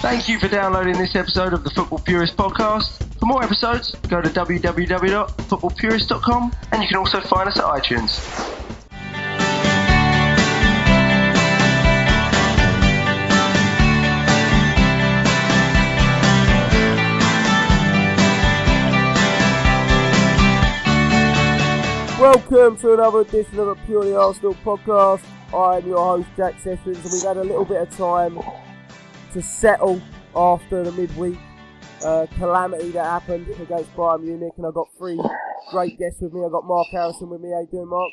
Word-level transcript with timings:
Thank 0.00 0.28
you 0.30 0.38
for 0.38 0.48
downloading 0.48 0.96
this 0.96 1.14
episode 1.14 1.52
of 1.52 1.62
the 1.62 1.68
Football 1.68 1.98
Purist 1.98 2.34
podcast. 2.34 3.04
For 3.18 3.26
more 3.26 3.44
episodes, 3.44 3.94
go 4.08 4.22
to 4.22 4.30
www.footballpurist.com 4.30 6.52
and 6.72 6.82
you 6.82 6.88
can 6.88 6.96
also 6.96 7.20
find 7.20 7.50
us 7.50 7.58
at 7.58 7.66
iTunes. 7.66 8.18
Welcome 22.18 22.78
to 22.78 22.94
another 22.94 23.20
edition 23.20 23.58
of 23.58 23.66
the 23.66 23.74
Purely 23.84 24.14
Arsenal 24.14 24.54
podcast. 24.64 25.20
I'm 25.54 25.86
your 25.86 25.98
host 25.98 26.30
Jack 26.38 26.58
Sessions, 26.60 27.04
and 27.04 27.12
we've 27.12 27.22
had 27.22 27.36
a 27.36 27.42
little 27.42 27.66
bit 27.66 27.82
of 27.82 27.90
time 27.98 28.38
to 29.32 29.42
settle 29.42 30.00
after 30.34 30.82
the 30.84 30.92
midweek 30.92 31.38
uh, 32.04 32.26
calamity 32.36 32.90
that 32.90 33.04
happened 33.04 33.48
against 33.48 33.94
Bayern 33.94 34.22
Munich. 34.22 34.52
And 34.56 34.66
I've 34.66 34.74
got 34.74 34.88
three 34.98 35.20
great 35.70 35.98
guests 35.98 36.20
with 36.20 36.32
me. 36.32 36.44
I've 36.44 36.52
got 36.52 36.64
Mark 36.64 36.88
Harrison 36.92 37.30
with 37.30 37.40
me. 37.40 37.50
How 37.50 37.60
you 37.60 37.68
doing, 37.70 37.88
Mark? 37.88 38.10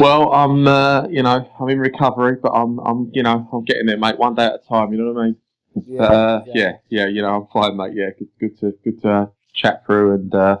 Well, 0.00 0.32
I'm, 0.32 0.66
uh, 0.66 1.06
you 1.08 1.22
know, 1.22 1.48
I'm 1.58 1.68
in 1.68 1.78
recovery, 1.78 2.36
but 2.42 2.50
I'm, 2.50 2.78
I'm, 2.80 3.10
you 3.12 3.22
know, 3.22 3.48
I'm 3.52 3.64
getting 3.64 3.86
there, 3.86 3.98
mate. 3.98 4.18
One 4.18 4.34
day 4.34 4.46
at 4.46 4.54
a 4.54 4.68
time. 4.68 4.92
You 4.92 4.98
know 4.98 5.12
what 5.12 5.20
I 5.20 5.24
mean? 5.26 5.36
Yeah, 5.86 6.02
uh, 6.02 6.36
exactly. 6.38 6.60
yeah, 6.60 6.72
yeah. 6.88 7.06
You 7.06 7.22
know, 7.22 7.34
I'm 7.36 7.46
fine, 7.52 7.76
mate. 7.76 7.92
Yeah, 7.94 8.10
good, 8.18 8.28
good 8.40 8.58
to, 8.60 8.74
good 8.84 9.02
to 9.02 9.10
uh, 9.10 9.26
chat 9.54 9.84
through 9.86 10.14
and 10.14 10.34
uh, 10.34 10.58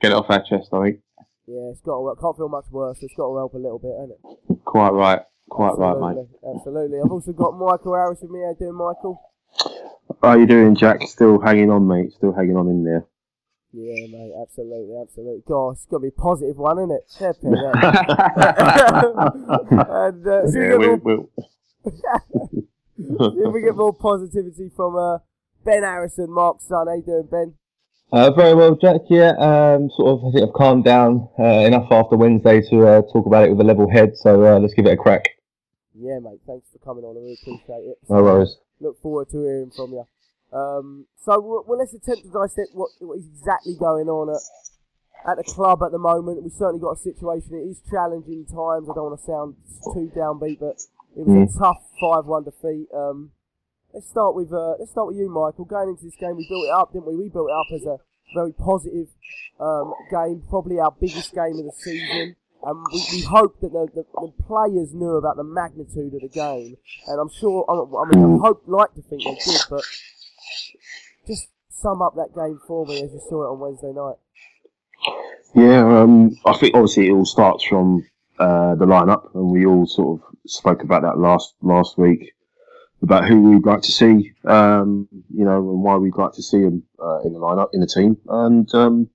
get 0.00 0.12
it 0.12 0.14
off 0.14 0.26
our 0.28 0.42
chest. 0.42 0.68
I 0.72 0.82
think. 0.84 1.00
Yeah, 1.46 1.70
it's 1.70 1.80
got 1.80 1.94
to, 1.96 2.00
work. 2.00 2.20
can't 2.20 2.36
feel 2.36 2.48
much 2.48 2.66
worse. 2.70 2.98
It's 3.02 3.14
got 3.16 3.28
to 3.28 3.36
help 3.36 3.54
a 3.54 3.58
little 3.58 3.78
bit, 3.78 3.92
hasn't 3.98 4.18
it? 4.50 4.64
Quite 4.64 4.90
right. 4.90 5.22
Quite 5.48 5.78
right, 5.78 5.96
Absolutely, 5.96 6.22
mate. 6.22 6.28
Absolutely. 6.56 6.98
I've 7.04 7.12
also 7.12 7.32
got 7.32 7.52
Michael 7.58 7.94
Harris 7.94 8.18
with 8.22 8.30
me. 8.30 8.40
How 8.40 8.50
you 8.50 8.56
doing, 8.58 8.74
Michael? 8.74 9.22
How 10.22 10.36
you 10.36 10.46
doing, 10.46 10.74
Jack? 10.74 11.02
Still 11.02 11.40
hanging 11.40 11.70
on, 11.70 11.86
mate. 11.86 12.12
Still 12.12 12.32
hanging 12.32 12.56
on 12.56 12.68
in 12.68 12.84
there. 12.84 13.06
Yeah, 13.72 14.06
mate. 14.10 14.32
Absolutely, 14.40 14.96
absolutely. 15.00 15.42
Gosh, 15.46 15.76
it's 15.76 15.86
got 15.86 15.98
to 15.98 16.02
be 16.02 16.08
a 16.08 16.12
positive 16.12 16.56
one, 16.56 16.78
isn't 16.78 16.90
it? 16.90 17.04
Flipping 17.16 17.54
heck. 17.54 17.74
and 19.88 20.26
uh, 20.26 20.46
so 20.50 20.58
Yeah, 20.58 20.76
we 20.76 20.78
we, 20.78 20.86
get 20.88 21.04
we, 21.04 21.14
more, 21.16 21.28
if 23.46 23.52
we 23.54 23.60
get 23.62 23.76
more 23.76 23.92
positivity 23.92 24.70
from 24.74 24.96
uh, 24.96 25.18
Ben 25.64 25.82
Harrison, 25.82 26.30
Mark's 26.30 26.66
son. 26.66 26.86
How 26.86 26.94
you 26.94 27.02
doing, 27.02 27.28
Ben? 27.30 27.54
Uh, 28.10 28.30
very 28.30 28.54
well, 28.54 28.74
Jack. 28.74 29.02
Yeah, 29.10 29.32
um, 29.38 29.90
sort 29.90 30.18
of. 30.18 30.24
I 30.24 30.32
think 30.32 30.48
I've 30.48 30.54
calmed 30.54 30.84
down 30.84 31.28
uh, 31.38 31.44
enough 31.44 31.88
after 31.90 32.16
Wednesday 32.16 32.62
to 32.70 32.86
uh, 32.86 33.02
talk 33.12 33.26
about 33.26 33.44
it 33.44 33.50
with 33.50 33.60
a 33.60 33.64
level 33.64 33.90
head. 33.90 34.16
So 34.16 34.44
uh, 34.44 34.58
let's 34.58 34.72
give 34.72 34.86
it 34.86 34.92
a 34.92 34.96
crack. 34.96 35.24
Yeah, 35.98 36.18
mate. 36.22 36.40
Thanks 36.46 36.68
for 36.72 36.78
coming 36.78 37.04
on. 37.04 37.16
I 37.16 37.20
really 37.20 37.38
appreciate 37.42 37.90
it. 37.90 37.98
No 38.08 38.22
worries. 38.22 38.56
Look 38.80 39.00
forward 39.02 39.28
to 39.30 39.38
hearing 39.42 39.70
from 39.74 39.92
you. 39.92 40.06
Um, 40.52 41.06
so, 41.24 41.40
well, 41.40 41.64
well, 41.66 41.78
let's 41.78 41.92
attempt 41.92 42.22
to 42.22 42.30
dissect 42.30 42.70
what, 42.72 42.90
what 43.00 43.18
is 43.18 43.26
exactly 43.26 43.74
going 43.78 44.08
on 44.08 44.30
at, 44.30 44.40
at 45.30 45.36
the 45.36 45.44
club 45.44 45.82
at 45.82 45.92
the 45.92 45.98
moment. 45.98 46.42
We've 46.42 46.52
certainly 46.52 46.80
got 46.80 46.96
a 46.96 47.02
situation. 47.02 47.58
It 47.58 47.68
is 47.68 47.82
challenging 47.90 48.46
times. 48.46 48.88
I 48.88 48.94
don't 48.94 49.10
want 49.10 49.20
to 49.20 49.26
sound 49.26 49.56
too 49.92 50.10
downbeat, 50.14 50.60
but 50.60 50.78
it 51.18 51.26
was 51.26 51.54
a 51.54 51.58
tough 51.58 51.82
five-one 52.00 52.44
defeat. 52.44 52.88
Um, 52.94 53.32
let's 53.92 54.08
start 54.08 54.34
with 54.34 54.52
uh, 54.52 54.78
let's 54.78 54.92
start 54.92 55.08
with 55.08 55.16
you, 55.16 55.28
Michael. 55.28 55.64
Going 55.66 55.90
into 55.90 56.04
this 56.04 56.16
game, 56.16 56.36
we 56.36 56.46
built 56.48 56.64
it 56.64 56.72
up, 56.72 56.92
didn't 56.92 57.06
we? 57.06 57.16
We 57.16 57.28
built 57.28 57.50
it 57.50 57.58
up 57.58 57.68
as 57.74 57.84
a 57.84 57.98
very 58.34 58.52
positive 58.52 59.08
um, 59.60 59.92
game, 60.10 60.44
probably 60.48 60.78
our 60.78 60.94
biggest 61.00 61.34
game 61.34 61.58
of 61.58 61.64
the 61.66 61.74
season. 61.76 62.36
And 62.62 62.84
we, 62.92 63.04
we 63.12 63.22
hope 63.22 63.60
that 63.60 63.72
the, 63.72 63.88
the, 63.94 64.04
the 64.14 64.32
players 64.46 64.92
knew 64.92 65.16
about 65.16 65.36
the 65.36 65.44
magnitude 65.44 66.14
of 66.14 66.20
the 66.20 66.28
game, 66.28 66.76
and 67.06 67.20
I'm 67.20 67.30
sure. 67.30 67.64
I, 67.68 67.74
mean, 68.10 68.38
I 68.38 68.46
hope, 68.46 68.64
like 68.66 68.94
to 68.94 69.02
think 69.02 69.22
they 69.22 69.34
did, 69.34 69.60
but 69.70 69.84
just 71.26 71.48
sum 71.70 72.02
up 72.02 72.16
that 72.16 72.34
game 72.34 72.58
for 72.66 72.84
me 72.84 73.02
as 73.02 73.12
you 73.12 73.20
saw 73.28 73.44
it 73.44 73.52
on 73.52 73.60
Wednesday 73.60 73.92
night. 73.92 74.16
Yeah, 75.54 76.02
um, 76.02 76.36
I 76.44 76.56
think 76.56 76.74
obviously 76.74 77.08
it 77.08 77.12
all 77.12 77.24
starts 77.24 77.64
from 77.64 78.04
uh, 78.38 78.74
the 78.74 78.86
lineup, 78.86 79.34
and 79.34 79.50
we 79.50 79.64
all 79.64 79.86
sort 79.86 80.20
of 80.20 80.26
spoke 80.46 80.82
about 80.82 81.02
that 81.02 81.18
last 81.18 81.54
last 81.62 81.96
week 81.96 82.32
about 83.02 83.28
who 83.28 83.50
we'd 83.50 83.64
like 83.64 83.82
to 83.82 83.92
see, 83.92 84.32
um, 84.44 85.08
you 85.32 85.44
know, 85.44 85.58
and 85.58 85.82
why 85.82 85.96
we'd 85.96 86.16
like 86.16 86.32
to 86.32 86.42
see 86.42 86.58
him 86.58 86.82
uh, 87.00 87.20
in 87.20 87.32
the 87.32 87.38
lineup 87.38 87.68
in 87.72 87.80
the 87.80 87.86
team. 87.86 88.16
And 88.28 88.72
um, 88.74 89.10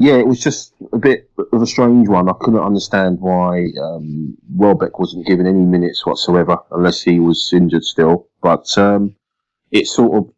yeah, 0.00 0.14
it 0.14 0.28
was 0.28 0.38
just 0.38 0.74
a 0.92 0.96
bit 0.96 1.28
of 1.52 1.60
a 1.60 1.66
strange 1.66 2.08
one. 2.08 2.28
I 2.28 2.32
couldn't 2.38 2.60
understand 2.60 3.20
why 3.20 3.66
um, 3.82 4.38
Welbeck 4.48 5.00
wasn't 5.00 5.26
given 5.26 5.44
any 5.44 5.64
minutes 5.64 6.06
whatsoever, 6.06 6.56
unless 6.70 7.02
he 7.02 7.18
was 7.18 7.50
injured 7.52 7.82
still. 7.82 8.28
But 8.40 8.78
um, 8.78 9.16
it 9.72 9.88
sort 9.88 10.14
of 10.16 10.32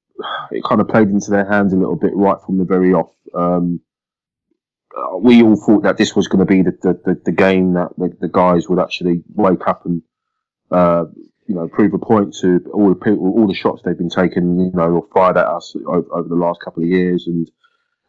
it 0.50 0.64
kind 0.64 0.80
of 0.80 0.88
played 0.88 1.10
into 1.10 1.30
their 1.30 1.44
hands 1.44 1.74
a 1.74 1.76
little 1.76 1.96
bit 1.96 2.16
right 2.16 2.38
from 2.44 2.56
the 2.56 2.64
very 2.64 2.94
off. 2.94 3.12
Um, 3.34 3.80
uh, 4.96 5.18
we 5.18 5.42
all 5.42 5.56
thought 5.56 5.82
that 5.82 5.98
this 5.98 6.16
was 6.16 6.26
going 6.26 6.40
to 6.40 6.46
be 6.46 6.62
the, 6.62 6.72
the, 6.82 7.00
the, 7.04 7.20
the 7.26 7.32
game 7.32 7.74
that 7.74 7.90
the, 7.98 8.16
the 8.18 8.28
guys 8.28 8.66
would 8.66 8.80
actually 8.80 9.22
wake 9.34 9.68
up 9.68 9.84
and 9.84 10.00
uh, 10.70 11.04
you 11.46 11.54
know 11.54 11.68
prove 11.68 11.92
a 11.92 11.98
point 11.98 12.34
to 12.40 12.64
all 12.72 12.88
the 12.88 12.94
people, 12.94 13.30
all 13.36 13.46
the 13.46 13.52
shots 13.52 13.82
they've 13.84 13.98
been 13.98 14.08
taking, 14.08 14.58
you 14.58 14.72
know, 14.72 14.88
or 14.90 15.06
fired 15.12 15.36
at 15.36 15.46
us 15.46 15.76
over, 15.86 16.06
over 16.12 16.28
the 16.30 16.34
last 16.34 16.60
couple 16.64 16.82
of 16.82 16.88
years. 16.88 17.26
And 17.26 17.50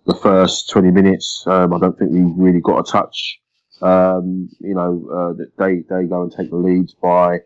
the 0.06 0.16
first 0.16 0.69
20 0.69 0.91
minutes, 0.91 1.44
um, 1.47 1.73
I 1.73 1.79
don't 1.79 1.97
think 1.97 2.12
we 2.12 2.22
really 2.22 2.62
got 2.62 2.79
a 2.79 2.91
touch. 2.91 3.39
Um, 3.81 4.50
you 4.59 4.75
know, 4.75 5.07
uh, 5.39 5.44
they 5.57 5.81
they 5.89 6.06
go 6.06 6.22
and 6.23 6.31
take 6.31 6.51
the 6.51 6.56
leads 6.56 6.94
by 6.94 7.39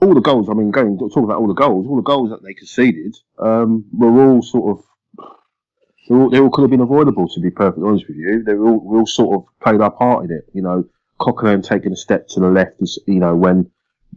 all 0.00 0.14
the 0.14 0.20
goals. 0.20 0.48
I 0.50 0.54
mean, 0.54 0.70
going 0.70 0.98
talking 0.98 1.24
about 1.24 1.38
all 1.38 1.46
the 1.46 1.54
goals, 1.54 1.86
all 1.86 1.96
the 1.96 2.02
goals 2.02 2.30
that 2.30 2.42
they 2.42 2.52
conceded 2.52 3.16
um, 3.38 3.86
were 3.92 4.26
all 4.26 4.42
sort 4.42 4.78
of 4.78 4.84
they 6.08 6.14
all, 6.14 6.30
they 6.30 6.40
all 6.40 6.50
could 6.50 6.62
have 6.62 6.70
been 6.70 6.80
avoidable. 6.80 7.28
To 7.28 7.40
be 7.40 7.50
perfectly 7.50 7.88
honest 7.88 8.08
with 8.08 8.16
you, 8.16 8.42
they 8.42 8.54
were 8.54 8.68
all, 8.68 8.80
we 8.84 8.98
all 8.98 9.06
sort 9.06 9.36
of 9.36 9.60
played 9.60 9.80
our 9.80 9.90
part 9.90 10.24
in 10.24 10.32
it. 10.32 10.44
You 10.52 10.62
know, 10.62 10.84
Coquelin 11.20 11.62
taking 11.62 11.92
a 11.92 11.96
step 11.96 12.28
to 12.28 12.40
the 12.40 12.50
left 12.50 12.82
is 12.82 12.98
you 13.06 13.20
know 13.20 13.34
when 13.34 13.70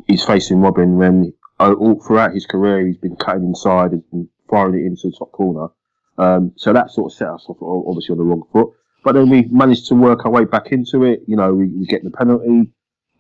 he's 0.07 0.23
facing 0.23 0.57
Robben 0.57 0.95
when 0.95 1.33
uh, 1.59 1.73
all 1.73 2.01
throughout 2.01 2.33
his 2.33 2.45
career 2.45 2.85
he's 2.85 2.97
been 2.97 3.15
cutting 3.15 3.45
inside 3.45 3.91
and 3.91 4.27
firing 4.49 4.75
it 4.75 4.85
into 4.85 5.09
the 5.09 5.15
top 5.17 5.31
corner. 5.31 5.67
Um, 6.17 6.53
so 6.55 6.73
that 6.73 6.91
sort 6.91 7.11
of 7.11 7.17
set 7.17 7.27
us 7.27 7.45
off 7.47 7.57
obviously 7.61 8.13
on 8.13 8.17
the 8.17 8.23
wrong 8.23 8.43
foot. 8.51 8.69
But 9.03 9.13
then 9.13 9.29
we 9.29 9.43
managed 9.51 9.87
to 9.87 9.95
work 9.95 10.25
our 10.25 10.31
way 10.31 10.45
back 10.45 10.71
into 10.71 11.03
it. 11.03 11.21
You 11.27 11.35
know, 11.35 11.53
we, 11.53 11.67
we 11.67 11.85
get 11.85 12.03
the 12.03 12.09
penalty. 12.09 12.71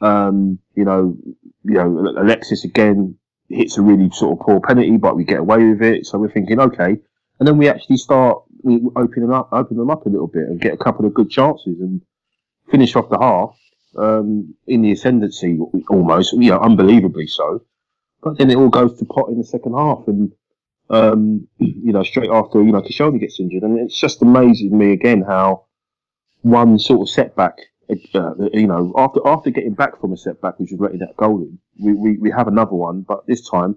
Um, 0.01 0.59
you 0.75 0.83
know, 0.83 1.15
you 1.63 1.73
know, 1.73 2.13
Alexis 2.17 2.63
again 2.63 3.17
hits 3.49 3.77
a 3.77 3.81
really 3.81 4.09
sort 4.11 4.39
of 4.39 4.45
poor 4.45 4.59
penalty, 4.59 4.97
but 4.97 5.15
we 5.15 5.23
get 5.23 5.39
away 5.39 5.69
with 5.69 5.81
it. 5.81 6.05
So 6.05 6.17
we're 6.17 6.31
thinking, 6.31 6.59
okay. 6.59 6.97
And 7.39 7.47
then 7.47 7.57
we 7.57 7.69
actually 7.69 7.97
start 7.97 8.41
we 8.63 8.81
open 8.95 9.21
them 9.21 9.31
up, 9.31 9.49
open 9.51 9.77
them 9.77 9.91
up 9.91 10.05
a 10.05 10.09
little 10.09 10.27
bit, 10.27 10.43
and 10.43 10.59
get 10.59 10.73
a 10.73 10.77
couple 10.77 11.05
of 11.05 11.13
good 11.13 11.29
chances, 11.29 11.79
and 11.79 12.01
finish 12.71 12.95
off 12.95 13.09
the 13.09 13.19
half 13.19 13.55
um, 13.97 14.55
in 14.65 14.81
the 14.81 14.91
ascendancy 14.91 15.59
almost, 15.89 16.33
you 16.33 16.49
know, 16.49 16.59
unbelievably 16.59 17.27
so. 17.27 17.61
But 18.23 18.39
then 18.39 18.49
it 18.49 18.55
all 18.55 18.69
goes 18.69 18.97
to 18.97 19.05
pot 19.05 19.29
in 19.29 19.37
the 19.37 19.43
second 19.43 19.73
half, 19.73 20.07
and 20.07 20.31
um, 20.89 21.47
you 21.57 21.91
know, 21.91 22.03
straight 22.03 22.29
after 22.29 22.61
you 22.61 22.71
know 22.71 22.81
Koscielny 22.81 23.19
gets 23.19 23.39
injured, 23.39 23.63
and 23.63 23.79
it's 23.79 23.99
just 23.99 24.21
amazing 24.21 24.77
me 24.77 24.91
again 24.91 25.21
how 25.21 25.65
one 26.41 26.79
sort 26.79 27.01
of 27.01 27.09
setback. 27.09 27.57
Uh, 28.15 28.33
you 28.51 28.65
know, 28.65 28.93
after 28.97 29.19
after 29.25 29.51
getting 29.51 29.75
back 29.75 29.99
from 30.01 30.11
a 30.11 30.17
setback, 30.17 30.59
which 30.59 30.71
was 30.71 30.79
letting 30.79 30.99
that 30.99 31.15
goal 31.17 31.41
in, 31.41 31.59
we, 31.79 31.93
we, 31.93 32.17
we 32.17 32.31
have 32.31 32.47
another 32.47 32.73
one, 32.73 33.01
but 33.01 33.27
this 33.27 33.47
time 33.47 33.75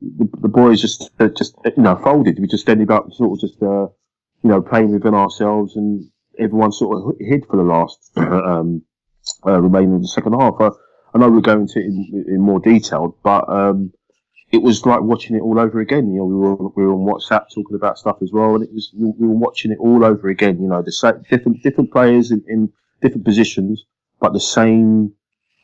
the, 0.00 0.28
the 0.40 0.48
boys 0.48 0.80
just 0.80 1.10
uh, 1.20 1.28
just 1.28 1.56
you 1.64 1.82
know 1.82 1.96
folded. 1.96 2.38
We 2.38 2.46
just 2.46 2.68
ended 2.68 2.90
up 2.90 3.12
sort 3.12 3.32
of 3.32 3.40
just 3.40 3.62
uh, 3.62 3.86
you 4.42 4.50
know 4.50 4.60
playing 4.60 4.92
within 4.92 5.14
ourselves, 5.14 5.76
and 5.76 6.10
everyone 6.38 6.72
sort 6.72 6.96
of 6.96 7.16
hid 7.20 7.46
for 7.46 7.56
the 7.56 7.62
last 7.62 8.10
um, 8.16 8.82
uh, 9.46 9.60
remaining 9.60 9.96
of 9.96 10.02
the 10.02 10.08
second 10.08 10.34
half. 10.34 10.54
Uh, 10.60 10.70
I 11.14 11.18
know 11.18 11.30
we're 11.30 11.40
going 11.40 11.68
to 11.68 11.78
in, 11.78 12.24
in 12.28 12.40
more 12.40 12.60
detail, 12.60 13.16
but 13.22 13.48
um, 13.48 13.92
it 14.52 14.62
was 14.62 14.86
like 14.86 15.00
watching 15.00 15.36
it 15.36 15.42
all 15.42 15.58
over 15.58 15.80
again. 15.80 16.12
You 16.12 16.18
know, 16.18 16.24
we 16.24 16.36
were 16.36 16.54
we 16.54 16.86
were 16.86 16.94
on 16.94 17.06
WhatsApp 17.06 17.46
talking 17.52 17.74
about 17.74 17.98
stuff 17.98 18.18
as 18.22 18.32
well, 18.32 18.54
and 18.54 18.64
it 18.64 18.72
was 18.72 18.92
we 18.94 19.26
were 19.26 19.34
watching 19.34 19.72
it 19.72 19.78
all 19.78 20.04
over 20.04 20.28
again. 20.28 20.60
You 20.60 20.68
know, 20.68 20.82
the 20.82 20.92
same, 20.92 21.22
different 21.28 21.62
different 21.62 21.92
players 21.92 22.30
in, 22.30 22.44
in 22.46 22.72
different 23.00 23.24
positions, 23.24 23.84
but 24.20 24.32
the 24.32 24.40
same 24.40 25.14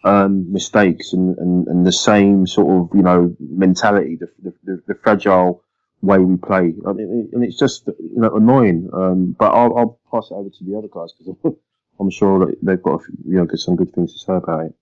um, 0.05 0.51
mistakes 0.53 1.13
and, 1.13 1.37
and, 1.39 1.67
and 1.69 1.87
the 1.87 1.93
same 1.93 2.47
sort 2.47 2.69
of 2.71 2.97
you 2.97 3.03
know 3.03 3.35
mentality, 3.39 4.17
the, 4.17 4.29
the, 4.65 4.83
the, 4.87 4.95
fragile 4.95 5.63
way 6.03 6.19
we 6.19 6.37
play, 6.37 6.75
and 6.85 7.45
it's 7.45 7.59
just 7.59 7.87
you 7.87 8.21
know 8.21 8.35
annoying. 8.35 8.89
Um, 8.93 9.37
but 9.39 9.51
I'll, 9.51 9.77
I'll 9.77 10.01
pass 10.11 10.31
it 10.31 10.35
over 10.35 10.49
to 10.49 10.65
the 10.65 10.77
other 10.77 10.89
guys 10.89 11.13
because 11.13 11.55
I'm 12.01 12.11
sure 12.11 12.47
that 12.47 12.57
they've 12.63 12.83
got 12.83 13.05
few, 13.05 13.15
you 13.27 13.39
know 13.39 13.47
some 13.55 13.77
good 13.77 13.93
things 13.95 14.13
to 14.15 14.19
say 14.19 14.35
about 14.35 14.67
it. 14.67 14.75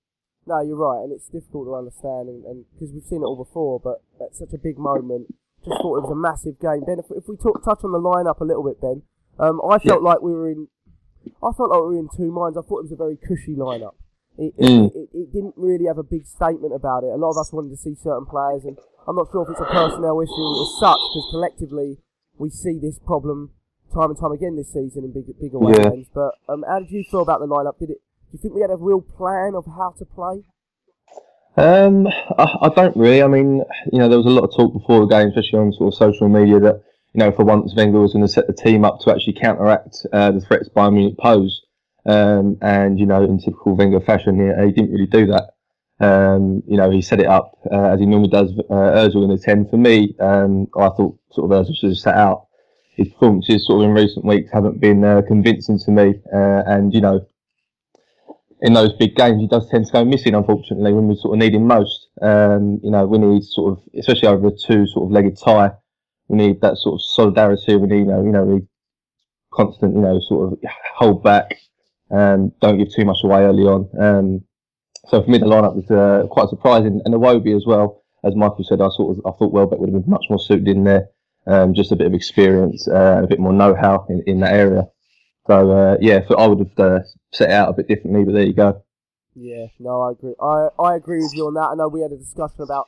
No, 0.49 0.61
you're 0.61 0.77
right, 0.81 1.05
and 1.05 1.13
it's 1.13 1.29
difficult 1.29 1.67
to 1.69 1.75
understand, 1.77 2.29
and 2.29 2.65
because 2.73 2.93
we've 2.93 3.05
seen 3.05 3.21
it 3.21 3.27
all 3.29 3.37
before. 3.37 3.79
But 3.79 4.01
at 4.25 4.35
such 4.35 4.53
a 4.55 4.59
big 4.59 4.79
moment, 4.79 5.29
just 5.65 5.77
thought 5.83 5.99
it 5.99 6.03
was 6.09 6.13
a 6.13 6.17
massive 6.17 6.59
game. 6.59 6.83
Ben, 6.89 6.99
if, 6.99 7.11
if 7.13 7.29
we 7.29 7.37
talk, 7.37 7.63
touch 7.65 7.85
on 7.85 7.93
the 7.93 8.01
lineup 8.01 8.41
a 8.41 8.45
little 8.45 8.65
bit, 8.65 8.81
Ben, 8.81 9.03
um, 9.39 9.61
I 9.69 9.79
felt 9.79 10.03
like 10.03 10.23
we 10.23 10.33
were 10.33 10.49
in. 10.49 10.69
I 11.45 11.53
felt 11.53 11.69
like 11.71 11.81
we 11.85 11.95
were 11.95 11.99
in 12.01 12.09
two 12.17 12.33
minds. 12.33 12.57
I 12.57 12.63
thought 12.63 12.81
it 12.81 12.89
was 12.89 12.93
a 12.93 12.97
very 12.97 13.17
cushy 13.17 13.55
lineup. 13.55 13.95
It, 14.39 14.57
Mm. 14.57 14.87
it, 14.87 14.93
it, 14.97 15.09
it 15.13 15.33
didn't 15.33 15.55
really 15.59 15.85
have 15.87 15.99
a 15.99 16.03
big 16.07 16.25
statement 16.27 16.73
about 16.73 17.05
it. 17.05 17.09
A 17.13 17.17
lot 17.21 17.31
of 17.31 17.39
us 17.39 17.53
wanted 17.53 17.71
to 17.71 17.77
see 17.77 17.95
certain 17.95 18.25
players, 18.25 18.65
and 18.65 18.79
I'm 19.07 19.17
not 19.17 19.29
sure 19.31 19.43
if 19.43 19.51
it's 19.51 19.61
a 19.61 19.65
personnel 19.69 20.21
issue 20.23 20.63
as 20.63 20.71
such, 20.81 21.01
because 21.13 21.27
collectively 21.31 21.99
we 22.39 22.49
see 22.49 22.79
this 22.79 22.99
problem 23.01 23.51
time 23.93 24.11
and 24.11 24.19
time 24.19 24.33
again 24.33 24.55
this 24.57 24.73
season 24.73 25.03
in 25.05 25.13
big, 25.13 25.27
big 25.41 25.55
away 25.55 25.75
Yeah. 25.77 25.91
games. 25.91 26.09
But 26.15 26.35
um, 26.49 26.65
how 26.67 26.79
did 26.79 26.91
you 26.91 27.05
feel 27.11 27.21
about 27.23 27.41
the 27.41 27.47
lineup? 27.49 27.79
Did 27.79 27.91
it? 27.91 28.01
Do 28.31 28.37
you 28.37 28.43
think 28.43 28.55
we 28.55 28.61
had 28.61 28.71
a 28.71 28.77
real 28.77 29.01
plan 29.01 29.55
of 29.55 29.65
how 29.65 29.95
to 29.99 30.05
play? 30.05 30.43
Um, 31.57 32.07
I, 32.37 32.57
I 32.61 32.69
don't 32.69 32.95
really. 32.95 33.23
I 33.23 33.27
mean, 33.27 33.65
you 33.91 33.99
know, 33.99 34.09
there 34.09 34.19
was 34.19 34.27
a 34.27 34.31
lot 34.31 34.45
of 34.45 34.55
talk 34.55 34.75
before 34.75 35.01
the 35.01 35.07
game, 35.07 35.29
especially 35.29 35.59
on 35.59 35.73
sort 35.73 35.95
of 35.95 35.99
social 35.99 36.29
media, 36.29 36.61
that 36.61 36.83
you 37.15 37.21
know, 37.21 37.33
for 37.33 37.45
once 37.45 37.75
Wenger 37.75 38.01
was 38.01 38.13
going 38.13 38.27
to 38.27 38.31
set 38.31 38.47
the 38.47 38.53
team 38.53 38.85
up 38.85 39.01
to 39.01 39.11
actually 39.11 39.33
counteract 39.33 39.97
uh, 40.13 40.31
the 40.31 40.43
threats 40.43 40.69
Bayern 40.69 40.93
Munich 40.93 41.17
pose. 41.19 41.63
Um, 42.05 42.59
and 42.61 43.01
you 43.01 43.07
know, 43.07 43.25
in 43.25 43.39
typical 43.39 43.75
Wenger 43.75 44.01
fashion, 44.01 44.37
he, 44.37 44.67
he 44.67 44.73
didn't 44.73 44.93
really 44.93 45.07
do 45.07 45.27
that. 45.29 45.55
Um, 46.01 46.63
you 46.67 46.77
know, 46.77 46.91
he 46.91 47.01
set 47.01 47.21
it 47.21 47.27
up 47.27 47.59
uh, 47.73 47.95
as 47.95 47.99
he 47.99 48.05
normally 48.05 48.29
does. 48.29 48.53
Uh, 48.71 49.09
in 49.15 49.31
the 49.31 49.41
ten. 49.43 49.67
For 49.71 49.79
me, 49.79 50.15
um, 50.21 50.69
I 50.77 50.91
thought 50.91 51.19
sort 51.33 51.51
of 51.51 51.67
Özil 51.67 51.75
should 51.75 51.91
have 51.91 51.99
sat 51.99 52.15
out. 52.15 52.47
His 52.95 53.09
performances, 53.09 53.67
sort 53.67 53.83
of 53.83 53.89
in 53.89 53.95
recent 53.95 54.25
weeks, 54.25 54.51
haven't 54.53 54.81
been 54.81 55.03
uh, 55.03 55.23
convincing 55.27 55.79
to 55.79 55.91
me. 55.91 56.21
Uh, 56.33 56.63
and 56.67 56.93
you 56.93 57.01
know, 57.01 57.27
in 58.61 58.73
those 58.73 58.93
big 58.95 59.15
games, 59.15 59.41
he 59.41 59.47
does 59.47 59.69
tend 59.71 59.87
to 59.87 59.93
go 59.93 60.05
missing, 60.05 60.35
unfortunately, 60.35 60.93
when 60.93 61.09
we 61.09 61.17
sort 61.17 61.35
of 61.35 61.39
need 61.39 61.55
him 61.55 61.67
most. 61.67 62.09
Um, 62.21 62.81
you 62.83 62.91
know, 62.91 63.07
we 63.07 63.19
need 63.19 63.45
sort 63.45 63.73
of, 63.73 63.85
especially 63.97 64.29
over 64.29 64.49
a 64.49 64.51
two 64.51 64.87
sort 64.87 65.07
of 65.07 65.13
legged 65.13 65.39
tie, 65.39 65.73
we 66.29 66.37
need 66.37 66.61
that 66.61 66.77
sort 66.77 66.95
of 66.95 67.03
solidarity. 67.03 67.77
We 67.77 67.87
need, 67.87 67.99
you 67.99 68.05
know, 68.07 68.23
you 68.23 68.33
know, 68.33 68.45
we 68.45 68.67
constant, 69.53 69.95
you 69.95 70.01
know, 70.01 70.21
sort 70.21 70.53
of 70.53 70.59
hold 70.95 71.23
back, 71.23 71.55
um, 72.11 72.53
don't 72.61 72.79
give 72.79 72.95
too 72.95 73.05
much 73.05 73.19
away 73.25 73.43
early 73.43 73.65
on. 73.65 73.89
Um, 73.99 74.45
so 75.07 75.23
for 75.23 75.31
me, 75.31 75.39
the 75.39 75.47
lineup 75.47 75.77
was 75.77 75.91
uh, 75.91 76.27
quite 76.29 76.49
surprising, 76.49 77.01
and 77.05 77.15
Iwobi 77.15 77.57
as 77.57 77.65
well. 77.67 78.03
As 78.25 78.35
Michael 78.35 78.65
said, 78.65 78.81
I 78.81 78.89
sort 78.91 79.17
of, 79.17 79.27
I 79.27 79.37
thought 79.39 79.53
Welbeck 79.53 79.79
would 79.79 79.93
have 79.93 80.03
been 80.03 80.11
much 80.11 80.27
more 80.29 80.41
suited 80.41 80.69
in 80.69 80.85
there. 80.85 81.09
Um, 81.47 81.73
just 81.73 81.93
a 81.93 81.97
bit 81.97 82.09
of 82.09 82.15
experience, 82.15 82.87
uh, 82.89 83.23
a 83.23 83.27
bit 83.27 83.39
more 83.39 83.55
know-how 83.55 84.05
in, 84.11 84.23
in 84.27 84.41
that 84.41 84.53
area. 84.53 84.83
So 85.49 85.71
uh, 85.73 85.97
yeah, 86.01 86.21
so 86.29 86.37
I 86.37 86.47
would 86.47 86.59
have 86.61 86.79
uh, 86.79 86.99
set 87.33 87.49
it 87.51 87.55
out 87.55 87.71
a 87.71 87.73
bit 87.73 87.89
differently, 87.89 88.23
but 88.25 88.35
there 88.35 88.47
you 88.47 88.53
go. 88.53 88.83
Yeah, 89.35 89.67
no, 89.81 90.03
I 90.03 90.13
agree. 90.13 90.35
I, 90.41 90.69
I 90.79 90.95
agree 90.97 91.19
with 91.23 91.33
you 91.35 91.47
on 91.47 91.55
that. 91.55 91.71
I 91.73 91.75
know 91.75 91.89
we 91.89 92.03
had 92.03 92.13
a 92.13 92.17
discussion 92.19 92.61
about 92.63 92.87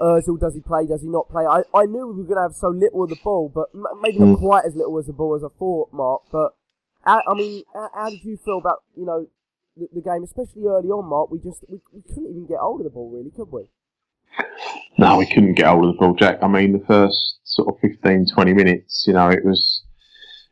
Özil. 0.00 0.38
Does 0.40 0.54
he 0.54 0.60
play? 0.60 0.86
Does 0.86 1.02
he 1.02 1.08
not 1.08 1.28
play? 1.30 1.44
I, 1.44 1.62
I 1.72 1.84
knew 1.86 2.06
we 2.08 2.14
were 2.22 2.24
going 2.24 2.36
to 2.36 2.42
have 2.42 2.54
so 2.54 2.68
little 2.68 3.04
of 3.04 3.10
the 3.10 3.18
ball, 3.22 3.48
but 3.54 3.68
m- 3.74 3.84
maybe 4.02 4.18
not 4.18 4.38
Mm. 4.38 4.38
quite 4.40 4.64
as 4.64 4.74
little 4.74 4.98
as 4.98 5.06
the 5.06 5.12
ball 5.12 5.36
as 5.36 5.44
I 5.44 5.48
thought, 5.58 5.92
Mark. 5.92 6.22
But 6.32 6.52
how, 7.02 7.22
I 7.28 7.34
mean, 7.34 7.62
how, 7.72 7.90
how 7.94 8.10
did 8.10 8.24
you 8.24 8.36
feel 8.44 8.58
about 8.58 8.82
you 8.96 9.04
know 9.06 9.26
the, 9.76 9.88
the 9.94 10.00
game, 10.00 10.24
especially 10.24 10.64
early 10.66 10.88
on, 10.88 11.04
Mark? 11.08 11.30
We 11.30 11.38
just 11.38 11.64
we, 11.68 11.78
we 11.92 12.02
couldn't 12.02 12.30
even 12.30 12.46
get 12.46 12.58
hold 12.58 12.80
of 12.80 12.84
the 12.84 12.90
ball, 12.90 13.10
really, 13.10 13.30
could 13.30 13.52
we? 13.52 13.68
No, 14.98 15.16
we 15.18 15.26
couldn't 15.26 15.54
get 15.54 15.66
hold 15.66 15.84
of 15.84 15.94
the 15.94 15.98
ball, 15.98 16.14
Jack. 16.14 16.38
I 16.42 16.48
mean, 16.48 16.72
the 16.72 16.84
first 16.86 17.38
sort 17.44 17.68
of 17.68 17.80
15, 17.80 18.26
20 18.34 18.52
minutes, 18.54 19.04
you 19.06 19.12
know, 19.14 19.28
it 19.28 19.44
was, 19.44 19.82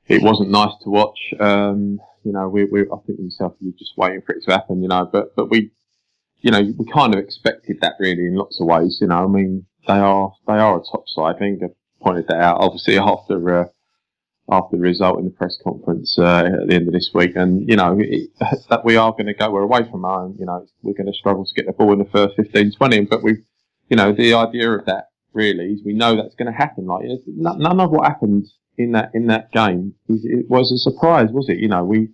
it 0.08 0.22
wasn't 0.22 0.50
nice 0.50 0.72
to 0.82 0.90
watch. 0.90 1.18
Um, 1.38 2.00
you 2.24 2.32
know, 2.32 2.48
we, 2.48 2.64
we, 2.64 2.82
I 2.82 2.96
think 3.06 3.20
yourself, 3.20 3.54
you're 3.60 3.72
just 3.78 3.96
waiting 3.96 4.22
for 4.22 4.34
it 4.34 4.42
to 4.44 4.52
happen, 4.52 4.82
you 4.82 4.88
know, 4.88 5.08
but, 5.10 5.34
but 5.36 5.50
we, 5.50 5.70
you 6.40 6.50
know, 6.50 6.60
we 6.60 6.86
kind 6.86 7.14
of 7.14 7.20
expected 7.20 7.78
that 7.80 7.94
really 7.98 8.26
in 8.26 8.34
lots 8.34 8.60
of 8.60 8.66
ways, 8.66 8.98
you 9.00 9.06
know, 9.06 9.24
I 9.24 9.26
mean, 9.26 9.66
they 9.86 9.94
are, 9.94 10.32
they 10.46 10.54
are 10.54 10.78
a 10.78 10.82
top 10.82 11.04
side. 11.08 11.36
I 11.36 11.38
think 11.38 11.62
I 11.62 11.68
pointed 12.02 12.28
that 12.28 12.40
out, 12.40 12.58
obviously, 12.60 12.98
after, 12.98 13.60
uh, 13.60 13.64
after 14.50 14.76
the 14.76 14.82
result 14.82 15.18
in 15.18 15.26
the 15.26 15.30
press 15.30 15.58
conference 15.62 16.16
uh, 16.18 16.48
at 16.62 16.68
the 16.68 16.74
end 16.74 16.88
of 16.88 16.94
this 16.94 17.10
week, 17.12 17.36
and 17.36 17.68
you 17.68 17.76
know 17.76 17.98
it, 18.00 18.30
that 18.70 18.82
we 18.82 18.96
are 18.96 19.12
going 19.12 19.26
to 19.26 19.34
go. 19.34 19.50
We're 19.50 19.60
away 19.60 19.80
from 19.90 20.04
home. 20.04 20.36
You 20.38 20.46
know 20.46 20.66
we're 20.80 20.94
going 20.94 21.12
to 21.12 21.12
struggle 21.12 21.44
to 21.44 21.54
get 21.54 21.66
the 21.66 21.72
ball 21.72 21.92
in 21.92 21.98
the 21.98 22.06
first 22.06 22.34
15, 22.36 22.72
20, 22.72 23.00
but 23.02 23.22
we 23.22 23.42
you 23.88 23.96
know, 23.96 24.12
the 24.12 24.34
idea 24.34 24.70
of 24.70 24.84
that 24.86 25.08
really 25.32 25.72
is 25.72 25.82
we 25.84 25.94
know 25.94 26.16
that's 26.16 26.34
going 26.34 26.50
to 26.50 26.56
happen. 26.56 26.86
Like 26.86 27.04
none 27.26 27.58
none 27.58 27.80
of 27.80 27.90
what 27.90 28.06
happened 28.06 28.46
in 28.78 28.92
that 28.92 29.10
in 29.12 29.26
that 29.26 29.52
game 29.52 29.94
it 30.08 30.48
was 30.48 30.72
a 30.72 30.78
surprise, 30.78 31.28
was 31.30 31.48
it? 31.48 31.58
You 31.58 31.68
know, 31.68 31.84
we 31.84 32.08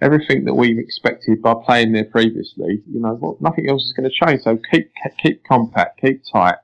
everything 0.00 0.44
that 0.44 0.54
we've 0.54 0.78
expected 0.78 1.42
by 1.42 1.54
playing 1.64 1.92
there 1.92 2.04
previously. 2.04 2.82
You 2.90 3.00
know, 3.00 3.14
what, 3.14 3.40
nothing 3.40 3.68
else 3.68 3.84
is 3.84 3.92
going 3.92 4.08
to 4.08 4.26
change. 4.26 4.42
So 4.42 4.58
keep 4.70 4.90
keep 5.22 5.44
compact, 5.44 6.00
keep 6.00 6.22
tight. 6.32 6.56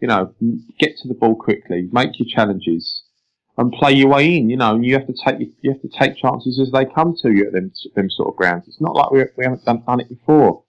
You 0.00 0.08
know, 0.08 0.34
get 0.78 0.96
to 0.98 1.08
the 1.08 1.14
ball 1.14 1.34
quickly, 1.34 1.88
make 1.92 2.18
your 2.18 2.28
challenges, 2.28 3.04
and 3.56 3.72
play 3.72 3.92
your 3.92 4.08
way 4.08 4.36
in. 4.36 4.50
You 4.50 4.56
know, 4.56 4.74
and 4.74 4.84
you 4.84 4.94
have 4.94 5.06
to 5.06 5.14
take 5.24 5.40
you 5.60 5.72
have 5.72 5.82
to 5.82 5.88
take 5.88 6.16
chances 6.16 6.60
as 6.60 6.70
they 6.72 6.84
come 6.84 7.14
to 7.22 7.30
you 7.30 7.46
at 7.46 7.52
them 7.52 7.72
them 7.94 8.10
sort 8.10 8.28
of 8.28 8.36
grounds. 8.36 8.64
It's 8.68 8.80
not 8.80 8.94
like 8.94 9.10
we 9.10 9.24
we 9.36 9.44
haven't 9.44 9.64
done, 9.64 9.82
done 9.86 10.00
it 10.00 10.08
before. 10.08 10.62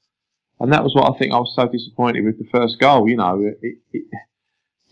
And 0.60 0.72
that 0.72 0.84
was 0.84 0.96
what 0.96 1.14
I 1.14 1.18
think 1.18 1.34
I 1.34 1.38
was 1.38 1.54
so 1.54 1.68
disappointed 1.68 2.24
with 2.24 2.38
the 2.38 2.48
first 2.50 2.80
goal. 2.80 3.10
You 3.10 3.18
know, 3.18 3.52
it, 3.62 3.78
it, 3.92 4.06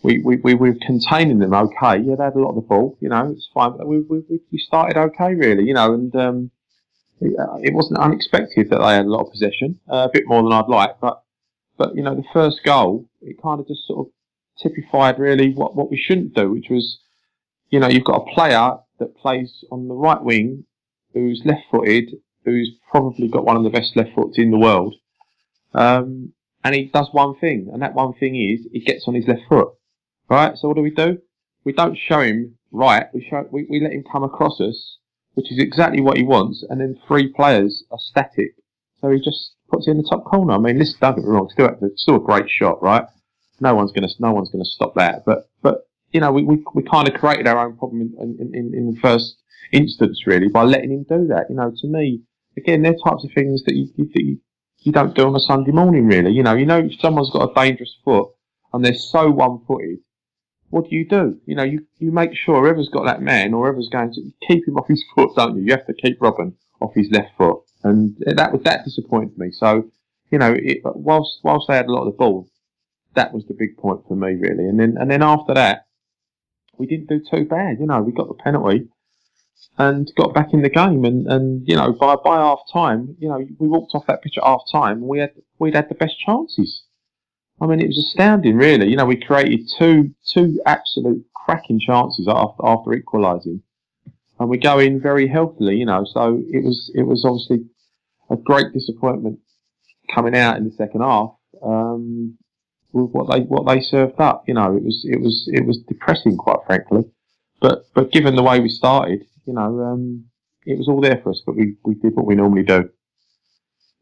we, 0.04 0.18
we, 0.18 0.36
we 0.36 0.54
were 0.54 0.74
containing 0.86 1.38
them 1.38 1.54
okay. 1.54 1.98
Yeah, 2.02 2.16
they 2.16 2.24
had 2.24 2.34
a 2.36 2.40
lot 2.40 2.50
of 2.50 2.56
the 2.56 2.60
ball. 2.60 2.96
You 3.00 3.08
know, 3.08 3.30
it's 3.30 3.48
fine. 3.52 3.76
But 3.76 3.86
we, 3.86 4.00
we, 4.02 4.22
we- 4.28 4.58
started 4.58 4.96
okay, 4.96 5.34
really. 5.34 5.64
You 5.64 5.74
know, 5.74 5.94
and 5.94 6.14
um, 6.14 6.50
it, 7.20 7.34
uh, 7.38 7.56
it 7.62 7.74
wasn't 7.74 7.98
unexpected 7.98 8.70
that 8.70 8.78
they 8.78 8.94
had 8.94 9.06
a 9.06 9.10
lot 9.10 9.24
of 9.24 9.32
possession, 9.32 9.80
uh, 9.90 10.06
a 10.08 10.10
bit 10.12 10.24
more 10.26 10.42
than 10.42 10.52
I'd 10.52 10.68
like. 10.68 11.00
But, 11.00 11.22
but 11.76 11.94
you 11.96 12.02
know, 12.02 12.14
the 12.14 12.24
first 12.32 12.60
goal, 12.64 13.08
it 13.22 13.42
kind 13.42 13.60
of 13.60 13.66
just 13.66 13.86
sort 13.86 14.06
of 14.06 14.12
typified 14.62 15.18
really 15.18 15.52
what, 15.52 15.74
what 15.74 15.90
we 15.90 15.96
shouldn't 15.96 16.34
do, 16.34 16.52
which 16.52 16.66
was, 16.70 16.98
you 17.70 17.80
know, 17.80 17.88
you've 17.88 18.04
got 18.04 18.22
a 18.22 18.34
player 18.34 18.78
that 19.00 19.16
plays 19.16 19.64
on 19.72 19.88
the 19.88 19.94
right 19.94 20.22
wing 20.22 20.64
who's 21.12 21.42
left-footed, 21.44 22.10
who's 22.44 22.72
probably 22.90 23.28
got 23.28 23.44
one 23.44 23.56
of 23.56 23.64
the 23.64 23.70
best 23.70 23.96
left 23.96 24.10
foots 24.14 24.38
in 24.38 24.50
the 24.50 24.58
world. 24.58 24.94
Um, 25.72 26.32
and 26.62 26.74
he 26.74 26.84
does 26.86 27.08
one 27.12 27.36
thing, 27.36 27.68
and 27.72 27.82
that 27.82 27.94
one 27.94 28.14
thing 28.14 28.36
is 28.36 28.66
he 28.72 28.80
gets 28.80 29.06
on 29.06 29.14
his 29.14 29.26
left 29.26 29.42
foot. 29.48 29.68
Right? 30.28 30.56
So 30.56 30.68
what 30.68 30.76
do 30.76 30.82
we 30.82 30.90
do? 30.90 31.18
We 31.64 31.72
don't 31.72 31.96
show 31.96 32.20
him 32.20 32.56
right. 32.72 33.06
We 33.14 33.26
show 33.28 33.46
we, 33.50 33.66
we 33.68 33.80
let 33.80 33.92
him 33.92 34.04
come 34.10 34.24
across 34.24 34.60
us, 34.60 34.98
which 35.34 35.50
is 35.50 35.58
exactly 35.58 36.00
what 36.00 36.16
he 36.16 36.22
wants. 36.22 36.64
And 36.68 36.80
then 36.80 36.98
three 37.06 37.28
players 37.28 37.84
are 37.90 37.98
static, 37.98 38.54
so 39.00 39.10
he 39.10 39.18
just 39.18 39.54
puts 39.70 39.86
it 39.86 39.92
in 39.92 39.98
the 39.98 40.08
top 40.08 40.24
corner. 40.24 40.54
I 40.54 40.58
mean, 40.58 40.78
this 40.78 40.94
don't 40.94 41.16
get 41.16 41.24
me 41.24 41.30
wrong, 41.30 41.48
still 41.50 41.76
still 41.96 42.16
a 42.16 42.20
great 42.20 42.48
shot, 42.48 42.82
right? 42.82 43.04
No 43.60 43.74
one's 43.74 43.92
gonna 43.92 44.08
no 44.18 44.32
one's 44.32 44.50
gonna 44.50 44.64
stop 44.64 44.94
that. 44.96 45.24
But 45.24 45.48
but 45.62 45.88
you 46.12 46.20
know 46.20 46.32
we 46.32 46.44
we, 46.44 46.64
we 46.74 46.82
kind 46.82 47.08
of 47.08 47.14
created 47.14 47.46
our 47.46 47.66
own 47.66 47.76
problem 47.76 48.00
in, 48.18 48.36
in, 48.40 48.54
in, 48.54 48.74
in 48.74 48.94
the 48.94 49.00
first 49.00 49.36
instance 49.72 50.26
really 50.26 50.48
by 50.48 50.62
letting 50.62 50.90
him 50.90 51.04
do 51.08 51.26
that. 51.28 51.46
You 51.48 51.56
know, 51.56 51.72
to 51.74 51.86
me, 51.86 52.22
again, 52.56 52.82
they're 52.82 52.96
types 53.04 53.24
of 53.24 53.30
things 53.34 53.62
that 53.64 53.74
you, 53.74 53.88
you, 53.96 54.10
you 54.14 54.40
you 54.84 54.92
don't 54.92 55.14
do 55.14 55.26
on 55.26 55.34
a 55.34 55.40
Sunday 55.40 55.72
morning, 55.72 56.06
really. 56.06 56.30
You 56.32 56.42
know, 56.42 56.54
you 56.54 56.66
know, 56.66 56.88
someone's 57.00 57.30
got 57.30 57.50
a 57.50 57.54
dangerous 57.54 57.96
foot 58.04 58.28
and 58.72 58.84
they're 58.84 58.94
so 58.94 59.30
one-footed, 59.30 59.98
what 60.74 60.90
do 60.90 60.96
you 60.96 61.06
do? 61.06 61.38
You 61.46 61.54
know, 61.54 61.62
you, 61.62 61.86
you 62.00 62.10
make 62.10 62.34
sure 62.34 62.60
whoever's 62.60 62.88
got 62.88 63.04
that 63.04 63.22
man 63.22 63.54
or 63.54 63.64
whoever's 63.64 63.88
going 63.88 64.12
to 64.14 64.22
keep 64.48 64.66
him 64.66 64.76
off 64.78 64.88
his 64.88 65.04
foot, 65.14 65.30
don't 65.36 65.56
you? 65.56 65.62
You 65.62 65.70
have 65.70 65.86
to 65.86 65.94
keep 65.94 66.18
Robben 66.18 66.54
off 66.80 66.94
his 66.94 67.08
left 67.12 67.30
foot, 67.38 67.60
and 67.84 68.16
that 68.26 68.52
was 68.52 68.62
that 68.64 68.84
disappointed 68.84 69.38
me. 69.38 69.52
So, 69.52 69.84
you 70.32 70.38
know, 70.38 70.52
it, 70.56 70.80
whilst 70.82 71.38
whilst 71.44 71.68
they 71.68 71.76
had 71.76 71.86
a 71.86 71.92
lot 71.92 72.06
of 72.08 72.12
the 72.12 72.18
ball, 72.18 72.48
that 73.14 73.32
was 73.32 73.44
the 73.46 73.54
big 73.54 73.76
point 73.76 74.00
for 74.08 74.16
me, 74.16 74.34
really. 74.34 74.68
And 74.68 74.80
then 74.80 74.96
and 74.98 75.08
then 75.08 75.22
after 75.22 75.54
that, 75.54 75.86
we 76.76 76.86
didn't 76.86 77.08
do 77.08 77.20
too 77.20 77.44
bad. 77.44 77.76
You 77.78 77.86
know, 77.86 78.02
we 78.02 78.10
got 78.10 78.26
the 78.26 78.34
penalty 78.34 78.88
and 79.78 80.10
got 80.16 80.34
back 80.34 80.52
in 80.52 80.62
the 80.62 80.70
game. 80.70 81.04
And, 81.04 81.28
and 81.28 81.68
you 81.68 81.76
know, 81.76 81.92
by 81.92 82.16
by 82.16 82.38
half 82.38 82.60
time, 82.72 83.14
you 83.20 83.28
know, 83.28 83.46
we 83.60 83.68
walked 83.68 83.94
off 83.94 84.08
that 84.08 84.22
pitch 84.22 84.38
at 84.38 84.44
half 84.44 84.62
time 84.72 85.06
we 85.06 85.20
had 85.20 85.34
we'd 85.60 85.76
had 85.76 85.88
the 85.88 85.94
best 85.94 86.18
chances. 86.18 86.82
I 87.64 87.66
mean, 87.66 87.80
it 87.80 87.86
was 87.86 87.98
astounding, 87.98 88.56
really. 88.56 88.88
You 88.88 88.96
know, 88.96 89.06
we 89.06 89.16
created 89.16 89.70
two 89.78 90.14
two 90.32 90.60
absolute 90.66 91.24
cracking 91.34 91.80
chances 91.80 92.28
after 92.28 92.62
after 92.62 92.92
equalising, 92.92 93.62
and 94.38 94.50
we 94.50 94.58
go 94.58 94.78
in 94.78 95.00
very 95.00 95.26
healthily. 95.26 95.76
You 95.76 95.86
know, 95.86 96.04
so 96.04 96.42
it 96.50 96.62
was 96.62 96.92
it 96.94 97.04
was 97.04 97.24
obviously 97.24 97.66
a 98.28 98.36
great 98.36 98.72
disappointment 98.74 99.38
coming 100.14 100.36
out 100.36 100.58
in 100.58 100.64
the 100.64 100.72
second 100.72 101.00
half. 101.00 101.30
Um, 101.62 102.36
with 102.92 103.10
what 103.12 103.32
they 103.32 103.40
what 103.44 103.66
they 103.66 103.80
served 103.80 104.20
up, 104.20 104.44
you 104.46 104.52
know, 104.52 104.76
it 104.76 104.82
was 104.82 105.06
it 105.08 105.20
was 105.20 105.48
it 105.50 105.64
was 105.66 105.78
depressing, 105.88 106.36
quite 106.36 106.58
frankly. 106.66 107.04
But 107.62 107.86
but 107.94 108.12
given 108.12 108.36
the 108.36 108.42
way 108.42 108.60
we 108.60 108.68
started, 108.68 109.24
you 109.46 109.54
know, 109.54 109.80
um, 109.80 110.26
it 110.66 110.76
was 110.76 110.86
all 110.86 111.00
there 111.00 111.18
for 111.22 111.30
us. 111.30 111.42
But 111.46 111.56
we, 111.56 111.76
we 111.82 111.94
did 111.94 112.14
what 112.14 112.26
we 112.26 112.34
normally 112.34 112.62
do. 112.62 112.90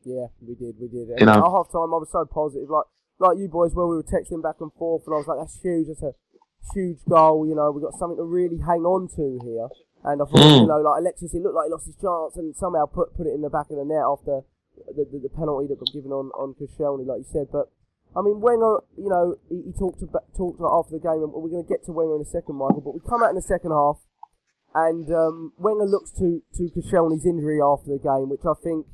Yeah, 0.04 0.26
we 0.40 0.56
did, 0.56 0.74
we 0.80 0.88
did. 0.88 1.10
And 1.10 1.20
You 1.20 1.26
know. 1.26 1.32
at 1.34 1.50
half 1.50 1.70
time, 1.70 1.94
I 1.94 2.02
was 2.02 2.08
so 2.10 2.24
positive, 2.24 2.68
like 2.68 2.86
like 3.22 3.38
you 3.38 3.48
boys, 3.48 3.74
where 3.74 3.86
we 3.86 3.96
were 3.96 4.02
texting 4.02 4.42
back 4.42 4.60
and 4.60 4.72
forth, 4.74 5.06
and 5.06 5.14
I 5.14 5.18
was 5.18 5.26
like, 5.26 5.38
"That's 5.38 5.58
huge. 5.62 5.86
That's 5.88 6.02
a 6.02 6.12
huge 6.74 6.98
goal. 7.08 7.46
You 7.46 7.54
know, 7.54 7.70
we 7.70 7.80
got 7.80 7.94
something 7.98 8.18
to 8.18 8.24
really 8.26 8.58
hang 8.58 8.82
on 8.84 9.08
to 9.16 9.38
here." 9.42 9.68
And 10.04 10.20
I 10.20 10.24
thought, 10.26 10.42
Mm. 10.42 10.60
you 10.62 10.66
know, 10.66 10.80
like 10.82 10.98
Alexis, 11.00 11.32
it 11.34 11.42
looked 11.42 11.54
like 11.54 11.66
he 11.66 11.72
lost 11.72 11.86
his 11.86 11.96
chance, 11.96 12.36
and 12.36 12.54
somehow 12.56 12.86
put 12.86 13.14
put 13.14 13.26
it 13.26 13.34
in 13.34 13.40
the 13.40 13.50
back 13.50 13.70
of 13.70 13.78
the 13.78 13.84
net 13.86 14.02
after 14.02 14.42
the 14.90 15.04
the, 15.06 15.18
the 15.22 15.28
penalty 15.30 15.68
that 15.70 15.78
got 15.78 15.92
given 15.94 16.10
on 16.10 16.30
on 16.34 16.54
Koscielny, 16.58 17.06
like 17.06 17.22
you 17.22 17.30
said. 17.30 17.46
But 17.52 17.70
I 18.16 18.20
mean, 18.20 18.40
Wenger, 18.40 18.82
you 18.98 19.08
know, 19.08 19.36
he, 19.48 19.62
he 19.62 19.72
talked 19.72 20.02
about 20.02 20.26
talked 20.36 20.58
about 20.58 20.74
after 20.74 20.98
the 20.98 21.02
game, 21.02 21.22
and 21.22 21.30
we're 21.32 21.54
going 21.54 21.62
to 21.64 21.68
get 21.70 21.84
to 21.86 21.92
Wenger 21.92 22.16
in 22.16 22.22
a 22.22 22.24
second, 22.26 22.56
Michael. 22.56 22.82
But 22.82 22.94
we 22.94 23.00
come 23.06 23.22
out 23.22 23.30
in 23.30 23.36
the 23.38 23.46
second 23.46 23.70
half, 23.70 24.02
and 24.74 25.06
um, 25.14 25.52
Wenger 25.56 25.86
looks 25.86 26.10
to 26.18 26.42
to 26.58 26.62
Koscielny's 26.74 27.24
injury 27.24 27.60
after 27.62 27.94
the 27.94 28.02
game, 28.02 28.28
which 28.28 28.42
I 28.44 28.58
think 28.58 28.86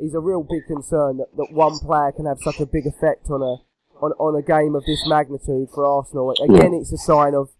is 0.00 0.14
a 0.14 0.20
real 0.20 0.42
big 0.42 0.64
concern 0.66 1.16
that, 1.18 1.28
that 1.36 1.48
one 1.52 1.78
player 1.78 2.12
can 2.12 2.26
have 2.26 2.38
such 2.40 2.60
a 2.60 2.66
big 2.66 2.86
effect 2.86 3.28
on 3.30 3.40
a 3.42 3.56
on, 4.00 4.12
on 4.18 4.36
a 4.38 4.42
game 4.42 4.74
of 4.74 4.84
this 4.84 5.02
magnitude 5.06 5.68
for 5.74 5.84
Arsenal. 5.86 6.30
Again, 6.42 6.74
it's 6.74 6.92
a 6.92 6.98
sign 6.98 7.34
of 7.34 7.50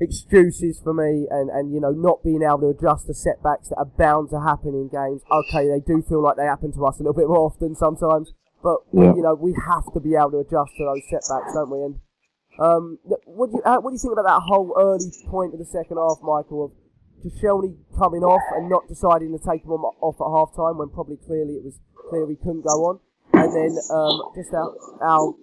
excuses 0.00 0.80
for 0.82 0.94
me 0.94 1.26
and, 1.30 1.50
and 1.50 1.72
you 1.74 1.80
know 1.80 1.90
not 1.90 2.22
being 2.22 2.42
able 2.42 2.60
to 2.60 2.68
adjust 2.68 3.06
to 3.06 3.14
setbacks 3.14 3.68
that 3.68 3.76
are 3.76 3.90
bound 3.98 4.30
to 4.30 4.40
happen 4.40 4.70
in 4.70 4.88
games. 4.88 5.22
Okay, 5.26 5.66
they 5.66 5.80
do 5.80 6.02
feel 6.08 6.22
like 6.22 6.36
they 6.36 6.44
happen 6.46 6.72
to 6.72 6.86
us 6.86 7.00
a 7.00 7.02
little 7.02 7.14
bit 7.18 7.26
more 7.26 7.50
often 7.50 7.74
sometimes, 7.74 8.32
but 8.62 8.78
Yeah. 8.92 9.14
you 9.14 9.22
know 9.22 9.34
we 9.34 9.54
have 9.66 9.90
to 9.92 10.00
be 10.00 10.14
able 10.14 10.30
to 10.32 10.38
adjust 10.38 10.72
to 10.78 10.84
those 10.86 11.02
setbacks, 11.10 11.52
don't 11.52 11.70
we? 11.70 11.82
And 11.82 11.94
um, 12.60 12.98
what 13.26 13.50
do 13.50 13.58
you 13.58 13.62
what 13.66 13.90
do 13.90 13.94
you 13.94 13.98
think 13.98 14.12
about 14.12 14.26
that 14.30 14.42
whole 14.46 14.70
early 14.78 15.10
point 15.26 15.52
of 15.54 15.58
the 15.58 15.66
second 15.66 15.96
half, 15.98 16.18
Michael? 16.22 16.66
Of 16.66 16.72
Koscielny 17.18 17.74
coming 17.98 18.22
off 18.22 18.42
and 18.54 18.70
not 18.70 18.86
deciding 18.86 19.36
to 19.36 19.42
take 19.42 19.64
him 19.64 19.72
off 19.72 20.14
at 20.22 20.30
half 20.30 20.54
time 20.54 20.78
when 20.78 20.88
probably 20.88 21.16
clearly 21.26 21.54
it 21.58 21.64
was 21.64 21.80
clear 22.08 22.28
he 22.30 22.36
couldn't 22.36 22.62
go 22.62 22.86
on, 22.86 23.00
and 23.34 23.50
then 23.50 23.74
um, 23.90 24.30
just 24.38 24.54
our, 24.54 24.70
our 25.02 25.34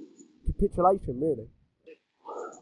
capitulation 0.45 1.19
really. 1.19 1.47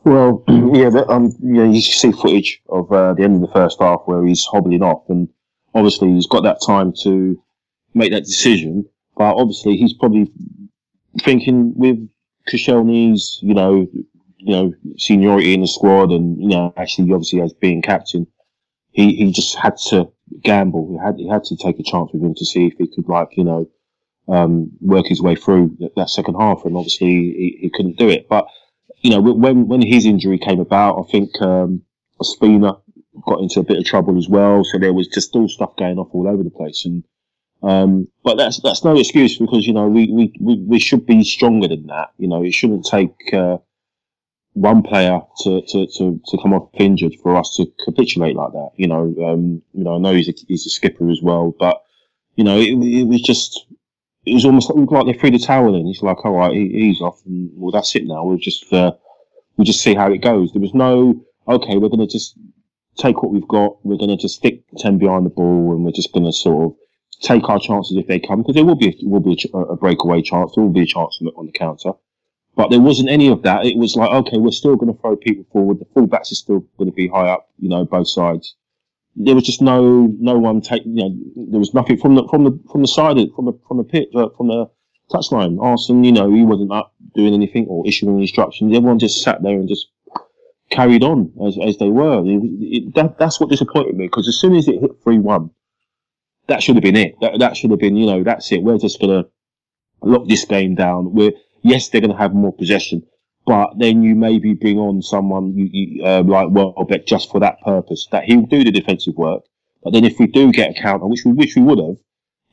Well, 0.04 0.44
yeah, 0.74 0.90
um, 1.08 1.34
yeah, 1.42 1.64
you 1.64 1.82
see 1.82 2.12
footage 2.12 2.62
of 2.70 2.92
uh, 2.92 3.14
the 3.14 3.24
end 3.24 3.36
of 3.36 3.42
the 3.42 3.54
first 3.54 3.80
half 3.80 4.02
where 4.06 4.26
he's 4.26 4.46
hobbling 4.46 4.84
off, 4.84 5.04
and 5.10 5.30
obviously 5.74 6.14
he's 6.14 6.28
got 6.28 6.44
that 6.44 6.62
time 6.66 6.94
to 7.04 7.42
make 7.94 8.12
that 8.12 8.26
decision. 8.26 8.86
But 9.16 9.36
obviously 9.36 9.78
he's 9.78 9.94
probably 9.94 10.32
thinking 11.22 11.74
with 11.76 11.98
Koscielny's, 12.50 13.40
you 13.42 13.54
know, 13.54 13.88
you 14.38 14.52
know, 14.52 14.74
seniority 14.98 15.54
in 15.54 15.62
the 15.62 15.68
squad, 15.68 16.12
and 16.12 16.38
you 16.42 16.50
know, 16.50 16.74
actually, 16.76 17.12
obviously 17.14 17.42
as 17.42 17.54
being 17.54 17.82
captain, 17.82 18.28
he, 18.92 19.16
he 19.16 19.32
just 19.32 19.56
had 19.56 19.78
to 19.90 20.12
gamble. 20.42 20.90
He 20.92 20.98
had 20.98 21.16
he 21.18 21.28
had 21.30 21.44
to 21.46 21.56
take 21.56 21.80
a 21.80 21.84
chance 21.84 22.12
with 22.12 22.24
him 22.24 22.36
to 22.36 22.46
see 22.46 22.68
if 22.68 22.74
he 22.78 22.88
could, 22.88 23.08
like, 23.08 23.30
you 23.38 23.44
know, 23.46 23.70
um, 24.28 24.72
work 24.82 25.06
his 25.08 25.22
way 25.22 25.36
through 25.36 25.78
that, 25.96 26.10
second 26.10 26.36
half, 26.36 26.64
and 26.66 26.76
obviously 26.76 27.08
he, 27.08 27.58
he 27.62 27.70
couldn't 27.70 27.98
do 27.98 28.10
it. 28.10 28.28
But 28.30 28.48
you 29.02 29.10
know, 29.10 29.22
when 29.22 29.68
when 29.68 29.82
his 29.82 30.06
injury 30.06 30.38
came 30.38 30.60
about, 30.60 31.00
I 31.00 31.12
think 31.12 31.30
um, 31.42 31.82
Spina 32.22 32.78
got 33.26 33.42
into 33.42 33.60
a 33.60 33.64
bit 33.64 33.78
of 33.78 33.86
trouble 33.86 34.18
as 34.18 34.30
well. 34.30 34.64
So 34.64 34.80
there 34.80 34.94
was 34.94 35.08
just 35.08 35.36
all 35.36 35.48
stuff 35.48 35.76
going 35.78 35.98
off 35.98 36.10
all 36.12 36.28
over 36.28 36.44
the 36.44 36.50
place. 36.50 36.86
And 36.86 37.04
um, 37.62 38.08
but 38.24 38.38
that's 38.38 38.60
that's 38.62 38.84
no 38.84 38.98
excuse 38.98 39.38
because 39.38 39.66
you 39.66 39.74
know 39.74 39.88
we, 39.88 40.12
we, 40.12 40.34
we, 40.40 40.56
we 40.60 40.80
should 40.80 41.06
be 41.06 41.24
stronger 41.24 41.68
than 41.68 41.88
that. 41.88 42.12
You 42.18 42.28
know, 42.28 42.44
it 42.44 42.54
shouldn't 42.54 42.86
take 42.86 43.34
uh, 43.34 43.58
one 44.54 44.84
player 44.84 45.20
to, 45.44 45.62
to, 45.62 45.88
to, 45.88 46.22
to 46.28 46.38
come 46.42 46.54
off 46.54 46.70
injured 46.74 47.16
for 47.22 47.36
us 47.36 47.56
to 47.56 47.66
capitulate 47.86 48.36
like 48.36 48.52
that. 48.52 48.70
You 48.76 48.88
know, 48.88 49.16
um, 49.26 49.62
you 49.74 49.84
know, 49.84 49.96
I 49.96 49.98
know 49.98 50.14
he's 50.14 50.30
a, 50.30 50.34
he's 50.48 50.66
a 50.66 50.70
skipper 50.70 51.10
as 51.10 51.22
well, 51.22 51.54
but 51.58 51.84
you 52.36 52.44
know, 52.44 52.58
it, 52.58 52.72
it 52.72 53.08
was 53.08 53.22
just 53.22 53.66
it 54.26 54.34
was 54.34 54.46
almost 54.46 54.70
like, 54.70 55.06
they 55.06 55.14
threw 55.14 55.32
the 55.32 55.40
towel 55.40 55.76
in. 55.76 55.88
It's 55.88 56.02
like, 56.02 56.24
all 56.26 56.38
right, 56.38 56.54
he, 56.54 56.70
he's 56.70 57.02
off, 57.02 57.22
and 57.26 57.50
well, 57.56 57.72
that's 57.72 57.96
it 57.96 58.06
now. 58.06 58.24
We'll 58.24 58.38
just 58.38 58.72
uh, 58.72 58.94
we'll 59.58 59.66
just 59.66 59.82
see 59.82 59.96
how 59.96 60.12
it 60.12 60.20
goes. 60.20 60.52
There 60.52 60.62
was 60.62 60.74
no, 60.74 61.26
okay, 61.48 61.78
we're 61.78 61.90
going 61.90 62.08
to 62.08 62.08
just 62.08 62.38
take 62.98 63.22
what 63.22 63.32
we've 63.32 63.48
got. 63.48 63.86
We're 63.86 63.98
going 63.98 64.16
to 64.16 64.18
just 64.18 64.36
stick 64.36 64.64
ten 64.78 64.98
behind 64.98 65.26
the 65.26 65.30
ball, 65.30 65.74
and 65.74 65.84
we're 65.84 65.92
just 65.92 66.14
going 66.14 66.26
to 66.26 66.34
sort 66.34 66.66
of 66.66 66.78
take 67.22 67.50
our 67.50 67.60
chances 67.60 67.98
if 67.98 68.08
they 68.08 68.20
come, 68.20 68.42
because 68.42 68.56
there 68.56 68.66
will 68.66 68.76
be 68.76 68.90
a, 68.90 69.08
will 69.08 69.20
be 69.20 69.38
a, 69.54 69.58
a 69.58 69.76
breakaway 69.76 70.22
chance. 70.22 70.54
There 70.56 70.64
will 70.64 70.72
be 70.72 70.84
a 70.84 70.86
chance 70.86 71.18
on 71.22 71.26
the, 71.26 71.32
on 71.32 71.46
the 71.46 71.52
counter. 71.52 71.92
But 72.56 72.70
there 72.70 72.82
wasn't 72.82 73.10
any 73.10 73.30
of 73.30 73.42
that. 73.44 73.66
It 73.66 73.78
was 73.78 73.96
like, 73.96 74.12
okay, 74.12 74.38
we're 74.38 74.52
still 74.52 74.76
going 74.76 74.94
to 74.94 75.02
throw 75.02 75.16
people 75.16 75.44
forward. 75.52 75.80
The 75.80 75.86
fullbacks 75.86 76.32
are 76.32 76.36
still 76.36 76.60
going 76.78 76.90
to 76.90 76.96
be 76.96 77.08
high 77.08 77.28
up, 77.28 77.50
you 77.58 77.68
know, 77.68 77.84
both 77.84 78.08
sides 78.08 78.56
there 79.16 79.36
was 79.36 79.44
just 79.44 79.62
no 79.62 80.08
no 80.20 80.38
one 80.38 80.62
take 80.62 80.84
you 80.86 80.96
know 80.96 81.16
there 81.36 81.60
was 81.60 81.74
nothing 81.74 81.98
from 81.98 82.16
the 82.16 82.28
from 82.30 82.44
the 82.44 82.60
from 82.72 82.82
the 82.82 82.88
side 82.88 83.18
of, 83.18 83.30
from 83.36 83.46
the 83.46 83.54
from 83.68 83.78
the 83.78 83.84
pitch 83.84 84.10
uh, 84.16 84.30
from 84.36 84.48
the 84.48 84.70
touchline. 85.12 85.62
Arsene, 85.62 86.04
you 86.04 86.12
know, 86.12 86.34
he 86.34 86.44
wasn't 86.44 86.72
up 86.72 86.94
doing 87.16 87.34
anything 87.34 87.68
or 87.68 87.88
issuing 87.88 88.20
instructions. 88.20 88.76
Everyone 88.76 89.00
just 89.00 89.22
sat 89.22 89.44
there 89.44 89.54
and 89.54 89.68
just 89.68 89.88
carried 90.72 91.04
on 91.04 91.32
as, 91.46 91.58
as 91.64 91.78
they 91.78 91.90
were. 91.90 92.24
It, 92.26 92.42
it, 92.60 92.96
that, 92.96 93.18
that's 93.20 93.40
what 93.40 93.50
disappointed 93.50 93.96
me 93.96 94.08
because 94.08 94.28
as 94.28 94.40
soon 94.40 94.56
as 94.56 94.68
it 94.68 94.82
hit 94.82 94.92
three 95.04 95.20
one, 95.20 95.52
that 96.48 96.64
should 96.64 96.76
have 96.76 96.84
been 96.84 96.98
it. 96.98 97.16
That 97.22 97.40
that 97.40 97.58
should 97.58 97.72
have 97.72 97.80
been 97.80 97.96
you 97.96 98.06
know 98.06 98.24
that's 98.24 98.52
it. 98.52 98.64
We're 98.64 98.78
just 98.78 99.00
gonna 99.00 99.26
lock 100.02 100.28
this 100.28 100.46
game 100.46 100.76
down. 100.76 101.14
We're 101.14 101.34
yes, 101.62 101.90
they're 101.90 102.02
gonna 102.02 102.18
have 102.18 102.34
more 102.34 102.54
possession. 102.54 103.06
But 103.46 103.78
then 103.78 104.04
you 104.04 104.16
maybe 104.16 104.54
bring 104.54 104.80
on 104.80 105.02
someone 105.02 105.54
you, 105.54 105.70
you, 105.72 106.06
uh, 106.06 106.24
like 106.24 106.48
Welbeck 106.50 107.06
just 107.06 107.30
for 107.30 107.40
that 107.42 107.62
purpose, 107.62 108.08
that 108.12 108.24
he'll 108.24 108.46
do 108.46 108.64
the 108.64 108.72
defensive 108.72 109.16
work. 109.16 109.44
But 109.84 109.92
then 109.92 110.06
if 110.06 110.18
we 110.18 110.28
do 110.28 110.52
get 110.52 110.72
a 110.72 110.82
counter, 110.82 111.08
which 111.08 111.26
we 111.26 111.34
which 111.34 111.56
we 111.56 111.62
would 111.62 111.80
have, 111.80 111.98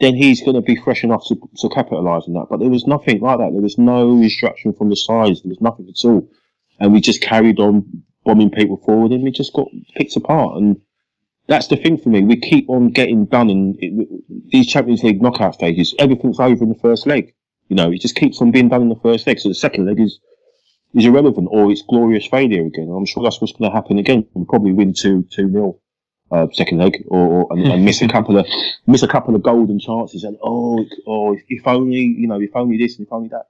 then 0.00 0.16
he's 0.16 0.40
going 0.40 0.56
to 0.56 0.62
be 0.62 0.76
fresh 0.76 1.04
enough 1.04 1.25
to, 1.28 1.37
to 1.59 1.68
capitalise 1.68 2.25
on 2.26 2.35
that. 2.35 2.47
But 2.50 2.59
there 2.59 2.70
was 2.70 2.87
nothing 2.87 3.20
like 3.20 3.38
that. 3.38 3.50
There 3.52 3.62
was 3.62 3.78
no 3.78 4.11
instruction 4.12 4.73
from 4.73 4.88
the 4.88 4.97
sides. 4.97 5.42
There 5.42 5.50
was 5.50 5.61
nothing 5.61 5.88
at 5.88 6.04
all. 6.04 6.28
And 6.80 6.92
we 6.92 7.00
just 7.00 7.20
carried 7.20 7.61
on 7.61 8.02
bombing 8.25 8.50
people 8.50 8.78
forward 8.78 9.12
and 9.12 9.23
we 9.23 9.30
just 9.30 9.52
got 9.52 9.68
picked 9.97 10.16
apart. 10.16 10.56
And 10.56 10.80
that's 11.47 11.68
the 11.68 11.76
thing 11.76 11.99
for 11.99 12.09
me. 12.09 12.23
We 12.23 12.40
keep 12.40 12.68
on 12.70 12.90
getting 12.90 13.26
done 13.26 13.50
in 13.50 13.76
it, 13.78 14.50
these 14.50 14.66
Champions 14.66 15.02
League 15.02 15.20
knockout 15.20 15.54
stages. 15.54 15.94
Everything's 15.99 16.40
over 16.40 16.64
in 16.64 16.70
the 16.70 16.78
first 16.78 17.06
leg. 17.06 17.35
You 17.68 17.76
know, 17.76 17.92
it 17.92 18.00
just 18.00 18.16
keeps 18.16 18.40
on 18.40 18.50
being 18.50 18.68
done 18.68 18.82
in 18.82 18.88
the 18.88 19.00
first 19.02 19.26
leg. 19.26 19.38
So 19.38 19.50
the 19.50 19.54
second 19.54 19.87
leg 19.87 20.00
is 20.00 20.18
is 20.94 21.06
irrelevant 21.06 21.49
or 21.50 21.70
it's 21.70 21.82
glorious 21.82 22.26
failure 22.26 22.66
again. 22.66 22.92
I'm 22.94 23.06
sure 23.06 23.23
that's 23.23 23.40
what's 23.40 23.52
going 23.52 23.70
to 23.70 23.75
happen 23.75 23.99
again. 23.99 24.26
We'll 24.35 24.47
probably 24.47 24.73
win 24.73 24.94
two 24.94 25.26
two 25.30 25.49
nil 25.49 25.80
uh, 26.30 26.47
second 26.52 26.78
leg 26.78 27.04
or, 27.09 27.26
or 27.26 27.47
and, 27.50 27.66
and 27.66 27.85
miss 27.85 28.02
a 28.02 28.09
couple 28.16 28.38
of 28.38 28.47
miss 28.87 29.02
a 29.02 29.09
couple 29.09 29.35
of 29.35 29.42
golden 29.42 29.78
chances 29.78 30.25
and 30.25 30.37
oh 30.42 30.85
oh 31.06 31.37
if 31.49 31.66
only 31.66 32.00
you 32.00 32.26
know 32.26 32.40
if 32.40 32.54
only 32.54 32.78
this 32.78 32.99
and 32.99 33.06
if 33.06 33.12
only 33.12 33.28
that. 33.28 33.47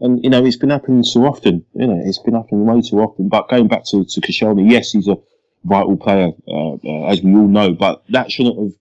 And 0.00 0.22
you 0.24 0.30
know 0.30 0.44
it's 0.44 0.56
been 0.56 0.70
happening 0.70 1.02
so 1.02 1.24
often. 1.24 1.64
You 1.74 1.86
know 1.86 2.00
it's 2.04 2.18
been 2.18 2.34
happening 2.34 2.66
way 2.66 2.80
too 2.80 3.00
often. 3.00 3.28
But 3.28 3.48
going 3.48 3.68
back 3.68 3.84
to 3.86 4.04
to 4.04 4.20
Koscielny, 4.20 4.70
yes, 4.70 4.92
he's 4.92 5.08
a 5.08 5.18
vital 5.64 5.96
player 5.96 6.30
uh, 6.46 6.74
uh, 6.74 7.06
as 7.06 7.22
we 7.22 7.34
all 7.34 7.48
know, 7.48 7.72
but 7.72 8.04
that 8.10 8.30
shouldn't 8.30 8.58
have 8.58 8.72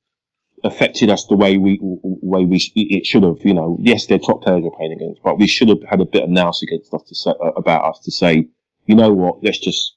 affected 0.63 1.09
us 1.09 1.25
the 1.25 1.35
way 1.35 1.57
we 1.57 1.77
way 1.81 2.45
we 2.45 2.57
it 2.75 3.05
should 3.05 3.23
have. 3.23 3.37
You 3.43 3.53
know, 3.53 3.77
yes, 3.81 4.05
they're 4.05 4.19
top 4.19 4.43
players 4.43 4.63
we're 4.63 4.71
playing 4.71 4.93
against, 4.93 5.21
but 5.23 5.37
we 5.37 5.47
should 5.47 5.69
have 5.69 5.83
had 5.89 6.01
a 6.01 6.05
bit 6.05 6.23
of 6.23 6.29
nous 6.29 6.61
against 6.63 6.93
us 6.93 7.03
to 7.03 7.15
say 7.15 7.31
uh, 7.31 7.51
about 7.51 7.83
us 7.83 7.99
to 7.99 8.11
say, 8.11 8.47
you 8.85 8.95
know 8.95 9.11
what, 9.11 9.43
let's 9.43 9.59
just 9.59 9.95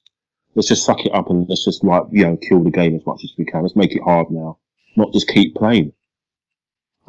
let's 0.55 0.67
just 0.67 0.85
suck 0.85 1.05
it 1.05 1.13
up 1.13 1.29
and 1.29 1.47
let's 1.47 1.65
just 1.65 1.83
like 1.83 2.03
you 2.11 2.23
know 2.23 2.37
kill 2.37 2.63
the 2.63 2.71
game 2.71 2.95
as 2.95 3.05
much 3.05 3.21
as 3.23 3.33
we 3.37 3.45
can. 3.45 3.61
Let's 3.61 3.75
make 3.75 3.95
it 3.95 4.03
hard 4.03 4.29
now, 4.29 4.59
not 4.95 5.13
just 5.13 5.27
keep 5.27 5.55
playing. 5.55 5.93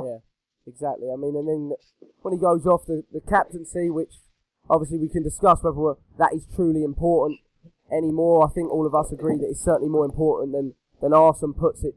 Yeah, 0.03 0.19
exactly. 0.67 1.09
I 1.13 1.17
mean, 1.17 1.35
and 1.37 1.49
then 1.49 1.73
when 2.23 2.35
he 2.35 2.41
goes 2.41 2.67
off 2.67 2.87
the, 2.87 3.03
the 3.13 3.21
captaincy, 3.21 3.91
which 3.91 4.15
obviously 4.71 4.99
we 4.99 5.09
can 5.09 5.23
discuss 5.23 5.63
whether 5.63 5.99
that 6.19 6.35
is 6.35 6.47
truly 6.55 6.85
important 6.85 7.41
anymore. 7.91 8.47
I 8.47 8.53
think 8.53 8.71
all 8.71 8.87
of 8.87 8.95
us 8.95 9.11
agree 9.13 9.37
that 9.37 9.49
it's 9.51 9.65
certainly 9.65 9.89
more 9.89 10.05
important 10.05 10.53
than 10.53 10.75
than 11.01 11.13
Arsene 11.13 11.55
puts 11.55 11.85
it 11.85 11.95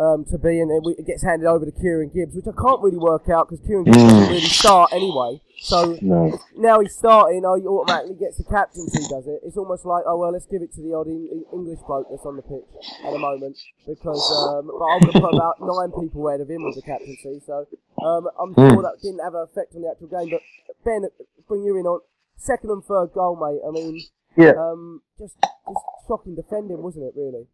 um, 0.00 0.24
to 0.32 0.38
be, 0.38 0.60
and 0.60 0.70
it 0.72 1.06
gets 1.06 1.22
handed 1.22 1.46
over 1.46 1.66
to 1.66 1.72
Kieran 1.72 2.08
Gibbs, 2.08 2.34
which 2.34 2.46
I 2.48 2.56
can't 2.56 2.80
really 2.80 2.96
work 2.96 3.28
out 3.28 3.48
because 3.50 3.60
Kieran 3.66 3.84
Gibbs 3.84 3.98
doesn't 3.98 4.28
really 4.32 4.40
start 4.48 4.92
anyway. 4.92 5.40
So 5.60 5.98
No, 6.00 6.32
now 6.56 6.80
he's 6.80 6.96
starting, 6.96 7.44
oh, 7.44 7.54
he 7.60 7.66
automatically 7.68 8.16
gets 8.16 8.38
the 8.38 8.44
captaincy, 8.44 9.04
does 9.12 9.26
it? 9.28 9.40
It's 9.44 9.58
almost 9.58 9.84
like, 9.84 10.04
oh, 10.06 10.16
well, 10.16 10.32
let's 10.32 10.46
give 10.46 10.62
it 10.62 10.72
to 10.72 10.80
the 10.80 10.94
odd 10.96 11.06
en- 11.06 11.44
English 11.52 11.80
bloke 11.86 12.08
that's 12.08 12.24
on 12.24 12.36
the 12.36 12.42
pitch 12.48 12.64
at 13.04 13.12
the 13.12 13.18
moment. 13.18 13.58
Because, 13.86 14.24
um, 14.32 14.72
but 14.72 14.86
I 14.88 14.94
would 14.96 15.12
have 15.12 15.20
put 15.22 15.34
about 15.36 15.60
nine 15.60 15.92
people 16.00 16.26
ahead 16.28 16.40
of 16.40 16.48
him 16.48 16.64
with 16.64 16.76
the 16.76 16.82
captaincy. 16.82 17.42
So 17.44 17.66
um, 18.02 18.28
I'm 18.40 18.54
sure 18.56 18.80
that 18.80 18.96
didn't 19.02 19.20
have 19.20 19.34
an 19.34 19.44
effect 19.52 19.74
on 19.76 19.82
the 19.82 19.90
actual 19.92 20.08
game. 20.08 20.30
But 20.32 20.40
Ben, 20.82 21.04
bring 21.46 21.62
you 21.62 21.76
in 21.76 21.84
on 21.84 22.00
second 22.40 22.70
and 22.70 22.82
third 22.82 23.12
goal, 23.12 23.36
mate. 23.36 23.60
I 23.60 23.70
mean, 23.70 24.00
Yeah. 24.40 24.56
um, 24.56 25.02
just, 25.18 25.36
just 25.42 25.84
shocking 26.08 26.36
defending, 26.36 26.80
wasn't 26.80 27.04
it, 27.04 27.12
really? 27.20 27.44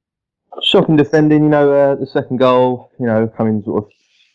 Shocking 0.62 0.97
defending. 0.97 1.45
You 1.45 1.49
know, 1.49 1.73
uh, 1.73 1.95
the 1.97 2.07
second 2.07 2.38
goal, 2.38 2.91
you 2.99 3.07
know, 3.07 3.29
coming 3.29 3.62
sort 3.65 3.85
of 3.85 3.91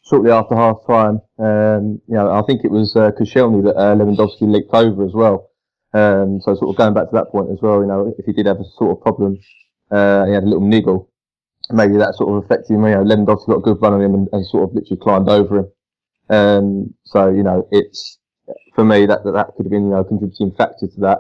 shortly 0.06 0.32
after 0.32 0.56
half 0.56 0.86
time. 0.88 1.22
Um, 1.40 2.02
you 2.08 2.16
know, 2.16 2.32
I 2.32 2.42
think 2.44 2.64
it 2.64 2.72
was 2.72 2.96
uh, 2.96 3.12
Koscielny 3.12 3.64
that 3.64 3.76
uh, 3.76 3.96
Lewandowski 3.96 4.42
leaked 4.42 4.74
over 4.74 5.06
as 5.06 5.14
well. 5.14 5.50
Um, 5.94 6.40
so 6.42 6.56
sort 6.56 6.70
of 6.70 6.78
going 6.78 6.94
back 6.94 7.10
to 7.10 7.16
that 7.16 7.32
point 7.32 7.52
as 7.52 7.62
well, 7.62 7.82
you 7.82 7.88
know, 7.88 8.14
if 8.18 8.26
he 8.26 8.32
did 8.32 8.46
have 8.46 8.60
a 8.60 8.66
sort 8.78 8.98
of 8.98 9.04
problem, 9.04 9.38
uh, 9.92 10.26
he 10.26 10.34
had 10.34 10.44
a 10.44 10.48
little 10.48 10.66
niggle. 10.66 11.10
Maybe 11.70 11.98
that 11.98 12.16
sort 12.16 12.30
of 12.30 12.44
affected 12.44 12.74
him. 12.74 12.86
You 12.86 12.96
know, 12.96 13.04
Lewandowski 13.04 13.48
got 13.48 13.58
a 13.58 13.62
good 13.62 13.82
run 13.82 13.94
on 13.94 14.02
him 14.02 14.14
and, 14.14 14.28
and 14.32 14.46
sort 14.46 14.70
of 14.70 14.76
literally 14.76 15.02
climbed 15.02 15.30
over 15.30 15.60
him. 15.60 15.72
Um, 16.30 16.94
so 17.04 17.30
you 17.30 17.44
know, 17.44 17.68
it's 17.72 18.20
for 18.74 18.86
me 18.86 19.06
that 19.06 19.24
that, 19.24 19.32
that 19.32 19.48
could 19.56 19.66
have 19.66 19.72
been 19.72 19.86
you 19.86 19.92
know 19.92 20.00
a 20.00 20.06
contributing 20.06 20.54
factor 20.58 20.88
to 20.88 21.00
that. 21.02 21.20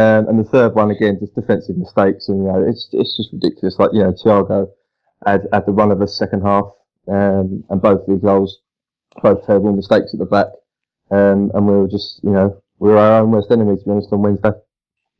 Um, 0.00 0.28
and 0.28 0.38
the 0.38 0.48
third 0.48 0.74
one 0.74 0.90
again, 0.90 1.18
just 1.20 1.34
defensive 1.34 1.76
mistakes, 1.76 2.28
and 2.28 2.38
you 2.38 2.44
know 2.50 2.64
it's 2.66 2.88
it's 2.92 3.16
just 3.16 3.32
ridiculous. 3.32 3.78
Like 3.78 3.90
you 3.92 4.00
know, 4.02 4.12
Thiago 4.12 4.68
had 5.26 5.42
had 5.52 5.66
the 5.66 5.72
run 5.72 5.90
of 5.90 5.98
the 5.98 6.08
second 6.08 6.42
half, 6.42 6.66
um, 7.08 7.64
and 7.68 7.82
both 7.82 8.02
of 8.02 8.08
his 8.08 8.22
goals, 8.22 8.60
both 9.22 9.44
terrible 9.46 9.72
mistakes 9.72 10.10
at 10.14 10.18
the 10.20 10.26
back, 10.26 10.46
um, 11.10 11.50
and 11.54 11.66
we 11.66 11.74
were 11.74 11.88
just 11.88 12.20
you 12.22 12.30
know 12.30 12.62
we 12.78 12.88
were 12.88 12.98
our 12.98 13.20
own 13.22 13.30
worst 13.30 13.50
enemy 13.50 13.76
to 13.76 13.84
be 13.84 13.90
honest 13.90 14.12
on 14.12 14.22
Wednesday. 14.22 14.52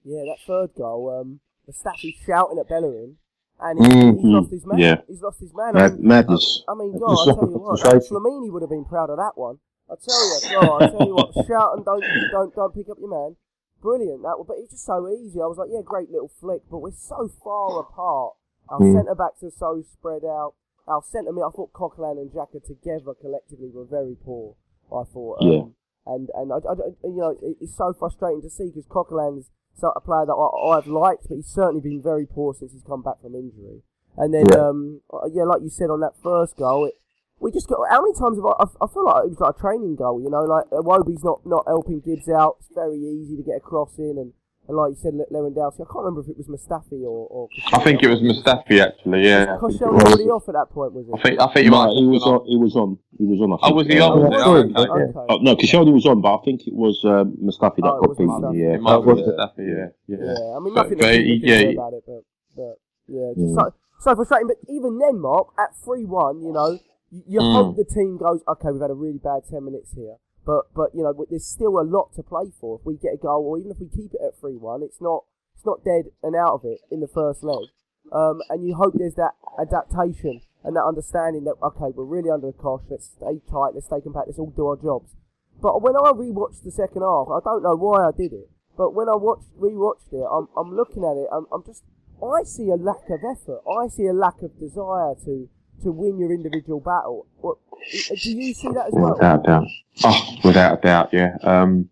Yeah, 0.04 0.24
that 0.30 0.38
third 0.46 0.70
goal, 0.76 1.00
um, 1.20 1.40
Mustafi 1.68 2.14
shouting 2.24 2.58
at 2.58 2.68
Bellerin, 2.68 3.16
and 3.60 3.84
he's, 3.84 3.94
Mhm. 3.94 4.16
he's 4.16 4.24
lost 4.32 4.50
his 4.50 4.66
man. 4.66 4.78
Yeah. 4.78 5.00
He's 5.08 5.20
lost 5.20 5.40
his 5.40 5.52
man. 5.54 5.76
I 5.76 5.80
Mad, 5.88 5.98
mean, 5.98 6.08
madness. 6.08 6.64
I 6.68 6.74
mean, 6.74 6.92
It's 6.94 7.00
God, 7.04 7.10
I 7.10 7.26
not 7.26 7.38
tell 7.38 7.50
you 7.50 7.58
what, 7.60 7.80
frustrating. 7.80 8.08
Flamini 8.16 8.50
would 8.50 8.62
have 8.62 8.70
been 8.70 8.86
proud 8.86 9.10
of 9.10 9.18
that 9.18 9.36
one. 9.36 9.58
I 9.90 9.94
tell 10.02 10.16
you, 10.24 10.30
what, 10.32 10.42
God, 10.54 10.82
I 10.82 10.90
tell 10.90 11.06
you 11.06 11.14
what, 11.16 11.34
shout 11.46 11.76
and 11.76 11.84
don't 11.84 12.04
don't 12.32 12.54
don't 12.54 12.74
pick 12.74 12.88
up 12.88 12.96
your 12.98 13.10
man. 13.10 13.36
Brilliant 13.82 14.22
that, 14.22 14.42
but 14.46 14.56
it's 14.58 14.72
just 14.72 14.84
so 14.84 15.08
easy. 15.08 15.40
I 15.40 15.46
was 15.46 15.56
like, 15.58 15.70
yeah, 15.72 15.80
great 15.84 16.10
little 16.10 16.28
flick, 16.40 16.62
but 16.70 16.78
we're 16.78 16.90
so 16.92 17.28
far 17.42 17.80
apart. 17.80 18.34
Our 18.68 18.78
Mm. 18.80 18.92
centre 18.94 19.14
backs 19.14 19.42
are 19.42 19.50
so 19.50 19.82
spread 19.82 20.24
out. 20.24 20.54
Our 20.86 21.02
centre 21.02 21.32
mid, 21.32 21.44
I 21.44 21.50
thought 21.50 21.72
Coquelin 21.72 22.18
and 22.18 22.30
Xhaka 22.30 22.62
together 22.64 23.14
collectively 23.14 23.70
were 23.70 23.84
very 23.84 24.16
poor. 24.16 24.54
I 24.92 25.04
thought, 25.04 25.38
um, 25.40 25.48
Yeah. 25.48 25.64
and 26.06 26.30
and 26.34 26.52
I, 26.52 26.56
I, 26.56 26.74
you 27.04 27.16
know, 27.16 27.36
it's 27.40 27.74
so 27.76 27.92
frustrating 27.92 28.42
to 28.42 28.50
see 28.50 28.66
because 28.66 28.86
Coquelin's 28.86 29.50
so- 29.74 29.92
a 29.96 30.00
player 30.00 30.26
that 30.26 30.34
I, 30.34 30.76
I've 30.76 30.86
liked, 30.86 31.28
but 31.28 31.36
he's 31.36 31.46
certainly 31.46 31.80
been 31.80 32.02
very 32.02 32.26
poor 32.26 32.52
since 32.54 32.72
he's 32.72 32.82
come 32.82 33.02
back 33.02 33.20
from 33.20 33.34
injury. 33.34 33.82
And 34.16 34.34
then, 34.34 34.46
Yeah. 34.50 34.68
um, 34.68 35.00
uh, 35.12 35.26
yeah, 35.32 35.44
like 35.44 35.62
you 35.62 35.70
said 35.70 35.88
on 35.90 36.00
that 36.00 36.16
first 36.16 36.56
goal, 36.56 36.84
it, 36.86 36.99
we 37.40 37.50
just 37.50 37.68
got. 37.68 37.78
How 37.90 38.02
many 38.02 38.12
times 38.14 38.36
have 38.38 38.46
I? 38.46 38.54
I, 38.60 38.66
I 38.84 38.86
feel 38.92 39.04
like 39.04 39.24
it 39.24 39.30
was 39.34 39.40
like 39.40 39.56
a 39.56 39.60
training 39.60 39.96
goal. 39.96 40.20
You 40.22 40.30
know, 40.30 40.44
like 40.44 40.64
uh, 40.72 40.82
Wobie's 40.84 41.24
not 41.24 41.40
not 41.46 41.64
helping 41.66 42.00
Gibbs 42.00 42.28
out. 42.28 42.56
It's 42.60 42.68
very 42.74 42.96
easy 42.98 43.36
to 43.36 43.42
get 43.42 43.56
a 43.56 43.60
cross 43.60 43.96
in, 43.98 44.16
and, 44.20 44.32
and 44.68 44.76
like 44.76 44.90
you 44.92 44.98
said, 45.00 45.14
Le- 45.16 45.26
Lewandowski. 45.32 45.80
I 45.82 45.88
can't 45.88 46.04
remember 46.04 46.20
if 46.20 46.28
it 46.28 46.36
was 46.36 46.46
Mustafi 46.52 47.00
or. 47.02 47.26
or 47.32 47.48
I 47.72 47.82
think 47.82 48.02
it 48.02 48.08
was 48.08 48.20
Mustafi 48.20 48.78
actually. 48.84 49.24
Yeah. 49.26 49.56
I 49.56 49.58
think 49.58 49.80
Koscielny 49.80 49.92
was. 49.96 50.04
already 50.04 50.28
off 50.30 50.48
at 50.48 50.54
that 50.54 50.68
point, 50.70 50.92
was 50.92 51.08
it? 51.08 51.16
I 51.16 51.22
think 51.22 51.40
I 51.40 51.46
think 51.52 51.66
it 51.66 51.70
No, 51.70 51.80
might 51.86 51.96
he 51.96 52.06
was 52.06 52.22
on. 52.22 52.44
He 52.46 52.56
was 52.56 52.76
on. 52.76 52.98
He 53.18 53.24
was 53.24 53.40
on. 53.40 53.52
I 53.52 53.56
Oh, 53.56 53.66
think. 53.66 53.76
was 53.76 53.86
he 53.88 53.96
Yeah. 53.96 54.04
on? 54.04 54.18
Yeah, 54.20 54.28
Was 54.28 54.36
it? 54.36 54.44
sorry, 54.44 54.60
Oh, 54.60 54.82
okay. 54.84 55.00
yeah. 55.00 55.08
Okay. 55.10 55.26
Oh, 55.32 55.38
no, 55.40 55.56
Koscielny 55.56 55.92
was 55.96 56.06
on, 56.06 56.20
but 56.20 56.34
I 56.36 56.40
think 56.44 56.66
it 56.68 56.74
was 56.74 57.00
um, 57.04 57.36
Mustafi 57.40 57.80
that 57.80 57.88
Oh, 57.88 57.96
it 57.96 58.00
got 58.04 58.08
was 58.12 58.18
beaten. 58.20 58.36
Mustafi. 58.36 58.58
Yeah. 58.60 58.74
It 58.76 58.80
might 58.84 58.92
have 58.92 59.04
That 59.04 59.14
been 59.16 59.16
was 59.16 59.28
it. 59.28 59.36
Mustafi. 59.40 59.64
Yeah. 59.64 59.88
Yeah. 60.06 60.16
Yeah, 60.28 60.56
I 60.56 60.58
mean, 60.60 60.74
But- 60.74 60.82
nothing 60.84 60.98
but 61.00 61.06
that 61.08 61.14
he- 61.16 61.24
you 61.32 61.40
can 61.40 61.48
yeah, 61.48 61.56
say 61.56 61.66
he- 61.72 61.76
about 61.80 61.92
it, 61.96 62.04
but, 62.06 62.22
but 62.56 62.74
yeah, 63.08 63.28
just 63.32 63.50
Mm. 63.50 63.54
so, 63.56 63.64
so 64.04 64.08
frustrating. 64.14 64.48
But 64.52 64.58
even 64.68 64.98
then, 65.00 65.18
Mark, 65.20 65.48
at 65.58 65.74
3 65.84 66.04
1, 66.04 66.40
you 66.44 66.52
know, 66.52 66.78
you, 67.10 67.40
Mm. 67.40 67.52
hope 67.52 67.76
the 67.76 67.84
team 67.84 68.16
goes, 68.16 68.42
okay, 68.46 68.70
we've 68.70 68.80
had 68.80 68.90
a 68.90 68.94
really 68.94 69.18
bad 69.18 69.42
10 69.48 69.64
minutes 69.64 69.92
here. 69.92 70.16
But, 70.46 70.72
but 70.74 70.94
you 70.94 71.02
know, 71.02 71.12
there's 71.28 71.46
still 71.46 71.78
a 71.78 71.84
lot 71.84 72.12
to 72.14 72.22
play 72.22 72.50
for. 72.60 72.78
If 72.78 72.86
we 72.86 72.96
get 72.96 73.14
a 73.14 73.16
goal, 73.16 73.44
or 73.44 73.58
even 73.58 73.70
if 73.70 73.78
we 73.78 73.88
keep 73.88 74.14
it 74.14 74.20
at 74.24 74.38
3 74.38 74.56
1, 74.56 74.82
it's 74.82 75.00
not, 75.00 75.24
it's 75.54 75.66
not 75.66 75.84
dead 75.84 76.10
and 76.22 76.34
out 76.34 76.54
of 76.54 76.64
it 76.64 76.80
in 76.90 77.00
the 77.00 77.08
first 77.08 77.42
leg. 77.42 77.68
Um, 78.12 78.40
and 78.48 78.64
you 78.66 78.74
hope 78.74 78.94
there's 78.96 79.14
that 79.16 79.34
adaptation 79.60 80.40
and 80.64 80.74
that 80.76 80.84
understanding 80.84 81.44
that, 81.44 81.56
okay, 81.62 81.92
we're 81.94 82.04
really 82.04 82.30
under 82.30 82.46
the 82.48 82.52
cosh, 82.52 82.82
let's 82.88 83.06
stay 83.06 83.40
tight, 83.50 83.74
let's 83.74 83.86
stay 83.86 84.00
compact, 84.00 84.28
let's 84.28 84.38
all 84.38 84.50
do 84.50 84.66
our 84.66 84.76
jobs. 84.76 85.14
But 85.60 85.82
when 85.82 85.94
I 85.96 86.12
rewatched 86.12 86.64
the 86.64 86.70
second 86.70 87.02
half, 87.02 87.28
I 87.28 87.40
don't 87.44 87.62
know 87.62 87.76
why 87.76 88.08
I 88.08 88.10
did 88.16 88.32
it, 88.32 88.48
but 88.76 88.94
when 88.94 89.08
I 89.08 89.16
watched 89.16 89.52
rewatched 89.58 90.12
it, 90.12 90.24
I'm, 90.24 90.48
I'm 90.56 90.74
looking 90.74 91.04
at 91.04 91.16
it, 91.16 91.28
I'm, 91.32 91.46
I'm 91.52 91.62
just, 91.64 91.84
I 92.22 92.44
see 92.44 92.68
a 92.68 92.76
lack 92.76 93.08
of 93.10 93.20
effort. 93.24 93.60
I 93.68 93.88
see 93.88 94.06
a 94.06 94.12
lack 94.12 94.42
of 94.42 94.58
desire 94.58 95.14
to, 95.24 95.48
to 95.82 95.90
win 95.90 96.18
your 96.18 96.32
individual 96.32 96.80
battle. 96.80 97.26
What, 97.40 97.58
do 97.90 98.30
you 98.30 98.54
see 98.54 98.68
that 98.68 98.88
as 98.88 98.92
well? 98.92 99.14
Without 99.14 99.40
a 99.40 99.42
doubt. 99.42 99.66
Oh, 100.04 100.36
without 100.44 100.78
a 100.78 100.80
doubt, 100.80 101.08
yeah. 101.12 101.36
Um, 101.42 101.88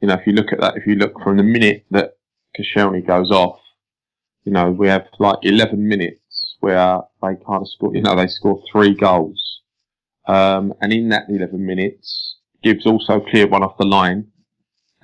you 0.00 0.08
know, 0.08 0.14
if 0.14 0.26
you 0.26 0.32
look 0.32 0.52
at 0.52 0.60
that, 0.60 0.76
if 0.76 0.86
you 0.86 0.94
look 0.94 1.20
from 1.22 1.36
the 1.36 1.42
minute 1.42 1.84
that 1.90 2.16
Koscielny 2.58 3.06
goes 3.06 3.30
off, 3.30 3.60
you 4.44 4.52
know, 4.52 4.70
we 4.70 4.88
have 4.88 5.06
like 5.18 5.38
11 5.42 5.86
minutes 5.86 6.56
where 6.60 7.00
they 7.22 7.28
kind 7.28 7.62
of 7.62 7.68
score, 7.68 7.94
you 7.94 8.02
know, 8.02 8.14
they 8.14 8.28
score 8.28 8.62
three 8.70 8.94
goals. 8.94 9.60
Um, 10.26 10.74
and 10.80 10.92
in 10.92 11.08
that 11.10 11.24
11 11.28 11.64
minutes, 11.64 12.36
Gibbs 12.62 12.86
also 12.86 13.20
cleared 13.20 13.50
one 13.50 13.62
off 13.62 13.78
the 13.78 13.86
line 13.86 14.28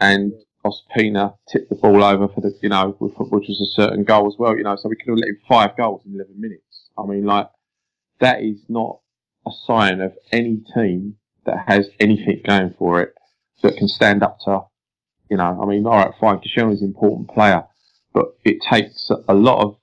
and 0.00 0.32
Ospina 0.64 1.34
tipped 1.50 1.70
the 1.70 1.76
ball 1.76 2.04
over 2.04 2.28
for 2.28 2.40
the, 2.40 2.56
you 2.62 2.68
know, 2.68 2.94
which 2.98 3.14
which 3.16 3.48
was 3.48 3.60
a 3.60 3.74
certain 3.74 4.04
goal 4.04 4.26
as 4.26 4.34
well, 4.38 4.56
you 4.56 4.62
know, 4.62 4.76
so 4.76 4.88
we 4.88 4.96
could 4.96 5.08
have 5.08 5.18
let 5.18 5.28
him 5.28 5.38
five 5.48 5.76
goals 5.76 6.02
in 6.06 6.14
11 6.14 6.40
minutes. 6.40 6.90
I 6.96 7.04
mean, 7.04 7.24
like, 7.24 7.48
that 8.22 8.40
is 8.40 8.64
not 8.68 9.00
a 9.46 9.50
sign 9.66 10.00
of 10.00 10.12
any 10.30 10.60
team 10.74 11.16
that 11.44 11.64
has 11.66 11.90
anything 11.98 12.40
going 12.46 12.72
for 12.78 13.00
it 13.00 13.14
that 13.62 13.76
can 13.76 13.88
stand 13.88 14.22
up 14.22 14.38
to, 14.44 14.60
you 15.28 15.36
know, 15.36 15.60
I 15.60 15.66
mean, 15.66 15.84
all 15.86 15.96
right, 15.96 16.12
fine, 16.20 16.38
Koscielny's 16.38 16.82
an 16.82 16.88
important 16.88 17.28
player, 17.28 17.64
but 18.14 18.26
it 18.44 18.58
takes 18.62 19.10
a 19.28 19.34
lot 19.34 19.62
of 19.64 19.76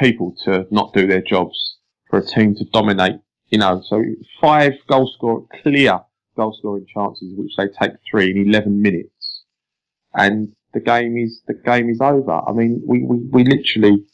people 0.00 0.34
to 0.44 0.66
not 0.70 0.92
do 0.94 1.06
their 1.08 1.20
jobs 1.20 1.78
for 2.08 2.20
a 2.20 2.24
team 2.24 2.54
to 2.54 2.64
dominate, 2.66 3.16
you 3.48 3.58
know, 3.58 3.82
so 3.84 4.02
five 4.40 4.72
goal 4.88 5.12
score, 5.16 5.46
clear 5.62 6.00
goal 6.36 6.56
scoring 6.56 6.86
chances, 6.94 7.34
which 7.36 7.52
they 7.56 7.66
take 7.66 7.96
three 8.08 8.30
in 8.30 8.48
11 8.48 8.80
minutes. 8.80 9.42
And 10.14 10.52
the 10.74 10.80
game 10.80 11.16
is, 11.16 11.42
the 11.48 11.54
game 11.54 11.90
is 11.90 12.00
over. 12.00 12.40
I 12.48 12.52
mean, 12.52 12.82
we, 12.86 13.02
we, 13.02 13.18
we 13.18 13.44
literally 13.44 14.04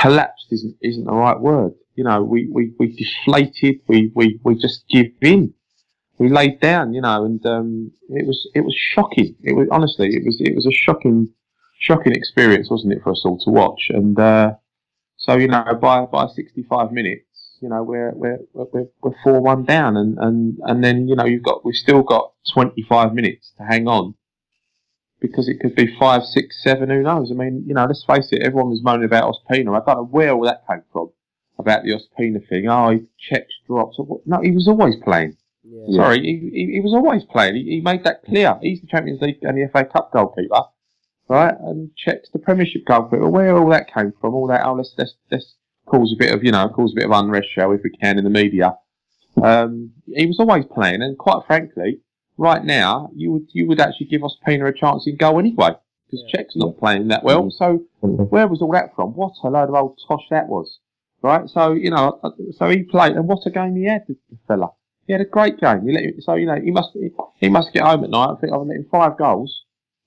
collapsed 0.00 0.46
isn't, 0.50 0.76
isn't 0.80 1.04
the 1.04 1.12
right 1.12 1.38
word. 1.38 1.72
You 1.94 2.04
know, 2.04 2.22
we, 2.22 2.48
we, 2.50 2.72
we 2.78 2.96
deflated, 2.96 3.80
we, 3.86 4.10
we, 4.14 4.40
we 4.44 4.54
just 4.54 4.84
give 4.88 5.06
in. 5.20 5.52
We 6.18 6.28
laid 6.28 6.60
down, 6.60 6.94
you 6.94 7.00
know, 7.00 7.24
and, 7.24 7.44
um, 7.44 7.92
it 8.08 8.26
was, 8.26 8.48
it 8.54 8.60
was 8.60 8.74
shocking. 8.74 9.34
It 9.42 9.54
was, 9.54 9.68
honestly, 9.70 10.08
it 10.14 10.24
was, 10.24 10.40
it 10.40 10.54
was 10.54 10.66
a 10.66 10.72
shocking, 10.72 11.28
shocking 11.78 12.12
experience, 12.12 12.70
wasn't 12.70 12.94
it, 12.94 13.02
for 13.02 13.10
us 13.10 13.22
all 13.24 13.38
to 13.40 13.50
watch? 13.50 13.88
And, 13.90 14.18
uh, 14.18 14.52
so, 15.16 15.36
you 15.36 15.48
know, 15.48 15.64
by, 15.80 16.06
by 16.06 16.26
65 16.28 16.92
minutes, 16.92 17.26
you 17.60 17.68
know, 17.68 17.82
we're, 17.82 18.12
we're, 18.14 18.38
we're, 18.52 18.86
we're 19.02 19.14
4-1 19.24 19.66
down 19.66 19.96
and, 19.96 20.18
and, 20.18 20.58
and 20.62 20.82
then, 20.82 21.08
you 21.08 21.16
know, 21.16 21.26
you've 21.26 21.42
got, 21.42 21.64
we've 21.64 21.74
still 21.74 22.02
got 22.02 22.32
25 22.54 23.14
minutes 23.14 23.52
to 23.58 23.64
hang 23.64 23.86
on 23.86 24.14
because 25.20 25.48
it 25.48 25.60
could 25.60 25.74
be 25.74 25.94
five, 25.98 26.24
six, 26.24 26.62
seven, 26.62 26.90
who 26.90 27.02
knows? 27.02 27.30
I 27.30 27.34
mean, 27.34 27.64
you 27.66 27.74
know, 27.74 27.84
let's 27.84 28.04
face 28.04 28.28
it, 28.32 28.42
everyone 28.42 28.70
was 28.70 28.82
moaning 28.82 29.04
about 29.04 29.32
Ospina. 29.32 29.80
I 29.80 29.84
don't 29.84 29.96
know 29.96 30.08
where 30.10 30.32
all 30.32 30.44
that 30.44 30.66
came 30.68 30.82
from 30.92 31.10
about 31.58 31.84
the 31.84 31.90
Ospina 31.90 32.46
thing. 32.48 32.68
Oh, 32.68 32.90
he 32.90 33.00
Cech's 33.30 33.52
drops. 33.66 33.98
No, 34.26 34.40
he 34.42 34.50
was 34.50 34.68
always 34.68 34.96
playing. 34.96 35.36
Yeah. 35.64 35.96
Sorry, 35.96 36.20
he, 36.20 36.50
he, 36.52 36.72
he 36.74 36.80
was 36.80 36.92
always 36.92 37.22
playing. 37.24 37.54
He, 37.56 37.62
he 37.64 37.80
made 37.80 38.04
that 38.04 38.24
clear. 38.24 38.58
He's 38.62 38.80
the 38.80 38.86
Champions 38.88 39.20
League 39.22 39.38
and 39.42 39.56
the 39.56 39.68
FA 39.72 39.84
Cup 39.84 40.12
goalkeeper, 40.12 40.62
right? 41.28 41.54
And 41.60 41.90
Cech's 42.04 42.30
the 42.32 42.38
Premiership 42.40 42.84
goalkeeper. 42.84 43.28
Where 43.28 43.56
all 43.56 43.68
that 43.70 43.92
came 43.92 44.12
from? 44.20 44.34
All 44.34 44.48
that. 44.48 44.64
Oh, 44.66 44.74
let's 44.74 44.92
let's 44.98 45.14
let's 45.30 45.54
cause 45.86 46.12
a 46.12 46.18
bit 46.18 46.34
of 46.34 46.42
you 46.42 46.50
know 46.52 46.68
cause 46.68 46.92
a 46.92 46.96
bit 46.96 47.04
of 47.04 47.12
unrest, 47.12 47.48
shall 47.54 47.68
we, 47.68 47.76
if 47.76 47.82
we 47.84 47.90
can, 47.90 48.18
in 48.18 48.24
the 48.24 48.30
media. 48.30 48.76
Um, 49.42 49.92
he 50.06 50.26
was 50.26 50.38
always 50.40 50.64
playing, 50.66 51.00
and 51.02 51.16
quite 51.16 51.46
frankly, 51.46 52.00
right 52.36 52.64
now 52.64 53.10
you 53.14 53.32
would 53.32 53.46
you 53.52 53.66
would 53.68 53.80
actually 53.80 54.06
give 54.06 54.22
Ospina 54.22 54.68
a 54.68 54.72
chance 54.72 55.06
in 55.06 55.16
goal 55.16 55.38
anyway 55.38 55.70
because 56.06 56.24
Yeah. 56.28 56.40
Cech's 56.42 56.56
not 56.56 56.76
playing 56.78 57.08
that 57.08 57.24
well. 57.24 57.50
So 57.50 57.84
Mhm. 58.02 58.28
where 58.30 58.46
was 58.48 58.60
all 58.60 58.72
that 58.72 58.94
from? 58.94 59.14
What 59.14 59.32
a 59.44 59.48
load 59.48 59.68
of 59.68 59.74
old 59.74 60.00
tosh 60.06 60.24
that 60.30 60.48
was, 60.48 60.78
right? 61.22 61.48
So 61.48 61.72
you 61.72 61.90
know, 61.90 62.18
uh, 62.22 62.30
so 62.56 62.68
he 62.68 62.82
played, 62.82 63.12
and 63.12 63.26
what 63.26 63.46
a 63.46 63.50
game 63.50 63.76
he 63.76 63.84
had, 63.86 64.02
the, 64.08 64.16
fella. 64.46 64.70
He 65.06 65.12
had 65.12 65.22
a 65.22 65.26
great 65.26 65.58
game. 65.58 65.86
He 65.86 65.92
let 65.92 66.04
him, 66.04 66.14
so 66.20 66.34
you 66.34 66.46
know, 66.46 66.60
he 66.60 66.70
must 66.70 66.90
he 67.40 67.48
must 67.48 67.72
get 67.72 67.82
home 67.82 68.04
at 68.04 68.10
night. 68.10 68.30
I 68.30 68.40
think 68.40 68.52
I've 68.52 68.66
let 68.66 68.76
him 68.76 68.86
five 68.90 69.18
goals, 69.18 69.62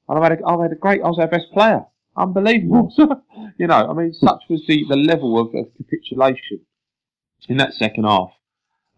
and 0.08 0.18
I've 0.18 0.32
had 0.32 0.40
a, 0.40 0.48
I've 0.48 0.62
had 0.62 0.72
a 0.72 0.76
great. 0.76 1.02
I 1.02 1.08
was 1.08 1.20
our 1.20 1.28
best 1.28 1.52
player. 1.54 1.86
Unbelievable. 2.18 2.94
you 3.58 3.68
know, 3.68 3.88
I 3.90 3.94
mean, 3.94 4.14
such 4.14 4.44
was 4.50 4.64
the 4.68 4.86
the 4.88 4.96
level 4.96 5.40
of, 5.40 5.48
of 5.56 5.68
capitulation 5.78 6.62
in 7.50 7.58
that 7.58 7.74
second 7.74 8.06
half. 8.06 8.32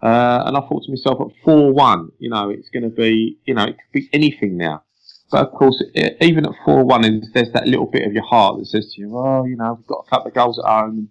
Uh, 0.02 0.44
and 0.46 0.56
I 0.56 0.60
thought 0.62 0.84
to 0.84 0.92
myself, 0.92 1.20
at 1.22 1.44
four 1.44 1.74
one, 1.74 2.10
you 2.20 2.30
know, 2.30 2.50
it's 2.50 2.70
going 2.70 2.84
to 2.84 2.90
be, 2.90 3.40
you 3.46 3.56
know, 3.56 3.64
it 3.64 3.78
could 3.78 3.92
be 3.94 4.10
anything 4.14 4.56
now. 4.56 4.84
But 5.32 5.48
of 5.48 5.54
course, 5.54 5.84
e- 5.96 6.12
even 6.22 6.46
at 6.46 6.52
four 6.64 6.84
one, 6.86 7.02
there's 7.34 7.52
that 7.54 7.68
little 7.68 7.88
bit 7.88 8.08
of 8.08 8.14
your 8.14 8.24
heart 8.24 8.60
that 8.60 8.66
says 8.68 8.94
to 8.94 9.02
you, 9.02 9.18
"Oh, 9.18 9.46
you 9.46 9.58
know, 9.58 9.74
we've 9.74 9.88
got 9.88 10.06
a 10.06 10.10
couple 10.10 10.28
of 10.28 10.34
goals 10.36 10.60
at 10.60 10.66
home." 10.66 11.10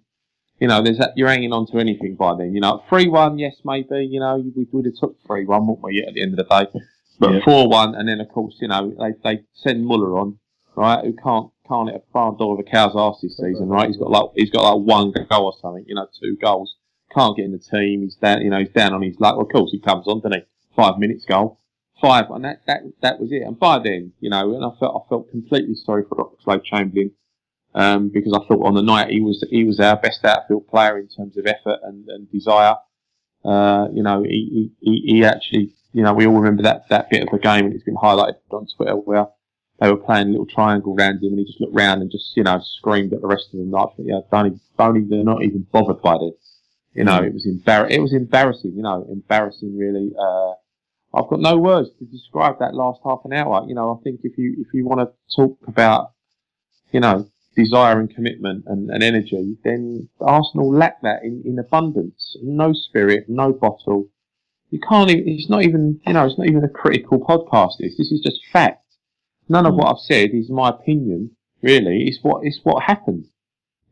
You 0.59 0.67
know, 0.67 0.81
there's 0.81 0.97
that 0.97 1.13
you're 1.15 1.27
hanging 1.29 1.53
on 1.53 1.67
to 1.67 1.77
anything 1.77 2.15
by 2.15 2.35
then. 2.37 2.53
You 2.55 2.61
know, 2.61 2.83
three 2.89 3.07
one, 3.07 3.37
yes, 3.37 3.55
maybe. 3.63 4.07
You 4.09 4.19
know, 4.19 4.43
we 4.55 4.67
would 4.71 4.85
have 4.85 4.95
took 4.95 5.15
three 5.25 5.45
one, 5.45 5.67
wouldn't 5.67 5.83
we? 5.83 6.03
At 6.07 6.13
the 6.15 6.21
end 6.23 6.37
of 6.37 6.47
the 6.47 6.63
day, 6.65 6.79
but 7.19 7.31
Yeah. 7.33 7.39
four 7.45 7.67
one, 7.67 7.93
and 7.95 8.07
then 8.09 8.19
of 8.19 8.29
course, 8.29 8.55
you 8.59 8.67
know, 8.67 8.91
they 8.99 9.13
they 9.23 9.43
send 9.53 9.85
Muller 9.85 10.17
on, 10.17 10.39
right? 10.75 11.03
Who 11.05 11.13
can't 11.13 11.51
can't 11.67 11.89
hit 11.89 12.03
a 12.07 12.11
barn 12.13 12.37
door 12.37 12.53
of 12.53 12.59
a 12.59 12.63
cow's 12.63 12.95
arse 12.95 13.19
this 13.21 13.37
season, 13.37 13.67
right? 13.69 13.87
He's 13.87 13.97
got 13.97 14.09
like 14.09 14.29
he's 14.35 14.49
got 14.49 14.63
like 14.63 14.83
one 14.85 15.11
goal 15.29 15.45
or 15.45 15.53
something, 15.61 15.85
you 15.87 15.95
know, 15.95 16.07
two 16.21 16.35
goals. 16.41 16.75
Can't 17.13 17.35
get 17.37 17.45
in 17.45 17.51
the 17.51 17.59
team. 17.59 18.01
He's 18.01 18.15
down, 18.15 18.41
you 18.41 18.49
know, 18.49 18.59
he's 18.59 18.69
down 18.69 18.93
on 18.93 19.01
his 19.01 19.19
luck. 19.19 19.35
Well, 19.37 19.45
of 19.45 19.51
course, 19.51 19.71
he 19.71 19.79
comes 19.79 20.07
on, 20.07 20.21
doesn't 20.21 20.33
he? 20.39 20.45
Five 20.75 20.97
minutes 20.97 21.23
goal, 21.25 21.59
five, 22.01 22.29
and 22.31 22.43
that 22.45 22.61
that 22.67 22.81
that 23.01 23.19
was 23.19 23.31
it. 23.31 23.43
And 23.43 23.59
by 23.59 23.79
then, 23.79 24.13
you 24.19 24.29
know, 24.29 24.55
and 24.55 24.65
I 24.65 24.69
felt 24.79 25.03
I 25.05 25.09
felt 25.09 25.29
completely 25.29 25.75
sorry 25.75 26.03
for 26.09 26.15
Oxlade 26.17 26.63
Chamberlain 26.63 27.11
um, 27.75 28.09
because 28.09 28.33
I 28.33 28.45
thought 28.47 28.65
on 28.65 28.75
the 28.75 28.81
night 28.81 29.09
he 29.09 29.21
was 29.21 29.45
he 29.49 29.63
was 29.63 29.79
our 29.79 29.95
best 29.97 30.23
outfield 30.25 30.67
player 30.67 30.97
in 30.97 31.07
terms 31.07 31.37
of 31.37 31.45
effort 31.45 31.79
and, 31.83 32.07
and 32.07 32.31
desire. 32.31 32.75
Uh, 33.45 33.87
you 33.93 34.03
know, 34.03 34.23
he, 34.23 34.71
he, 34.81 35.01
he 35.05 35.25
actually, 35.25 35.73
you 35.93 36.03
know, 36.03 36.13
we 36.13 36.25
all 36.25 36.33
remember 36.33 36.63
that, 36.63 36.89
that 36.89 37.09
bit 37.09 37.23
of 37.23 37.29
the 37.31 37.37
game 37.37 37.65
and 37.65 37.73
it's 37.73 37.83
been 37.83 37.95
highlighted 37.95 38.35
on 38.51 38.67
Twitter 38.75 38.95
where 38.95 39.27
they 39.79 39.89
were 39.89 39.97
playing 39.97 40.27
a 40.27 40.31
little 40.31 40.45
triangle 40.45 40.95
around 40.97 41.23
him 41.23 41.31
and 41.31 41.39
he 41.39 41.45
just 41.45 41.61
looked 41.61 41.75
round 41.75 42.01
and 42.01 42.11
just, 42.11 42.35
you 42.35 42.43
know, 42.43 42.59
screamed 42.61 43.13
at 43.13 43.21
the 43.21 43.27
rest 43.27 43.47
of 43.53 43.59
them 43.59 43.71
like, 43.71 43.89
yeah, 43.99 44.19
don't 44.31 44.47
even, 44.47 44.59
don't 44.77 44.97
even, 44.97 45.09
they're 45.09 45.23
not 45.23 45.43
even 45.43 45.65
bothered 45.71 46.01
by 46.01 46.17
this. 46.17 46.57
You 46.93 47.03
know, 47.03 47.21
it 47.21 47.31
was 47.31 47.45
embar- 47.45 47.91
it 47.91 47.99
was 47.99 48.11
embarrassing, 48.11 48.73
you 48.75 48.81
know, 48.81 49.07
embarrassing 49.09 49.77
really. 49.77 50.11
Uh, 50.19 50.53
I've 51.13 51.29
got 51.29 51.39
no 51.39 51.55
words 51.57 51.89
to 51.99 52.05
describe 52.05 52.57
that 52.59 52.73
last 52.73 53.01
half 53.05 53.19
an 53.23 53.33
hour. 53.33 53.65
You 53.67 53.75
know, 53.75 53.97
I 53.97 54.03
think 54.03 54.21
if 54.23 54.35
you, 54.37 54.55
if 54.57 54.73
you 54.73 54.83
want 54.83 55.01
to 55.01 55.35
talk 55.35 55.59
about, 55.67 56.13
you 56.91 56.99
know, 56.99 57.29
desire 57.57 57.99
and 57.99 58.13
commitment 58.13 58.63
and, 58.67 58.89
and 58.89 59.03
energy, 59.03 59.57
then 59.63 60.07
Arsenal 60.21 60.71
lack 60.71 61.01
that 61.01 61.23
in, 61.23 61.41
in 61.43 61.57
abundance. 61.57 62.37
No 62.41 62.71
spirit, 62.71 63.25
no 63.27 63.51
bottle. 63.51 64.07
You 64.69 64.79
can't 64.87 65.09
even, 65.09 65.27
it's 65.27 65.49
not 65.49 65.63
even, 65.63 65.99
you 66.05 66.13
know, 66.13 66.25
it's 66.25 66.37
not 66.37 66.47
even 66.47 66.63
a 66.63 66.69
critical 66.69 67.19
podcast. 67.19 67.79
This, 67.79 67.97
this 67.97 68.11
is 68.11 68.21
just 68.23 68.39
fact. 68.53 68.85
None 69.49 69.65
of 69.65 69.73
hmm. 69.73 69.79
what 69.79 69.87
I've 69.89 69.99
said 69.99 70.29
is 70.33 70.49
my 70.49 70.69
opinion, 70.69 71.31
really. 71.61 72.03
It's 72.03 72.19
what, 72.21 72.45
it's 72.45 72.59
what 72.63 72.83
happened. 72.83 73.25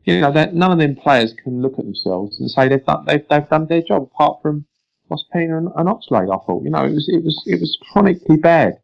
You 0.04 0.20
know, 0.20 0.30
that 0.32 0.54
none 0.54 0.70
of 0.70 0.78
them 0.78 0.94
players 0.94 1.34
can 1.42 1.60
look 1.60 1.80
at 1.80 1.84
themselves 1.84 2.38
and 2.38 2.48
say 2.48 2.68
they've 2.68 2.84
done, 2.84 3.04
they've, 3.06 3.26
they've 3.28 3.48
done 3.48 3.66
their 3.66 3.82
job 3.82 4.02
apart 4.02 4.40
from 4.40 4.64
Ospina 5.10 5.58
and, 5.58 5.68
and 5.74 5.88
Oxlade, 5.88 6.32
I 6.32 6.46
thought. 6.46 6.62
You 6.62 6.70
know, 6.70 6.84
it 6.84 6.92
was, 6.92 7.08
it 7.08 7.24
was, 7.24 7.42
it 7.44 7.60
was 7.60 7.76
chronically 7.90 8.36
bad. 8.36 8.78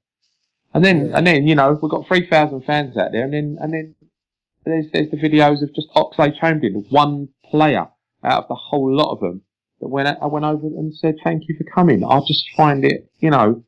And 0.74 0.84
then, 0.84 1.12
and 1.14 1.24
then, 1.24 1.46
you 1.46 1.54
know, 1.54 1.78
we've 1.80 1.90
got 1.90 2.08
3,000 2.08 2.62
fans 2.62 2.96
out 2.96 3.12
there 3.12 3.22
and 3.22 3.32
then, 3.32 3.56
and 3.60 3.72
then 3.72 3.94
there's, 4.64 4.87
there's 4.92 5.11
the 5.11 5.16
videos 5.16 5.62
of 5.62 5.75
just 5.75 5.88
Oxlade 5.94 6.38
Chamberlain, 6.40 6.85
one 6.90 7.29
player 7.44 7.88
out 8.25 8.42
of 8.44 8.48
the 8.48 8.55
whole 8.55 8.94
lot 8.94 9.12
of 9.12 9.20
them 9.20 9.42
that 9.81 9.88
went, 9.88 10.09
I 10.20 10.27
went 10.27 10.44
over 10.44 10.66
and 10.66 10.94
said, 10.94 11.16
thank 11.25 11.48
you 11.48 11.57
for 11.57 11.64
coming. 11.64 12.05
I 12.05 12.20
just 12.27 12.44
find 12.57 12.85
it, 12.85 13.11
you 13.18 13.31
know, 13.31 13.64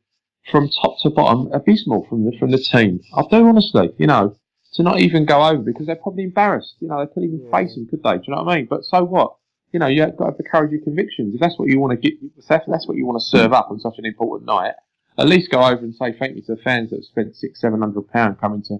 from 0.51 0.69
top 0.81 0.97
to 1.01 1.09
bottom 1.09 1.51
abysmal 1.51 2.05
from 2.07 2.25
the, 2.25 2.31
from 2.37 2.51
the 2.51 2.59
team. 2.59 3.01
I 3.15 3.23
do 3.29 3.47
honestly, 3.47 3.89
you 3.97 4.07
know, 4.07 4.35
to 4.73 4.83
not 4.83 4.99
even 4.99 5.25
go 5.25 5.41
over 5.45 5.61
because 5.61 5.87
they're 5.87 5.95
probably 5.95 6.23
embarrassed. 6.23 6.75
You 6.79 6.87
know, 6.87 6.99
they 6.99 7.07
couldn't 7.07 7.29
even 7.29 7.45
Yeah. 7.45 7.51
face 7.51 7.75
him, 7.75 7.87
could 7.89 8.03
they? 8.03 8.17
Do 8.17 8.23
you 8.27 8.35
know 8.35 8.43
what 8.43 8.53
I 8.53 8.57
mean? 8.57 8.67
But 8.69 8.83
so 8.83 9.03
what? 9.03 9.35
You 9.71 9.79
know, 9.79 9.87
you've 9.87 10.15
got 10.15 10.25
to 10.25 10.31
have 10.31 10.37
the 10.37 10.43
courage 10.43 10.69
of 10.69 10.73
your 10.73 10.83
convictions. 10.83 11.33
If 11.33 11.41
that's 11.41 11.59
what 11.59 11.67
you 11.67 11.79
want 11.79 11.99
to 11.99 12.09
get, 12.09 12.13
that's 12.47 12.87
what 12.87 12.95
you 12.95 13.05
want 13.05 13.19
to 13.19 13.25
serve 13.25 13.51
up 13.51 13.71
on 13.71 13.79
such 13.79 13.95
an 13.97 14.05
important 14.05 14.47
night, 14.47 14.73
at 15.17 15.27
least 15.27 15.51
go 15.51 15.61
over 15.61 15.83
and 15.83 15.93
say 15.93 16.13
thank 16.17 16.35
you 16.35 16.41
to 16.43 16.55
the 16.55 16.61
fans 16.61 16.91
that 16.91 16.97
have 16.97 17.05
spent 17.05 17.35
six, 17.35 17.59
seven 17.59 17.81
hundred 17.81 18.07
pounds 18.09 18.37
coming 18.39 18.61
to 18.63 18.77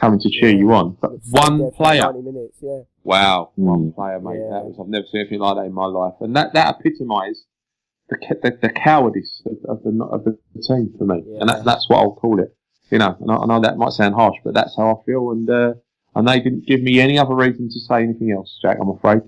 coming 0.00 0.20
to 0.20 0.30
cheer 0.30 0.50
you 0.50 0.72
on. 0.72 0.96
But 1.00 1.12
one 1.30 1.70
player, 1.72 2.02
90 2.02 2.22
minutes, 2.22 2.58
yeah. 2.62 2.80
wow, 3.04 3.50
one 3.56 3.90
Mm. 3.90 3.94
player, 3.94 4.20
mate. 4.20 4.38
Yeah. 4.40 4.50
That 4.50 4.64
was 4.66 4.76
I've 4.80 4.88
never 4.88 5.06
seen 5.06 5.20
anything 5.22 5.40
like 5.40 5.56
that 5.56 5.64
in 5.66 5.72
my 5.72 5.86
life, 5.86 6.14
and 6.20 6.34
that 6.36 6.52
that 6.54 6.76
epitomised 6.80 7.44
the 8.08 8.16
the, 8.42 8.58
the 8.62 8.70
cowardice 8.70 9.42
of, 9.46 9.56
of 9.68 9.82
the 9.84 10.04
of 10.04 10.24
the 10.24 10.38
team 10.66 10.94
for 10.98 11.04
me, 11.04 11.22
and 11.40 11.48
that, 11.48 11.64
that's 11.64 11.88
what 11.88 11.98
I'll 11.98 12.14
call 12.14 12.40
it. 12.40 12.54
You 12.90 12.98
know, 12.98 13.16
and 13.20 13.30
I, 13.30 13.36
I 13.36 13.46
know 13.46 13.60
that 13.60 13.76
might 13.76 13.92
sound 13.92 14.14
harsh, 14.14 14.36
but 14.44 14.54
that's 14.54 14.74
how 14.76 14.96
I 14.96 15.04
feel, 15.04 15.30
and 15.30 15.48
uh, 15.50 15.74
and 16.14 16.26
they 16.26 16.40
didn't 16.40 16.66
give 16.66 16.80
me 16.82 17.00
any 17.00 17.18
other 17.18 17.34
reason 17.34 17.68
to 17.68 17.80
say 17.80 18.02
anything 18.02 18.32
else, 18.32 18.58
Jack. 18.62 18.78
I'm 18.80 18.88
afraid. 18.88 19.20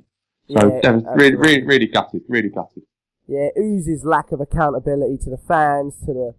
So 0.48 0.66
Yeah, 0.74 0.80
that 0.82 0.94
was 0.94 1.04
really, 1.14 1.36
really, 1.36 1.62
really 1.62 1.86
gutted, 1.86 2.22
really 2.28 2.48
gutted. 2.48 2.82
yeah, 3.28 3.48
oozes 3.58 4.04
lack 4.04 4.32
of 4.32 4.40
accountability 4.40 5.18
to 5.24 5.30
the 5.30 5.36
fans, 5.36 5.94
to 6.06 6.12
the 6.12 6.34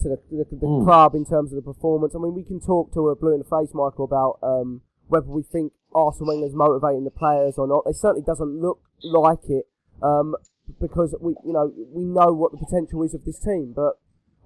to 0.00 0.08
the, 0.08 0.18
the, 0.30 0.44
the 0.50 0.66
Mm. 0.66 0.84
club 0.84 1.14
in 1.14 1.24
terms 1.24 1.52
of 1.52 1.56
the 1.56 1.62
performance. 1.62 2.14
I 2.14 2.18
mean, 2.18 2.34
we 2.34 2.42
can 2.44 2.60
talk 2.60 2.92
to 2.94 3.08
a 3.08 3.16
blue 3.16 3.32
in 3.32 3.38
the 3.38 3.44
face, 3.44 3.74
Michael, 3.74 4.04
about 4.04 4.38
um, 4.42 4.80
whether 5.08 5.26
we 5.26 5.42
think 5.42 5.72
Arsene 5.94 6.26
Wenger's 6.26 6.54
motivating 6.54 7.04
the 7.04 7.10
players 7.10 7.58
or 7.58 7.66
not. 7.66 7.84
It 7.86 7.96
certainly 7.96 8.22
doesn't 8.24 8.60
look 8.60 8.80
like 9.02 9.48
it 9.48 9.68
um, 10.02 10.34
because 10.80 11.14
we, 11.20 11.34
you 11.44 11.52
know, 11.52 11.72
we 11.92 12.04
know 12.04 12.32
what 12.32 12.50
the 12.52 12.58
potential 12.58 13.02
is 13.02 13.14
of 13.14 13.24
this 13.24 13.38
team. 13.38 13.72
But 13.76 13.98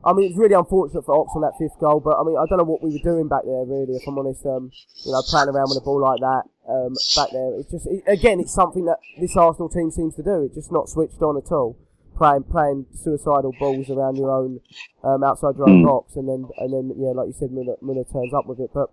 I 0.05 0.13
mean, 0.13 0.29
it's 0.29 0.39
really 0.39 0.55
unfortunate 0.55 1.05
for 1.05 1.15
Ox 1.19 1.33
on 1.35 1.43
that 1.43 1.55
fifth 1.59 1.79
goal. 1.81 2.01
But 2.01 2.19
I 2.21 2.25
mean, 2.25 2.37
I 2.37 2.45
don't 2.49 2.59
know 2.59 2.65
what 2.65 2.83
we 2.83 2.91
were 2.93 3.03
doing 3.03 3.29
back 3.29 3.45
there, 3.45 3.65
really, 3.65 3.95
if 3.97 4.03
I'm 4.07 4.19
honest. 4.19 4.45
Um, 4.45 4.71
you 5.05 5.13
know, 5.13 5.23
playing 5.23 5.49
around 5.49 5.71
with 5.71 5.79
a 5.79 5.85
ball 5.85 6.01
like 6.01 6.21
that 6.21 6.43
um, 6.69 6.95
back 7.17 7.31
there. 7.33 7.59
It's 7.59 7.71
just 7.71 7.87
it, 7.87 8.03
again, 8.07 8.41
it's 8.41 8.53
something 8.55 8.85
that 8.87 8.99
this 9.21 9.37
Arsenal 9.37 9.69
team 9.69 9.91
seems 9.91 10.15
to 10.17 10.23
do. 10.23 10.43
It's 10.43 10.55
just 10.55 10.71
not 10.73 10.89
switched 10.89 11.23
on 11.23 11.37
at 11.37 11.51
all. 11.51 11.79
Playing 12.17 12.45
playing 12.45 12.87
suicidal 12.95 13.53
balls 13.61 13.91
around 13.91 14.17
your 14.17 14.31
own 14.31 14.61
um, 15.05 15.23
outside 15.23 15.57
your 15.57 15.69
own 15.69 15.83
Mm. 15.83 15.87
box, 15.87 16.17
and 16.17 16.27
then 16.29 16.49
and 16.59 16.73
then 16.73 16.95
yeah, 16.99 17.11
like 17.11 17.27
you 17.29 17.35
said, 17.39 17.53
Muller, 17.53 17.77
Muller 17.83 18.05
turns 18.11 18.33
up 18.33 18.47
with 18.47 18.59
it. 18.61 18.71
But 18.73 18.91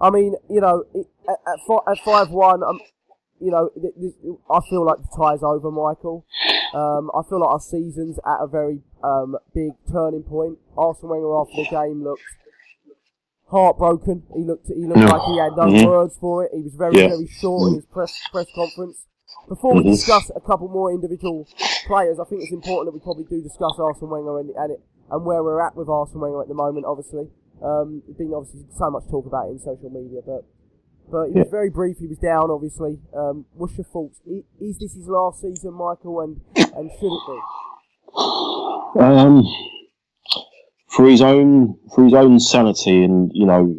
I 0.00 0.10
mean, 0.10 0.34
you 0.48 0.60
know, 0.60 0.84
it, 0.94 1.08
at, 1.28 1.38
at, 1.46 1.58
at 1.90 1.98
five 2.04 2.30
one, 2.30 2.62
um, 2.62 2.78
you 3.40 3.50
know, 3.50 3.70
th- 3.80 3.94
th- 4.00 4.14
I 4.48 4.60
feel 4.70 4.84
like 4.84 4.98
the 4.98 5.08
tie's 5.16 5.42
over, 5.42 5.70
Michael. 5.72 6.24
Um, 6.72 7.10
I 7.14 7.22
feel 7.28 7.40
like 7.40 7.50
our 7.50 7.60
season's 7.60 8.18
at 8.24 8.38
a 8.40 8.46
very 8.46 8.80
um, 9.02 9.36
big 9.52 9.72
turning 9.90 10.22
point. 10.22 10.58
Arsene 10.78 11.08
Wenger 11.10 11.34
after 11.36 11.56
the 11.56 11.68
game 11.68 12.04
looked 12.04 12.22
heartbroken. 13.50 14.22
He 14.34 14.44
looked 14.44 14.68
he 14.68 14.86
looked 14.86 15.00
Yeah. 15.00 15.10
like 15.10 15.22
he 15.22 15.38
had 15.38 15.56
no 15.56 15.64
Mhm. 15.66 15.86
words 15.88 16.16
for 16.18 16.44
it. 16.44 16.52
He 16.54 16.62
was 16.62 16.74
very 16.74 16.96
Yeah. 16.96 17.08
very 17.08 17.26
short 17.26 17.68
in 17.70 17.74
his 17.76 17.86
press 17.86 18.16
press 18.30 18.46
conference. 18.54 19.06
Before 19.48 19.74
we 19.74 19.82
Mhm. 19.82 19.90
discuss 19.92 20.30
a 20.34 20.40
couple 20.40 20.68
more 20.68 20.90
individual 20.92 21.46
players, 21.86 22.18
I 22.18 22.24
think 22.24 22.42
it's 22.42 22.52
important 22.52 22.86
that 22.86 22.94
we 22.94 23.00
probably 23.00 23.24
do 23.24 23.42
discuss 23.42 23.78
Arsene 23.78 24.08
Wenger 24.08 24.38
and 24.38 24.50
and, 24.50 24.72
it, 24.72 24.80
and 25.10 25.24
where 25.26 25.42
we're 25.42 25.60
at 25.60 25.76
with 25.76 25.88
Arsene 25.88 26.20
Wenger 26.20 26.40
at 26.42 26.48
the 26.48 26.54
moment. 26.54 26.86
Obviously, 26.86 27.28
um, 27.62 28.02
there's 28.06 28.16
been 28.16 28.32
obviously 28.34 28.64
so 28.76 28.90
much 28.90 29.04
talk 29.10 29.26
about 29.26 29.48
it 29.48 29.52
in 29.52 29.58
social 29.58 29.90
media, 29.90 30.20
but 30.24 30.44
but 31.10 31.28
he 31.30 31.38
was 31.38 31.48
very 31.50 31.68
brief. 31.68 31.98
He 31.98 32.06
was 32.06 32.18
down, 32.18 32.50
obviously. 32.50 32.98
Um, 33.14 33.44
what's 33.54 33.76
your 33.76 33.84
thoughts? 33.84 34.20
Is 34.60 34.78
this 34.78 34.94
his 34.94 35.08
last 35.08 35.40
season, 35.42 35.74
Michael? 35.74 36.20
And 36.20 36.40
and 36.56 36.90
should 36.98 37.12
it 37.12 37.20
be? 37.26 37.38
Um, 39.00 39.44
for 40.86 41.06
his 41.06 41.20
own 41.20 41.76
for 41.94 42.04
his 42.04 42.14
own 42.14 42.38
sanity, 42.38 43.02
and 43.02 43.30
you 43.34 43.46
know, 43.46 43.76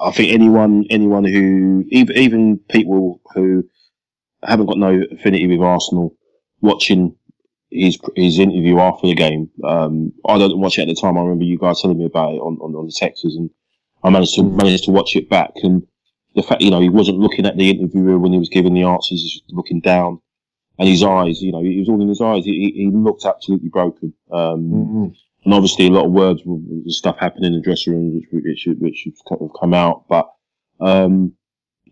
I 0.00 0.10
think 0.10 0.32
anyone 0.32 0.84
anyone 0.90 1.24
who 1.24 1.84
even 1.88 2.16
even 2.16 2.58
people 2.68 3.20
who 3.34 3.64
haven't 4.50 4.66
got 4.66 4.78
no 4.78 5.02
affinity 5.12 5.46
with 5.46 5.60
Arsenal, 5.60 6.16
watching 6.60 7.16
his 7.70 7.98
his 8.16 8.38
interview 8.38 8.78
after 8.78 9.06
the 9.06 9.14
game. 9.14 9.50
Um, 9.64 10.12
I 10.26 10.38
don't 10.38 10.58
watch 10.58 10.78
it 10.78 10.82
at 10.82 10.88
the 10.88 10.94
time. 10.94 11.18
I 11.18 11.22
remember 11.22 11.44
you 11.44 11.58
guys 11.58 11.80
telling 11.82 11.98
me 11.98 12.06
about 12.06 12.34
it 12.34 12.38
on, 12.38 12.58
on, 12.60 12.74
on 12.74 12.86
the 12.86 12.92
texts, 12.92 13.24
and 13.24 13.50
I 14.02 14.10
managed 14.10 14.34
to 14.36 14.42
managed 14.42 14.84
to 14.84 14.90
watch 14.90 15.16
it 15.16 15.28
back. 15.28 15.52
And 15.62 15.86
the 16.34 16.42
fact, 16.42 16.62
you 16.62 16.70
know, 16.70 16.80
he 16.80 16.88
wasn't 16.88 17.18
looking 17.18 17.46
at 17.46 17.56
the 17.56 17.70
interviewer 17.70 18.18
when 18.18 18.32
he 18.32 18.38
was 18.38 18.48
giving 18.48 18.74
the 18.74 18.84
answers; 18.84 19.20
he 19.20 19.42
was 19.46 19.56
looking 19.56 19.80
down. 19.80 20.20
And 20.76 20.88
his 20.88 21.04
eyes, 21.04 21.40
you 21.40 21.52
know, 21.52 21.60
it 21.60 21.78
was 21.78 21.88
all 21.88 22.02
in 22.02 22.08
his 22.08 22.20
eyes. 22.20 22.44
He, 22.44 22.52
he 22.74 22.84
he 22.84 22.90
looked 22.90 23.24
absolutely 23.24 23.68
broken. 23.68 24.12
Um, 24.32 25.14
and 25.44 25.54
obviously 25.54 25.86
a 25.86 25.90
lot 25.90 26.06
of 26.06 26.12
words 26.12 26.42
and 26.44 26.92
stuff 26.92 27.18
happened 27.18 27.44
in 27.44 27.52
the 27.52 27.60
dressing 27.60 27.92
room, 27.92 28.14
which 28.32 28.66
which 28.66 28.68
which 28.78 29.08
of 29.30 29.50
come 29.60 29.74
out. 29.74 30.04
But 30.08 30.28
um, 30.80 31.34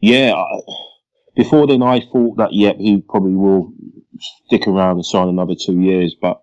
yeah, 0.00 0.32
I, 0.34 0.60
before 1.34 1.66
then 1.66 1.82
I 1.82 2.00
thought 2.00 2.36
that 2.38 2.52
yeah 2.52 2.72
he 2.74 3.00
probably 3.00 3.34
will 3.34 3.72
stick 4.46 4.66
around 4.66 4.96
and 4.96 5.06
sign 5.06 5.28
another 5.28 5.54
two 5.54 5.80
years, 5.80 6.14
but 6.20 6.42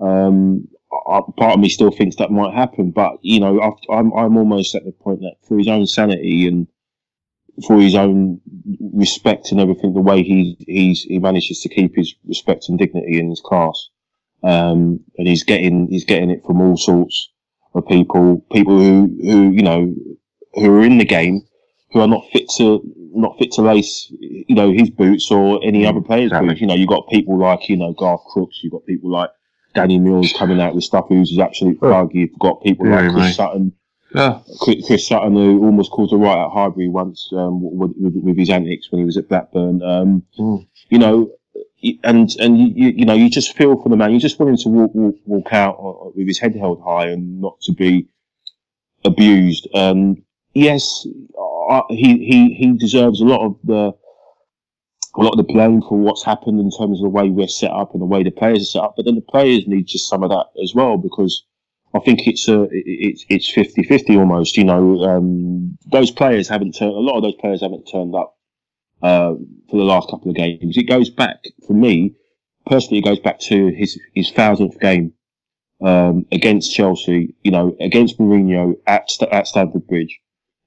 um, 0.00 0.68
I, 1.08 1.20
part 1.36 1.54
of 1.54 1.60
me 1.60 1.68
still 1.68 1.90
thinks 1.90 2.16
that 2.16 2.30
might 2.30 2.54
happen. 2.54 2.90
But 2.90 3.18
you 3.22 3.40
know, 3.40 3.60
I, 3.60 3.94
I'm 3.94 4.12
I'm 4.12 4.36
almost 4.36 4.74
at 4.74 4.84
the 4.84 4.92
point 4.92 5.20
that 5.20 5.36
for 5.46 5.58
his 5.58 5.68
own 5.68 5.86
sanity 5.86 6.46
and 6.46 6.66
for 7.66 7.80
his 7.80 7.94
own 7.94 8.40
respect 8.94 9.50
and 9.50 9.60
everything, 9.60 9.94
the 9.94 10.00
way 10.00 10.22
he 10.22 10.56
he's 10.66 11.02
he 11.02 11.18
manages 11.18 11.60
to 11.62 11.68
keep 11.68 11.96
his 11.96 12.14
respect 12.26 12.68
and 12.68 12.78
dignity 12.78 13.18
in 13.18 13.30
his 13.30 13.40
class 13.40 13.88
um, 14.42 15.00
and 15.16 15.26
he's 15.26 15.44
getting 15.44 15.88
he's 15.88 16.04
getting 16.04 16.30
it 16.30 16.44
from 16.44 16.60
all 16.60 16.76
sorts 16.76 17.30
of 17.74 17.86
people, 17.86 18.44
people 18.52 18.78
who 18.78 19.16
who 19.22 19.50
you 19.50 19.62
know 19.62 19.94
who 20.54 20.70
are 20.76 20.84
in 20.84 20.98
the 20.98 21.04
game, 21.04 21.42
who 21.90 22.00
are 22.00 22.08
not 22.08 22.24
fit 22.32 22.48
to 22.56 22.80
not 23.14 23.36
fit 23.38 23.50
to 23.52 23.62
lace 23.62 24.06
you 24.20 24.54
know 24.54 24.70
his 24.72 24.90
boots 24.90 25.30
or 25.30 25.60
any 25.64 25.86
other 25.86 26.00
players' 26.00 26.26
exactly. 26.26 26.48
boots. 26.50 26.60
You 26.60 26.66
know, 26.66 26.74
you've 26.74 26.88
got 26.88 27.08
people 27.08 27.38
like 27.38 27.68
you 27.68 27.76
know 27.76 27.92
Garth 27.92 28.22
Crooks, 28.32 28.60
you've 28.62 28.72
got 28.72 28.84
people 28.86 29.10
like 29.10 29.30
Danny 29.74 29.98
Mills 29.98 30.32
coming 30.36 30.60
out 30.60 30.74
with 30.74 30.84
stuff 30.84 31.06
who's 31.08 31.30
his 31.30 31.38
absolute 31.38 31.78
Oh. 31.82 31.90
thug. 31.90 32.10
You've 32.14 32.38
got 32.38 32.62
people 32.62 32.86
Very 32.86 33.04
like 33.08 33.12
Chris 33.12 33.24
nice. 33.24 33.36
Sutton, 33.36 33.72
Yeah. 34.14 34.40
Chris, 34.60 34.86
Chris 34.86 35.06
Sutton, 35.06 35.34
who 35.34 35.62
almost 35.64 35.90
caused 35.90 36.12
a 36.12 36.16
riot 36.16 36.46
at 36.46 36.50
Highbury 36.52 36.88
once 36.88 37.28
um, 37.32 37.60
with, 37.62 37.92
with, 37.98 38.14
with 38.16 38.36
his 38.38 38.50
antics 38.50 38.90
when 38.90 39.00
he 39.00 39.04
was 39.04 39.16
at 39.16 39.28
Blackburn. 39.28 39.82
Um, 39.82 40.22
Mm. 40.38 40.66
You 40.90 40.98
know, 40.98 41.30
and 42.02 42.34
and 42.40 42.58
you, 42.58 42.88
you 42.90 43.04
know, 43.04 43.14
you 43.14 43.30
just 43.30 43.56
feel 43.56 43.80
for 43.80 43.88
the 43.88 43.96
man. 43.96 44.10
You 44.12 44.18
just 44.18 44.38
want 44.40 44.50
him 44.50 44.56
to 44.56 44.68
walk 44.68 44.94
walk, 44.94 45.14
walk 45.26 45.52
out 45.52 45.74
uh, 45.78 46.10
with 46.16 46.26
his 46.26 46.38
head 46.38 46.56
held 46.56 46.82
high 46.82 47.06
and 47.08 47.40
not 47.40 47.60
to 47.62 47.72
be 47.72 48.08
abused. 49.04 49.68
Um, 49.74 50.22
yes, 50.58 51.06
uh, 51.70 51.82
he 51.90 52.18
he 52.18 52.54
he 52.54 52.72
deserves 52.76 53.20
a 53.20 53.24
lot 53.24 53.44
of 53.44 53.56
the 53.64 53.92
a 55.16 55.22
lot 55.22 55.32
of 55.32 55.38
the 55.38 55.52
blame 55.52 55.80
for 55.82 55.98
what's 55.98 56.24
happened 56.24 56.60
in 56.60 56.70
terms 56.70 57.00
of 57.00 57.04
the 57.04 57.08
way 57.08 57.28
we're 57.28 57.48
set 57.48 57.70
up 57.70 57.92
and 57.92 58.00
the 58.00 58.06
way 58.06 58.22
the 58.22 58.30
players 58.30 58.62
are 58.62 58.64
set 58.64 58.82
up. 58.82 58.94
But 58.96 59.04
then 59.04 59.16
the 59.16 59.20
players 59.20 59.66
need 59.66 59.86
just 59.86 60.08
some 60.08 60.22
of 60.22 60.30
that 60.30 60.46
as 60.62 60.74
well 60.74 60.96
because 60.96 61.44
I 61.94 61.98
think 62.00 62.26
it's 62.26 62.46
a 62.48 62.68
it's 62.70 63.24
it's 63.28 63.52
50-50 63.52 64.18
almost. 64.18 64.56
You 64.56 64.64
know, 64.64 65.02
um, 65.04 65.76
those 65.90 66.10
players 66.10 66.48
haven't 66.48 66.72
turned. 66.72 66.92
A 66.92 66.98
lot 66.98 67.16
of 67.16 67.22
those 67.22 67.34
players 67.40 67.62
haven't 67.62 67.88
turned 67.90 68.14
up 68.14 68.36
uh, 69.02 69.34
for 69.70 69.76
the 69.76 69.84
last 69.84 70.08
couple 70.10 70.30
of 70.30 70.36
games. 70.36 70.76
It 70.76 70.88
goes 70.88 71.10
back 71.10 71.38
for 71.66 71.72
me 71.72 72.14
personally. 72.66 72.98
It 72.98 73.04
goes 73.04 73.20
back 73.20 73.40
to 73.40 73.68
his 73.68 73.98
his 74.14 74.30
thousandth 74.30 74.78
game 74.78 75.14
um, 75.82 76.26
against 76.30 76.74
Chelsea. 76.74 77.34
You 77.42 77.50
know, 77.50 77.76
against 77.80 78.18
Mourinho 78.18 78.74
at 78.86 79.10
at 79.32 79.48
Stamford 79.48 79.86
Bridge. 79.86 80.20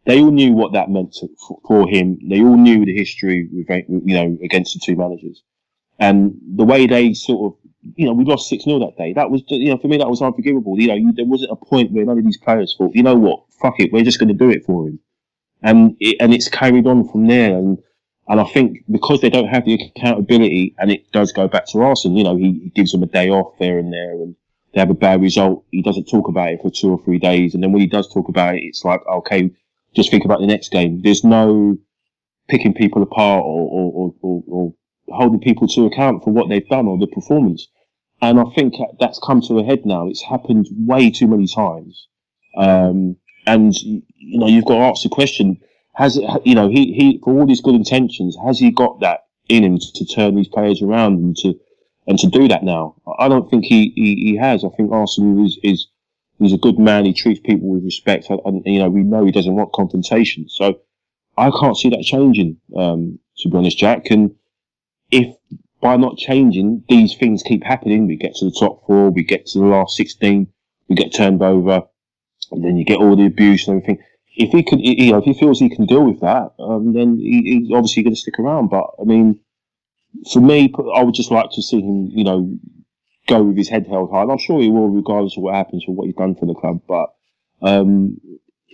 They 0.06 0.20
all 0.20 0.32
knew 0.32 0.54
what 0.54 0.74
that 0.74 0.90
meant 0.90 1.14
to, 1.14 1.28
for, 1.68 1.88
him. 1.88 2.18
They 2.28 2.42
all 2.42 2.58
knew 2.58 2.86
the 2.86 2.96
history 2.96 3.48
you 3.52 4.16
know 4.16 4.38
against 4.44 4.74
the 4.74 4.80
two 4.80 4.96
managers, 4.96 5.44
and 6.00 6.36
the 6.56 6.64
way 6.64 6.88
they 6.88 7.14
sort 7.14 7.54
of 7.54 7.62
you 7.96 8.06
know, 8.06 8.14
we 8.14 8.26
lost 8.26 8.50
6 8.50 8.64
0 8.64 8.80
that 8.80 8.98
day. 8.98 9.14
That 9.14 9.32
was, 9.32 9.44
you 9.48 9.70
know, 9.70 9.78
for 9.78 9.88
me, 9.88 9.98
that 9.98 10.10
was 10.10 10.22
unforgivable. 10.22 10.80
You 10.80 10.88
know, 10.90 10.96
you, 10.96 11.12
there 11.14 11.26
wasn't 11.26 11.52
a 11.52 11.56
point 11.56 11.92
where 11.92 12.06
none 12.06 12.18
of 12.18 12.24
these 12.24 12.38
players 12.38 12.76
thought, 12.78 12.96
you 12.96 13.04
know 13.04 13.16
what, 13.16 13.44
fuck 13.62 13.80
it, 13.80 13.92
we're 13.92 14.04
just 14.04 14.20
going 14.20 14.28
to 14.28 14.34
do 14.34 14.50
it 14.50 14.66
for 14.66 14.88
him. 14.88 15.00
and 15.62 15.96
it, 16.00 16.18
and 16.20 16.34
it's 16.34 16.48
carried 16.48 16.88
on 16.88 17.08
from 17.08 17.28
there. 17.28 17.58
And 17.58 17.78
and 18.28 18.40
I 18.40 18.46
think 18.46 18.84
because 18.90 19.22
they 19.22 19.30
don't 19.30 19.48
have 19.48 19.66
the 19.66 19.74
accountability, 19.74 20.76
and 20.78 20.92
it 20.92 21.12
does 21.12 21.32
go 21.32 21.48
back 21.48 21.66
to 21.68 21.82
Arsene. 21.82 22.16
You 22.16 22.24
know, 22.24 22.38
he, 22.38 22.62
he 22.64 22.70
gives 22.70 22.92
them 22.92 23.04
a 23.04 23.08
day 23.08 23.30
off 23.30 23.58
there 23.60 23.78
and 23.78 23.92
there, 23.92 24.14
and 24.14 24.36
they 24.74 24.80
have 24.80 24.90
a 24.90 24.96
bad 24.96 25.22
result. 25.22 25.66
He 25.72 25.82
doesn't 25.82 26.06
talk 26.06 26.28
about 26.28 26.50
it 26.50 26.62
for 26.62 26.70
two 26.70 26.92
or 26.92 27.04
three 27.04 27.20
days, 27.20 27.54
and 27.54 27.64
then 27.64 27.72
when 27.72 27.82
he 27.82 27.88
does 27.88 28.12
talk 28.14 28.30
about 28.30 28.56
it, 28.56 28.62
it's 28.62 28.86
like 28.86 29.02
okay, 29.08 29.52
just 29.96 30.12
think 30.12 30.26
about 30.26 30.40
the 30.40 30.48
next 30.48 30.72
game. 30.72 31.02
There's 31.02 31.24
no 31.24 31.78
picking 32.48 32.74
people 32.74 33.02
apart 33.02 33.44
or, 33.44 33.70
or, 33.72 34.14
or, 34.22 34.44
or 34.48 34.74
holding 35.10 35.40
people 35.40 35.68
to 35.68 35.86
account 35.86 36.24
for 36.24 36.32
what 36.32 36.50
they've 36.50 36.68
done 36.68 36.88
or 36.88 36.98
the 36.98 37.08
performance. 37.08 37.68
And 38.22 38.40
I 38.40 38.44
think 38.56 38.76
that's 39.00 39.20
come 39.20 39.42
to 39.42 39.60
a 39.60 39.64
head 39.64 39.86
now. 39.86 40.08
It's 40.08 40.22
happened 40.22 40.68
way 40.72 41.10
too 41.10 41.28
many 41.28 41.48
times. 41.48 42.08
Um, 42.56 43.18
and, 43.48 43.74
you 43.82 44.40
know, 44.40 44.48
you've 44.48 44.66
got 44.66 44.76
to 44.76 44.86
ask 44.86 45.04
the 45.04 45.10
question, 45.10 45.60
has 45.96 46.18
it, 46.18 46.24
you 46.46 46.56
know, 46.56 46.70
he, 46.70 46.94
he, 46.94 47.20
for 47.24 47.40
all 47.40 47.48
these 47.48 47.62
good 47.62 47.76
intentions, 47.76 48.38
has 48.46 48.60
he 48.60 48.72
got 48.72 49.00
that 49.00 49.22
in 49.50 49.64
him 49.64 49.80
to 49.80 50.06
turn 50.06 50.36
these 50.36 50.48
players 50.48 50.82
around 50.82 51.16
and 51.16 51.36
to, 51.38 51.56
and 52.08 52.20
to 52.20 52.28
do 52.28 52.48
that 52.48 52.64
now? 52.64 52.96
I 53.18 53.28
don't 53.28 53.50
think 53.50 53.66
he, 53.66 53.92
he, 53.96 54.16
he 54.16 54.38
has. 54.38 54.64
I 54.64 54.70
think 54.70 54.92
Arsenal 54.92 55.44
is, 55.46 55.58
is, 55.64 55.88
he's 56.42 56.54
a 56.54 56.58
good 56.58 56.80
man. 56.80 57.06
He 57.06 57.14
treats 57.14 57.40
people 57.40 57.70
with 57.70 57.84
respect. 57.84 58.28
And, 58.30 58.64
you 58.66 58.80
know, 58.80 58.90
we 58.90 59.04
know 59.04 59.26
he 59.26 59.32
doesn't 59.32 59.56
want 59.56 59.74
confrontation. 59.74 60.50
So 60.50 60.80
I 61.38 61.52
can't 61.52 61.78
see 61.78 61.90
that 61.90 62.04
changing, 62.04 62.58
um, 62.76 63.20
to 63.38 63.50
be 63.50 63.58
honest, 63.58 63.78
Jack. 63.78 64.10
And 64.12 64.36
if 65.12 65.36
by 65.82 65.98
not 65.98 66.18
changing, 66.18 66.84
these 66.90 67.16
things 67.16 67.44
keep 67.44 67.64
happening. 67.64 68.08
We 68.08 68.16
get 68.16 68.36
to 68.36 68.46
the 68.46 68.58
top 68.60 68.86
four, 68.86 69.10
we 69.10 69.24
get 69.24 69.48
to 69.48 69.60
the 69.60 69.66
last 69.66 69.98
16, 69.98 70.48
we 70.88 70.96
get 70.96 71.14
turned 71.14 71.42
over, 71.42 71.84
and 72.52 72.64
then 72.64 72.78
you 72.78 72.86
get 72.86 73.00
all 73.00 73.16
the 73.16 73.26
abuse 73.26 73.68
and 73.68 73.78
everything. 73.78 74.04
If 74.36 74.52
he 74.52 74.64
can, 74.64 74.80
you 74.80 75.12
know, 75.12 75.18
if 75.18 75.26
he 75.26 75.34
feels 75.34 75.60
he 75.60 75.70
can 75.70 75.86
deal 75.86 76.06
with 76.06 76.22
that, 76.22 76.54
um, 76.60 76.94
then 76.94 77.18
he, 77.18 77.42
he's 77.42 77.72
obviously 77.74 78.04
going 78.04 78.14
to 78.14 78.20
stick 78.20 78.40
around. 78.40 78.70
But 78.70 78.86
I 79.00 79.04
mean, 79.04 79.40
for 80.32 80.40
me, 80.40 80.74
I 80.96 81.04
would 81.04 81.16
just 81.16 81.32
like 81.32 81.50
to 81.52 81.62
see 81.62 81.82
him, 81.82 82.08
you 82.12 82.24
know, 82.24 82.58
go 83.32 83.44
with 83.44 83.58
his 83.58 83.70
head 83.70 83.88
held 83.88 84.12
high. 84.12 84.24
And 84.24 84.32
I'm 84.32 84.38
sure 84.38 84.62
he 84.62 84.70
will, 84.70 84.90
regardless 84.90 85.38
of 85.38 85.44
what 85.44 85.56
happens 85.56 85.86
or 85.88 85.96
what 85.96 86.06
he's 86.06 86.16
done 86.16 86.36
for 86.36 86.46
the 86.46 86.54
club. 86.54 86.82
But 86.88 87.14
um, 87.62 88.20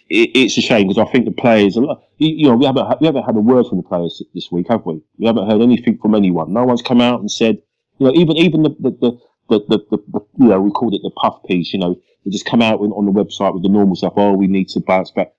it, 0.10 0.32
it's 0.34 0.58
a 0.58 0.62
shame 0.62 0.88
because 0.88 1.06
I 1.06 1.12
think 1.12 1.26
the 1.26 1.32
players, 1.32 1.76
you 1.76 2.48
know, 2.48 2.56
we 2.56 2.66
haven't 2.66 3.02
we 3.02 3.08
haven't 3.08 3.24
had 3.24 3.36
a 3.36 3.40
word 3.40 3.68
from 3.68 3.78
the 3.78 3.84
players 3.84 4.22
this 4.34 4.52
week, 4.52 4.68
have 4.70 4.86
we? 4.86 5.02
We 5.18 5.28
haven't 5.28 5.50
heard 5.50 5.62
anything 5.62 5.98
from 5.98 6.16
anyone. 6.16 6.54
No 6.54 6.66
one's 6.66 6.82
come 6.82 7.02
out 7.02 7.20
and 7.20 7.32
said, 7.32 7.62
you 8.00 8.08
know, 8.08 8.14
even 8.14 8.38
even 8.38 8.64
the 8.64 8.70
the 8.80 8.92
the, 8.92 9.12
the, 9.50 9.60
the, 9.68 9.78
the, 9.92 9.98
the 10.14 10.20
you 10.40 10.48
know 10.48 10.62
we 10.62 10.72
called 10.72 10.94
it 10.94 11.02
the 11.04 11.12
puff 11.12 11.44
piece. 11.48 11.74
You 11.74 11.80
know, 11.80 11.96
they 12.26 12.32
just 12.32 12.46
come 12.46 12.62
out 12.62 12.80
on 12.80 13.06
the 13.06 13.12
website 13.12 13.54
with 13.54 13.64
the 13.64 13.70
normal 13.70 13.96
stuff. 13.96 14.14
Oh, 14.16 14.34
we 14.34 14.48
need 14.48 14.70
to 14.70 14.80
bounce 14.80 15.12
back. 15.12 15.34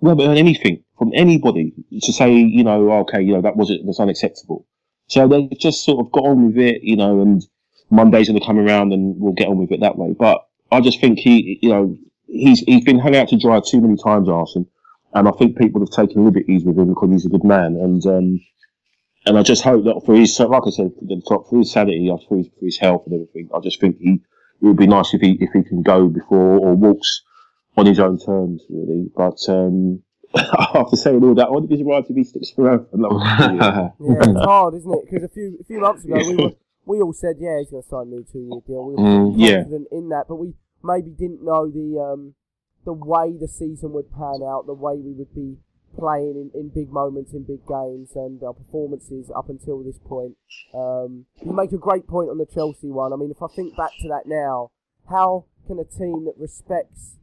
We 0.00 0.08
haven't 0.08 0.26
heard 0.26 0.38
anything 0.38 0.84
from 0.98 1.10
anybody 1.14 1.72
to 2.00 2.12
say, 2.12 2.32
you 2.32 2.62
know, 2.62 2.92
okay, 3.00 3.20
you 3.20 3.32
know, 3.32 3.42
that 3.42 3.56
wasn't 3.56 3.84
that's 3.86 4.00
unacceptable. 4.00 4.66
So 5.08 5.28
they've 5.28 5.50
just 5.58 5.84
sort 5.84 6.04
of 6.04 6.12
got 6.12 6.24
on 6.24 6.46
with 6.46 6.58
it, 6.58 6.82
you 6.82 6.96
know, 6.96 7.20
and 7.20 7.44
Monday's 7.94 8.28
going 8.28 8.40
to 8.40 8.46
come 8.46 8.58
around 8.58 8.92
and 8.92 9.18
we'll 9.18 9.32
get 9.32 9.48
on 9.48 9.58
with 9.58 9.72
it 9.72 9.80
that 9.80 9.96
way. 9.96 10.12
But 10.18 10.46
I 10.72 10.80
just 10.80 11.00
think 11.00 11.18
he, 11.18 11.58
you 11.62 11.70
know, 11.70 11.96
he's 12.26 12.60
he's 12.60 12.84
been 12.84 12.98
hung 12.98 13.16
out 13.16 13.28
to 13.28 13.38
dry 13.38 13.60
too 13.60 13.80
many 13.80 13.96
times, 13.96 14.28
Arsene, 14.28 14.66
and 15.12 15.28
I 15.28 15.30
think 15.32 15.56
people 15.56 15.80
have 15.80 15.90
taken 15.90 16.24
liberties 16.24 16.64
with 16.64 16.78
him 16.78 16.88
because 16.88 17.10
he's 17.10 17.26
a 17.26 17.30
good 17.30 17.44
man, 17.44 17.76
and 17.76 18.04
um, 18.06 18.40
and 19.26 19.38
I 19.38 19.42
just 19.42 19.62
hope 19.62 19.84
that 19.84 20.02
for 20.04 20.14
his 20.14 20.38
like 20.40 20.62
I 20.66 20.70
said, 20.70 20.92
for 21.26 21.58
his 21.58 21.70
sanity, 21.70 22.10
for 22.28 22.36
his, 22.36 22.48
for 22.58 22.64
his 22.64 22.78
health 22.78 23.04
and 23.06 23.14
everything, 23.14 23.48
I 23.54 23.60
just 23.60 23.80
think 23.80 23.98
he 23.98 24.20
it 24.62 24.66
would 24.66 24.76
be 24.76 24.86
nice 24.86 25.14
if 25.14 25.20
he 25.20 25.38
if 25.40 25.50
he 25.52 25.62
can 25.62 25.82
go 25.82 26.08
before 26.08 26.58
or 26.58 26.74
walks 26.74 27.22
on 27.76 27.86
his 27.86 28.00
own 28.00 28.18
terms, 28.18 28.64
really. 28.68 29.10
But 29.14 29.38
um, 29.48 30.02
after 30.34 30.96
saying 30.96 31.22
all 31.22 31.34
that, 31.34 31.46
I 31.46 31.50
wouldn't 31.50 31.70
be 31.70 31.78
surprised 31.78 32.10
if 32.10 32.16
he 32.16 32.24
sticks 32.24 32.52
around 32.58 32.86
for 32.90 32.96
another 32.96 33.14
yeah, 33.54 33.88
it's 34.00 34.44
hard, 34.44 34.74
isn't 34.74 34.92
it? 34.92 35.04
Because 35.04 35.24
a 35.24 35.28
few 35.28 35.58
a 35.60 35.64
few 35.64 35.80
months 35.80 36.04
ago 36.04 36.16
we 36.16 36.36
were, 36.36 36.52
we 36.86 37.00
all 37.00 37.12
said, 37.12 37.36
yeah, 37.38 37.58
he's 37.58 37.70
going 37.70 37.82
to 37.82 37.88
sign 37.88 38.08
a 38.08 38.10
new 38.10 38.26
two 38.30 38.40
year 38.40 38.60
deal. 38.66 38.84
We 38.84 38.94
were 38.94 39.02
mm, 39.02 39.36
confident 39.36 39.88
yeah. 39.90 39.98
in 39.98 40.08
that, 40.10 40.26
but 40.28 40.36
we 40.36 40.54
maybe 40.82 41.10
didn't 41.10 41.44
know 41.44 41.70
the 41.70 42.00
um, 42.00 42.34
the 42.84 42.92
way 42.92 43.36
the 43.38 43.48
season 43.48 43.92
would 43.92 44.12
pan 44.12 44.40
out, 44.44 44.66
the 44.66 44.74
way 44.74 44.96
we 44.96 45.12
would 45.12 45.34
be 45.34 45.56
playing 45.96 46.50
in, 46.54 46.60
in 46.60 46.68
big 46.68 46.92
moments, 46.92 47.32
in 47.32 47.44
big 47.44 47.66
games, 47.66 48.10
and 48.14 48.42
our 48.42 48.52
performances 48.52 49.30
up 49.34 49.48
until 49.48 49.82
this 49.82 49.98
point. 49.98 50.36
Um, 50.74 51.26
you 51.44 51.52
make 51.52 51.72
a 51.72 51.78
great 51.78 52.06
point 52.06 52.30
on 52.30 52.38
the 52.38 52.46
Chelsea 52.46 52.90
one. 52.90 53.12
I 53.12 53.16
mean, 53.16 53.30
if 53.30 53.42
I 53.42 53.46
think 53.54 53.76
back 53.76 53.92
to 54.02 54.08
that 54.08 54.26
now, 54.26 54.70
how 55.08 55.46
can 55.66 55.78
a 55.78 55.84
team 55.84 56.26
that 56.26 56.34
respects 56.36 57.16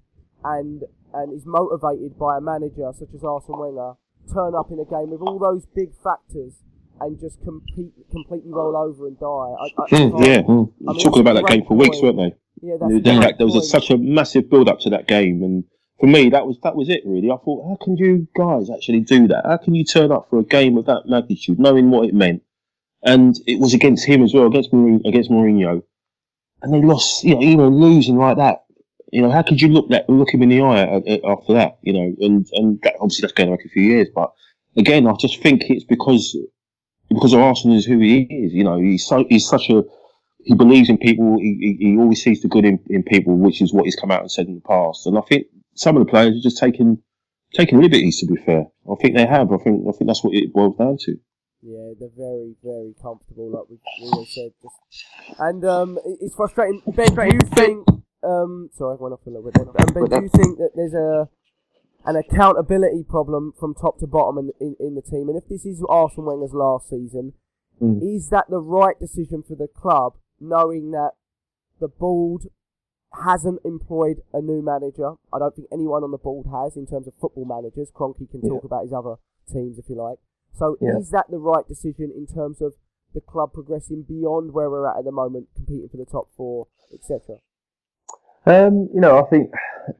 and 0.43 0.83
and 1.13 1.33
is 1.33 1.45
motivated 1.45 2.17
by 2.17 2.37
a 2.37 2.41
manager 2.41 2.89
such 2.97 3.09
as 3.13 3.23
Arsene 3.23 3.57
Wenger 3.57 3.93
turn 4.33 4.55
up 4.55 4.71
in 4.71 4.79
a 4.79 4.85
game 4.85 5.11
with 5.11 5.21
all 5.21 5.37
those 5.37 5.65
big 5.75 5.91
factors 6.01 6.63
and 7.01 7.19
just 7.19 7.41
compete, 7.43 7.93
completely 8.11 8.51
roll 8.51 8.75
over 8.77 9.07
and 9.07 9.19
die? 9.19 9.25
I, 9.25 9.81
I, 9.81 9.89
mm, 9.89 10.25
yeah, 10.25 10.41
mm. 10.41 10.71
I 10.87 10.93
mean, 10.93 11.03
talking 11.03 11.21
about 11.21 11.33
that 11.33 11.47
game 11.47 11.65
for 11.65 11.75
weeks, 11.75 12.01
weren't 12.01 12.17
they? 12.17 12.35
Yeah, 12.61 12.75
that's 12.79 13.37
there 13.37 13.47
was 13.47 13.55
a, 13.55 13.63
such 13.63 13.89
a 13.89 13.97
massive 13.97 14.49
build 14.49 14.69
up 14.69 14.79
to 14.81 14.89
that 14.91 15.07
game, 15.07 15.41
and 15.43 15.63
for 15.99 16.07
me, 16.07 16.29
that 16.29 16.45
was 16.45 16.57
that 16.63 16.75
was 16.75 16.89
it 16.89 17.01
really. 17.05 17.31
I 17.31 17.37
thought, 17.37 17.67
how 17.67 17.83
can 17.83 17.97
you 17.97 18.27
guys 18.37 18.69
actually 18.69 19.01
do 19.01 19.27
that? 19.29 19.45
How 19.45 19.57
can 19.57 19.73
you 19.73 19.83
turn 19.83 20.11
up 20.11 20.29
for 20.29 20.39
a 20.39 20.43
game 20.43 20.77
of 20.77 20.85
that 20.85 21.03
magnitude, 21.07 21.59
knowing 21.59 21.89
what 21.89 22.07
it 22.07 22.13
meant? 22.13 22.43
And 23.03 23.35
it 23.47 23.59
was 23.59 23.73
against 23.73 24.05
him 24.05 24.23
as 24.23 24.33
well, 24.33 24.45
against 24.45 24.71
Mourinho, 24.71 25.07
against 25.07 25.31
Mourinho, 25.31 25.81
and 26.61 26.73
they 26.73 26.81
lost. 26.81 27.23
You 27.23 27.35
know, 27.35 27.41
even 27.41 27.75
losing 27.79 28.17
like 28.17 28.37
that. 28.37 28.65
You 29.11 29.23
know, 29.23 29.31
how 29.31 29.41
could 29.41 29.61
you 29.61 29.69
look 29.69 29.89
that 29.89 30.07
look 30.07 30.33
him 30.33 30.43
in 30.43 30.49
the 30.49 30.61
eye 30.61 30.83
after 31.27 31.53
that? 31.53 31.79
You 31.81 31.93
know, 31.93 32.15
and 32.19 32.47
and 32.53 32.79
that, 32.83 32.95
obviously 32.99 33.23
that's 33.23 33.33
going 33.33 33.49
back 33.49 33.65
a 33.65 33.69
few 33.69 33.83
years, 33.83 34.07
but 34.13 34.31
again, 34.75 35.07
I 35.07 35.13
just 35.19 35.41
think 35.41 35.63
it's 35.69 35.83
because 35.83 36.37
because 37.13 37.33
Arsenal 37.33 37.77
is 37.77 37.85
who 37.85 37.99
he 37.99 38.21
is. 38.21 38.53
You 38.53 38.63
know, 38.63 38.79
he's 38.79 39.05
so 39.05 39.25
he's 39.29 39.47
such 39.47 39.69
a 39.69 39.83
he 40.43 40.55
believes 40.55 40.89
in 40.89 40.97
people. 40.97 41.37
He, 41.39 41.77
he, 41.79 41.85
he 41.91 41.97
always 41.97 42.23
sees 42.23 42.41
the 42.41 42.47
good 42.47 42.65
in, 42.65 42.79
in 42.89 43.03
people, 43.03 43.35
which 43.37 43.61
is 43.61 43.73
what 43.73 43.85
he's 43.85 43.95
come 43.95 44.11
out 44.11 44.21
and 44.21 44.31
said 44.31 44.47
in 44.47 44.55
the 44.55 44.61
past. 44.61 45.05
And 45.05 45.17
I 45.17 45.21
think 45.21 45.47
some 45.75 45.95
of 45.97 46.05
the 46.05 46.09
players 46.09 46.35
are 46.35 46.41
just 46.41 46.57
taking 46.57 47.01
taking 47.53 47.81
liberties. 47.81 48.19
To 48.19 48.25
be 48.27 48.41
fair, 48.41 48.65
I 48.89 48.95
think 49.01 49.15
they 49.15 49.25
have. 49.25 49.51
I 49.51 49.57
think 49.57 49.85
I 49.87 49.91
think 49.91 50.07
that's 50.07 50.23
what 50.23 50.33
it 50.33 50.53
boils 50.53 50.77
down 50.77 50.97
to. 51.01 51.17
Yeah, 51.63 51.93
they're 51.99 52.09
very, 52.17 52.55
very 52.63 52.95
comfortable, 52.99 53.51
like 53.51 53.69
we, 53.69 53.77
we 54.17 54.25
said. 54.25 54.51
And 55.37 55.63
um, 55.63 55.99
it's 56.19 56.33
frustrating. 56.33 56.81
Ben, 56.87 57.13
do 57.13 57.23
you 57.23 57.39
think? 57.53 57.87
Um, 58.23 58.69
sorry, 58.73 58.97
I 58.97 59.01
went 59.01 59.13
off 59.13 59.19
a 59.27 59.29
little 59.29 59.43
bit. 59.43 59.57
Um, 59.59 59.93
ben, 59.93 60.05
do 60.05 60.25
you 60.25 60.29
think 60.29 60.57
that 60.57 60.71
there's 60.73 60.95
a 60.95 61.29
an 62.05 62.15
accountability 62.15 63.03
problem 63.03 63.53
from 63.59 63.73
top 63.73 63.99
to 63.99 64.07
bottom 64.07 64.37
in, 64.37 64.51
in, 64.59 64.75
in 64.79 64.95
the 64.95 65.01
team? 65.01 65.29
And 65.29 65.37
if 65.37 65.47
this 65.47 65.65
is 65.65 65.83
Arsene 65.87 66.25
Wenger's 66.25 66.53
last 66.53 66.89
season, 66.89 67.33
mm. 67.81 68.01
is 68.01 68.29
that 68.29 68.45
the 68.49 68.61
right 68.61 68.99
decision 68.99 69.43
for 69.47 69.55
the 69.55 69.67
club 69.67 70.13
knowing 70.39 70.91
that 70.91 71.11
the 71.79 71.87
board 71.87 72.47
hasn't 73.25 73.59
employed 73.65 74.21
a 74.33 74.41
new 74.41 74.61
manager. 74.61 75.13
I 75.33 75.39
don't 75.39 75.55
think 75.55 75.67
anyone 75.71 76.03
on 76.03 76.11
the 76.11 76.17
board 76.17 76.47
has 76.51 76.77
in 76.77 76.87
terms 76.87 77.07
of 77.07 77.13
football 77.19 77.45
managers. 77.45 77.91
Kroenke 77.91 78.29
can 78.29 78.41
talk 78.41 78.63
yeah. 78.63 78.67
about 78.67 78.83
his 78.83 78.93
other 78.93 79.15
teams 79.51 79.77
if 79.77 79.89
you 79.89 79.95
like. 79.95 80.17
So 80.53 80.77
yeah. 80.81 80.97
is 80.97 81.11
that 81.11 81.25
the 81.29 81.39
right 81.39 81.67
decision 81.67 82.11
in 82.15 82.27
terms 82.27 82.61
of 82.61 82.73
the 83.13 83.21
club 83.21 83.53
progressing 83.53 84.05
beyond 84.07 84.53
where 84.53 84.69
we're 84.69 84.87
at 84.87 84.99
at 84.99 85.05
the 85.05 85.11
moment, 85.11 85.49
competing 85.55 85.89
for 85.89 85.97
the 85.97 86.05
top 86.05 86.29
four, 86.35 86.67
etc.? 86.93 87.39
Um, 88.45 88.89
you 88.93 89.01
know, 89.01 89.23
I 89.23 89.29
think 89.29 89.51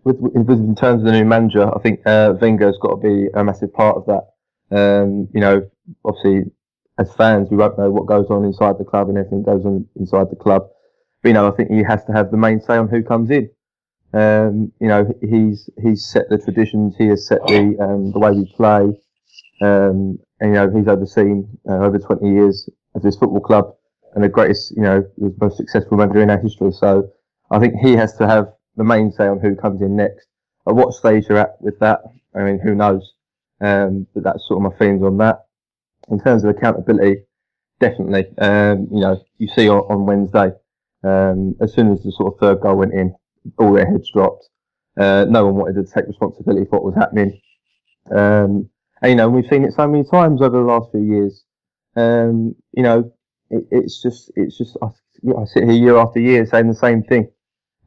with, 0.04 0.18
with, 0.18 0.50
in 0.50 0.76
terms 0.76 1.02
of 1.02 1.06
the 1.06 1.12
new 1.12 1.26
manager, 1.26 1.74
I 1.74 1.80
think 1.80 2.02
uh, 2.06 2.34
Wenger's 2.40 2.78
got 2.82 2.96
to 2.96 2.98
be 2.98 3.28
a 3.34 3.44
massive 3.44 3.74
part 3.74 3.98
of 3.98 4.06
that. 4.08 4.28
Um, 4.76 5.28
you 5.34 5.42
know, 5.42 5.70
obviously 6.06 6.52
as 6.98 7.14
fans, 7.14 7.50
we 7.50 7.58
won't 7.58 7.78
know 7.78 7.90
what 7.92 8.06
goes 8.06 8.28
on 8.30 8.46
inside 8.46 8.78
the 8.78 8.86
club 8.86 9.10
and 9.10 9.18
everything 9.18 9.44
goes 9.44 9.66
on 9.66 9.88
inside 9.96 10.30
the 10.30 10.36
club. 10.36 10.68
But, 11.22 11.30
you 11.30 11.34
know, 11.34 11.48
I 11.48 11.52
think 11.52 11.72
he 11.72 11.84
has 11.84 12.04
to 12.06 12.14
have 12.14 12.32
the 12.32 12.38
main 12.38 12.62
say 12.62 12.78
on 12.78 12.88
who 12.88 13.04
comes 13.04 13.30
in. 13.30 13.50
Um, 14.14 14.74
you 14.82 14.88
know, 14.88 15.08
he's 15.22 15.70
he's 15.82 16.06
set 16.06 16.28
the 16.30 16.38
traditions. 16.38 16.96
He 16.98 17.08
has 17.08 17.28
set 17.28 17.40
the 17.48 17.78
um, 17.80 18.12
the 18.12 18.20
way 18.20 18.32
we 18.32 18.52
play. 18.56 18.92
Um, 19.62 20.20
and 20.42 20.50
you 20.50 20.54
know, 20.54 20.70
he's 20.70 20.88
overseen 20.88 21.48
uh, 21.70 21.76
over 21.76 21.98
20 21.98 22.28
years 22.28 22.68
of 22.96 23.04
this 23.04 23.16
football 23.16 23.40
club 23.40 23.74
and 24.14 24.24
the 24.24 24.30
greatest, 24.30 24.72
you 24.76 24.82
know, 24.82 25.06
the 25.18 25.34
most 25.40 25.56
successful 25.56 25.98
manager 25.98 26.22
in 26.22 26.30
our 26.30 26.40
history. 26.40 26.72
So 26.74 27.10
I 27.52 27.60
think 27.60 27.76
he 27.76 27.94
has 27.94 28.16
to 28.18 28.28
have 28.28 28.54
the 28.78 28.84
main 28.84 29.12
say 29.12 29.28
on 29.28 29.40
who 29.40 29.56
comes 29.56 29.82
in 29.82 29.96
next. 29.96 30.28
At 30.68 30.76
what 30.76 30.94
stage 30.94 31.26
you're 31.28 31.38
at 31.38 31.62
with 31.62 31.78
that, 31.80 32.02
I 32.36 32.44
mean, 32.44 32.60
who 32.60 32.76
knows? 32.76 33.14
Um, 33.60 34.08
but 34.14 34.24
that's 34.24 34.48
sort 34.48 34.64
of 34.64 34.72
my 34.72 34.78
feelings 34.78 35.04
on 35.04 35.18
that 35.18 35.46
in 36.10 36.20
terms 36.20 36.44
of 36.44 36.50
accountability, 36.52 37.24
definitely. 37.80 38.26
Um, 38.38 38.88
you 38.92 39.02
know, 39.02 39.22
you 39.38 39.48
see 39.48 39.70
on, 39.70 39.80
on 39.82 40.06
Wednesday, 40.06 40.52
um, 41.04 41.56
as 41.62 41.74
soon 41.74 41.92
as 41.92 42.04
the 42.04 42.12
sort 42.12 42.34
of 42.34 42.40
third 42.40 42.62
goal 42.62 42.78
went 42.78 42.94
in, 42.94 43.14
all 43.58 43.74
their 43.74 43.90
heads 43.90 44.10
dropped. 44.12 44.48
Uh, 44.98 45.26
no 45.30 45.46
one 45.46 45.56
wanted 45.56 45.86
to 45.86 45.94
take 45.94 46.08
responsibility 46.08 46.66
for 46.66 46.80
what 46.80 46.84
was 46.84 46.96
happening. 46.96 47.40
Um, 48.12 48.70
and, 49.02 49.10
you 49.10 49.16
know, 49.16 49.30
we've 49.30 49.48
seen 49.48 49.64
it 49.64 49.74
so 49.74 49.88
many 49.88 50.04
times 50.04 50.42
over 50.42 50.58
the 50.58 50.64
last 50.64 50.92
few 50.92 51.04
years. 51.04 51.44
Um, 51.96 52.56
you 52.74 52.84
know, 52.84 53.12
it, 53.50 53.64
it's 53.72 54.02
just, 54.02 54.32
it's 54.36 54.58
just, 54.58 54.78
I, 54.82 54.88
I, 54.88 55.46
sit 55.46 55.64
here 55.64 55.72
year 55.74 55.98
after 55.98 56.20
year 56.20 56.46
saying 56.46 56.68
the 56.68 56.76
same 56.76 57.04
thing. 57.04 57.30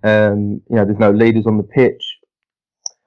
Um, 0.05 0.61
you 0.69 0.77
know, 0.77 0.85
there's 0.85 0.99
no 0.99 1.11
leaders 1.11 1.47
on 1.47 1.57
the 1.57 1.63
pitch. 1.63 2.05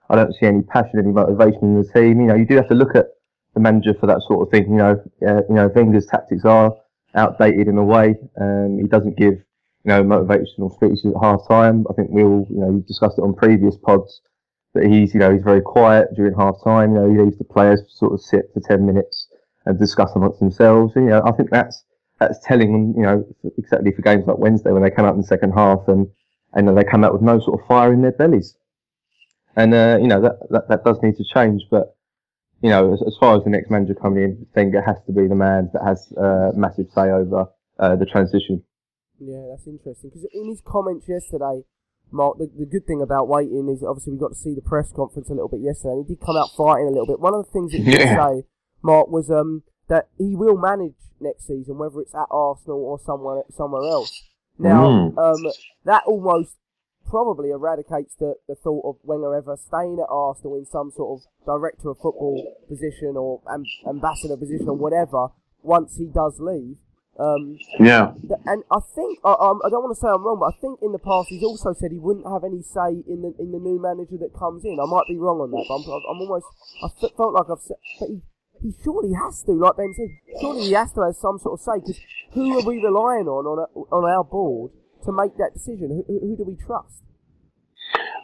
I 0.10 0.16
don't 0.16 0.34
see 0.34 0.48
any 0.48 0.64
passion, 0.64 1.00
any 1.00 1.12
motivation 1.12 1.60
in 1.62 1.82
the 1.82 1.88
team. 1.88 2.20
You 2.20 2.28
know, 2.28 2.36
you 2.36 2.46
do 2.46 2.56
have 2.56 2.68
to 2.70 2.76
look 2.76 2.96
at 2.96 3.06
the 3.54 3.60
manager 3.60 3.94
for 4.00 4.08
that 4.08 4.22
sort 4.28 4.42
of 4.42 4.52
thing. 4.52 4.72
You 4.72 4.78
know, 4.78 5.04
uh, 5.28 5.42
you 5.48 5.56
know, 5.56 5.70
Wenger's 5.74 6.08
tactics 6.08 6.44
are 6.44 6.74
outdated 7.16 7.68
in 7.68 7.78
a 7.78 7.84
way. 7.84 8.16
Um, 8.42 8.80
he 8.82 8.88
doesn't 8.88 9.16
give, 9.16 9.34
you 9.34 9.86
know, 9.86 10.04
motivational 10.04 10.74
speeches 10.74 11.06
at 11.06 11.22
half 11.22 11.48
time. 11.48 11.86
I 11.90 11.94
think 11.94 12.10
we 12.10 12.24
all, 12.24 12.48
you 12.50 12.60
know, 12.60 12.68
we 12.68 12.82
discussed 12.82 13.20
it 13.20 13.22
on 13.22 13.36
previous 13.36 13.78
pods 13.78 14.22
that 14.74 14.86
he's, 14.86 15.14
you 15.14 15.20
know, 15.20 15.32
he's 15.32 15.44
very 15.44 15.62
quiet 15.62 16.08
during 16.16 16.34
half 16.36 16.56
time. 16.64 16.96
You 16.96 17.02
know, 17.02 17.10
he 17.10 17.18
leaves 17.20 17.38
the 17.38 17.44
players 17.44 17.82
sort 17.90 18.14
of 18.14 18.22
sit 18.22 18.50
for 18.54 18.60
10 18.60 18.86
minutes 18.86 19.28
and 19.66 19.78
discuss 19.78 20.12
amongst 20.16 20.40
themselves. 20.40 20.94
And, 20.96 21.06
you 21.06 21.12
know, 21.12 21.22
I 21.26 21.32
think 21.32 21.52
that's, 21.52 21.84
that's 22.20 22.40
telling, 22.44 22.94
you 22.96 23.04
know, 23.04 23.26
exactly 23.58 23.92
for 23.92 24.02
games 24.02 24.26
like 24.26 24.38
Wednesday 24.38 24.72
when 24.72 24.82
they 24.82 24.90
come 24.90 25.06
out 25.06 25.14
in 25.14 25.22
the 25.22 25.28
second 25.28 25.52
half 25.52 25.88
and, 25.88 26.08
and 26.54 26.78
they 26.78 26.84
come 26.84 27.04
out 27.04 27.14
with 27.14 27.22
no 27.22 27.40
sort 27.40 27.60
of 27.60 27.68
fire 27.68 27.94
in 27.94 28.02
their 28.02 28.12
bellies. 28.12 28.56
And, 29.56 29.74
uh, 29.74 29.98
you 30.00 30.08
know, 30.08 30.22
that, 30.22 30.40
that, 30.50 30.70
that 30.70 30.84
does 30.84 30.98
need 31.02 31.16
to 31.18 31.24
change. 31.24 31.64
But, 31.70 31.96
you 32.62 32.70
know, 32.70 32.94
as, 32.94 33.02
as 33.06 33.18
far 33.20 33.38
as 33.38 33.44
the 33.44 33.50
next 33.50 33.72
manager 33.72 33.96
coming 33.96 34.24
in, 34.24 34.48
Wenger 34.56 34.82
has 34.82 34.98
to 35.08 35.12
be 35.12 35.28
the 35.28 35.36
man 35.36 35.70
that 35.74 35.84
has 35.84 36.12
uh, 36.14 36.52
massive 36.56 36.88
say 36.94 37.10
over 37.10 37.48
uh, 37.80 37.96
the 37.96 38.06
transition. 38.06 38.64
Yeah, 39.20 39.48
that's 39.50 39.66
interesting. 39.66 40.10
Because 40.10 40.28
in 40.32 40.48
his 40.48 40.62
comments 40.62 41.08
yesterday, 41.10 41.64
Mark, 42.12 42.38
the, 42.38 42.50
the 42.58 42.66
good 42.66 42.86
thing 42.86 43.02
about 43.02 43.28
waiting 43.28 43.68
is 43.68 43.84
obviously 43.84 44.14
we 44.14 44.20
got 44.20 44.30
to 44.30 44.36
see 44.36 44.54
the 44.54 44.62
press 44.62 44.92
conference 44.96 45.30
a 45.30 45.34
little 45.34 45.50
bit 45.50 45.62
yesterday, 45.62 45.94
and 45.94 46.06
he 46.06 46.14
did 46.16 46.24
come 46.24 46.38
out 46.38 46.50
fighting 46.56 46.88
a 46.88 46.92
little 46.92 47.08
bit. 47.08 47.20
One 47.20 47.34
of 47.34 47.46
the 47.46 47.52
things 47.52 47.72
that 47.72 47.80
he 47.80 47.92
did 47.92 48.08
say, 48.08 48.44
Mark, 48.82 49.10
was 49.10 49.30
um, 49.30 49.64
that 49.90 50.08
he 50.18 50.36
will 50.36 50.58
manage 50.58 50.96
next 51.20 51.48
season, 51.48 51.78
whether 51.78 52.00
it's 52.00 52.14
at 52.14 52.28
Arsenal 52.30 52.80
or 52.86 53.00
somewhere 53.00 53.44
somewhere 53.56 53.90
else. 53.90 54.24
Now, 54.60 54.90
Mm. 54.90 55.18
um, 55.18 55.52
that 55.86 56.04
almost 56.06 56.56
probably 57.06 57.52
eradicates 57.52 58.16
the, 58.20 58.36
the 58.48 58.56
thought 58.56 58.84
of 58.84 58.96
Wenger 59.04 59.34
ever 59.36 59.56
staying 59.56 59.98
at 60.00 60.08
Arsenal 60.10 60.58
in 60.58 60.66
some 60.66 60.92
sort 60.92 61.20
of 61.22 61.26
director 61.46 61.90
of 61.90 61.98
football 62.00 62.44
position 62.68 63.16
or 63.16 63.40
am, 63.50 63.64
ambassador 63.88 64.36
position 64.36 64.68
or 64.68 64.76
whatever 64.76 65.28
once 65.64 65.96
he 65.98 66.06
does 66.08 66.40
leave. 66.40 66.78
Um, 67.20 67.58
Yeah. 67.80 68.14
th- 68.22 68.40
and 68.46 68.64
I 68.70 68.80
think 68.94 69.20
I, 69.24 69.34
um, 69.40 69.60
I 69.66 69.70
don't 69.70 69.82
want 69.84 69.96
to 69.96 70.00
say 70.02 70.08
I'm 70.08 70.24
wrong, 70.24 70.38
but 70.40 70.54
I 70.54 70.58
think 70.60 70.82
in 70.84 70.92
the 70.92 71.00
past 71.00 71.30
he's 71.30 71.44
also 71.44 71.74
said 71.74 71.92
he 71.92 71.98
wouldn't 71.98 72.28
have 72.28 72.44
any 72.44 72.62
say 72.62 73.02
in 73.08 73.22
the 73.24 73.34
in 73.40 73.52
the 73.52 73.58
new 73.60 73.80
manager 73.82 74.18
that 74.20 74.34
comes 74.38 74.66
in. 74.66 74.78
I 74.80 74.86
might 74.86 75.08
be 75.08 75.18
wrong 75.18 75.40
on 75.42 75.50
that, 75.52 75.66
but 75.68 75.76
I'm, 75.82 76.04
I'm 76.12 76.22
almost 76.22 76.46
I 76.84 76.90
felt 77.18 77.34
like 77.34 77.50
I've 77.50 77.60
said, 77.62 77.78
but 78.00 78.10
he, 78.10 78.22
he 78.62 78.74
surely 78.84 79.14
has 79.14 79.44
to, 79.44 79.54
like 79.54 79.78
Ben 79.78 79.94
said, 79.96 80.10
surely 80.42 80.64
he 80.64 80.72
has 80.74 80.94
to 80.94 81.02
have 81.02 81.16
some 81.16 81.38
sort 81.40 81.60
of 81.60 81.64
say 81.64 81.80
because 81.80 82.00
who 82.34 82.60
are 82.60 82.66
we 82.66 82.78
relying 82.78 83.28
on 83.28 83.46
on, 83.46 83.60
a, 83.60 83.80
on 83.94 84.10
our 84.10 84.24
board 84.24 84.72
to 85.06 85.12
make 85.12 85.38
that 85.38 85.54
decision? 85.54 86.04
Who, 86.08 86.20
who, 86.20 86.36
do 86.36 86.44
we 86.44 86.56
trust? 86.56 87.04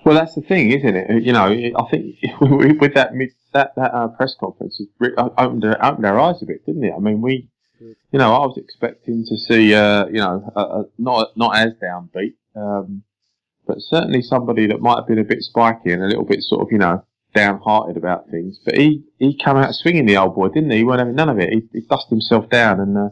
Well, 0.06 0.16
that's 0.16 0.36
the 0.36 0.42
thing, 0.42 0.72
isn't 0.72 0.96
it? 0.96 1.24
You 1.24 1.34
know, 1.34 1.46
I 1.46 1.90
think 1.90 2.18
with 2.42 2.94
that 2.96 3.12
that 3.54 3.76
that 3.76 3.94
uh, 3.94 4.08
press 4.10 4.36
conference, 4.40 4.82
it 5.00 5.14
opened 5.18 5.66
our, 5.66 5.86
opened 5.86 6.06
our 6.06 6.20
eyes 6.20 6.42
a 6.42 6.46
bit, 6.46 6.66
didn't 6.66 6.84
it? 6.84 6.94
I 6.96 7.00
mean, 7.00 7.22
we, 7.22 7.50
you 7.80 8.20
know, 8.20 8.34
I 8.34 8.40
was 8.46 8.58
expecting 8.58 9.26
to 9.28 9.38
see, 9.38 9.74
uh, 9.74 10.08
you 10.08 10.20
know, 10.20 10.52
uh, 10.56 10.60
uh, 10.60 10.84
not 10.98 11.38
not 11.38 11.56
as 11.56 11.74
downbeat, 11.82 12.34
um, 12.56 13.04
but 13.66 13.78
certainly 13.80 14.22
somebody 14.22 14.68
that 14.68 14.82
might 14.82 14.98
have 14.98 15.08
been 15.08 15.20
a 15.20 15.24
bit 15.24 15.42
spiky 15.42 15.92
and 15.92 16.04
a 16.04 16.08
little 16.08 16.26
bit 16.26 16.42
sort 16.42 16.62
of, 16.62 16.72
you 16.72 16.80
know, 16.80 17.04
downhearted 17.34 17.98
about 17.98 18.30
things. 18.30 18.60
But 18.64 18.78
he 18.78 19.04
he 19.20 19.36
came 19.36 19.58
out 19.58 19.74
swinging 19.74 20.06
the 20.06 20.18
old 20.18 20.36
boy, 20.36 20.50
didn't 20.50 20.72
he? 20.72 20.78
He 20.78 20.84
weren't 20.84 21.00
having 21.00 21.16
none 21.16 21.30
of 21.30 21.40
it. 21.40 21.50
He, 21.50 21.64
he 21.72 21.82
dusted 21.82 22.12
himself 22.12 22.50
down 22.50 22.80
and, 22.80 22.98
uh, 22.98 23.10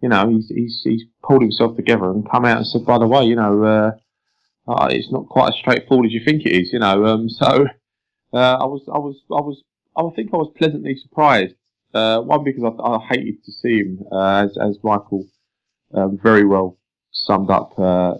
you 0.00 0.08
know, 0.08 0.28
he's 0.28 0.48
he's 0.48 0.80
he's 0.84 1.02
pulled 1.22 1.42
himself 1.42 1.76
together 1.76 2.10
and 2.10 2.28
come 2.30 2.44
out 2.44 2.58
and 2.58 2.66
said, 2.66 2.84
by 2.84 2.98
the 2.98 3.06
way, 3.06 3.24
you 3.24 3.36
know. 3.36 3.62
Uh, 3.64 3.90
uh, 4.66 4.88
it's 4.90 5.12
not 5.12 5.28
quite 5.28 5.48
as 5.48 5.54
straightforward 5.56 6.06
as 6.06 6.12
you 6.12 6.24
think 6.24 6.46
it 6.46 6.52
is, 6.52 6.72
you 6.72 6.78
know. 6.78 7.04
Um, 7.04 7.28
so 7.28 7.66
uh, 8.32 8.56
I 8.60 8.64
was, 8.64 8.82
I 8.92 8.98
was, 8.98 9.16
I 9.30 9.40
was, 9.40 9.62
I 9.96 10.02
think 10.14 10.30
I 10.32 10.36
was 10.36 10.52
pleasantly 10.56 10.96
surprised. 10.96 11.54
Uh, 11.92 12.20
one 12.20 12.42
because 12.42 12.64
I, 12.64 12.82
I 12.82 12.98
hated 13.08 13.44
to 13.44 13.52
see 13.52 13.78
him, 13.78 14.00
uh, 14.10 14.44
as 14.44 14.58
as 14.60 14.78
Michael 14.82 15.26
um, 15.92 16.18
very 16.20 16.44
well 16.44 16.76
summed 17.14 17.50
up 17.50 17.78
uh, 17.78 18.14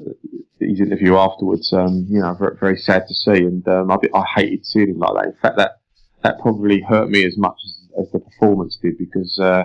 his 0.58 0.80
interview 0.80 1.16
afterwards. 1.16 1.72
Um, 1.72 2.06
you 2.08 2.20
know, 2.20 2.34
very, 2.34 2.56
very 2.58 2.76
sad 2.78 3.04
to 3.08 3.14
see, 3.14 3.42
and 3.44 3.66
um, 3.68 3.90
I, 3.90 3.96
I 4.14 4.24
hated 4.36 4.64
seeing 4.64 4.90
him 4.90 4.98
like 4.98 5.14
that. 5.14 5.26
In 5.26 5.36
fact, 5.42 5.56
that 5.58 5.72
that 6.22 6.40
probably 6.40 6.80
hurt 6.80 7.10
me 7.10 7.26
as 7.26 7.36
much 7.36 7.56
as, 7.64 8.06
as 8.06 8.12
the 8.12 8.20
performance 8.20 8.78
did 8.80 8.98
because. 8.98 9.38
Uh, 9.38 9.64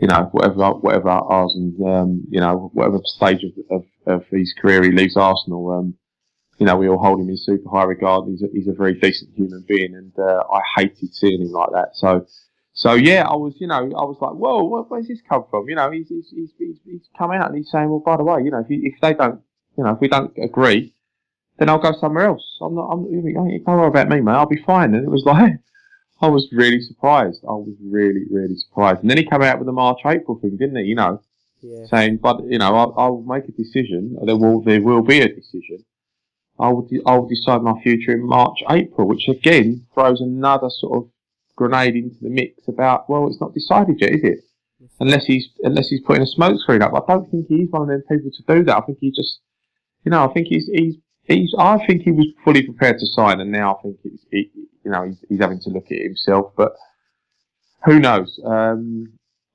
you 0.00 0.08
know, 0.08 0.28
whatever, 0.32 0.70
whatever 0.70 1.10
ours 1.10 1.52
and, 1.54 1.78
um, 1.86 2.24
you 2.30 2.40
know, 2.40 2.70
whatever 2.72 2.98
stage 3.04 3.44
of, 3.44 3.52
of, 3.70 3.84
of 4.06 4.26
his 4.30 4.54
career 4.58 4.82
he 4.82 4.90
leaves 4.90 5.18
Arsenal, 5.18 5.70
um, 5.70 5.94
you 6.58 6.66
know, 6.66 6.76
we 6.76 6.88
all 6.88 6.98
hold 6.98 7.20
him 7.20 7.28
in 7.28 7.36
super 7.36 7.68
high 7.68 7.84
regard. 7.84 8.28
He's 8.28 8.42
a, 8.42 8.46
he's 8.52 8.68
a 8.68 8.72
very 8.72 8.94
decent 8.94 9.34
human 9.34 9.64
being, 9.66 9.94
and 9.94 10.12
uh, 10.18 10.44
I 10.50 10.60
hated 10.76 11.12
seeing 11.12 11.42
him 11.42 11.52
like 11.52 11.70
that. 11.72 11.88
So, 11.94 12.24
so 12.74 12.94
yeah, 12.94 13.26
I 13.28 13.34
was, 13.36 13.54
you 13.58 13.66
know, 13.66 13.76
I 13.76 14.04
was 14.04 14.16
like, 14.20 14.32
whoa, 14.32 14.64
where, 14.64 14.82
where's 14.82 15.08
this 15.08 15.20
come 15.28 15.44
from? 15.50 15.68
You 15.68 15.74
know, 15.76 15.90
he's 15.90 16.08
he's, 16.08 16.28
he's, 16.30 16.50
he's, 16.58 16.76
he's 16.84 17.02
come 17.18 17.30
out 17.30 17.48
and 17.48 17.56
he's 17.56 17.70
saying, 17.70 17.88
well, 17.90 18.00
by 18.00 18.16
the 18.16 18.24
way, 18.24 18.42
you 18.42 18.50
know, 18.50 18.60
if, 18.60 18.70
you, 18.70 18.80
if 18.84 19.00
they 19.00 19.14
don't, 19.14 19.40
you 19.76 19.84
know, 19.84 19.90
if 19.90 20.00
we 20.00 20.08
don't 20.08 20.32
agree, 20.42 20.94
then 21.58 21.68
I'll 21.68 21.78
go 21.78 21.92
somewhere 22.00 22.26
else. 22.26 22.44
I'm 22.60 22.74
not, 22.74 22.88
I'm, 22.90 23.04
you 23.06 23.32
don't 23.64 23.76
worry 23.78 23.88
about 23.88 24.08
me, 24.08 24.20
mate. 24.20 24.32
I'll 24.32 24.46
be 24.46 24.62
fine. 24.66 24.94
And 24.94 25.04
it 25.04 25.10
was 25.10 25.24
like, 25.24 25.52
I 26.22 26.28
was 26.28 26.48
really 26.52 26.80
surprised. 26.80 27.40
I 27.42 27.52
was 27.52 27.74
really, 27.84 28.22
really 28.30 28.56
surprised. 28.56 29.00
And 29.02 29.10
then 29.10 29.18
he 29.18 29.24
came 29.24 29.42
out 29.42 29.58
with 29.58 29.66
the 29.66 29.72
March 29.72 29.98
April 30.06 30.38
thing, 30.38 30.56
didn't 30.56 30.76
he? 30.76 30.84
You 30.84 30.94
know, 30.94 31.20
Yeah. 31.60 31.84
saying, 31.86 32.18
but 32.18 32.42
you 32.44 32.58
know, 32.58 32.74
I'll, 32.74 32.94
I'll 32.96 33.22
make 33.22 33.44
a 33.48 33.52
decision. 33.52 34.16
There 34.24 34.36
will, 34.36 34.62
there 34.62 34.80
will 34.80 35.02
be 35.02 35.20
a 35.20 35.28
decision. 35.34 35.84
I 36.58 36.68
will, 36.68 36.82
de- 36.82 37.02
I 37.04 37.16
will 37.16 37.28
decide 37.28 37.62
my 37.62 37.80
future 37.82 38.12
in 38.12 38.24
March, 38.26 38.62
April, 38.70 39.08
which 39.08 39.26
again 39.28 39.86
throws 39.94 40.20
another 40.20 40.70
sort 40.70 40.96
of 40.98 41.08
grenade 41.62 41.94
into 41.94 42.16
the 42.20 42.30
mix 42.30 42.66
about, 42.68 43.08
well, 43.08 43.28
it's 43.28 43.40
not 43.40 43.54
decided 43.54 44.00
yet, 44.00 44.10
is 44.10 44.24
it? 44.24 44.38
Unless 44.98 45.26
he's, 45.26 45.46
unless 45.62 45.88
he's 45.88 46.02
putting 46.04 46.22
a 46.22 46.26
smoke 46.26 46.58
screen 46.60 46.82
up. 46.82 46.92
I 46.94 47.12
don't 47.12 47.30
think 47.30 47.46
he's 47.48 47.70
one 47.70 47.82
of 47.82 47.88
them 47.88 48.02
people 48.10 48.30
to 48.32 48.54
do 48.54 48.64
that. 48.64 48.76
I 48.76 48.80
think 48.80 48.98
he 49.00 49.10
just, 49.10 49.40
you 50.04 50.10
know, 50.10 50.28
I 50.28 50.32
think 50.32 50.48
he's, 50.48 50.68
he's, 50.72 50.96
he's, 51.22 51.54
I 51.58 51.78
think 51.86 52.02
he 52.02 52.10
was 52.10 52.26
fully 52.44 52.62
prepared 52.62 52.98
to 52.98 53.06
sign 53.06 53.40
and 53.40 53.52
now 53.52 53.76
I 53.76 53.82
think 53.82 53.96
it's, 54.04 54.24
he, 54.30 54.50
you 54.84 54.90
know, 54.90 55.04
he's, 55.04 55.18
he's 55.28 55.40
having 55.40 55.60
to 55.60 55.70
look 55.70 55.86
at 55.86 55.92
it 55.92 56.02
himself, 56.02 56.52
but 56.56 56.72
who 57.84 58.00
knows? 58.00 58.40
Um, 58.44 59.12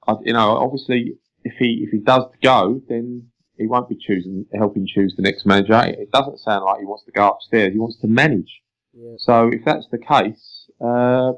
I, 0.08 0.13
you 0.24 0.34
know, 0.34 0.58
obviously, 0.58 1.17
if 1.43 1.54
he, 1.60 1.84
if 1.86 1.91
he 1.91 2.00
does 2.00 2.24
go, 2.41 2.82
then 2.88 3.28
he 3.58 3.67
won't 3.67 3.89
be 3.89 3.98
choosing, 3.98 4.46
helping 4.58 4.88
choose 4.88 5.13
the 5.15 5.24
next 5.24 5.46
manager. 5.46 5.82
It 5.86 6.12
doesn't 6.12 6.39
sound 6.39 6.63
like 6.63 6.80
he 6.80 6.86
wants 6.86 7.06
to 7.06 7.12
go 7.12 7.30
upstairs. 7.30 7.74
He 7.74 7.80
wants 7.80 8.00
to 8.02 8.08
manage. 8.08 8.62
Yeah. 8.93 9.15
So 9.17 9.50
if 9.52 9.65
that's 9.65 9.88
the 9.91 9.98
case, 9.98 10.70
uh, 10.80 11.34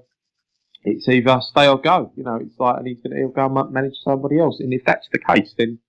it's 0.83 1.07
either 1.07 1.39
stay 1.41 1.67
or 1.67 1.77
go. 1.79 2.11
You 2.15 2.23
know, 2.23 2.35
it's 2.35 2.57
like, 2.59 2.77
and 2.77 2.87
he's 2.87 2.99
going 3.01 3.11
to 3.11 3.17
he'll 3.17 3.29
go 3.29 3.45
and 3.45 3.73
manage 3.73 3.95
somebody 4.03 4.39
else. 4.39 4.59
And 4.59 4.73
if 4.73 4.83
that's 4.85 5.07
the 5.11 5.19
case, 5.19 5.53
then 5.57 5.79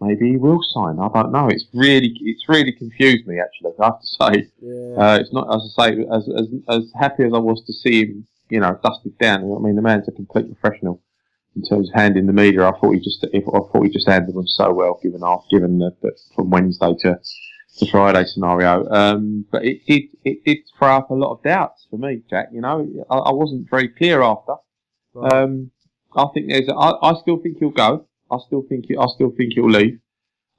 maybe 0.00 0.30
he 0.30 0.36
will 0.36 0.60
sign. 0.72 0.98
I 0.98 1.08
don't 1.08 1.32
know. 1.32 1.48
It's 1.48 1.66
really, 1.74 2.12
it's 2.22 2.48
really 2.48 2.72
confused 2.72 3.26
me 3.26 3.38
actually. 3.40 3.72
I 3.80 3.84
have 3.86 4.00
to 4.00 4.06
say, 4.06 4.48
Yeah. 4.60 4.94
uh, 4.96 5.18
it's 5.20 5.32
not 5.32 5.54
as 5.54 5.74
I 5.78 5.90
say, 5.90 6.06
as, 6.12 6.28
as 6.36 6.46
as 6.68 6.92
happy 6.98 7.24
as 7.24 7.32
I 7.34 7.38
was 7.38 7.62
to 7.66 7.72
see 7.72 8.06
him, 8.06 8.26
you 8.48 8.60
know, 8.60 8.78
dusted 8.82 9.18
down. 9.18 9.40
I 9.42 9.58
mean, 9.60 9.76
the 9.76 9.82
man's 9.82 10.08
a 10.08 10.12
complete 10.12 10.46
professional 10.58 11.02
in 11.56 11.62
terms 11.62 11.88
of 11.88 11.94
handling 11.94 12.26
the 12.26 12.32
media. 12.32 12.62
I 12.66 12.72
thought 12.78 12.92
he 12.92 13.00
just, 13.00 13.24
I 13.34 13.40
thought 13.40 13.82
he 13.82 13.90
just 13.90 14.08
handled 14.08 14.36
them 14.36 14.46
so 14.46 14.72
well, 14.72 15.00
given 15.02 15.22
off, 15.22 15.44
given 15.50 15.78
the, 15.78 15.90
the 16.02 16.12
from 16.34 16.50
Wednesday 16.50 16.94
to 17.00 17.18
to 17.78 17.90
Friday 17.90 18.24
scenario. 18.26 18.88
Um, 18.90 19.46
but 19.50 19.64
it 19.64 19.86
did, 19.86 20.02
it 20.24 20.44
did 20.44 20.58
throw 20.78 20.96
up 20.96 21.10
a 21.10 21.14
lot 21.14 21.32
of 21.32 21.42
doubts 21.42 21.86
for 21.90 21.98
me, 21.98 22.22
Jack. 22.28 22.48
You 22.52 22.60
know, 22.60 22.88
I, 23.10 23.16
I 23.16 23.32
wasn't 23.32 23.70
very 23.70 23.88
clear 23.88 24.22
after. 24.22 24.54
Right. 25.14 25.32
Um, 25.32 25.70
I 26.14 26.26
think 26.34 26.48
there's, 26.48 26.68
a, 26.68 26.74
I, 26.74 27.10
I 27.10 27.20
still 27.20 27.38
think 27.38 27.58
he'll 27.58 27.70
go. 27.70 28.06
I 28.30 28.38
still 28.46 28.62
think, 28.68 28.86
he, 28.88 28.96
I 28.96 29.06
still 29.14 29.30
think 29.36 29.54
he'll 29.54 29.70
leave. 29.70 30.00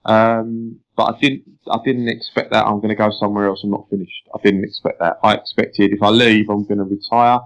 Um, 0.04 0.80
but 0.96 1.16
I 1.16 1.20
didn't, 1.20 1.44
I 1.70 1.78
didn't 1.86 2.08
expect 2.08 2.52
that 2.52 2.66
I'm 2.66 2.78
going 2.78 2.90
to 2.90 2.96
go 2.96 3.12
somewhere 3.12 3.48
else. 3.48 3.62
I'm 3.64 3.72
not 3.72 3.90
finished. 3.90 4.28
I 4.34 4.40
didn't 4.44 4.64
expect 4.64 5.00
that. 5.00 5.20
I 5.24 5.36
expected 5.36 5.92
if 5.92 6.02
I 6.02 6.10
leave, 6.10 6.50
I'm 6.50 6.66
going 6.66 6.80
to 6.80 6.86
retire, 6.86 7.40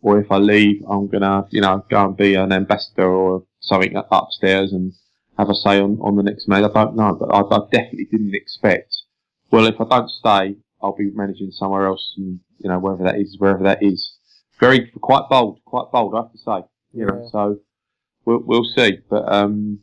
or 0.00 0.18
if 0.18 0.30
I 0.30 0.38
leave, 0.38 0.82
I'm 0.88 1.08
going 1.08 1.22
to, 1.22 1.46
you 1.50 1.60
know, 1.60 1.84
go 1.90 2.06
and 2.06 2.16
be 2.16 2.34
an 2.34 2.52
ambassador 2.52 3.10
or 3.10 3.44
something 3.60 3.94
upstairs 4.10 4.72
and 4.72 4.92
have 5.36 5.50
a 5.50 5.54
say 5.54 5.80
on, 5.80 5.98
on 6.00 6.16
the 6.16 6.22
next 6.22 6.48
man. 6.48 6.64
I 6.64 6.68
don't 6.68 6.96
know, 6.96 7.14
but 7.14 7.26
I, 7.26 7.40
I 7.40 7.58
definitely 7.70 8.08
didn't 8.10 8.34
expect. 8.34 8.94
Well, 9.50 9.66
if 9.66 9.80
I 9.80 9.84
don't 9.84 10.10
stay, 10.10 10.56
I'll 10.82 10.94
be 10.96 11.10
managing 11.14 11.50
somewhere 11.50 11.86
else, 11.86 12.14
and 12.16 12.40
you 12.58 12.68
know, 12.68 12.78
wherever 12.78 13.04
that 13.04 13.18
is, 13.20 13.36
wherever 13.38 13.62
that 13.64 13.82
is. 13.82 14.14
Very, 14.60 14.90
quite 15.00 15.28
bold, 15.30 15.60
quite 15.64 15.90
bold, 15.92 16.14
I 16.14 16.18
have 16.22 16.32
to 16.32 16.38
say. 16.38 16.68
You 16.92 17.06
know, 17.06 17.20
Yeah. 17.22 17.28
so 17.30 17.58
we'll 18.24 18.42
we'll 18.44 18.64
see. 18.64 18.98
But 19.08 19.30
um, 19.32 19.78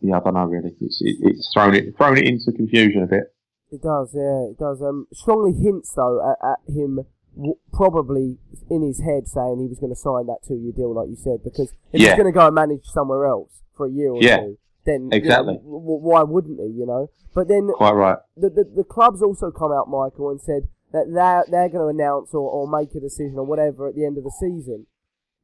yeah, 0.00 0.16
I 0.16 0.20
don't 0.20 0.34
know 0.34 0.46
really. 0.46 0.74
It's 0.80 1.00
it, 1.02 1.16
it's 1.20 1.50
thrown 1.52 1.74
it 1.74 1.96
thrown 1.96 2.16
it 2.18 2.24
into 2.26 2.52
confusion 2.52 3.02
a 3.02 3.06
bit. 3.06 3.34
It 3.70 3.82
does, 3.82 4.10
yeah, 4.14 4.50
it 4.50 4.58
does. 4.58 4.80
Um, 4.82 5.06
strongly 5.12 5.52
hints 5.52 5.92
though 5.94 6.20
at, 6.32 6.38
at 6.48 6.58
him 6.74 7.00
w- 7.34 7.56
probably 7.72 8.38
in 8.70 8.82
his 8.82 9.00
head 9.00 9.26
saying 9.26 9.58
he 9.58 9.66
was 9.66 9.78
going 9.80 9.92
to 9.92 9.98
sign 9.98 10.26
that 10.26 10.38
two-year 10.46 10.72
deal, 10.72 10.94
like 10.94 11.08
you 11.08 11.16
said, 11.16 11.42
because 11.42 11.72
if 11.92 12.00
Yeah. 12.00 12.10
he's 12.10 12.16
going 12.16 12.32
to 12.32 12.38
go 12.38 12.46
and 12.46 12.54
manage 12.54 12.84
somewhere 12.86 13.26
else 13.26 13.62
for 13.76 13.86
a 13.86 13.90
year 13.90 14.10
or 14.10 14.22
Yeah. 14.22 14.36
two, 14.40 14.58
then 14.84 15.04
you 15.04 15.08
know, 15.10 15.16
Exactly. 15.16 15.54
w- 15.54 15.80
w- 15.80 16.00
why 16.02 16.22
wouldn't 16.22 16.60
he? 16.60 16.66
You 16.66 16.86
know, 16.86 17.10
but 17.34 17.48
then 17.48 17.70
Quite 17.74 17.92
right. 17.94 18.18
the, 18.36 18.50
the 18.50 18.64
the 18.76 18.84
club's 18.84 19.22
also 19.22 19.50
come 19.50 19.72
out, 19.72 19.88
Michael, 19.88 20.30
and 20.30 20.40
said 20.40 20.68
that 20.94 21.10
they're, 21.12 21.44
they're 21.50 21.68
going 21.68 21.96
to 21.96 22.02
announce 22.02 22.32
or, 22.32 22.48
or 22.48 22.68
make 22.70 22.94
a 22.94 23.00
decision 23.00 23.34
or 23.36 23.44
whatever 23.44 23.88
at 23.88 23.96
the 23.96 24.06
end 24.06 24.16
of 24.16 24.22
the 24.22 24.30
season. 24.30 24.86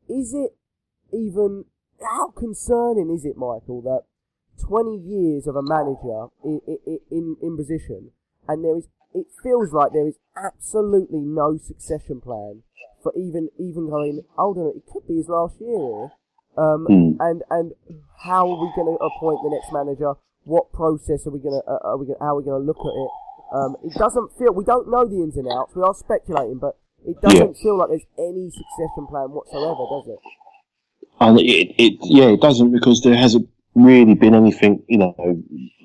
Is 0.09 0.33
it 0.33 0.55
even, 1.13 1.65
how 2.01 2.31
concerning 2.31 3.11
is 3.11 3.25
it, 3.25 3.37
Michael, 3.37 3.83
that 3.83 4.05
20 4.63 4.97
years 4.97 5.49
of 5.49 5.57
a 5.57 5.63
manager 5.63 6.27
in, 6.45 6.61
in, 7.11 7.37
in, 7.43 7.57
position 7.57 8.13
and 8.47 8.65
there 8.65 8.77
is, 8.77 8.87
it 9.13 9.27
feels 9.43 9.73
like 9.73 9.93
there 9.93 10.07
is 10.07 10.19
absolutely 10.37 11.21
no 11.21 11.59
succession 11.59 12.21
plan 12.21 12.63
for 13.03 13.13
even, 13.17 13.49
even 13.59 13.91
going, 13.91 14.23
hold 14.37 14.57
on, 14.57 14.73
it 14.77 14.85
could 14.87 15.07
be 15.09 15.17
his 15.17 15.29
last 15.29 15.61
year 15.61 15.79
here. 15.79 16.11
Um, 16.57 16.87
Mm. 16.89 17.17
and, 17.21 17.43
and 17.51 17.73
how 18.25 18.49
are 18.51 18.61
we 18.61 18.71
going 18.75 18.87
to 18.97 19.03
appoint 19.05 19.41
the 19.43 19.51
next 19.51 19.73
manager? 19.73 20.15
What 20.45 20.73
process 20.73 21.27
are 21.27 21.31
we 21.31 21.39
going 21.39 21.61
to, 21.61 21.71
uh, 21.71 21.79
are 21.85 21.97
we 21.97 22.07
gonna, 22.07 22.19
how 22.21 22.35
are 22.35 22.39
we 22.39 22.45
going 22.45 22.61
to 22.61 22.67
look 22.67 22.81
at 22.81 22.95
it? 22.95 23.11
Um, 23.53 23.77
it 23.85 23.95
doesn't 23.95 24.33
feel 24.39 24.53
we 24.53 24.65
don't 24.65 24.89
know 24.91 25.07
the 25.07 25.17
ins 25.17 25.37
and 25.37 25.49
outs. 25.49 25.75
We 25.75 25.83
are 25.83 25.95
speculating, 25.95 26.59
but 26.59 26.77
it 27.07 27.21
doesn't 27.21 27.57
feel 27.57 27.77
like 27.79 27.89
there's 27.89 28.07
any 28.19 28.51
succession 28.51 29.07
plan 29.09 29.31
whatsoever, 29.31 29.87
does 29.91 30.09
it? 30.09 30.19
And 31.21 31.39
it, 31.41 31.75
it, 31.79 31.99
yeah, 32.03 32.27
it 32.27 32.41
doesn't 32.41 32.73
because 32.73 33.03
there 33.03 33.17
hasn't 33.17 33.49
really 33.75 34.15
been 34.15 34.35
anything, 34.35 34.83
you 34.89 34.99
know. 34.99 35.15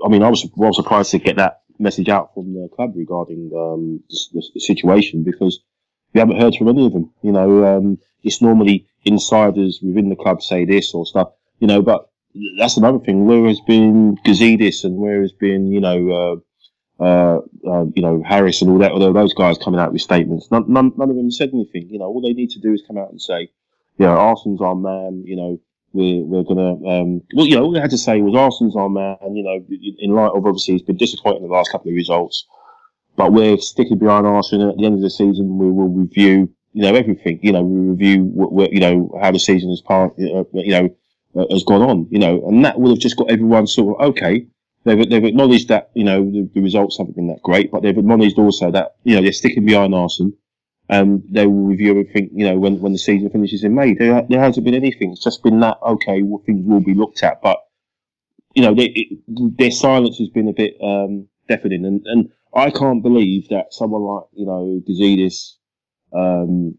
I 0.04 0.10
mean, 0.10 0.24
I 0.24 0.30
was 0.30 0.48
well 0.56 0.74
surprised 0.74 1.12
to 1.12 1.20
get 1.20 1.38
that 1.38 1.62
message 1.80 2.08
out 2.10 2.34
from 2.34 2.54
the 2.54 2.70
club 2.76 2.94
regarding 2.96 3.52
um, 3.56 4.02
the, 4.10 4.44
the 4.54 4.60
situation 4.60 5.24
because 5.24 5.60
we 6.14 6.20
haven't 6.20 6.40
heard 6.40 6.56
from 6.56 6.70
any 6.70 6.86
of 6.86 6.94
them. 6.94 7.12
You 7.22 7.32
know, 7.32 7.78
um, 7.78 8.00
it's 8.24 8.42
normally 8.42 8.88
insiders 9.06 9.80
within 9.82 10.10
the 10.10 10.16
club 10.16 10.42
say 10.42 10.66
this 10.66 10.94
or 10.94 11.06
stuff, 11.06 11.30
you 11.60 11.68
know, 11.68 11.82
but 11.82 12.10
that's 12.58 12.78
another 12.78 13.00
thing. 13.00 13.26
Where 13.26 13.48
has 13.48 13.62
been 13.62 14.18
Gazidis 14.26 14.84
and 14.84 14.98
where 14.98 15.22
has 15.22 15.32
been, 15.32 15.68
you 15.68 15.80
know, 15.80 16.10
uh, 17.00 17.04
uh, 17.04 17.40
uh, 17.70 17.86
you 17.96 18.02
know, 18.02 18.24
Harris 18.26 18.62
and 18.62 18.72
all 18.72 18.78
that, 18.80 18.92
although 18.92 19.14
those 19.14 19.34
guys 19.34 19.58
coming 19.58 19.80
out 19.80 19.92
with 19.92 20.02
statements, 20.02 20.50
none, 20.52 20.66
none, 20.68 20.92
none 20.98 21.10
of 21.10 21.16
them 21.16 21.32
said 21.32 21.50
anything. 21.54 21.88
You 21.90 22.00
know, 22.00 22.06
all 22.06 22.22
they 22.22 22.34
need 22.34 22.52
to 22.52 22.60
do 22.60 22.74
is 22.74 22.84
come 22.88 22.98
out 22.98 23.12
and 23.12 23.22
say, 23.22 23.52
you 23.98 24.06
know, 24.06 24.16
Arsene's 24.16 24.62
our 24.62 24.76
man, 24.76 25.24
you 25.26 25.36
know, 25.36 25.60
we're, 25.94 26.24
we're 26.24 26.44
gonna, 26.44 26.74
um, 26.88 27.22
well, 27.34 27.46
you 27.46 27.56
know, 27.56 27.64
all 27.64 27.72
they 27.72 27.80
had 27.80 27.90
to 27.92 27.98
say 27.98 28.22
was 28.22 28.34
Arsene's 28.34 28.76
our 28.76 28.90
man, 28.90 29.18
you 29.34 29.44
know, 29.44 29.64
in 30.00 30.12
light 30.12 30.32
of 30.36 30.46
obviously 30.46 30.74
he's 30.74 30.84
been 30.84 30.98
disappointing 30.98 31.44
the 31.44 31.54
last 31.54 31.72
couple 31.72 31.90
of 31.90 31.96
results, 31.96 32.46
but 33.16 33.32
we're 33.32 33.58
sticking 33.58 33.98
behind 33.98 34.28
Arsene 34.28 34.62
at 34.62 34.78
the 34.78 34.86
end 34.86 34.96
of 34.96 35.02
the 35.02 35.10
season, 35.10 35.58
we 35.58 35.72
will 35.72 35.90
review, 35.90 36.50
you 36.76 36.82
know, 36.82 36.94
everything, 36.94 37.40
you 37.42 37.54
know, 37.54 37.64
we 37.64 37.90
review 37.92 38.26
what, 38.26 38.52
what 38.52 38.74
you 38.74 38.82
know, 38.82 39.18
how 39.22 39.32
the 39.32 39.40
season 39.40 39.70
has 39.70 39.80
part, 39.80 40.12
uh, 40.20 40.44
you 40.52 40.72
know, 40.72 40.90
uh, 41.38 41.46
has 41.50 41.64
gone 41.64 41.82
on, 41.82 42.06
you 42.12 42.20
know, 42.20 42.46
and 42.50 42.66
that 42.66 42.78
would 42.78 42.90
have 42.90 43.00
just 43.00 43.16
got 43.16 43.32
everyone 43.32 43.66
sort 43.66 43.96
of, 43.96 44.10
okay, 44.10 44.46
they've, 44.84 45.10
they've 45.10 45.24
acknowledged 45.24 45.70
that, 45.70 45.90
you 45.94 46.04
know, 46.04 46.30
the, 46.30 46.50
the 46.54 46.60
results 46.60 46.98
haven't 46.98 47.16
been 47.16 47.28
that 47.28 47.42
great, 47.42 47.72
but 47.72 47.82
they've 47.82 47.98
acknowledged 47.98 48.38
also 48.38 48.72
that, 48.72 48.98
you 49.06 49.16
know, 49.16 49.22
they're 49.22 49.32
sticking 49.32 49.66
behind 49.66 49.96
Arsene 49.96 50.34
and 50.90 51.24
they 51.32 51.48
will 51.48 51.64
review 51.64 51.92
everything, 51.92 52.30
you 52.34 52.46
know, 52.46 52.58
when, 52.58 52.82
when 52.82 52.92
the 52.92 53.00
season 53.00 53.30
finishes 53.30 53.64
in 53.64 53.74
May. 53.74 53.94
There, 53.94 54.22
there 54.28 54.42
hasn't 54.42 54.66
been 54.66 54.76
anything. 54.76 55.14
It's 55.14 55.24
just 55.24 55.44
been 55.44 55.62
that, 55.62 55.78
okay, 55.82 56.24
well, 56.24 56.44
things 56.46 56.66
will 56.66 56.82
be 56.82 56.94
looked 56.94 57.24
at. 57.24 57.42
But, 57.42 57.58
you 58.54 58.62
know, 58.62 58.76
they, 58.76 58.88
it, 58.88 59.58
their 59.58 59.72
silence 59.72 60.18
has 60.18 60.28
been 60.28 60.50
a 60.50 60.54
bit 60.54 60.76
um, 60.84 61.30
deafening. 61.48 61.86
And, 61.86 62.02
and 62.06 62.32
I 62.54 62.70
can't 62.70 63.02
believe 63.02 63.48
that 63.48 63.74
someone 63.74 64.02
like, 64.02 64.26
you 64.34 64.46
know, 64.46 64.82
Gazidis 64.88 65.54
um, 66.16 66.78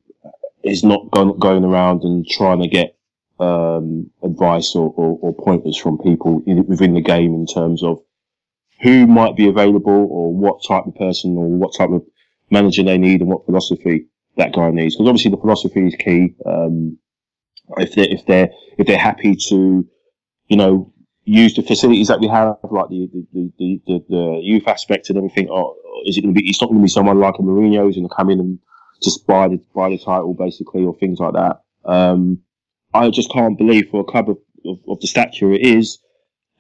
is 0.65 0.83
not 0.83 1.11
going, 1.11 1.39
going 1.39 1.65
around 1.65 2.03
and 2.03 2.27
trying 2.27 2.61
to 2.63 2.69
get 2.69 2.97
um, 3.39 4.11
advice 4.23 4.75
or, 4.75 4.93
or, 4.97 5.19
or 5.21 5.35
pointers 5.35 5.77
from 5.77 5.99
people 5.99 6.43
in, 6.47 6.67
within 6.67 6.95
the 6.95 7.01
game 7.01 7.35
in 7.35 7.47
terms 7.47 7.83
of 7.83 8.01
who 8.83 9.07
might 9.07 9.37
be 9.37 9.49
available 9.49 10.07
or 10.11 10.35
what 10.35 10.63
type 10.67 10.87
of 10.87 10.95
person 10.97 11.37
or 11.37 11.49
what 11.49 11.75
type 11.77 11.91
of 11.91 12.03
manager 12.51 12.83
they 12.83 12.99
need 12.99 13.21
and 13.21 13.31
what 13.31 13.45
philosophy 13.47 14.07
that 14.37 14.53
guy 14.53 14.71
needs. 14.71 14.95
Because 14.95 15.09
obviously 15.09 15.31
the 15.31 15.37
philosophy 15.39 15.87
is 15.87 15.95
key. 15.97 16.35
Um, 16.45 16.99
if 17.79 17.95
they 17.95 18.09
if 18.09 18.27
they're 18.27 18.51
if 18.79 18.87
they're 18.87 18.99
happy 18.99 19.35
to, 19.49 19.87
you 20.49 20.57
know, 20.57 20.93
use 21.25 21.55
the 21.55 21.63
facilities 21.63 22.09
that 22.09 22.21
we 22.21 22.29
have, 22.29 22.57
like 22.71 22.89
the 22.89 23.09
the, 23.33 23.53
the, 23.59 23.81
the, 23.87 24.05
the 24.09 24.41
youth 24.43 24.69
aspect 24.69 25.09
and 25.09 25.19
everything, 25.19 25.49
or 25.49 25.75
is 26.05 26.17
it 26.17 26.23
going 26.23 26.35
to 26.35 26.41
be? 26.41 26.49
It's 26.49 26.61
not 26.61 26.69
going 26.69 26.81
to 26.81 26.85
be 26.85 26.89
someone 26.89 27.19
like 27.19 27.35
a 27.39 27.43
Mourinho 27.43 27.83
who's 27.83 27.97
going 27.97 28.09
to 28.09 28.15
come 28.15 28.31
in 28.31 28.41
and 28.41 28.59
just 29.03 29.27
buy 29.27 29.49
the 29.49 29.61
buy 29.75 29.91
the 29.91 29.99
title 29.99 30.35
basically, 30.35 30.85
or 30.85 30.97
things 30.97 31.19
like 31.19 31.35
that. 31.35 31.63
Um, 31.85 32.41
I 32.95 33.11
just 33.11 33.33
can't 33.33 33.59
believe 33.59 33.91
for 33.91 34.01
a 34.01 34.05
club 34.05 34.31
of, 34.31 34.39
of, 34.65 34.79
of 34.89 35.01
the 35.01 35.07
stature 35.07 35.53
it 35.53 35.63
is 35.63 35.99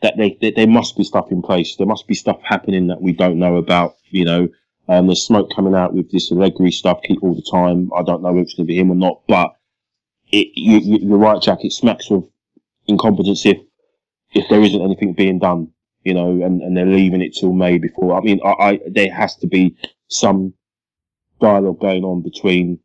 that 0.02 0.14
they, 0.16 0.36
they 0.40 0.50
there 0.50 0.66
must 0.66 0.96
be 0.96 1.04
stuff 1.04 1.30
in 1.30 1.42
place. 1.42 1.76
There 1.76 1.86
must 1.86 2.06
be 2.06 2.14
stuff 2.14 2.40
happening 2.42 2.88
that 2.88 3.00
we 3.00 3.12
don't 3.12 3.38
know 3.38 3.56
about. 3.56 3.96
You 4.10 4.24
know, 4.24 4.48
um, 4.88 5.06
there's 5.06 5.22
smoke 5.22 5.50
coming 5.54 5.74
out 5.74 5.94
with 5.94 6.10
this 6.10 6.30
Allegri 6.30 6.70
stuff 6.70 7.00
all 7.22 7.34
the 7.34 7.50
time. 7.50 7.90
I 7.96 8.02
don't 8.02 8.22
know 8.22 8.36
if 8.36 8.44
it's 8.44 8.54
going 8.54 8.66
to 8.66 8.72
be 8.72 8.78
him 8.78 8.90
or 8.90 8.96
not, 8.96 9.22
but 9.26 9.56
it, 10.30 10.48
you, 10.54 10.98
you're 10.98 11.18
right, 11.18 11.40
Jack. 11.40 11.64
It 11.64 11.72
smacks 11.72 12.10
of 12.10 12.28
incompetence 12.86 13.46
if 13.46 13.58
if 14.34 14.48
there 14.48 14.60
isn't 14.60 14.82
anything 14.82 15.14
being 15.14 15.38
done, 15.38 15.68
you 16.04 16.12
know, 16.12 16.30
and, 16.42 16.60
and 16.60 16.76
they're 16.76 16.86
leaving 16.86 17.22
it 17.22 17.34
till 17.34 17.52
May 17.52 17.78
before. 17.78 18.16
I 18.16 18.20
mean, 18.20 18.40
I, 18.44 18.50
I 18.50 18.80
there 18.88 19.12
has 19.12 19.36
to 19.36 19.46
be 19.46 19.76
some 20.08 20.52
dialogue 21.40 21.80
going 21.80 22.04
on 22.04 22.22
between 22.22 22.80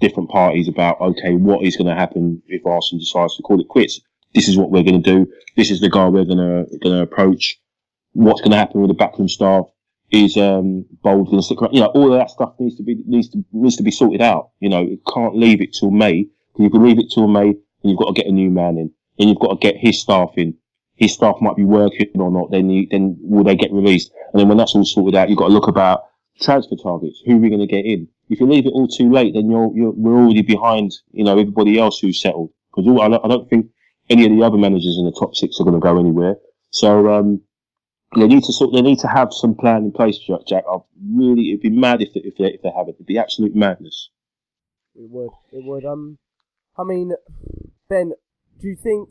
different 0.00 0.28
parties 0.28 0.68
about 0.68 1.00
okay, 1.00 1.34
what 1.34 1.64
is 1.64 1.76
going 1.76 1.86
to 1.86 1.94
happen 1.94 2.42
if 2.48 2.66
Arsene 2.66 2.98
decides 2.98 3.36
to 3.36 3.42
call 3.42 3.60
it 3.60 3.68
quits. 3.68 4.00
This 4.34 4.48
is 4.48 4.56
what 4.58 4.70
we're 4.70 4.82
going 4.82 5.02
to 5.02 5.14
do. 5.14 5.30
This 5.56 5.70
is 5.70 5.80
the 5.80 5.90
guy 5.90 6.08
we're 6.08 6.24
going 6.24 6.38
to 6.38 6.78
going 6.78 6.96
to 6.96 7.02
approach. 7.02 7.58
What's 8.12 8.40
going 8.40 8.50
to 8.50 8.56
happen 8.56 8.80
with 8.80 8.88
the 8.88 8.94
backroom 8.94 9.28
staff? 9.28 9.66
Is 10.10 10.36
um, 10.36 10.84
Bould 11.02 11.26
going 11.26 11.38
to 11.38 11.42
stick 11.42 11.62
around? 11.62 11.72
You 11.72 11.80
know, 11.80 11.86
all 11.86 12.12
of 12.12 12.18
that 12.18 12.30
stuff 12.30 12.54
needs 12.58 12.76
to 12.76 12.82
be 12.82 13.02
needs 13.06 13.30
to 13.30 13.42
needs 13.52 13.76
to 13.76 13.82
be 13.82 13.90
sorted 13.90 14.20
out. 14.20 14.50
You 14.60 14.68
know, 14.68 14.82
you 14.82 15.00
can't 15.14 15.36
leave 15.36 15.62
it 15.62 15.72
till 15.72 15.90
May. 15.90 16.26
If 16.54 16.60
you 16.60 16.68
can 16.68 16.84
leave 16.84 16.98
it 16.98 17.10
till 17.10 17.28
May, 17.28 17.52
then 17.52 17.90
you've 17.90 17.98
got 17.98 18.14
to 18.14 18.20
get 18.20 18.26
a 18.26 18.32
new 18.32 18.50
man 18.50 18.76
in, 18.76 18.90
and 19.18 19.28
you've 19.30 19.38
got 19.38 19.58
to 19.58 19.66
get 19.66 19.78
his 19.78 20.00
staff 20.00 20.32
in. 20.36 20.54
His 20.96 21.14
staff 21.14 21.36
might 21.40 21.56
be 21.56 21.64
working 21.64 22.10
or 22.16 22.30
not. 22.30 22.50
Then 22.50 22.68
you, 22.68 22.86
then 22.90 23.16
will 23.22 23.44
they 23.44 23.56
get 23.56 23.72
released? 23.72 24.12
And 24.32 24.40
then 24.40 24.48
when 24.48 24.58
that's 24.58 24.74
all 24.74 24.84
sorted 24.84 25.16
out, 25.16 25.30
you've 25.30 25.38
got 25.38 25.48
to 25.48 25.54
look 25.54 25.68
about 25.68 26.02
transfer 26.40 26.76
targets. 26.76 27.22
Who 27.24 27.36
are 27.36 27.40
we 27.40 27.48
going 27.48 27.60
to 27.60 27.66
get 27.66 27.84
in? 27.84 28.08
If 28.30 28.40
you 28.40 28.46
leave 28.46 28.66
it 28.66 28.72
all 28.72 28.88
too 28.88 29.10
late, 29.10 29.34
then 29.34 29.50
you're, 29.50 29.70
you're 29.74 29.90
we're 29.90 30.16
already 30.16 30.42
behind. 30.42 30.92
You 31.12 31.24
know 31.24 31.38
everybody 31.38 31.78
else 31.78 31.98
who's 31.98 32.20
settled 32.20 32.50
because 32.74 32.88
I 32.88 33.08
don't, 33.08 33.24
I 33.24 33.28
don't 33.28 33.48
think 33.48 33.66
any 34.08 34.24
of 34.24 34.32
the 34.32 34.42
other 34.42 34.58
managers 34.58 34.96
in 34.98 35.04
the 35.04 35.12
top 35.12 35.34
six 35.34 35.60
are 35.60 35.64
going 35.64 35.74
to 35.74 35.80
go 35.80 35.98
anywhere. 35.98 36.36
So 36.70 37.12
um, 37.12 37.42
they 38.16 38.26
need 38.26 38.44
to 38.44 38.52
sort. 38.52 38.72
They 38.72 38.82
need 38.82 38.98
to 39.00 39.08
have 39.08 39.32
some 39.32 39.54
plan 39.54 39.84
in 39.84 39.92
place, 39.92 40.18
Jack. 40.18 40.40
Jack. 40.46 40.64
I 40.70 40.78
really, 41.14 41.50
it'd 41.50 41.62
be 41.62 41.70
mad 41.70 42.02
if 42.02 42.12
they, 42.14 42.20
if 42.20 42.36
they 42.36 42.46
if 42.46 42.62
they 42.62 42.70
have 42.76 42.88
it. 42.88 42.96
It'd 42.96 43.06
be 43.06 43.18
absolute 43.18 43.54
madness. 43.54 44.10
It 44.94 45.08
would. 45.10 45.30
It 45.52 45.64
would. 45.64 45.84
Um, 45.84 46.18
I 46.76 46.84
mean, 46.84 47.12
Ben, 47.88 48.12
do 48.60 48.68
you 48.68 48.76
think? 48.76 49.10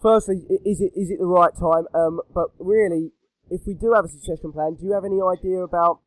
Firstly, 0.00 0.42
is 0.64 0.80
it 0.80 0.92
is 0.94 1.10
it 1.10 1.18
the 1.18 1.26
right 1.26 1.54
time? 1.54 1.86
Um, 1.94 2.20
but 2.34 2.48
really, 2.58 3.12
if 3.54 3.62
we 3.66 3.74
do 3.74 3.92
have 3.94 4.04
a 4.04 4.08
succession 4.08 4.50
plan, 4.52 4.74
do 4.74 4.84
you 4.86 4.92
have 4.92 5.04
any 5.04 5.20
idea 5.22 5.62
about 5.62 6.00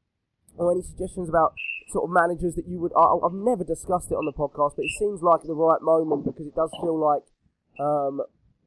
or 0.58 0.72
any 0.72 0.82
suggestions 0.82 1.30
about 1.30 1.54
sort 1.94 2.04
of 2.04 2.12
managers 2.12 2.56
that 2.56 2.68
you 2.68 2.78
would? 2.80 2.92
I, 2.98 3.06
I've 3.24 3.34
never 3.34 3.64
discussed 3.64 4.12
it 4.12 4.16
on 4.20 4.26
the 4.28 4.34
podcast, 4.36 4.76
but 4.76 4.84
it 4.84 4.92
seems 5.00 5.22
like 5.24 5.42
the 5.44 5.56
right 5.56 5.82
moment 5.82 6.26
because 6.26 6.46
it 6.48 6.56
does 6.56 6.72
feel 6.82 6.98
like, 7.00 7.24
um, 7.80 8.22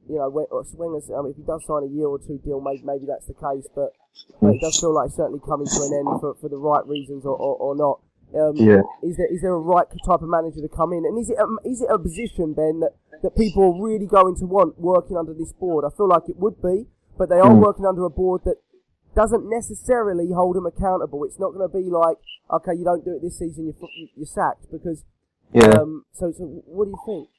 you 0.09 0.17
know, 0.17 0.29
when, 0.29 0.45
or 0.49 0.65
Wenger's, 0.73 1.11
I 1.13 1.21
mean, 1.21 1.31
if 1.31 1.37
he 1.37 1.43
does 1.43 1.61
sign 1.69 1.83
a 1.83 1.91
year 1.93 2.07
or 2.07 2.17
two 2.17 2.39
deal, 2.43 2.59
maybe 2.59 2.81
maybe 2.83 3.05
that's 3.05 3.27
the 3.29 3.37
case, 3.37 3.67
but, 3.75 3.93
but 4.41 4.55
it 4.55 4.61
does 4.61 4.79
feel 4.79 4.93
like 4.93 5.07
it's 5.13 5.15
certainly 5.17 5.41
coming 5.45 5.67
to 5.69 5.79
an 5.85 5.93
end 5.93 6.09
for, 6.19 6.33
for 6.41 6.49
the 6.49 6.57
right 6.57 6.85
reasons 6.87 7.21
or, 7.25 7.35
or, 7.37 7.53
or 7.61 7.73
not. 7.77 7.99
Um, 8.33 8.55
Yeah. 8.57 8.81
is 9.03 9.17
there 9.17 9.27
is 9.27 9.41
there 9.43 9.53
a 9.53 9.59
right 9.59 9.85
type 10.07 10.23
of 10.25 10.29
manager 10.29 10.61
to 10.61 10.71
come 10.71 10.93
in, 10.93 11.05
and 11.05 11.19
is 11.19 11.29
it 11.29 11.37
a, 11.37 11.45
is 11.69 11.81
it 11.83 11.89
a 11.91 11.99
position 11.99 12.53
Ben 12.55 12.79
that, 12.79 12.95
that 13.21 13.35
people 13.35 13.61
are 13.69 13.77
really 13.77 14.07
going 14.07 14.35
to 14.41 14.45
want 14.45 14.79
working 14.79 15.17
under 15.17 15.33
this 15.35 15.51
board? 15.53 15.83
I 15.85 15.91
feel 15.95 16.07
like 16.07 16.29
it 16.29 16.37
would 16.39 16.61
be, 16.63 16.87
but 17.19 17.27
they 17.29 17.39
are 17.43 17.51
Mm. 17.51 17.59
working 17.61 17.85
under 17.85 18.05
a 18.05 18.09
board 18.09 18.41
that 18.45 18.55
doesn't 19.15 19.49
necessarily 19.49 20.31
hold 20.33 20.57
him 20.57 20.65
accountable. 20.65 21.23
It's 21.23 21.39
not 21.39 21.53
going 21.53 21.69
to 21.69 21.77
be 21.77 21.89
like, 21.89 22.17
okay, 22.51 22.73
you 22.77 22.83
don't 22.83 23.03
do 23.03 23.15
it 23.15 23.21
this 23.21 23.39
season, 23.39 23.65
you're 23.65 23.89
you're 24.15 24.25
sacked 24.25 24.71
because. 24.71 25.03
Yeah. 25.53 25.81
Um, 25.81 26.05
so 26.13 26.31
so 26.31 26.45
what 26.65 26.85
do 26.85 26.91
you 26.91 26.99
think? 27.05 27.29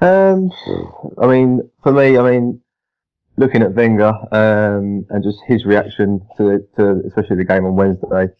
Um, 0.00 0.50
I 1.22 1.26
mean, 1.26 1.70
for 1.82 1.92
me, 1.92 2.18
I 2.18 2.30
mean, 2.30 2.60
looking 3.36 3.62
at 3.62 3.74
Wenger 3.74 4.12
um, 4.32 5.06
and 5.10 5.22
just 5.22 5.38
his 5.46 5.64
reaction 5.64 6.20
to, 6.36 6.66
to 6.76 7.02
especially 7.06 7.36
the 7.36 7.44
game 7.44 7.64
on 7.64 7.76
Wednesday, 7.76 8.34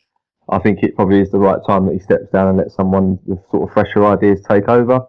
I 0.49 0.59
think 0.59 0.83
it 0.83 0.97
probably 0.97 1.21
is 1.21 1.31
the 1.31 1.39
right 1.39 1.61
time 1.67 1.87
that 1.87 1.93
he 1.93 2.01
steps 2.01 2.31
down 2.33 2.49
and 2.49 2.59
lets 2.59 2.75
someone 2.75 3.19
with 3.25 3.39
sort 3.51 3.69
of 3.69 3.73
fresher 3.73 4.05
ideas 4.05 4.41
take 4.49 4.69
over. 4.69 5.07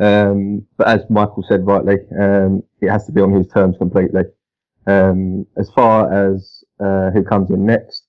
Um, 0.00 0.66
but 0.76 0.88
as 0.88 1.00
Michael 1.08 1.44
said 1.48 1.66
rightly, 1.66 1.98
um, 2.18 2.62
it 2.80 2.90
has 2.90 3.06
to 3.06 3.12
be 3.12 3.20
on 3.20 3.32
his 3.32 3.46
terms 3.48 3.76
completely. 3.78 4.22
Um, 4.86 5.46
as 5.56 5.70
far 5.70 6.12
as 6.12 6.64
uh, 6.80 7.10
who 7.10 7.22
comes 7.24 7.50
in 7.50 7.66
next, 7.66 8.06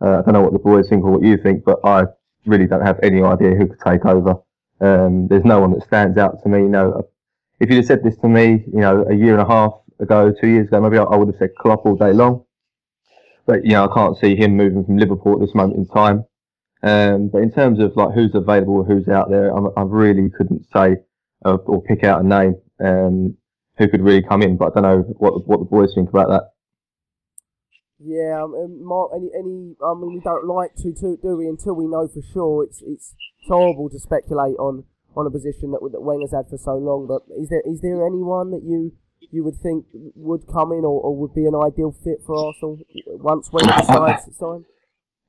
uh, 0.00 0.18
I 0.18 0.22
don't 0.22 0.34
know 0.34 0.42
what 0.42 0.52
the 0.52 0.58
boys 0.58 0.88
think 0.88 1.04
or 1.04 1.12
what 1.12 1.22
you 1.22 1.36
think, 1.36 1.64
but 1.64 1.78
I 1.84 2.04
really 2.46 2.66
don't 2.66 2.84
have 2.84 2.98
any 3.02 3.22
idea 3.22 3.50
who 3.54 3.66
could 3.68 3.80
take 3.86 4.04
over. 4.04 4.34
Um, 4.80 5.28
there's 5.28 5.44
no 5.44 5.60
one 5.60 5.72
that 5.72 5.86
stands 5.86 6.18
out 6.18 6.42
to 6.42 6.48
me. 6.48 6.58
You 6.60 6.68
know, 6.68 7.08
if 7.60 7.70
you'd 7.70 7.76
have 7.76 7.86
said 7.86 8.04
this 8.04 8.16
to 8.18 8.28
me, 8.28 8.64
you 8.66 8.80
know, 8.80 9.06
a 9.08 9.14
year 9.14 9.32
and 9.32 9.42
a 9.42 9.46
half 9.46 9.72
ago, 10.00 10.32
two 10.38 10.48
years 10.48 10.68
ago, 10.68 10.80
maybe 10.80 10.98
I, 10.98 11.04
I 11.04 11.16
would 11.16 11.28
have 11.28 11.36
said 11.38 11.54
Klopp 11.58 11.86
all 11.86 11.96
day 11.96 12.12
long. 12.12 12.44
but 13.46 13.64
you 13.64 13.72
know, 13.72 13.88
I 13.88 13.94
can't 13.94 14.16
see 14.18 14.36
him 14.36 14.56
moving 14.56 14.84
from 14.84 14.98
Liverpool 14.98 15.34
at 15.34 15.40
this 15.40 15.54
moment 15.54 15.78
in 15.78 15.86
time. 15.86 16.24
Um, 16.82 17.28
but 17.28 17.42
in 17.42 17.50
terms 17.50 17.80
of 17.80 17.96
like 17.96 18.14
who's 18.14 18.34
available, 18.34 18.84
who's 18.84 19.08
out 19.08 19.30
there, 19.30 19.56
I'm, 19.56 19.68
i 19.76 19.82
really 19.82 20.28
couldn't 20.30 20.66
say 20.72 20.96
uh, 21.44 21.56
or 21.66 21.82
pick 21.82 22.04
out 22.04 22.24
a 22.24 22.28
name 22.28 22.56
um, 22.84 23.36
who 23.78 23.88
could 23.88 24.02
really 24.02 24.22
come 24.22 24.42
in. 24.42 24.56
But 24.56 24.76
I 24.76 24.80
don't 24.80 24.82
know 24.82 25.14
what 25.18 25.46
what 25.46 25.58
the 25.58 25.64
boys 25.64 25.92
think 25.94 26.10
about 26.10 26.28
that. 26.28 26.52
Yeah, 27.98 28.44
um, 28.44 28.84
Mark, 28.84 29.12
any, 29.16 29.30
any, 29.32 29.74
I 29.80 29.94
mean, 29.94 30.12
we 30.12 30.20
don't 30.20 30.46
like 30.46 30.74
to, 30.76 30.92
to, 30.92 31.16
do 31.16 31.36
we, 31.36 31.48
until 31.48 31.74
we 31.74 31.86
know 31.86 32.06
for 32.06 32.20
sure. 32.32 32.64
It's, 32.64 32.82
it's, 32.86 33.14
horrible 33.46 33.88
to 33.88 33.98
speculate 34.00 34.56
on, 34.58 34.82
on 35.16 35.24
a 35.24 35.30
position 35.30 35.70
that, 35.70 35.78
that 35.92 36.02
Wenger's 36.02 36.32
had 36.32 36.50
for 36.50 36.58
so 36.58 36.74
long. 36.74 37.06
But 37.06 37.22
is 37.38 37.48
there, 37.48 37.62
is 37.64 37.80
there 37.80 38.04
anyone 38.04 38.50
that 38.50 38.62
you, 38.64 38.92
you 39.30 39.44
would 39.44 39.56
think 39.56 39.86
would 40.16 40.48
come 40.52 40.72
in 40.72 40.84
or, 40.84 41.00
or 41.00 41.16
would 41.16 41.32
be 41.32 41.46
an 41.46 41.54
ideal 41.54 41.94
fit 42.02 42.18
for 42.26 42.34
Arsenal 42.34 42.80
once 43.06 43.48
Wenger 43.52 43.72
decides 43.78 44.26
it's 44.26 44.38
time? 44.38 44.66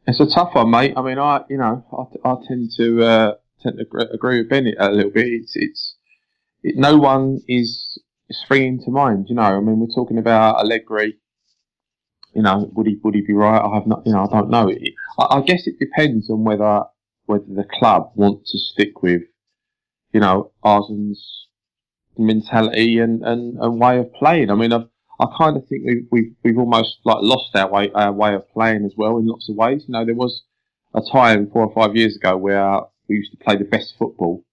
It's 0.08 0.20
a 0.20 0.26
tough 0.26 0.56
one, 0.56 0.72
mate. 0.72 0.93
I 0.98 1.04
mean, 1.04 1.20
I, 1.20 1.41
you 1.48 1.58
know, 1.58 1.86
I, 1.93 2.28
I 2.28 2.36
tend 2.48 2.72
to, 2.78 3.04
uh, 3.04 3.32
tend 3.62 3.78
to 3.78 4.10
agree 4.12 4.39
with 4.39 4.50
Bennett 4.50 4.78
a 4.80 4.89
little 4.89 5.12
bit. 5.12 5.28
It's, 5.28 5.52
it's, 5.56 5.95
it, 6.64 6.76
no 6.76 6.98
one 6.98 7.41
is 7.48 8.00
springing 8.32 8.82
to 8.86 8.91
mind. 8.91 9.28
You 9.30 9.36
know, 9.36 9.43
I 9.43 9.59
mean, 9.59 9.80
we're 9.80 9.93
talking 9.95 10.17
about 10.17 10.59
Allegri 10.59 11.19
you 12.38 12.43
know, 12.43 12.69
would 12.73 12.86
he 12.86 12.99
would 13.03 13.15
he 13.15 13.21
be 13.21 13.34
right? 13.34 13.59
I 13.59 13.73
have 13.73 13.88
not, 13.88 14.03
you 14.05 14.13
know, 14.13 14.23
I 14.23 14.28
don't 14.28 14.51
know. 14.51 14.71
I, 15.17 15.38
I 15.38 15.41
guess 15.41 15.65
it 15.65 15.80
depends 15.80 16.30
on 16.30 16.43
whether 16.43 16.84
whether 17.25 17.45
the 17.47 17.65
club 17.80 18.11
wants 18.13 18.51
to 18.51 18.59
stick 18.59 19.01
with, 19.01 19.23
you 20.13 20.19
know, 20.19 20.51
Arsenal's 20.61 21.47
mentality 22.15 22.99
and, 22.99 23.23
and, 23.23 23.57
and 23.57 23.82
way 23.82 23.97
of 23.97 24.13
playing. 24.13 24.51
I 24.51 24.55
mean, 24.55 24.71
I've, 24.71 24.88
I 25.19 25.25
kind 25.36 25.57
of 25.57 25.67
think 25.67 25.84
we've, 25.84 26.07
we've 26.11 26.36
we've 26.43 26.57
almost 26.59 26.97
like 27.05 27.17
lost 27.21 27.55
our 27.55 27.71
way 27.71 27.89
our 27.95 28.11
way 28.11 28.36
of 28.36 28.47
playing 28.51 28.86
as 28.86 28.93
well 28.95 29.17
in 29.17 29.25
lots 29.25 29.49
of 29.49 29.55
ways. 29.55 29.86
You 29.88 29.93
know, 29.93 30.05
there 30.05 30.13
was 30.13 30.43
a 30.93 31.01
time 31.11 31.49
four 31.49 31.65
or 31.65 31.73
five 31.73 31.95
years 31.95 32.15
ago 32.15 32.38
where 32.38 32.82
we 33.09 33.15
used 33.15 33.32
to 33.32 33.43
play 33.43 33.55
the 33.55 33.63
best 33.63 33.95
football 33.97 34.43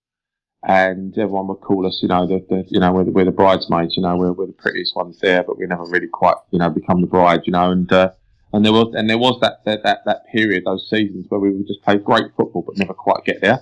and 0.66 1.16
everyone 1.18 1.46
would 1.48 1.60
call 1.60 1.86
us, 1.86 2.00
you 2.02 2.08
know, 2.08 2.26
the, 2.26 2.44
the 2.48 2.64
you 2.68 2.80
know, 2.80 2.90
we're 2.92 3.04
the, 3.04 3.10
we're 3.10 3.24
the, 3.24 3.30
bridesmaids, 3.30 3.96
you 3.96 4.02
know, 4.02 4.16
we're, 4.16 4.32
we're 4.32 4.46
the 4.46 4.52
prettiest 4.52 4.96
ones 4.96 5.18
there, 5.20 5.42
but 5.42 5.58
we 5.58 5.66
never 5.66 5.84
really 5.84 6.08
quite, 6.08 6.36
you 6.50 6.58
know, 6.58 6.70
become 6.70 7.00
the 7.00 7.06
bride, 7.06 7.40
you 7.44 7.52
know, 7.52 7.70
and 7.70 7.92
uh, 7.92 8.10
and 8.52 8.64
there 8.64 8.72
was 8.72 8.94
and 8.94 9.10
there 9.10 9.18
was 9.18 9.38
that, 9.40 9.64
that 9.66 9.82
that 9.82 10.00
that 10.06 10.26
period, 10.32 10.64
those 10.64 10.88
seasons 10.88 11.26
where 11.28 11.40
we 11.40 11.50
would 11.50 11.66
just 11.66 11.82
play 11.82 11.98
great 11.98 12.32
football 12.36 12.62
but 12.62 12.78
never 12.78 12.94
quite 12.94 13.24
get 13.24 13.42
there. 13.42 13.60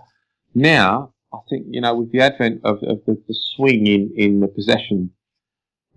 Now, 0.55 1.12
I 1.32 1.38
think 1.50 1.66
you 1.70 1.80
know, 1.80 1.94
with 1.96 2.12
the 2.12 2.20
advent 2.20 2.61
of, 2.64 2.76
of 2.84 3.00
the, 3.07 3.20
the 3.26 3.34
swing 3.57 3.86
in 3.86 4.12
in 4.16 4.40
the 4.40 4.48
possession 4.48 5.11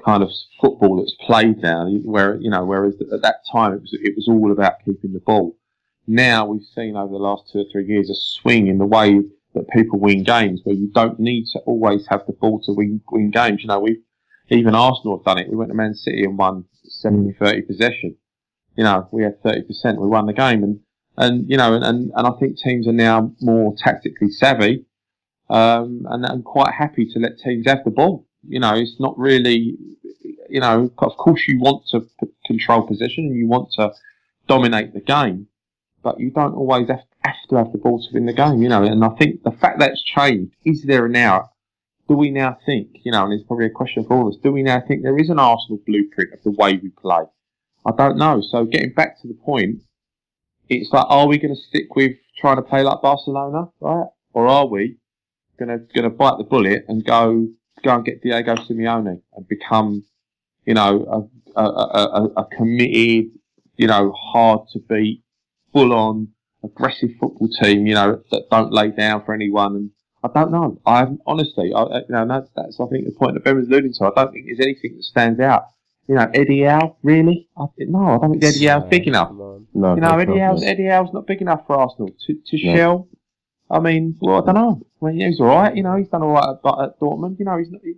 kind 0.03 0.24
of 0.24 0.32
football 0.60 0.97
that's 0.97 1.16
played 1.26 1.62
now, 1.62 1.88
where 2.03 2.39
you 2.41 2.49
know, 2.49 2.66
whereas 2.66 2.95
at 3.14 3.22
that 3.22 3.41
time 3.51 3.74
it 3.74 3.82
was 3.82 3.93
it 3.93 4.16
was 4.16 4.28
all 4.28 4.51
about 4.51 4.84
keeping 4.84 5.14
the 5.14 5.20
ball. 5.20 5.56
Now 6.08 6.45
we've 6.45 6.66
seen 6.76 6.95
over 6.95 7.12
the 7.12 7.18
last 7.18 7.51
two 7.51 7.60
or 7.60 7.66
three 7.72 7.86
years 7.86 8.10
a 8.10 8.16
swing 8.16 8.68
in 8.68 8.80
the 8.80 8.86
way 8.86 9.22
that 9.56 9.70
people 9.70 9.99
win 9.99 10.24
games 10.24 10.62
where 10.64 10.76
you 10.76 10.91
don't 10.93 11.20
need 11.20 11.45
to 11.53 11.60
always 11.60 12.06
have 12.10 12.26
the 12.28 12.34
ball 12.34 12.62
to 12.66 12.74
win, 12.74 13.01
win 13.12 13.32
games. 13.32 13.62
You 13.62 13.68
know, 13.68 13.80
we've 13.80 14.03
even 14.49 14.76
Arsenal 14.76 15.18
have 15.18 15.26
done 15.26 15.39
it. 15.39 15.49
We 15.49 15.56
went 15.58 15.72
to 15.72 15.76
Man 15.76 15.95
City 15.95 16.24
and 16.24 16.38
won 16.38 16.66
70-30 17.03 17.68
possession. 17.68 18.16
You 18.78 18.84
know, 18.84 19.08
we 19.12 19.24
had 19.24 19.41
30%, 19.41 19.64
we 19.97 20.08
won 20.08 20.28
the 20.28 20.34
game. 20.34 20.64
And, 20.64 20.80
and 21.18 21.49
you 21.49 21.58
know, 21.58 21.74
and, 21.74 21.84
and, 21.84 22.12
and 22.16 22.28
I 22.28 22.32
think 22.39 22.58
teams 22.58 22.88
are 22.88 22.93
now 22.93 23.32
more 23.41 23.74
tactically 23.78 24.30
savvy 24.30 24.86
um, 25.49 26.06
and, 26.10 26.26
and 26.26 26.43
quite 26.43 26.74
happy 26.74 27.06
to 27.14 27.20
let 27.20 27.39
teams 27.39 27.66
have 27.68 27.84
the 27.86 27.91
ball. 27.91 28.28
You 28.47 28.60
know, 28.60 28.76
it's 28.76 28.97
not 28.99 29.18
really, 29.18 29.78
you 30.49 30.60
know, 30.60 30.91
of 30.99 31.18
course 31.18 31.43
you 31.47 31.60
want 31.60 31.84
to 31.91 32.06
control 32.45 32.86
position 32.86 33.26
and 33.26 33.36
you 33.36 33.47
want 33.47 33.72
to 33.78 33.91
dominate 34.47 34.93
the 34.93 35.01
game, 35.01 35.47
but 36.06 36.20
you 36.20 36.30
don't 36.30 36.53
always 36.53 36.88
have 36.88 36.99
to 37.49 37.56
have 37.56 37.72
the 37.72 37.80
ball 37.80 37.99
to 37.99 38.14
win 38.14 38.28
the 38.28 38.34
game, 38.34 38.62
you 38.62 38.70
know. 38.70 38.84
And 38.84 39.03
I 39.03 39.10
think 39.18 39.41
the 39.41 39.51
fact 39.51 39.80
that's 39.80 40.03
changed, 40.03 40.53
is 40.64 40.84
there 40.84 41.08
now, 41.08 41.49
do 42.08 42.16
we 42.16 42.30
now 42.30 42.58
think, 42.64 42.89
you 43.03 43.12
know, 43.12 43.26
and 43.26 43.34
it's 43.34 43.43
probably 43.47 43.66
a 43.66 43.72
question 43.72 44.06
for 44.06 44.16
all 44.16 44.28
of 44.28 44.36
us, 44.36 44.39
do 44.41 44.51
we 44.51 44.62
now 44.62 44.84
think 44.88 45.01
there 45.01 45.18
is 45.18 45.32
an 45.32 45.39
Arsenal 45.39 45.82
blueprint 45.88 46.32
of 46.32 46.43
the 46.43 46.51
way 46.51 46.80
we 46.82 46.89
play? 46.89 47.24
I 47.88 47.91
don't 47.97 48.18
know. 48.18 48.43
So 48.47 48.66
getting 48.66 48.93
back 48.93 49.20
to 49.24 49.28
the 49.28 49.34
point, 49.34 49.82
it's 50.70 50.93
like, 50.93 51.08
are 51.10 51.28
we 51.28 51.39
going 51.39 51.56
to 51.56 51.62
stick 51.62 51.95
with 51.95 52.14
trying 52.38 52.58
to 52.58 52.62
play 52.62 52.84
like 52.84 53.01
Barcelona, 53.01 53.70
right? 53.80 54.08
Or 54.34 54.47
are 54.47 54.68
we 54.68 54.97
going 55.58 55.70
to 55.70 55.80
going 55.93 56.03
to 56.03 56.12
bite 56.12 56.38
the 56.38 56.43
bullet 56.43 56.86
and 56.88 57.03
go 57.03 57.47
go 57.84 57.95
and 57.95 58.06
get 58.06 58.22
Diego 58.22 58.56
Simeone 58.56 59.22
and 59.36 59.47
become, 59.47 60.03
you 60.66 60.76
know, 60.76 61.30
a, 61.56 61.62
a, 61.62 61.66
a, 61.66 62.24
a 62.38 62.45
committed, 62.56 63.32
you 63.78 63.88
know, 63.88 64.12
hard 64.12 64.68
to 64.74 64.80
beat, 64.88 65.24
full 65.76 65.92
on 65.94 66.30
aggressive 66.64 67.10
football 67.20 67.50
team, 67.62 67.86
you 67.86 67.94
know, 67.94 68.22
that 68.32 68.50
don't 68.50 68.72
lay 68.72 68.90
down 68.92 69.24
for 69.26 69.34
anyone. 69.34 69.76
And 69.76 69.92
I 70.24 70.30
don't 70.34 70.52
know. 70.52 70.80
I 70.86 71.06
honestly, 71.28 71.74
I, 71.76 71.84
you 71.84 72.06
know, 72.10 72.28
that's, 72.28 72.50
that's 72.56 72.80
I 72.80 72.86
think 72.88 73.06
the 73.06 73.12
point 73.12 73.34
that 73.34 73.44
Ben 73.44 73.58
was 73.58 73.68
alluding 73.68 73.94
to. 73.94 74.06
I 74.06 74.12
don't 74.16 74.32
think 74.32 74.46
there's 74.46 74.62
anything 74.62 74.96
that 74.96 75.04
stands 75.04 75.40
out. 75.40 75.66
You 76.08 76.16
know, 76.16 76.30
Eddie 76.34 76.64
Howe, 76.64 76.98
really? 77.04 77.50
I, 77.58 77.66
no, 77.80 78.06
I 78.06 78.18
don't 78.20 78.32
think 78.32 78.44
Eddie 78.44 78.68
Howe's 78.68 78.90
big 78.90 79.08
enough. 79.08 79.32
No, 79.32 79.96
you 79.96 80.02
know, 80.02 80.18
Eddie 80.18 80.40
Howe's, 80.40 80.64
Eddie 80.64 80.86
Howe's 80.86 81.12
not 81.12 81.28
big 81.28 81.42
enough 81.42 81.66
for 81.68 81.76
Arsenal. 81.76 82.10
To, 82.28 82.34
to 82.34 82.66
no. 82.66 82.76
Shell, 82.76 83.08
I 83.70 83.80
mean, 83.80 84.16
well, 84.22 84.42
I 84.42 84.46
don't 84.46 84.56
know. 84.56 84.82
I 85.02 85.06
mean, 85.06 85.28
he's 85.28 85.40
all 85.40 85.48
right. 85.48 85.76
You 85.76 85.84
know, 85.84 85.96
he's 85.98 86.08
done 86.08 86.22
all 86.22 86.30
right 86.30 86.50
at, 86.50 86.84
at 86.84 87.00
Dortmund. 87.00 87.40
You 87.40 87.46
know, 87.46 87.58
he's 87.58 87.72
not. 87.72 87.82
He, 87.84 87.96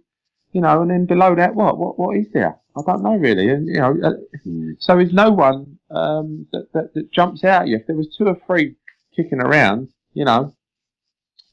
you 0.57 0.61
know, 0.61 0.81
and 0.81 0.89
then 0.89 1.05
below 1.05 1.35
that, 1.35 1.53
what, 1.53 1.77
what, 1.77 1.99
what 1.99 2.17
is 2.17 2.25
there? 2.33 2.57
I 2.75 2.81
don't 2.83 3.03
know 3.03 3.15
really. 3.15 3.47
And 3.49 3.67
you 3.67 3.75
know, 3.75 3.95
uh, 4.03 4.13
hmm. 4.43 4.71
so 4.79 4.97
is 4.97 5.13
no 5.13 5.29
one 5.29 5.77
um, 5.91 6.47
that, 6.51 6.73
that, 6.73 6.95
that 6.95 7.11
jumps 7.11 7.43
out 7.43 7.61
at 7.61 7.67
you. 7.67 7.75
If 7.75 7.85
there 7.85 7.95
was 7.95 8.07
two 8.17 8.25
or 8.25 8.37
three 8.47 8.75
kicking 9.15 9.39
around, 9.39 9.89
you 10.15 10.25
know, 10.25 10.55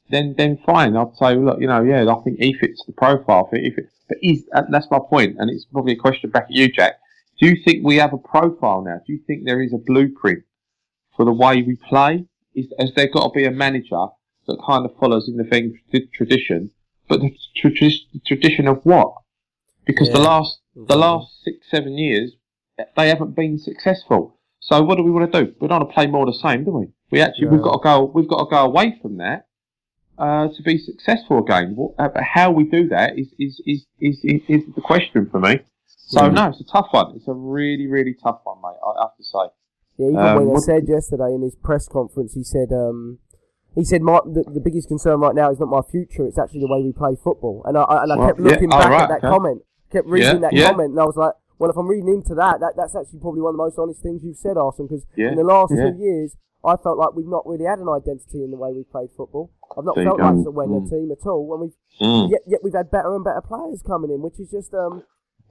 then 0.09 0.33
then 0.39 0.57
fine. 0.65 0.97
I'd 0.97 1.15
say, 1.17 1.35
look, 1.35 1.61
you 1.61 1.67
know, 1.67 1.83
yeah, 1.83 2.11
I 2.11 2.23
think 2.23 2.39
he 2.39 2.55
fits 2.59 2.83
the 2.87 2.93
profile. 2.93 3.47
For 3.47 3.57
if 3.57 3.77
it, 3.77 3.89
but 4.09 4.17
he's, 4.21 4.43
that's 4.71 4.89
my 4.89 4.97
point, 5.07 5.35
and 5.37 5.51
it's 5.51 5.65
probably 5.65 5.93
a 5.93 5.97
question 5.97 6.31
back 6.31 6.45
at 6.45 6.51
you, 6.51 6.67
Jack. 6.71 6.95
Do 7.39 7.45
you 7.45 7.57
think 7.63 7.85
we 7.85 7.97
have 7.97 8.13
a 8.13 8.17
profile 8.17 8.81
now? 8.83 9.01
Do 9.05 9.13
you 9.13 9.19
think 9.27 9.45
there 9.45 9.61
is 9.61 9.71
a 9.71 9.77
blueprint 9.77 10.45
for 11.15 11.25
the 11.25 11.31
way 11.31 11.61
we 11.61 11.77
play? 11.87 12.25
Is, 12.55 12.73
has 12.79 12.91
there 12.95 13.07
got 13.07 13.27
to 13.27 13.37
be 13.37 13.45
a 13.45 13.51
manager 13.51 14.07
that 14.47 14.57
kind 14.65 14.83
of 14.83 14.97
follows 14.99 15.29
in 15.29 15.37
the 15.37 15.43
thing 15.43 15.79
tradition? 16.11 16.71
But 17.07 17.21
the 17.21 17.35
tra- 17.55 18.19
tradition 18.25 18.67
of 18.67 18.81
what? 18.83 19.13
Because 19.85 20.07
yeah. 20.09 20.15
the 20.15 20.21
last 20.21 20.59
the 20.75 20.95
last 20.95 21.43
six 21.43 21.57
seven 21.69 21.97
years 21.97 22.33
they 22.97 23.07
haven't 23.07 23.35
been 23.35 23.57
successful. 23.57 24.37
So 24.59 24.81
what 24.81 24.97
do 24.97 25.03
we 25.03 25.11
want 25.11 25.31
to 25.31 25.45
do? 25.45 25.53
We 25.59 25.67
don't 25.67 25.79
want 25.79 25.89
to 25.89 25.93
play 25.93 26.07
more 26.07 26.25
the 26.25 26.33
same, 26.33 26.63
do 26.63 26.71
we? 26.71 26.87
We 27.11 27.21
actually 27.21 27.45
yeah. 27.45 27.51
we've 27.51 27.61
got 27.61 27.77
to 27.77 27.83
go 27.83 28.05
we've 28.05 28.27
got 28.27 28.45
to 28.45 28.49
go 28.49 28.65
away 28.65 28.97
from 29.01 29.17
that 29.17 29.47
uh, 30.17 30.47
to 30.47 30.63
be 30.63 30.77
successful 30.77 31.39
again. 31.39 31.75
What, 31.75 31.93
uh, 31.99 32.09
how 32.21 32.51
we 32.51 32.63
do 32.63 32.87
that 32.89 33.17
is 33.17 33.33
is, 33.39 33.61
is, 33.65 33.85
is, 33.99 34.41
is 34.47 34.61
the 34.73 34.81
question 34.81 35.29
for 35.29 35.39
me. 35.39 35.59
So 35.85 36.21
mm. 36.21 36.33
no, 36.33 36.49
it's 36.49 36.61
a 36.61 36.71
tough 36.71 36.87
one. 36.91 37.15
It's 37.15 37.27
a 37.27 37.33
really 37.33 37.87
really 37.87 38.15
tough 38.21 38.41
one, 38.43 38.57
mate. 38.61 38.79
I 38.83 39.03
have 39.03 39.15
to 39.17 39.23
say. 39.23 39.51
Yeah, 39.97 40.07
even 40.07 40.19
um, 40.19 40.45
when 40.45 40.57
I 40.57 40.59
said 40.59 40.83
yesterday 40.87 41.33
in 41.33 41.41
his 41.41 41.55
press 41.55 41.87
conference, 41.87 42.33
he 42.33 42.43
said 42.43 42.73
um, 42.73 43.19
he 43.75 43.83
said 43.83 44.01
my, 44.01 44.19
the, 44.25 44.43
the 44.47 44.61
biggest 44.63 44.87
concern 44.87 45.19
right 45.19 45.35
now 45.35 45.51
is 45.51 45.59
not 45.59 45.67
my 45.67 45.81
future; 45.91 46.25
it's 46.25 46.39
actually 46.39 46.61
the 46.61 46.71
way 46.71 46.81
we 46.81 46.91
play 46.91 47.15
football. 47.21 47.61
And 47.65 47.77
I, 47.77 47.83
I 47.83 48.03
and 48.03 48.11
I 48.11 48.15
well, 48.15 48.27
kept 48.27 48.39
looking 48.39 48.71
yeah, 48.71 48.79
back 48.79 48.89
right, 48.89 49.01
at 49.03 49.09
that 49.09 49.21
comment, 49.21 49.61
kept 49.91 50.07
reading 50.07 50.41
yeah, 50.41 50.49
that 50.49 50.55
comment, 50.55 50.91
and 50.91 50.99
I 50.99 51.03
was 51.03 51.17
like, 51.17 51.33
well, 51.59 51.69
if 51.69 51.77
I'm 51.77 51.87
reading 51.87 52.09
into 52.09 52.35
that, 52.35 52.59
that 52.59 52.73
that's 52.75 52.95
actually 52.95 53.19
probably 53.19 53.41
one 53.41 53.51
of 53.51 53.57
the 53.59 53.63
most 53.63 53.79
honest 53.79 54.01
things 54.01 54.23
you've 54.23 54.39
said, 54.39 54.57
Arsene, 54.57 54.87
because 54.87 55.05
in 55.15 55.35
the 55.35 55.43
last 55.43 55.75
two 55.75 55.95
years, 55.99 56.35
I 56.63 56.75
felt 56.81 56.97
like 56.97 57.13
we've 57.13 57.29
not 57.29 57.45
really 57.45 57.65
had 57.65 57.79
an 57.79 57.87
identity 57.91 58.43
in 58.43 58.51
the 58.51 58.57
way 58.57 58.73
we 58.73 58.83
played 58.83 59.11
football. 59.15 59.51
I've 59.77 59.85
not 59.85 59.95
felt 59.95 60.19
like 60.19 60.35
it's 60.39 60.47
a 60.47 60.55
Wenger 60.55 60.81
mm. 60.81 60.89
team 60.89 61.11
at 61.11 61.27
all, 61.27 61.45
and 61.53 61.61
we've 61.61 61.77
mm. 62.01 62.31
yet, 62.31 62.41
yet 62.47 62.59
we've 62.63 62.73
had 62.73 62.89
better 62.89 63.13
and 63.13 63.23
better 63.23 63.43
players 63.43 63.83
coming 63.85 64.09
in, 64.09 64.23
which 64.23 64.39
is 64.39 64.49
just 64.49 64.73
um, 64.73 65.03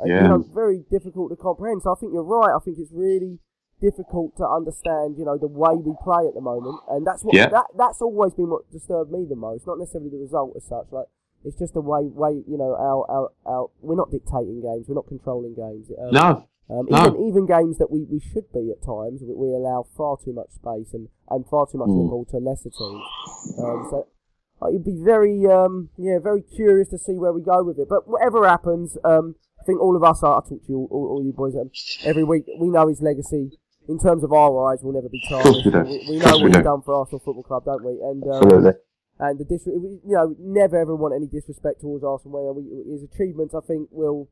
yeah. 0.05 0.23
you 0.23 0.29
know, 0.29 0.45
very 0.53 0.83
difficult 0.91 1.31
to 1.31 1.37
comprehend. 1.37 1.83
So 1.83 1.93
I 1.93 1.97
think 2.01 2.13
you're 2.13 2.25
right. 2.25 2.51
I 2.51 2.61
think 2.65 2.79
it's 2.81 2.93
really 2.93 3.39
difficult 3.81 4.37
to 4.37 4.47
understand, 4.47 5.17
you 5.19 5.25
know, 5.25 5.39
the 5.39 5.49
way 5.49 5.75
we 5.77 5.95
play 6.03 6.27
at 6.27 6.35
the 6.35 6.41
moment, 6.41 6.81
and 6.91 7.07
that's 7.07 7.23
what 7.23 7.35
yeah. 7.35 7.49
that 7.49 7.67
that's 7.77 8.01
always 8.01 8.35
been 8.35 8.51
what 8.51 8.71
disturbed 8.71 9.11
me 9.11 9.27
the 9.29 9.37
most. 9.37 9.67
Not 9.67 9.79
necessarily 9.79 10.11
the 10.11 10.19
result 10.19 10.55
as 10.57 10.65
such, 10.65 10.87
like 10.91 11.07
it's 11.45 11.59
just 11.59 11.75
the 11.75 11.81
way 11.81 12.09
way 12.09 12.43
you 12.49 12.57
know 12.57 12.75
our 12.75 13.05
our, 13.11 13.29
our 13.47 13.71
we're 13.81 13.97
not 13.97 14.11
dictating 14.11 14.61
games, 14.63 14.87
we're 14.89 14.97
not 14.97 15.07
controlling 15.07 15.55
games. 15.55 15.91
Um, 15.93 16.11
no, 16.13 16.49
um, 16.71 16.89
even, 16.89 17.13
no. 17.13 17.29
even 17.29 17.47
games 17.47 17.79
that 17.79 17.91
we, 17.91 18.05
we 18.05 18.21
should 18.21 18.51
be 18.53 18.73
at 18.73 18.81
times, 18.81 19.21
we, 19.21 19.35
we 19.35 19.49
allow 19.53 19.85
far 19.97 20.17
too 20.17 20.33
much 20.33 20.51
space 20.57 20.95
and, 20.95 21.09
and 21.29 21.45
far 21.47 21.67
too 21.67 21.79
much 21.79 21.89
mm. 21.89 22.09
ball 22.09 22.25
to 22.31 22.39
lesser 22.39 22.71
teams. 22.71 23.05
Um, 23.61 23.87
so 23.91 24.09
uh, 24.63 24.69
you'd 24.71 24.85
be 24.85 24.97
very 25.05 25.45
um, 25.47 25.91
yeah 25.99 26.19
very 26.19 26.41
curious 26.41 26.89
to 26.89 26.99
see 26.99 27.19
where 27.19 27.33
we 27.33 27.43
go 27.43 27.63
with 27.63 27.79
it. 27.79 27.89
But 27.89 28.09
whatever 28.09 28.49
happens, 28.49 28.97
um, 29.05 29.37
I 29.61 29.65
think 29.65 29.81
all 29.81 29.97
of 29.97 30.03
us 30.03 30.23
are. 30.23 30.39
I 30.39 30.49
talk 30.49 30.65
to 30.65 30.69
you 30.69 30.77
all, 30.77 30.89
all, 30.91 31.07
all 31.17 31.25
you 31.25 31.33
boys 31.33 31.55
um, 31.55 31.71
every 32.05 32.25
week. 32.25 32.47
We 32.59 32.69
know 32.69 32.89
his 32.89 33.03
legacy 33.03 33.59
in 33.89 33.99
terms 33.99 34.25
of 34.25 34.33
our 34.33 34.73
eyes 34.73 34.83
will 34.83 34.93
never 34.93 35.09
be 35.09 35.23
tarnished. 35.29 35.67
We, 35.67 36.07
we, 36.09 36.17
know 36.19 36.39
what 36.39 36.55
he's 36.55 36.65
done 36.65 36.83
for 36.83 36.95
Arsenal 36.95 37.21
Football 37.21 37.43
Club, 37.45 37.65
don't 37.65 37.85
we? 37.85 37.93
And 38.01 38.23
um, 38.25 38.43
Absolutely. 38.43 38.73
And 39.19 39.39
the 39.39 39.45
dis- 39.45 39.67
you 39.67 40.01
know, 40.05 40.35
never 40.39 40.81
ever 40.81 40.95
want 40.97 41.15
any 41.15 41.27
disrespect 41.27 41.81
towards 41.81 42.03
Arsene 42.03 42.33
Wenger. 42.33 42.53
We, 42.53 42.65
his 42.91 43.05
achievements, 43.05 43.55
I 43.55 43.61
think, 43.61 43.89
will 43.93 44.29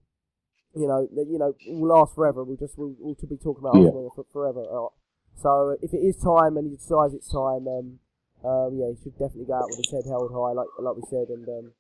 you 0.75 0.89
know, 0.89 1.09
you 1.13 1.39
know, 1.39 1.55
will 1.67 1.95
last 1.95 2.15
forever. 2.15 2.45
We'll 2.45 2.57
just 2.57 2.79
we'll, 2.79 2.97
we'll 2.99 3.15
be 3.15 3.37
talking 3.37 3.61
about 3.61 3.77
Yeah. 3.77 3.93
Arsenal 3.93 4.13
for, 4.15 4.25
forever. 4.33 4.65
Uh, 4.65 4.89
So 5.37 5.77
if 5.83 5.93
it 5.93 6.01
is 6.01 6.17
time 6.17 6.57
and 6.57 6.71
he 6.71 6.77
decides 6.77 7.15
it's 7.15 7.31
time, 7.31 7.69
um, 7.69 7.99
um, 8.45 8.71
yeah, 8.75 8.89
he 8.91 8.97
should 9.03 9.17
definitely 9.19 9.47
go 9.47 9.55
out 9.55 9.69
with 9.69 9.79
his 9.85 9.91
head 9.93 10.05
held 10.09 10.33
high, 10.33 10.53
like 10.53 10.69
like 10.79 10.97
we 10.97 11.03
said. 11.09 11.29
And 11.29 11.49
um, 11.49 11.73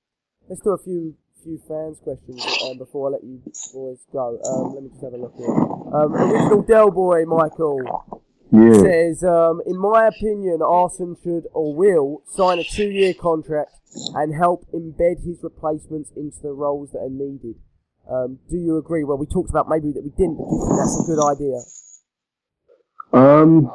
let's 0.49 0.63
do 0.63 0.71
a 0.71 0.79
few 0.79 1.17
few 1.43 1.61
fans 1.69 1.99
questions 2.03 2.45
um, 2.65 2.79
before 2.79 3.09
I 3.09 3.13
let 3.13 3.25
you 3.25 3.41
boys 3.75 3.99
go. 4.13 4.39
Um, 4.45 4.75
let 4.75 4.83
me 4.83 4.89
just 4.91 5.03
have 5.03 5.13
a 5.13 5.17
look 5.17 5.35
here. 5.37 5.49
Um, 5.49 6.15
original 6.15 6.63
Del 6.63 6.91
Boy 6.91 7.25
Michael 7.25 7.81
Yeah. 8.51 8.73
says, 8.75 9.25
um, 9.25 9.61
in 9.67 9.77
my 9.79 10.07
opinion, 10.07 10.61
Arsene 10.63 11.17
should 11.23 11.47
or 11.53 11.75
will 11.75 12.23
sign 12.27 12.59
a 12.59 12.65
two-year 12.65 13.15
contract 13.15 13.73
and 14.15 14.35
help 14.35 14.67
embed 14.73 15.25
his 15.25 15.43
replacements 15.43 16.11
into 16.17 16.41
the 16.43 16.53
roles 16.53 16.93
that 16.93 17.01
are 17.01 17.11
needed. 17.11 17.57
Um, 18.11 18.39
do 18.51 18.57
you 18.57 18.77
agree? 18.77 19.05
Well, 19.05 19.19
we 19.19 19.27
talked 19.27 19.51
about 19.51 19.69
maybe 19.69 19.93
that 19.93 20.03
we 20.03 20.11
didn't, 20.11 20.37
but 20.37 20.49
you 20.51 20.61
think 20.67 20.79
that's 20.79 21.01
a 21.01 21.07
good 21.07 21.23
idea? 21.25 21.59
Um, 23.13 23.71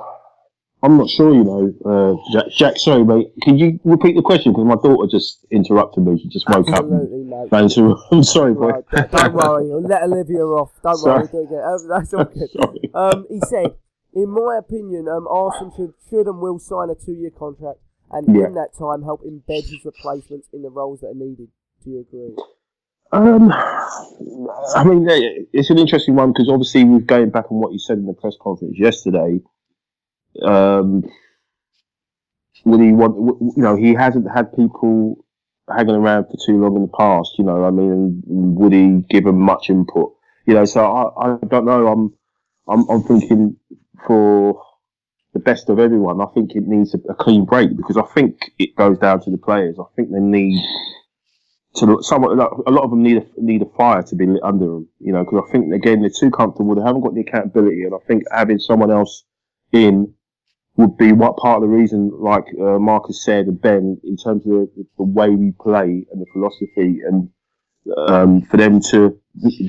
I'm 0.83 0.95
not 0.97 1.09
sure, 1.09 1.33
you 1.33 1.43
know, 1.43 1.73
uh, 1.85 2.31
Jack, 2.31 2.51
Jack, 2.51 2.77
sorry, 2.77 3.03
mate. 3.03 3.31
Can 3.41 3.57
you 3.57 3.79
repeat 3.83 4.15
the 4.15 4.21
question? 4.21 4.51
Because 4.51 4.65
my 4.65 4.75
daughter 4.75 5.07
just 5.09 5.43
interrupted 5.49 6.05
me. 6.05 6.19
She 6.19 6.29
just 6.29 6.47
woke 6.47 6.67
up. 6.69 6.85
Absolutely, 6.85 7.23
mate. 7.23 7.49
I'm 8.11 8.23
sorry, 8.23 8.53
boy. 8.53 8.67
Right, 8.69 8.83
don't- 8.91 9.11
don't 9.11 9.33
worry, 9.73 9.81
let 9.81 10.03
Olivia 10.03 10.45
off. 10.45 10.71
Don't 10.83 11.01
worry, 11.03 11.27
don't 11.31 11.49
get, 11.49 11.63
um, 11.63 11.87
that's 11.89 12.13
all 12.13 12.25
good. 12.25 12.49
Sorry. 12.51 12.91
Um, 12.93 13.25
he 13.29 13.39
said, 13.47 13.75
in 14.13 14.29
my 14.29 14.57
opinion, 14.59 15.07
um, 15.07 15.27
Arsene 15.27 15.71
should, 15.75 15.93
should 16.09 16.27
and 16.27 16.39
will 16.39 16.59
sign 16.59 16.89
a 16.91 16.95
two-year 16.95 17.31
contract 17.31 17.79
and 18.11 18.27
Yeah. 18.35 18.45
in 18.45 18.53
that 18.53 18.69
time 18.77 19.01
help 19.03 19.21
embed 19.23 19.63
his 19.69 19.83
replacements 19.83 20.47
in 20.53 20.61
the 20.61 20.69
roles 20.69 21.01
that 21.01 21.07
are 21.07 21.13
needed. 21.15 21.47
Do 21.83 21.89
you 21.89 21.99
agree? 22.07 22.35
Um, 23.11 23.51
I 23.51 24.83
mean, 24.83 25.09
eh, 25.09 25.45
it's 25.53 25.69
an 25.69 25.77
interesting 25.79 26.15
one 26.15 26.33
because 26.33 26.49
obviously, 26.49 26.83
we're 26.83 26.99
going 26.99 27.29
back 27.31 27.51
on 27.51 27.59
what 27.59 27.71
you 27.73 27.79
said 27.79 27.97
in 27.97 28.05
the 28.05 28.13
press 28.13 28.35
conference 28.39 28.77
yesterday. 28.77 29.39
Um, 30.43 31.03
would 32.65 32.81
he 32.81 32.91
want? 32.91 33.15
You 33.55 33.63
know, 33.63 33.75
he 33.75 33.93
hasn't 33.93 34.29
had 34.29 34.55
people 34.55 35.23
hanging 35.69 35.95
around 35.95 36.25
for 36.25 36.37
too 36.45 36.59
long 36.59 36.75
in 36.75 36.83
the 36.83 36.97
past. 36.97 37.37
You 37.37 37.45
know, 37.45 37.65
I 37.65 37.71
mean, 37.71 38.21
would 38.25 38.73
he 38.73 39.03
give 39.09 39.25
them 39.25 39.39
much 39.39 39.69
input? 39.69 40.13
You 40.45 40.53
know, 40.53 40.65
so 40.65 40.85
I, 40.85 41.25
I 41.25 41.37
don't 41.47 41.65
know. 41.65 41.87
I'm, 41.87 42.13
I'm, 42.67 42.89
I'm 42.89 43.03
thinking 43.03 43.57
for 44.05 44.61
the 45.33 45.39
best 45.39 45.69
of 45.69 45.79
everyone. 45.79 46.21
I 46.21 46.25
think 46.33 46.55
it 46.55 46.63
needs 46.67 46.93
a, 46.93 46.99
a 47.09 47.15
clean 47.15 47.45
break 47.45 47.75
because 47.75 47.97
I 47.97 48.05
think 48.13 48.51
it 48.57 48.75
goes 48.75 48.97
down 48.97 49.21
to 49.21 49.29
the 49.29 49.37
players. 49.37 49.77
I 49.79 49.83
think 49.95 50.11
they 50.11 50.19
need 50.19 50.61
to 51.75 52.01
somewhat 52.01 52.31
a 52.31 52.71
lot 52.71 52.83
of 52.83 52.89
them 52.89 53.03
need 53.03 53.17
a, 53.17 53.25
need 53.37 53.61
a 53.61 53.77
fire 53.77 54.01
to 54.01 54.15
be 54.15 54.25
lit 54.25 54.41
under 54.43 54.65
them, 54.65 54.87
you 54.99 55.13
know, 55.13 55.23
because 55.23 55.43
I 55.47 55.51
think 55.51 55.73
again 55.73 56.01
they're 56.01 56.09
too 56.09 56.31
comfortable. 56.31 56.75
They 56.75 56.81
haven't 56.81 57.01
got 57.01 57.13
the 57.13 57.21
accountability, 57.21 57.83
and 57.83 57.93
I 57.93 57.99
think 58.07 58.23
having 58.31 58.57
someone 58.57 58.91
else 58.91 59.25
in 59.71 60.13
would 60.77 60.97
be 60.97 61.11
what 61.11 61.37
part 61.37 61.57
of 61.57 61.69
the 61.69 61.75
reason, 61.75 62.11
like 62.13 62.45
uh, 62.59 62.79
Marcus 62.79 63.23
said 63.23 63.47
and 63.47 63.61
Ben, 63.61 63.99
in 64.03 64.15
terms 64.15 64.45
of 64.45 64.51
the, 64.51 64.85
the 64.97 65.03
way 65.03 65.29
we 65.29 65.51
play 65.59 66.05
and 66.11 66.21
the 66.21 66.25
philosophy, 66.31 67.01
and 67.05 67.29
um, 68.07 68.41
for 68.43 68.57
them 68.57 68.79
to 68.91 69.19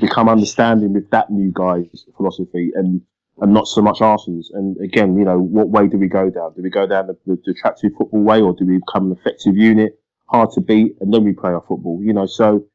become 0.00 0.28
understanding 0.28 0.92
with 0.92 1.10
that 1.10 1.30
new 1.30 1.52
guy's 1.52 2.04
philosophy 2.16 2.70
and 2.74 3.00
and 3.40 3.54
not 3.54 3.68
so 3.68 3.80
much 3.80 4.00
Arsene's. 4.00 4.50
And 4.52 4.76
again, 4.84 5.16
you 5.16 5.24
know, 5.24 5.38
what 5.38 5.68
way 5.68 5.86
do 5.86 5.96
we 5.96 6.08
go 6.08 6.28
down? 6.28 6.54
Do 6.54 6.62
we 6.62 6.70
go 6.70 6.88
down 6.88 7.06
the, 7.06 7.16
the, 7.24 7.40
the 7.44 7.52
attractive 7.52 7.92
football 7.96 8.22
way, 8.22 8.40
or 8.40 8.52
do 8.52 8.66
we 8.66 8.78
become 8.78 9.12
an 9.12 9.16
effective 9.18 9.56
unit? 9.56 9.98
hard 10.28 10.50
to 10.52 10.60
beat, 10.60 10.96
and 11.00 11.12
then 11.12 11.24
we 11.24 11.32
play 11.32 11.50
our 11.50 11.64
football. 11.66 12.00
You 12.02 12.12
know, 12.12 12.26
so 12.26 12.66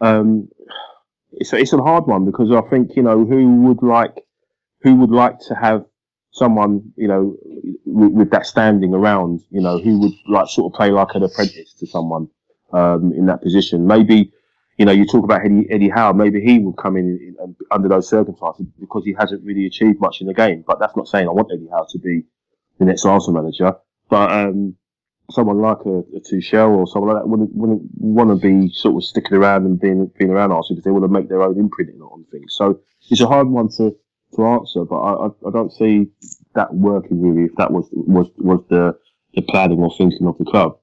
um, 0.00 0.48
it's 1.32 1.52
it's 1.52 1.72
a 1.72 1.78
hard 1.78 2.06
one 2.06 2.24
because 2.24 2.50
I 2.50 2.60
think 2.68 2.96
you 2.96 3.02
know 3.02 3.24
who 3.24 3.62
would 3.62 3.82
like 3.82 4.24
who 4.82 4.96
would 4.96 5.10
like 5.10 5.38
to 5.48 5.54
have 5.54 5.84
someone 6.38 6.92
you 6.96 7.08
know 7.08 7.36
with, 7.84 8.12
with 8.12 8.30
that 8.30 8.46
standing 8.46 8.94
around. 8.94 9.40
You 9.50 9.60
know, 9.60 9.78
who 9.78 10.00
would 10.00 10.12
like 10.26 10.48
sort 10.48 10.72
of 10.72 10.76
play 10.76 10.90
like 10.90 11.14
an 11.14 11.22
apprentice 11.22 11.74
to 11.74 11.86
someone 11.86 12.28
um, 12.72 13.12
in 13.12 13.26
that 13.26 13.42
position. 13.42 13.86
Maybe. 13.86 14.32
You 14.80 14.84
know, 14.84 14.92
you 14.92 15.06
talk 15.06 15.24
about 15.24 15.44
Eddie, 15.44 15.66
Eddie 15.70 15.88
Howe. 15.88 16.12
Maybe 16.12 16.40
he 16.40 16.60
would 16.60 16.76
come 16.76 16.96
in, 16.96 17.34
in, 17.42 17.56
under 17.72 17.88
those 17.88 18.08
circumstances 18.08 18.64
because 18.78 19.02
he 19.04 19.12
hasn't 19.18 19.44
really 19.44 19.66
achieved 19.66 19.98
much 20.00 20.20
in 20.20 20.28
the 20.28 20.34
game. 20.34 20.62
But 20.64 20.78
that's 20.78 20.96
not 20.96 21.08
saying 21.08 21.26
I 21.26 21.32
want 21.32 21.50
Eddie 21.52 21.66
Howe 21.72 21.86
to 21.90 21.98
be 21.98 22.22
the 22.78 22.84
next 22.84 23.04
Arsenal 23.04 23.42
manager. 23.42 23.74
But 24.08 24.30
um, 24.30 24.76
someone 25.30 25.58
like 25.60 25.78
a, 25.84 25.98
a 26.16 26.20
Tuchel 26.20 26.70
or 26.70 26.86
someone 26.86 27.14
like 27.14 27.22
that 27.22 27.28
wouldn't, 27.28 27.50
wouldn't 27.54 27.82
want 27.98 28.30
to 28.30 28.36
be 28.36 28.72
sort 28.72 28.96
of 28.96 29.04
sticking 29.04 29.36
around 29.36 29.66
and 29.66 29.78
being 29.78 30.10
being 30.18 30.30
around 30.30 30.52
Arsenal 30.52 30.76
because 30.76 30.84
they 30.84 30.90
want 30.90 31.04
to 31.04 31.08
make 31.08 31.28
their 31.28 31.42
own 31.42 31.58
imprint 31.58 31.90
on 32.00 32.24
things. 32.30 32.54
So 32.54 32.80
it's 33.10 33.20
a 33.20 33.26
hard 33.26 33.48
one 33.48 33.68
to, 33.76 33.94
to 34.36 34.46
answer, 34.46 34.84
but 34.84 34.96
I, 34.96 35.26
I, 35.26 35.48
I 35.48 35.50
don't 35.52 35.72
see 35.72 36.08
that 36.54 36.74
working 36.74 37.20
really 37.22 37.44
if 37.44 37.56
that 37.56 37.72
was 37.72 37.88
was 37.92 38.28
was 38.38 38.60
the 38.68 38.96
the 39.34 39.42
planning 39.42 39.80
or 39.80 39.90
thinking 39.96 40.26
of 40.26 40.36
the 40.38 40.44
club. 40.44 40.78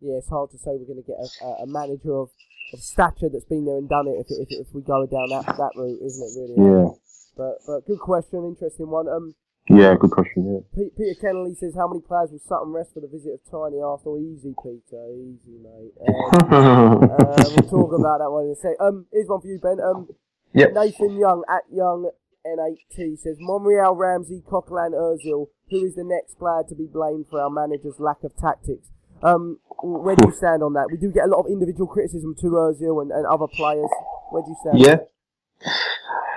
Yeah, 0.00 0.18
it's 0.18 0.28
hard 0.28 0.50
to 0.50 0.58
say 0.58 0.78
we're 0.78 0.86
going 0.86 1.02
to 1.02 1.06
get 1.08 1.18
a, 1.18 1.44
a, 1.44 1.50
a 1.64 1.66
manager 1.66 2.14
of, 2.14 2.30
of 2.72 2.78
stature 2.80 3.28
that's 3.32 3.44
been 3.46 3.64
there 3.64 3.78
and 3.78 3.88
done 3.88 4.06
it 4.06 4.14
if, 4.22 4.26
if, 4.30 4.48
if 4.50 4.66
we 4.72 4.80
go 4.82 5.06
down 5.10 5.26
that, 5.30 5.46
that 5.58 5.72
route, 5.74 5.98
isn't 6.06 6.22
it, 6.22 6.32
really? 6.38 6.54
Yeah, 6.54 6.88
But, 7.36 7.58
but 7.66 7.86
good 7.86 7.98
question, 7.98 8.44
interesting 8.46 8.86
one. 8.90 9.08
Um, 9.08 9.34
yeah, 9.68 9.96
good 9.98 10.12
question. 10.12 10.46
Yeah. 10.46 10.86
Peter 10.96 11.18
Kennelly 11.20 11.56
says, 11.58 11.74
how 11.74 11.88
many 11.88 12.00
players 12.00 12.30
will 12.30 12.38
Sutton 12.38 12.70
rest 12.70 12.94
for 12.94 13.00
the 13.00 13.08
visit 13.08 13.34
of 13.34 13.42
Tiny 13.50 13.82
Arsenal? 13.82 14.22
Easy, 14.22 14.54
Peter, 14.62 15.02
easy, 15.10 15.58
mate. 15.58 15.92
Um, 15.98 17.02
uh, 17.10 17.44
we'll 17.58 17.66
talk 17.68 17.90
about 17.92 18.22
that 18.22 18.30
one 18.30 18.44
in 18.46 18.52
a 18.52 18.54
sec. 18.54 18.78
Um, 18.78 19.06
here's 19.12 19.26
one 19.26 19.40
for 19.40 19.48
you, 19.48 19.58
Ben. 19.58 19.80
Um, 19.82 20.08
Yep. 20.54 20.72
Nathan 20.72 21.18
Young 21.18 21.44
at 21.50 21.62
Young 21.70 22.10
N8T 22.56 23.18
says 23.18 23.36
Monreal, 23.40 23.94
Ramsey, 23.94 24.42
Coquelin, 24.48 24.92
Özil. 24.92 25.48
Who 25.70 25.84
is 25.84 25.94
the 25.94 26.04
next 26.04 26.38
player 26.38 26.62
to 26.68 26.74
be 26.74 26.86
blamed 26.86 27.26
for 27.28 27.40
our 27.40 27.50
manager's 27.50 28.00
lack 28.00 28.24
of 28.24 28.36
tactics? 28.36 28.88
Um, 29.22 29.58
where 29.82 30.16
do 30.16 30.26
you 30.26 30.32
stand 30.32 30.62
on 30.62 30.72
that? 30.74 30.88
We 30.90 30.98
do 30.98 31.12
get 31.12 31.24
a 31.24 31.28
lot 31.28 31.40
of 31.40 31.46
individual 31.46 31.86
criticism 31.86 32.34
to 32.40 32.46
Özil 32.46 33.02
and, 33.02 33.10
and 33.10 33.26
other 33.26 33.46
players. 33.46 33.90
Where 34.30 34.42
do 34.42 34.50
you 34.50 34.56
stand? 34.60 34.78
Yeah. 34.80 34.98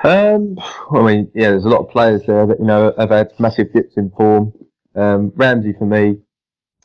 Um, 0.03 0.57
I 0.91 1.01
mean, 1.03 1.31
yeah, 1.35 1.51
there's 1.51 1.65
a 1.65 1.69
lot 1.69 1.81
of 1.81 1.89
players 1.89 2.23
there 2.25 2.47
that 2.47 2.59
you 2.59 2.65
know 2.65 2.93
have 2.97 3.11
had 3.11 3.39
massive 3.39 3.71
dips 3.71 3.97
in 3.97 4.09
form. 4.11 4.53
Um, 4.95 5.31
Ramsey 5.35 5.73
for 5.77 5.85
me, 5.85 6.17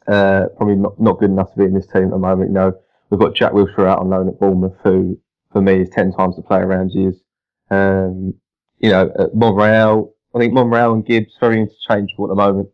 uh, 0.06 0.46
probably 0.56 0.76
not 0.76 1.00
not 1.00 1.18
good 1.18 1.30
enough 1.30 1.52
to 1.52 1.58
be 1.58 1.64
in 1.64 1.74
this 1.74 1.86
team 1.86 2.04
at 2.04 2.10
the 2.10 2.18
moment. 2.18 2.50
You 2.50 2.54
know, 2.54 2.72
we've 3.08 3.20
got 3.20 3.34
Jack 3.34 3.52
Wilshere 3.52 3.88
out 3.88 4.00
on 4.00 4.10
loan 4.10 4.28
at 4.28 4.38
Bournemouth, 4.38 4.76
who 4.84 5.18
for 5.52 5.62
me 5.62 5.80
is 5.80 5.88
ten 5.88 6.12
times 6.12 6.36
the 6.36 6.42
player 6.42 6.66
Ramsey 6.66 7.06
is. 7.06 7.22
Um, 7.70 8.34
you 8.78 8.90
know, 8.90 9.10
Monreal, 9.34 10.14
I 10.34 10.38
think 10.38 10.52
Monreal 10.52 10.92
and 10.92 11.06
Gibbs 11.06 11.34
very 11.40 11.60
interchangeable 11.60 12.26
at 12.26 12.28
the 12.28 12.34
moment. 12.34 12.68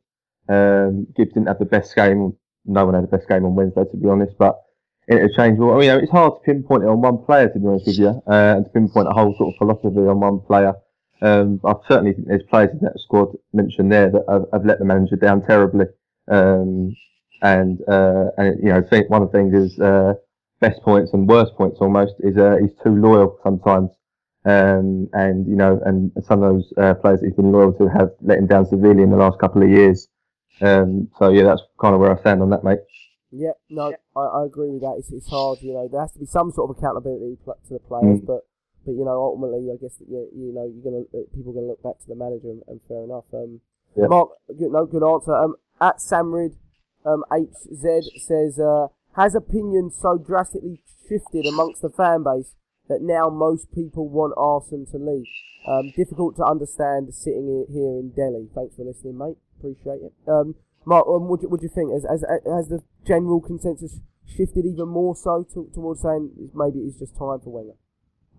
Um, 0.48 1.06
Gibbs 1.16 1.32
didn't 1.32 1.48
have 1.48 1.58
the 1.58 1.64
best 1.64 1.94
game. 1.94 2.34
No 2.64 2.84
one 2.84 2.94
had 2.94 3.04
the 3.04 3.16
best 3.16 3.28
game 3.28 3.44
on 3.44 3.54
Wednesday, 3.54 3.84
to 3.90 3.96
be 3.96 4.08
honest, 4.08 4.36
but 4.38 4.60
interchangeable. 5.08 5.72
I 5.72 5.74
mean, 5.74 5.84
you 5.84 5.92
know, 5.92 5.98
it's 5.98 6.10
hard 6.10 6.34
to 6.34 6.40
pinpoint 6.40 6.84
it 6.84 6.88
on 6.88 7.00
one 7.00 7.18
player, 7.18 7.48
to 7.48 7.58
be 7.58 7.66
honest 7.66 7.86
with 7.86 7.98
you, 7.98 8.22
uh, 8.26 8.56
and 8.56 8.64
to 8.64 8.70
pinpoint 8.70 9.08
a 9.08 9.12
whole 9.12 9.34
sort 9.36 9.54
of 9.54 9.58
philosophy 9.58 10.06
on 10.06 10.20
one 10.20 10.40
player. 10.40 10.74
Um, 11.20 11.60
I 11.64 11.74
certainly 11.88 12.14
think 12.14 12.26
there's 12.26 12.42
players 12.50 12.70
in 12.72 12.80
that 12.80 12.98
squad 12.98 13.28
mentioned 13.52 13.92
there 13.92 14.10
that 14.10 14.24
have, 14.28 14.46
have 14.52 14.66
let 14.66 14.80
the 14.80 14.84
manager 14.84 15.16
down 15.16 15.44
terribly. 15.46 15.86
Um, 16.28 16.96
and, 17.42 17.80
uh, 17.88 18.26
and, 18.36 18.58
you 18.62 18.70
know, 18.70 18.82
one 19.08 19.22
of 19.22 19.30
the 19.30 19.38
things 19.38 19.54
is, 19.54 19.78
uh, 19.78 20.14
best 20.60 20.82
points 20.82 21.12
and 21.12 21.28
worst 21.28 21.54
points 21.56 21.78
almost 21.80 22.14
is, 22.20 22.36
uh, 22.36 22.56
he's 22.60 22.74
too 22.82 22.94
loyal 22.94 23.38
sometimes. 23.42 23.90
Um, 24.44 25.08
and, 25.12 25.46
you 25.46 25.54
know, 25.54 25.80
and 25.84 26.10
some 26.24 26.42
of 26.42 26.54
those, 26.54 26.72
uh, 26.76 26.94
players 26.94 27.20
that 27.20 27.26
he's 27.26 27.36
been 27.36 27.52
loyal 27.52 27.72
to 27.74 27.86
have 27.88 28.10
let 28.22 28.38
him 28.38 28.46
down 28.46 28.66
severely 28.66 29.02
in 29.02 29.10
the 29.10 29.16
last 29.16 29.38
couple 29.38 29.62
of 29.62 29.70
years. 29.70 30.08
Um, 30.60 31.08
so 31.18 31.28
yeah, 31.30 31.44
that's 31.44 31.62
kind 31.80 31.94
of 31.94 32.00
where 32.00 32.16
I 32.16 32.20
stand 32.20 32.42
on 32.42 32.50
that, 32.50 32.64
mate. 32.64 32.80
Yeah, 33.30 33.52
no, 33.70 33.94
I, 34.16 34.20
I 34.20 34.44
agree 34.44 34.68
with 34.70 34.82
that. 34.82 34.96
It's, 34.98 35.10
it's 35.10 35.28
hard, 35.28 35.58
you 35.62 35.72
know. 35.72 35.88
There 35.90 36.00
has 36.00 36.12
to 36.12 36.18
be 36.18 36.26
some 36.26 36.50
sort 36.52 36.70
of 36.70 36.76
accountability 36.76 37.38
to 37.46 37.54
the 37.70 37.78
players, 37.78 38.20
Mm. 38.20 38.26
but 38.26 38.40
but 38.84 38.92
you 38.92 39.04
know, 39.04 39.14
ultimately, 39.22 39.70
I 39.72 39.76
guess 39.80 39.94
that 39.98 40.08
you, 40.08 40.28
you 40.34 40.52
know 40.52 40.66
you're 40.66 40.82
gonna 40.84 41.04
uh, 41.14 41.24
people 41.34 41.52
are 41.52 41.54
gonna 41.54 41.68
look 41.68 41.82
back 41.82 41.98
to 42.00 42.08
the 42.08 42.16
manager, 42.16 42.50
and, 42.50 42.62
and 42.68 42.80
fair 42.88 43.04
enough. 43.04 43.24
Um, 43.32 43.60
Yeah. 43.96 44.06
Mark, 44.08 44.30
good, 44.48 44.72
no 44.72 44.84
good 44.86 45.02
answer. 45.06 45.34
Um, 45.34 45.54
at 45.80 45.96
Samrid, 45.98 46.56
um, 47.06 47.24
HZ 47.30 48.02
says, 48.20 48.58
uh, 48.58 48.88
has 49.16 49.34
opinion 49.34 49.90
so 49.90 50.18
drastically 50.18 50.82
shifted 51.08 51.46
amongst 51.46 51.80
the 51.82 51.90
fan 51.90 52.22
base 52.24 52.54
that 52.92 53.00
now 53.00 53.30
most 53.30 53.72
people 53.72 54.08
want 54.08 54.34
Arsene 54.36 54.86
to 54.92 54.98
leave? 54.98 55.24
Um, 55.66 55.92
difficult 55.96 56.36
to 56.36 56.44
understand 56.44 57.14
sitting 57.14 57.66
here 57.72 57.96
in 57.96 58.12
Delhi. 58.12 58.48
Thanks 58.54 58.76
for 58.76 58.84
listening, 58.84 59.16
mate. 59.16 59.36
Appreciate 59.58 60.04
it. 60.04 60.12
Um, 60.28 60.54
Mark, 60.84 61.06
um, 61.06 61.28
what, 61.28 61.40
do, 61.40 61.48
what 61.48 61.60
do 61.60 61.66
you 61.66 61.72
think? 61.72 61.92
Has, 61.92 62.04
has, 62.04 62.22
has 62.44 62.68
the 62.68 62.82
general 63.06 63.40
consensus 63.40 64.00
shifted 64.26 64.66
even 64.66 64.88
more 64.88 65.14
so 65.14 65.46
to, 65.54 65.70
towards 65.72 66.02
saying 66.02 66.50
maybe 66.54 66.80
it's 66.80 66.98
just 66.98 67.16
time 67.16 67.40
for 67.40 67.50
Wenger? 67.50 67.78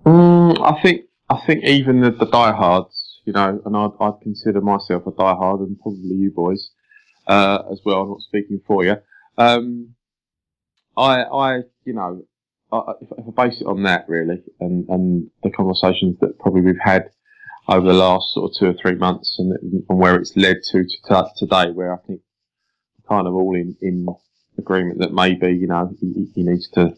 Mm, 0.05 0.59
I 0.61 0.81
think 0.81 1.05
I 1.29 1.39
think 1.45 1.63
even 1.63 2.01
the, 2.01 2.11
the 2.11 2.25
diehards, 2.25 3.21
you 3.25 3.33
know, 3.33 3.61
and 3.65 3.77
I'd, 3.77 3.91
I'd 3.99 4.21
consider 4.21 4.59
myself 4.59 5.07
a 5.07 5.11
diehard, 5.11 5.59
and 5.59 5.79
probably 5.79 6.15
you 6.15 6.31
boys 6.31 6.71
uh, 7.27 7.59
as 7.71 7.79
well. 7.85 8.01
I'm 8.01 8.09
not 8.09 8.21
speaking 8.21 8.61
for 8.67 8.83
you. 8.83 8.95
Um, 9.37 9.95
I, 10.97 11.23
I, 11.23 11.57
you 11.85 11.93
know, 11.93 12.23
If, 13.01 13.09
if 13.17 13.25
I 13.27 13.47
base 13.47 13.61
it 13.61 13.67
on 13.67 13.83
that 13.83 14.05
really, 14.07 14.41
and 14.59 14.87
and 14.89 15.29
the 15.43 15.51
conversations 15.51 16.17
that 16.21 16.39
probably 16.39 16.61
we've 16.61 16.75
had 16.81 17.09
over 17.67 17.87
the 17.87 17.93
last 17.93 18.33
sort 18.33 18.51
of 18.51 18.57
two 18.57 18.67
or 18.67 18.73
three 18.73 18.95
months, 18.95 19.35
and, 19.39 19.53
and 19.89 19.99
where 19.99 20.15
it's 20.15 20.35
led 20.35 20.57
to, 20.71 20.83
to 21.05 21.29
today, 21.37 21.71
where 21.71 21.93
I 21.93 21.97
think 22.05 22.21
kind 23.07 23.27
of 23.27 23.33
all 23.33 23.55
in 23.55 23.75
in 23.81 24.07
agreement 24.57 24.99
that 24.99 25.13
maybe 25.13 25.51
you 25.53 25.67
know 25.67 25.93
he, 25.99 26.29
he 26.35 26.43
needs 26.43 26.69
to 26.69 26.95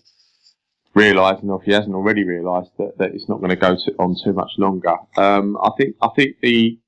realise, 0.94 1.40
and 1.42 1.52
if 1.52 1.64
he 1.64 1.74
hasn't 1.74 1.94
already 1.94 2.24
realised 2.24 2.72
that, 2.78 2.98
that 2.98 3.14
it's 3.14 3.30
not 3.30 3.40
going 3.40 3.50
to 3.50 3.56
go 3.56 3.76
on 4.00 4.16
too 4.24 4.34
much 4.34 4.52
longer. 4.58 4.96
Um, 5.18 5.58
I 5.62 5.70
think 5.78 5.96
I 6.02 6.10
think 6.16 6.38
the 6.42 6.80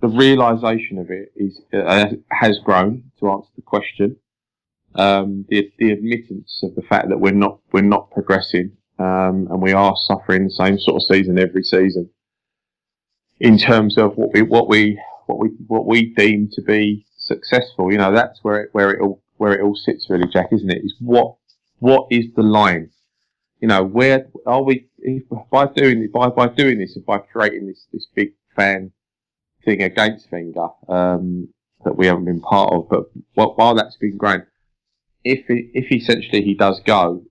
the 0.00 0.08
realisation 0.08 0.98
of 0.98 1.10
it 1.10 1.32
is 1.36 1.60
uh, 1.72 2.06
has 2.30 2.58
grown 2.64 3.04
to 3.20 3.30
answer 3.30 3.48
the 3.56 3.62
question. 3.62 4.16
Um, 4.96 5.44
the 5.48 5.72
the 5.78 5.90
admittance 5.90 6.60
of 6.62 6.74
the 6.74 6.82
fact 6.82 7.08
that 7.08 7.18
we're 7.18 7.32
not 7.32 7.58
we're 7.72 7.82
not 7.82 8.10
progressing, 8.10 8.72
um, 8.98 9.48
and 9.50 9.60
we 9.60 9.72
are 9.72 9.96
suffering 9.96 10.44
the 10.44 10.50
same 10.50 10.78
sort 10.78 11.02
of 11.02 11.06
season 11.08 11.38
every 11.38 11.64
season. 11.64 12.10
In 13.40 13.58
terms 13.58 13.98
of 13.98 14.16
what 14.16 14.32
we 14.32 14.42
what 14.42 14.68
we 14.68 15.00
what 15.26 15.38
we 15.38 15.48
what 15.66 15.86
we 15.86 16.14
deem 16.14 16.48
to 16.52 16.62
be 16.62 17.06
successful, 17.16 17.90
you 17.90 17.98
know, 17.98 18.12
that's 18.12 18.38
where 18.42 18.62
it 18.62 18.68
where 18.72 18.90
it 18.92 19.00
all 19.00 19.22
where 19.36 19.52
it 19.52 19.62
all 19.62 19.74
sits 19.74 20.08
really, 20.08 20.28
Jack, 20.32 20.52
isn't 20.52 20.70
it? 20.70 20.84
Is 20.84 20.94
what 21.00 21.34
what 21.80 22.06
is 22.10 22.26
the 22.36 22.42
line? 22.42 22.90
You 23.60 23.68
know, 23.68 23.82
where 23.82 24.26
are 24.46 24.62
we 24.62 24.86
if, 24.98 25.24
by 25.50 25.66
doing 25.66 26.08
by 26.12 26.28
by 26.28 26.48
doing 26.48 26.78
this 26.78 26.94
and 26.96 27.04
by 27.04 27.18
creating 27.18 27.66
this 27.66 27.86
this 27.92 28.06
big 28.14 28.32
fan 28.54 28.92
thing 29.64 29.82
against 29.82 30.30
Wenger 30.30 30.68
um, 30.88 31.48
that 31.84 31.96
we 31.96 32.06
haven't 32.06 32.26
been 32.26 32.40
part 32.40 32.72
of, 32.72 32.88
but 33.34 33.58
while 33.58 33.74
that's 33.74 33.96
been 33.96 34.16
great, 34.16 34.42
if 35.24 35.44
if 35.48 35.90
essentially 35.90 36.42
he 36.42 36.54
does 36.54 36.80
go, 36.84 37.24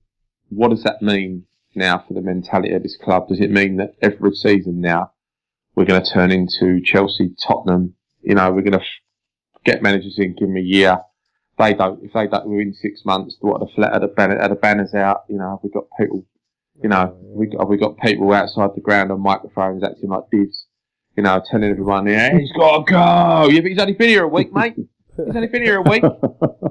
what 0.50 0.70
does 0.70 0.84
that 0.84 1.02
mean 1.02 1.46
now 1.76 2.04
for 2.08 2.14
the 2.14 2.22
mentality 2.22 2.74
of 2.74 2.84
this 2.84 2.98
club? 2.98 3.28
Does 3.28 3.40
it 3.40 3.52
mean 3.52 3.78
that 3.78 3.96
every 4.02 4.32
season 4.34 4.82
now 4.82 5.12
we're 5.76 5.86
going 5.86 6.04
to 6.04 6.12
turn 6.12 6.32
into 6.32 6.82
Chelsea, 6.84 7.34
Tottenham? 7.48 7.96
You 8.22 8.36
know, 8.36 8.52
we're 8.52 8.62
going 8.62 8.80
to 8.80 8.86
get 9.64 9.84
managers 9.84 10.16
in, 10.18 10.36
give 10.36 10.48
them 10.48 10.58
a 10.58 10.62
year. 10.62 11.00
They 11.58 11.74
don't. 11.74 12.04
If 12.04 12.14
they 12.14 12.28
don't 12.28 12.50
win 12.50 12.74
six 12.74 13.02
months, 13.06 13.38
what 13.40 13.60
the 13.60 13.68
flat, 13.76 13.94
are 13.94 14.00
the, 14.00 14.08
banner, 14.08 14.40
are 14.40 14.50
the 14.50 14.56
banners 14.56 14.94
out? 14.96 15.24
You 15.30 15.38
know, 15.38 15.52
have 15.52 15.60
we 15.64 15.70
got 15.70 15.86
people? 16.00 16.26
You 16.82 16.90
know, 16.90 17.16
we 17.22 17.56
have 17.60 17.68
we 17.68 17.78
got 17.78 17.98
people 18.00 18.34
outside 18.34 18.72
the 18.76 18.82
ground 18.82 19.12
on 19.12 19.22
microphones 19.22 19.84
acting 19.84 20.10
like 20.10 20.24
divs? 20.32 20.66
You 21.16 21.22
know, 21.22 21.40
telling 21.52 21.70
everyone, 21.70 22.08
yeah, 22.08 22.36
he's 22.36 22.52
got 22.54 22.88
to 22.88 22.92
go. 22.92 23.50
Yeah, 23.54 23.62
but 23.62 23.70
he's 23.70 23.80
only 23.80 23.94
been 23.94 24.10
here 24.10 24.24
a 24.24 24.28
week, 24.28 24.52
mate. 24.52 24.76
He's 25.16 25.36
only 25.36 25.48
been 25.48 25.64
here 25.64 25.78
a 25.78 25.82
week. 25.82 26.04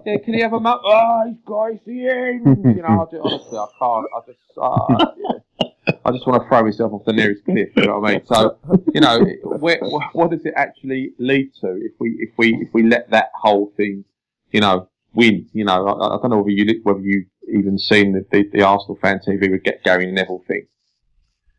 Yeah, 0.05 0.17
can 0.25 0.35
he 0.35 0.41
have 0.41 0.53
a 0.53 0.61
mug? 0.61 0.81
Oh, 0.85 1.23
he's 1.71 1.81
end. 1.87 2.45
You 2.77 2.83
know, 2.83 3.03
I 3.03 3.05
just, 3.11 3.23
honestly, 3.23 3.59
I 3.59 3.67
can't. 3.79 4.07
I 4.17 4.21
just, 4.27 4.39
uh, 4.61 5.13
yeah. 5.17 5.99
I 6.05 6.11
just 6.11 6.27
want 6.27 6.43
to 6.43 6.49
throw 6.49 6.63
myself 6.63 6.93
off 6.93 7.05
the 7.05 7.13
nearest 7.13 7.45
cliff. 7.45 7.69
You 7.77 7.87
know 7.87 8.01
what 8.01 8.11
I 8.11 8.13
mean? 8.15 8.27
So, 8.27 8.59
you 8.93 9.01
know, 9.01 9.25
where, 9.59 9.79
what 10.13 10.31
does 10.31 10.45
it 10.45 10.55
actually 10.57 11.13
lead 11.19 11.53
to 11.61 11.77
if 11.77 11.93
we 11.99 12.17
if 12.19 12.31
we 12.37 12.55
if 12.57 12.69
we 12.73 12.83
let 12.83 13.11
that 13.11 13.31
whole 13.35 13.73
thing, 13.77 14.05
you 14.51 14.61
know, 14.61 14.89
win? 15.15 15.49
You 15.53 15.65
know, 15.65 15.87
I, 15.87 16.17
I 16.17 16.19
don't 16.21 16.31
know 16.31 16.39
whether 16.39 16.51
you 16.51 16.81
whether 16.83 17.01
you 17.01 17.27
even 17.49 17.79
seen 17.79 18.13
the, 18.13 18.27
the, 18.31 18.49
the 18.53 18.63
Arsenal 18.63 18.99
fan 19.01 19.21
TV 19.27 19.51
with 19.51 19.63
get 19.63 19.85
Gary 19.85 20.11
Neville 20.11 20.43
thing. 20.47 20.67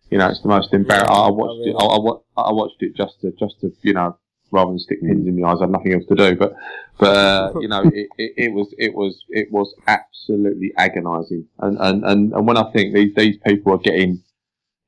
You 0.10 0.18
know, 0.18 0.30
it's 0.30 0.42
the 0.42 0.50
most 0.50 0.74
embarrassing. 0.74 1.10
I 1.10 1.30
watched 1.30 1.68
it. 1.68 1.76
I, 1.78 1.86
I, 1.86 2.50
I 2.50 2.52
watched 2.52 2.82
it 2.82 2.96
just 2.96 3.22
to 3.22 3.32
just 3.32 3.60
to 3.62 3.72
you 3.82 3.94
know 3.94 4.18
rather 4.54 4.72
than 4.72 4.80
stick 4.80 5.02
pins 5.02 5.28
in 5.28 5.42
my 5.42 5.50
eyes. 5.50 5.58
I 5.60 5.64
had 5.64 5.72
nothing 5.72 5.94
else 5.94 6.06
to 6.08 6.16
do. 6.16 6.36
But, 6.36 6.54
but 7.00 7.18
uh, 7.18 7.60
you 7.60 7.68
know, 7.68 7.82
it, 7.82 8.08
it, 8.18 8.34
it, 8.38 8.54
was 8.54 8.74
it 8.78 8.94
was 8.94 9.26
it 9.30 9.52
was 9.52 9.74
absolutely 9.88 10.72
agonising. 10.78 11.48
And, 11.60 11.78
and 11.80 12.06
and 12.06 12.34
and 12.34 12.48
when 12.48 12.58
I 12.58 12.72
think 12.72 12.94
these 12.94 13.14
these 13.16 13.38
people 13.46 13.74
are 13.74 13.80
getting, 13.80 14.24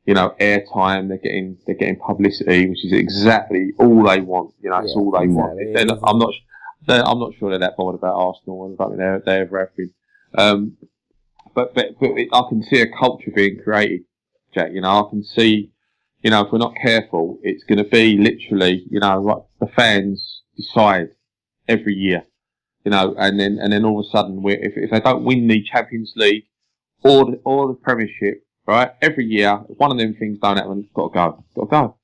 you 0.06 0.14
know, 0.14 0.36
airtime, 0.40 1.10
they're 1.10 1.18
getting 1.18 1.58
they're 1.66 1.76
getting 1.76 1.98
publicity, 1.98 2.70
which 2.70 2.86
is 2.86 2.94
exactly 2.94 3.72
all 3.80 4.04
they 4.04 4.22
want. 4.22 4.54
You 4.62 4.70
know, 4.70 4.78
it's 4.78 4.94
yeah, 4.96 5.02
all 5.02 5.12
they 5.12 5.26
exactly. 5.26 5.66
want. 5.66 5.88
Not, 5.88 6.00
I'm 6.04 6.20
not. 6.20 6.34
I'm 6.88 7.20
not 7.20 7.34
sure 7.40 7.50
they're 7.50 7.60
that 7.60 7.76
bothered 7.78 8.00
about 8.00 8.16
Arsenal. 8.16 8.76
I 8.80 8.84
don't 8.84 8.90
think 8.92 9.00
they're, 9.00 9.24
they 9.26 9.42
ever 9.42 9.60
have 9.60 9.76
been. 9.76 9.92
Um, 10.38 10.78
but 11.56 11.74
but, 11.74 12.00
but 12.00 12.12
it, 12.12 12.30
I 12.32 12.42
can 12.48 12.62
see 12.62 12.82
a 12.82 12.88
culture 12.88 13.32
being 13.36 13.60
created, 13.64 14.02
Jack. 14.54 14.72
You 14.74 14.82
know, 14.82 15.06
I 15.06 15.10
can 15.10 15.24
see 15.24 15.72
you 16.26 16.32
know, 16.32 16.44
if 16.44 16.52
we're 16.52 16.58
not 16.58 16.74
careful, 16.82 17.38
it's 17.44 17.64
going 17.66 17.78
to 17.78 17.84
be 17.84 18.18
literally, 18.18 18.84
you 18.90 19.00
know, 19.00 19.48
the 19.60 19.68
fans 19.68 20.42
decide 20.58 21.10
every 21.68 21.94
year, 21.94 22.26
you 22.84 22.90
know, 22.90 23.14
and 23.16 23.40
then 23.40 23.60
and 23.62 23.72
then 23.72 23.86
all 23.86 24.00
of 24.00 24.08
a 24.08 24.10
sudden, 24.10 24.42
we 24.42 24.54
if 24.54 24.74
if 24.76 24.90
they 24.90 25.00
don't 25.02 25.24
win 25.24 25.48
the 25.48 25.64
Champions 25.64 26.14
League 26.16 26.46
or 27.04 27.26
the, 27.26 27.40
or 27.46 27.68
the 27.68 27.76
Premiership, 27.76 28.44
right, 28.66 28.94
every 29.04 29.26
year, 29.26 29.56
one 29.78 29.92
of 29.92 30.00
them 30.00 30.16
things 30.16 30.40
don't 30.40 30.58
happen, 30.58 30.90
got 30.96 31.10
to 31.10 31.14
go, 31.14 31.44
got 31.56 31.62
to 31.62 31.70
go, 31.70 31.98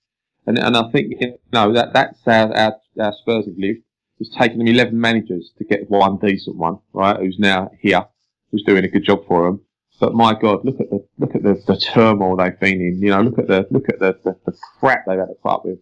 and 0.46 0.60
and 0.60 0.78
I 0.78 0.92
think 0.92 1.16
you 1.20 1.40
know 1.52 1.74
that 1.74 1.94
that's 1.94 2.20
how 2.24 2.52
our, 2.52 2.76
our 3.00 3.14
Spurs 3.22 3.48
have 3.48 3.58
lived. 3.58 3.80
It's 4.20 4.30
taken 4.38 4.60
them 4.60 4.68
11 4.68 5.02
managers 5.02 5.50
to 5.58 5.64
get 5.64 5.90
one 5.90 6.18
decent 6.18 6.58
one, 6.58 6.78
right? 6.94 7.18
Who's 7.20 7.40
now 7.40 7.72
here, 7.80 8.06
who's 8.52 8.62
doing 8.68 8.86
a 8.86 8.88
good 8.88 9.04
job 9.04 9.26
for 9.26 9.46
them. 9.48 9.62
But 10.02 10.16
my 10.16 10.34
God, 10.34 10.66
look 10.66 10.80
at 10.80 10.90
the 10.90 11.06
look 11.20 11.36
at 11.36 11.44
the, 11.44 11.62
the 11.68 11.78
turmoil 11.78 12.36
they've 12.36 12.60
been 12.60 12.82
in. 12.82 13.00
You 13.04 13.12
know, 13.12 13.22
look 13.22 13.38
at 13.38 13.48
the 13.48 13.68
look 13.70 13.88
at 13.88 14.00
the, 14.00 14.18
the, 14.24 14.36
the 14.48 14.58
crap 14.80 15.06
they've 15.06 15.20
had 15.20 15.28
to 15.28 15.36
put 15.36 15.52
up 15.52 15.64
with 15.64 15.78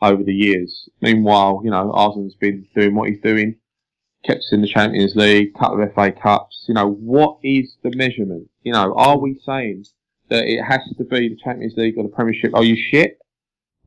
over 0.00 0.22
the 0.22 0.32
years. 0.32 0.88
Meanwhile, 1.02 1.62
you 1.64 1.72
know, 1.72 1.90
Arsene's 1.92 2.36
been 2.36 2.64
doing 2.76 2.94
what 2.94 3.08
he's 3.08 3.20
doing, 3.20 3.56
kept 4.24 4.38
us 4.38 4.52
in 4.52 4.62
the 4.62 4.68
Champions 4.68 5.16
League, 5.16 5.54
couple 5.54 5.82
of 5.82 5.92
FA 5.94 6.12
Cups. 6.12 6.66
You 6.68 6.74
know, 6.74 6.88
what 6.88 7.38
is 7.42 7.76
the 7.82 7.90
measurement? 7.96 8.48
You 8.62 8.72
know, 8.72 8.94
are 8.94 9.18
we 9.18 9.36
saying 9.44 9.86
that 10.28 10.44
it 10.44 10.62
has 10.62 10.82
to 10.96 11.04
be 11.04 11.30
the 11.30 11.38
Champions 11.42 11.74
League 11.76 11.98
or 11.98 12.04
the 12.04 12.08
Premiership? 12.08 12.54
Are 12.54 12.62
you 12.62 12.76
shit? 12.76 13.18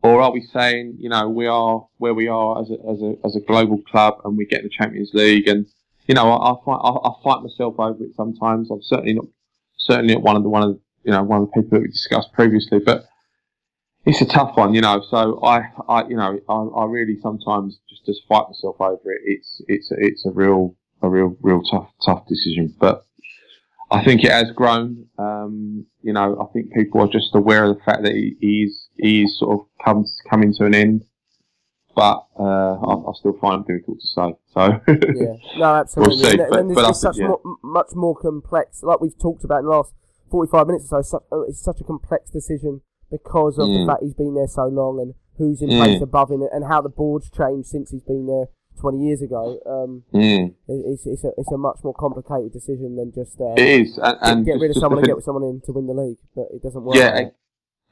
Or 0.04 0.22
are 0.22 0.34
we 0.34 0.42
saying, 0.42 0.98
you 1.00 1.08
know, 1.08 1.30
we 1.30 1.48
are 1.48 1.88
where 2.00 2.14
we 2.14 2.28
are 2.28 2.62
as 2.62 2.70
a, 2.70 2.92
as 2.92 3.02
a, 3.02 3.16
as 3.26 3.36
a 3.38 3.46
global 3.48 3.82
club 3.90 4.16
and 4.26 4.38
we 4.38 4.46
get 4.46 4.64
the 4.64 4.70
Champions 4.70 5.12
League 5.14 5.48
and, 5.48 5.68
you 6.06 6.16
know, 6.16 6.30
I, 6.32 6.52
I 6.52 6.56
fight, 6.66 6.80
I, 6.84 6.90
I 6.90 7.12
fight 7.24 7.44
myself 7.44 7.76
over 7.80 8.04
it 8.04 8.16
sometimes. 8.18 8.72
I'm 8.72 8.82
certainly 8.82 9.14
not 9.14 9.26
certainly 9.80 10.16
one 10.16 10.36
of 10.36 10.44
the 10.44 10.50
one 10.50 10.64
of 10.64 10.80
you 11.04 11.12
know 11.12 11.24
one 11.24 11.42
of 11.42 11.48
the 11.48 11.62
people 11.62 11.78
that 11.78 11.82
we 11.82 11.88
discussed 11.88 12.32
previously. 12.34 12.80
But 12.80 13.06
it's 14.06 14.22
a 14.22 14.26
tough 14.26 14.56
one, 14.56 14.74
you 14.74 14.82
know. 14.82 15.04
So 15.10 15.42
I, 15.44 15.62
I 15.88 16.08
you 16.08 16.16
know, 16.16 16.40
I, 16.48 16.82
I 16.82 16.86
really 16.86 17.18
sometimes 17.22 17.80
just 17.90 18.06
just 18.06 18.22
fight 18.28 18.46
myself 18.48 18.76
over 18.80 19.12
it. 19.12 19.22
It's 19.26 19.62
it's 19.68 19.92
it's 19.98 20.26
a 20.26 20.32
real 20.32 20.76
a 21.02 21.10
real 21.10 21.36
real 21.42 21.62
tough 21.64 21.90
tough 22.06 22.28
decision, 22.28 22.76
but. 22.80 23.06
I 23.92 24.04
think 24.04 24.24
it 24.24 24.30
has 24.30 24.52
grown. 24.52 25.08
Um, 25.18 25.88
you 26.04 26.14
know, 26.14 26.40
I 26.40 26.54
think 26.54 26.72
people 26.74 27.02
are 27.02 27.08
just 27.08 27.34
aware 27.34 27.64
of 27.64 27.76
the 27.76 27.84
fact 27.84 28.04
that 28.04 28.12
he, 28.12 28.36
he's 28.40 28.88
he's 28.98 29.36
sort 29.40 29.60
of 29.60 29.66
come 29.84 30.06
coming 30.30 30.54
to 30.60 30.66
an 30.66 30.76
end 30.76 31.06
but 32.00 32.28
uh, 32.40 32.80
I, 32.80 33.10
I, 33.10 33.14
still 33.20 33.36
find 33.42 33.66
it 33.68 33.68
difficult 33.68 34.00
to 34.00 34.08
say. 34.08 34.34
So 34.54 34.62
yeah, 34.88 35.60
no, 35.60 35.76
absolutely. 35.84 36.16
we'll 36.16 36.24
see. 36.24 36.40
And, 36.40 36.50
but, 36.50 36.60
and 36.60 36.76
but 36.76 36.94
such 36.94 37.18
yeah. 37.18 37.28
more, 37.28 37.42
much 37.62 37.92
more 37.94 38.16
complex, 38.16 38.84
like 38.84 39.02
we've 39.02 39.20
talked 39.20 39.44
about 39.44 39.60
in 39.60 39.66
the 39.66 39.72
last 39.72 39.94
forty-five 40.32 40.68
minutes 40.68 40.88
or 40.94 41.04
so. 41.04 41.22
Uh, 41.30 41.42
it's 41.42 41.62
such 41.62 41.82
a 41.82 41.84
complex 41.84 42.32
decision 42.32 42.80
because 43.12 43.60
of 43.60 43.68
mm. 43.68 43.84
the 43.84 43.92
fact 43.92 44.02
he's 44.02 44.14
been 44.14 44.34
there 44.34 44.48
so 44.48 44.64
long 44.64 44.98
and 45.02 45.14
who's 45.38 45.62
in 45.62 45.68
mm. 45.68 45.78
place 45.78 46.02
above 46.02 46.32
him 46.32 46.42
and 46.54 46.64
how 46.72 46.80
the 46.80 46.88
board's 46.88 47.30
changed 47.30 47.68
since 47.68 47.92
he's 47.92 48.04
been 48.04 48.28
there 48.28 48.46
20 48.80 48.98
years 49.04 49.22
ago. 49.22 49.60
Um, 49.68 50.04
mm. 50.14 50.54
it's, 50.70 51.06
it's, 51.06 51.26
a, 51.26 51.32
it's 51.38 51.52
a 51.52 51.58
much 51.58 51.80
more 51.84 51.94
complicated 51.94 52.54
decision 52.54 52.96
than 52.96 53.12
just 53.12 53.42
uh, 53.42 53.60
it 53.60 53.82
is, 53.82 54.00
and, 54.02 54.18
and 54.22 54.46
get, 54.46 54.56
rid 54.56 54.72
of 54.72 54.78
someone 54.78 55.00
and 55.00 55.08
get 55.08 55.22
someone 55.22 55.44
in 55.44 55.60
to 55.66 55.74
win 55.74 55.88
the 55.88 55.94
league, 55.94 56.20
but 56.34 56.48
it 56.54 56.64
doesn't 56.64 56.84
work. 56.84 56.96
Yeah, 56.96 57.36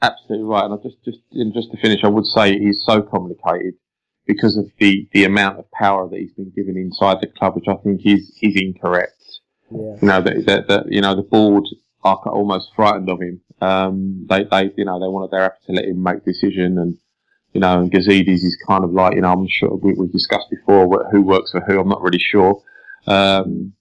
absolutely 0.00 0.46
right. 0.46 0.64
And 0.64 0.72
I 0.72 0.76
just 0.80 0.96
just 1.04 1.20
just 1.52 1.72
to 1.72 1.76
finish, 1.76 2.00
I 2.04 2.08
would 2.08 2.24
say 2.24 2.56
it 2.56 2.62
is 2.62 2.80
so 2.86 3.02
complicated 3.02 3.74
because 4.28 4.58
of 4.58 4.70
the, 4.78 5.08
the 5.12 5.24
amount 5.24 5.58
of 5.58 5.68
power 5.72 6.06
that 6.08 6.18
he's 6.18 6.34
been 6.34 6.52
given 6.54 6.76
inside 6.76 7.16
the 7.20 7.26
club, 7.26 7.56
which 7.56 7.66
I 7.66 7.74
think 7.82 8.02
is 8.04 8.38
is 8.42 8.54
incorrect. 8.54 9.40
Yeah. 9.70 9.96
You 10.00 10.08
know 10.08 10.20
that, 10.20 10.46
that, 10.46 10.68
that 10.68 10.92
you 10.92 11.00
know 11.00 11.16
the 11.16 11.22
board 11.22 11.64
are 12.04 12.16
almost 12.26 12.70
frightened 12.76 13.08
of 13.08 13.20
him. 13.20 13.40
Um, 13.60 14.26
they 14.28 14.44
they 14.44 14.70
you 14.76 14.84
know 14.84 15.00
they 15.00 15.08
wanted 15.08 15.32
their 15.32 15.56
to 15.66 15.72
let 15.72 15.86
him 15.86 16.02
make 16.02 16.24
decision, 16.24 16.78
and 16.78 16.98
you 17.54 17.60
know 17.60 17.80
and 17.80 17.90
Gazidis 17.90 18.44
is 18.44 18.62
kind 18.68 18.84
of 18.84 18.92
like 18.92 19.14
you 19.14 19.22
know 19.22 19.32
I'm 19.32 19.48
sure 19.48 19.74
we, 19.74 19.94
we 19.94 20.06
discussed 20.08 20.50
before 20.50 21.08
who 21.10 21.22
works 21.22 21.50
for 21.50 21.60
who. 21.60 21.80
I'm 21.80 21.88
not 21.88 22.02
really 22.02 22.20
sure. 22.20 22.62
Um, 23.06 23.72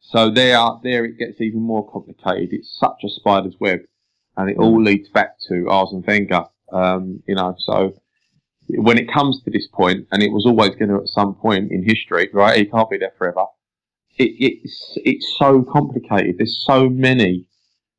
so 0.00 0.30
there 0.30 0.58
there 0.82 1.04
it 1.04 1.16
gets 1.16 1.40
even 1.40 1.62
more 1.62 1.88
complicated. 1.90 2.52
It's 2.52 2.76
such 2.78 3.04
a 3.04 3.08
spider's 3.08 3.54
web, 3.60 3.80
and 4.36 4.50
it 4.50 4.58
all 4.58 4.78
mm. 4.80 4.84
leads 4.84 5.08
back 5.08 5.36
to 5.48 5.68
Arsene 5.68 6.04
Wenger. 6.06 6.46
Um, 6.72 7.22
you 7.26 7.36
know 7.36 7.54
so 7.58 7.94
when 8.76 8.98
it 8.98 9.12
comes 9.12 9.42
to 9.42 9.50
this 9.50 9.66
point, 9.66 10.06
and 10.12 10.22
it 10.22 10.32
was 10.32 10.46
always 10.46 10.70
going 10.70 10.88
to 10.88 10.96
at 10.96 11.08
some 11.08 11.34
point 11.34 11.70
in 11.70 11.82
history, 11.84 12.28
right? 12.32 12.58
He 12.58 12.64
can't 12.66 12.90
be 12.90 12.98
there 12.98 13.12
forever. 13.16 13.44
It, 14.18 14.32
it's 14.38 14.98
it's 15.04 15.36
so 15.38 15.62
complicated. 15.62 16.36
There's 16.38 16.62
so 16.66 16.88
many, 16.88 17.46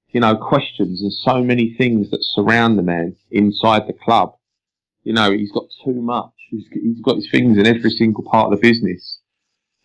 you 0.09 0.19
know, 0.19 0.36
questions 0.36 1.01
and 1.01 1.11
so 1.11 1.43
many 1.43 1.74
things 1.78 2.11
that 2.11 2.24
surround 2.24 2.78
the 2.78 2.84
man 2.84 3.15
inside 3.32 3.88
the 3.88 3.93
club. 3.93 4.36
You 5.03 5.13
know, 5.13 5.32
he's 5.32 5.51
got 5.51 5.65
too 5.84 6.01
much. 6.01 6.32
He's, 6.49 6.65
he's 6.72 7.01
got 7.01 7.15
his 7.15 7.30
things 7.32 7.57
in 7.57 7.65
every 7.65 7.89
single 7.89 8.24
part 8.24 8.51
of 8.51 8.59
the 8.59 8.67
business. 8.67 9.19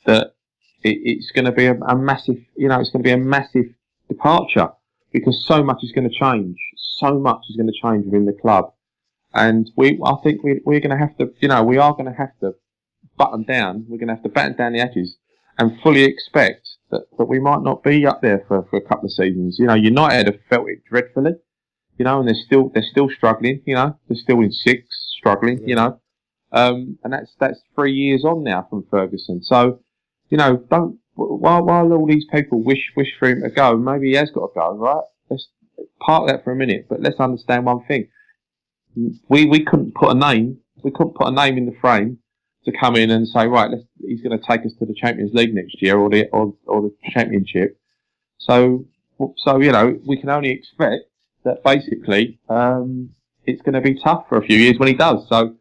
That 0.05 0.35
it, 0.83 0.99
it's 1.05 1.31
going 1.31 1.47
to 1.47 1.53
be 1.53 1.67
a, 1.67 1.75
a 1.75 1.97
massive, 1.97 2.37
you 2.57 2.69
know, 2.69 2.81
it's 2.81 2.91
going 2.91 3.03
to 3.03 3.09
be 3.09 3.13
a 3.13 3.17
massive 3.17 3.67
departure 4.09 4.69
because 5.13 5.45
so 5.47 5.63
much 5.63 5.79
is 5.83 5.93
going 5.93 6.09
to 6.09 6.15
change. 6.15 6.57
So 6.77 7.19
much 7.19 7.41
is 7.49 7.57
going 7.57 7.69
to 7.69 7.81
change 7.83 8.05
within 8.05 8.27
the 8.27 8.33
club, 8.33 8.73
and 9.37 9.71
we, 9.77 10.01
I 10.05 10.15
think 10.25 10.43
we, 10.43 10.61
we're 10.65 10.81
going 10.81 10.97
to 10.99 10.99
have 10.99 11.17
to, 11.19 11.33
you 11.41 11.49
know, 11.49 11.63
we 11.63 11.77
are 11.77 11.93
going 11.93 12.07
to 12.07 12.17
have 12.17 12.39
to 12.41 12.55
button 13.19 13.45
down. 13.45 13.85
We're 13.89 13.99
going 13.99 14.09
to 14.09 14.15
have 14.15 14.23
to 14.23 14.31
batten 14.31 14.57
down 14.57 14.73
the 14.73 14.81
edges 14.81 15.17
and 15.59 15.79
fully 15.83 16.05
expect 16.05 16.67
that, 16.91 17.03
that 17.19 17.27
we 17.27 17.39
might 17.39 17.63
not 17.63 17.83
be 17.83 18.07
up 18.07 18.23
there 18.23 18.45
for, 18.49 18.67
for 18.71 18.77
a 18.77 18.81
couple 18.81 19.07
of 19.07 19.13
seasons. 19.13 19.57
You 19.59 19.67
know, 19.67 19.75
United 19.75 20.27
have 20.27 20.41
felt 20.49 20.69
it 20.69 20.83
dreadfully, 20.89 21.33
you 21.99 22.05
know, 22.05 22.21
and 22.21 22.29
they're 22.29 22.43
still 22.47 22.71
they're 22.73 22.91
still 22.91 23.09
struggling. 23.09 23.63
You 23.67 23.75
know, 23.75 23.99
they're 24.09 24.17
still 24.17 24.41
in 24.41 24.53
six, 24.53 24.83
struggling. 25.19 25.67
You 25.69 25.77
know, 25.77 26.01
um, 26.53 26.99
and 27.05 27.13
that's 27.13 27.35
that's 27.39 27.61
three 27.75 27.93
years 27.93 28.25
on 28.25 28.43
now 28.43 28.67
from 28.69 28.87
Ferguson. 28.91 29.43
So, 29.43 29.81
you 30.31 30.39
know, 30.39 30.65
don't 30.71 30.99
while 31.15 31.65
while 31.65 31.93
all 31.93 32.07
these 32.07 32.27
people 32.31 32.63
wish 32.63 32.93
wish 32.97 33.13
for 33.19 33.29
him 33.29 33.43
to 33.43 33.51
go, 33.51 33.77
maybe 33.77 34.11
he 34.11 34.17
has 34.17 34.31
got 34.31 34.49
to 34.49 34.53
go. 34.55 34.77
Right? 34.77 35.05
Let's 35.31 35.49
park 36.01 36.29
that 36.29 36.45
for 36.45 36.53
a 36.53 36.57
minute, 36.57 36.87
but 36.89 37.01
let's 37.01 37.21
understand 37.21 37.67
one 37.67 37.85
thing. 37.87 38.09
We 39.29 39.47
we 39.47 39.65
couldn't 39.65 39.95
put 39.95 40.11
a 40.11 40.15
name. 40.15 40.59
We 40.83 40.91
couldn't 40.91 41.15
put 41.15 41.29
a 41.29 41.33
name 41.33 41.59
in 41.59 41.67
the 41.67 41.77
frame 41.81 42.19
to 42.65 42.73
come 42.73 42.97
in 42.97 43.11
and 43.11 43.29
say, 43.29 43.47
right, 43.47 43.71
he's 44.01 44.23
going 44.23 44.39
to 44.39 44.45
take 44.45 44.67
us 44.67 44.73
to 44.79 44.87
the 44.87 44.95
Champions 44.95 45.33
League 45.35 45.55
next 45.55 45.81
year 45.81 45.99
or 45.99 46.11
the 46.11 46.29
or, 46.33 46.55
or 46.67 46.83
the 46.83 46.95
Championship. 47.11 47.79
So 48.39 48.87
so 49.39 49.61
you 49.61 49.73
know 49.73 49.99
we 50.07 50.19
can 50.21 50.31
only 50.31 50.51
expect 50.51 51.05
that 51.45 51.63
basically 51.63 52.39
um, 52.49 53.11
it's 53.47 53.63
going 53.63 53.75
to 53.75 53.81
be 53.81 53.99
tough 54.03 54.25
for 54.29 54.39
a 54.39 54.45
few 54.45 54.59
years 54.59 54.79
when 54.79 54.89
he 54.89 54.95
does. 54.95 55.27
So 55.29 55.57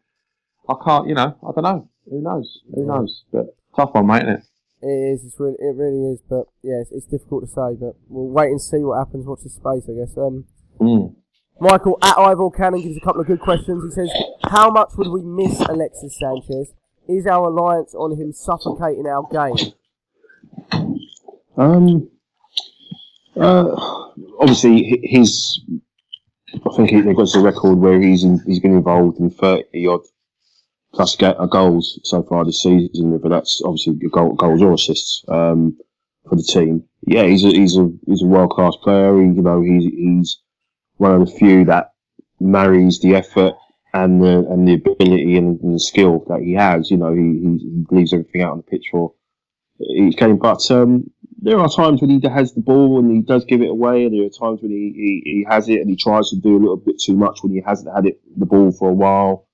I 0.68 0.74
can't, 0.84 1.08
you 1.08 1.14
know, 1.14 1.36
I 1.42 1.52
don't 1.54 1.64
know. 1.64 1.88
Who 2.10 2.22
knows? 2.22 2.60
Who 2.74 2.86
knows? 2.86 3.24
But 3.32 3.56
tough 3.74 3.90
one, 3.94 4.06
mate, 4.06 4.22
isn't 4.22 4.28
it? 4.28 4.44
It 4.82 5.14
is. 5.14 5.24
It's 5.24 5.40
really, 5.40 5.56
it 5.58 5.74
really 5.74 6.12
is. 6.12 6.20
But 6.28 6.46
yeah, 6.62 6.80
it's, 6.80 6.92
it's, 6.92 7.06
difficult 7.06 7.44
to 7.44 7.48
say. 7.48 7.76
But 7.80 7.94
we'll 8.08 8.28
wait 8.28 8.50
and 8.50 8.60
see 8.60 8.78
what 8.78 8.98
happens. 8.98 9.26
Watch 9.26 9.40
this 9.42 9.54
space, 9.54 9.88
I 9.88 9.94
guess. 9.94 10.16
Um, 10.16 10.44
mm. 10.80 11.14
Michael 11.58 11.98
at 12.02 12.18
Ivor 12.18 12.50
Cannon 12.50 12.82
gives 12.82 12.96
a 12.96 13.00
couple 13.00 13.20
of 13.20 13.26
good 13.26 13.40
questions. 13.40 13.82
He 13.84 13.90
says, 13.90 14.10
"How 14.44 14.70
much 14.70 14.90
would 14.96 15.08
we 15.08 15.22
miss 15.22 15.60
Alexis 15.60 16.18
Sanchez? 16.18 16.74
Is 17.08 17.26
our 17.26 17.50
reliance 17.50 17.94
on 17.94 18.18
him 18.18 18.32
suffocating 18.32 19.06
our 19.06 19.26
game?" 19.30 19.72
Um. 21.56 22.10
Uh, 23.36 23.74
obviously, 24.38 25.00
his. 25.02 25.60
I 26.54 26.76
think 26.76 27.04
they've 27.04 27.16
got 27.16 27.34
a 27.34 27.40
record 27.40 27.78
where 27.78 28.00
he's 28.00 28.24
in, 28.24 28.40
he's 28.46 28.60
been 28.60 28.76
involved 28.76 29.18
in 29.18 29.30
thirty 29.30 29.86
odd 29.86 30.00
plus 30.94 31.20
uh, 31.22 31.46
goals 31.46 32.00
so 32.04 32.22
far 32.22 32.44
this 32.44 32.62
season. 32.62 33.18
But 33.18 33.28
that's 33.28 33.62
obviously 33.64 33.94
goal, 34.10 34.34
goals 34.34 34.62
or 34.62 34.72
assists 34.72 35.24
um, 35.28 35.76
for 36.28 36.36
the 36.36 36.42
team. 36.42 36.84
Yeah, 37.06 37.24
he's 37.24 37.44
a 37.44 37.48
he's 37.48 37.76
a 37.76 37.90
he's 38.06 38.22
a 38.22 38.26
world 38.26 38.50
class 38.50 38.76
player. 38.82 39.20
He, 39.20 39.26
you 39.26 39.42
know, 39.42 39.60
he's 39.60 39.84
he's 39.84 40.38
one 40.96 41.20
of 41.20 41.26
the 41.26 41.36
few 41.36 41.64
that 41.66 41.92
marries 42.40 43.00
the 43.00 43.14
effort 43.14 43.54
and 43.94 44.22
the 44.22 44.46
and 44.50 44.68
the 44.68 44.74
ability 44.74 45.36
and, 45.36 45.60
and 45.60 45.74
the 45.74 45.80
skill 45.80 46.24
that 46.28 46.42
he 46.42 46.52
has. 46.52 46.90
You 46.90 46.98
know, 46.98 47.14
he, 47.14 47.22
he, 47.22 47.84
leaves 47.90 48.12
everything 48.12 48.42
out 48.42 48.52
on 48.52 48.58
the 48.58 48.62
pitch 48.64 48.88
for 48.90 49.14
each 49.80 50.16
game. 50.16 50.36
But 50.36 50.70
um, 50.70 51.10
there 51.38 51.58
are 51.58 51.68
times 51.68 52.00
when 52.00 52.10
he 52.10 52.20
has 52.28 52.52
the 52.52 52.60
ball 52.60 52.98
and 52.98 53.10
he 53.10 53.22
does 53.22 53.44
give 53.44 53.62
it 53.62 53.70
away, 53.70 54.04
and 54.04 54.14
there 54.14 54.26
are 54.26 54.30
times 54.30 54.60
when 54.62 54.70
he, 54.70 54.92
he, 54.94 55.22
he 55.24 55.46
has 55.48 55.68
it 55.68 55.80
and 55.80 55.90
he 55.90 55.96
tries 55.96 56.30
to 56.30 56.36
do 56.36 56.56
a 56.56 56.60
little 56.60 56.76
bit 56.76 57.00
too 57.00 57.16
much 57.16 57.42
when 57.42 57.52
he 57.52 57.62
hasn't 57.64 57.94
had 57.94 58.06
it 58.06 58.20
the 58.38 58.46
ball 58.46 58.72
for 58.72 58.90
a 58.90 58.94
while. 58.94 59.46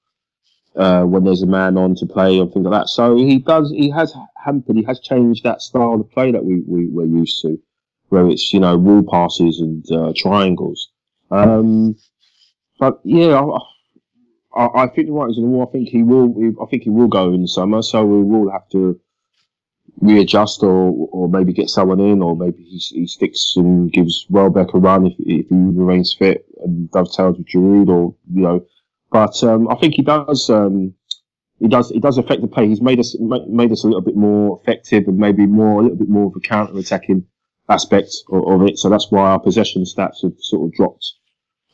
Uh, 0.75 1.03
when 1.03 1.23
there's 1.23 1.43
a 1.43 1.47
man 1.47 1.77
on 1.77 1.95
to 1.95 2.07
play 2.07 2.39
and 2.39 2.51
things 2.51 2.65
like 2.65 2.81
that. 2.81 2.89
So 2.89 3.15
he 3.15 3.39
does, 3.39 3.71
he 3.71 3.91
has 3.91 4.15
hampered, 4.43 4.77
he 4.77 4.83
has 4.85 5.01
changed 5.01 5.45
that 5.45 5.61
style 5.61 6.01
of 6.01 6.11
play 6.11 6.33
that 6.33 6.43
we, 6.43 6.63
we, 6.67 6.89
we're 6.89 7.05
used 7.05 7.43
to, 7.43 7.61
where 8.09 8.27
it's, 8.27 8.55
you 8.55 8.61
know, 8.61 8.79
wall 8.79 9.03
passes 9.03 9.61
and 9.61 9.85
uh, 9.93 10.15
triangles. 10.17 10.92
Um, 11.33 11.97
but 12.79 13.01
yeah, 13.05 13.41
I, 13.41 14.65
I, 14.65 14.83
I 14.83 14.87
think 14.89 15.07
the 15.07 15.13
writers 15.13 15.39
on 15.39 15.45
the 15.45 15.51
wall, 15.51 15.67
I 15.69 15.73
think 15.73 15.89
he 15.89 16.03
will, 16.03 16.35
I 16.63 16.67
think 16.67 16.83
he 16.83 16.91
will 16.91 17.09
go 17.09 17.33
in 17.33 17.43
the 17.43 17.49
summer, 17.49 17.83
so 17.83 18.05
we 18.05 18.23
will 18.23 18.51
have 18.51 18.69
to 18.71 19.01
readjust 20.01 20.63
or, 20.63 21.09
or 21.13 21.29
maybe 21.29 21.53
get 21.53 21.71
someone 21.71 22.01
in, 22.01 22.23
or 22.23 22.37
maybe 22.37 22.63
he, 22.63 22.79
he 22.79 23.07
sticks 23.07 23.55
and 23.57 23.93
gives 23.93 24.27
Welbeck 24.29 24.75
a 24.75 24.79
run 24.79 25.07
if, 25.07 25.15
if 25.19 25.49
he 25.49 25.55
remains 25.55 26.15
fit 26.15 26.45
and 26.65 26.91
dovetails 26.91 27.39
with 27.39 27.47
Giroud, 27.47 27.89
or, 27.89 28.15
you 28.33 28.43
know, 28.43 28.67
but 29.13 29.43
um, 29.45 29.69
I 29.69 29.75
think 29.77 29.95
he 29.95 30.03
does. 30.03 30.49
Um, 30.49 30.95
he 31.61 31.69
does. 31.69 31.91
He 31.91 32.01
does 32.01 32.19
affect 32.19 32.41
the 32.41 32.49
play. 32.49 32.67
He's 32.67 32.81
made 32.81 32.99
us 32.99 33.15
made 33.21 33.71
us 33.71 33.85
a 33.85 33.87
little 33.87 34.01
bit 34.01 34.17
more 34.17 34.59
effective 34.63 35.07
and 35.07 35.19
maybe 35.19 35.47
more 35.47 35.81
a 35.81 35.83
little 35.83 35.99
bit 35.99 36.09
more 36.09 36.27
of 36.27 36.33
a 36.35 36.41
counter 36.41 36.77
attacking 36.79 37.27
aspect 37.69 38.11
of, 38.33 38.49
of, 38.49 38.67
it. 38.67 38.79
So 38.79 38.89
that's 38.89 39.11
why 39.11 39.31
our 39.31 39.39
possession 39.39 39.85
stats 39.85 40.23
have 40.23 40.33
sort 40.39 40.67
of 40.67 40.73
dropped 40.73 41.13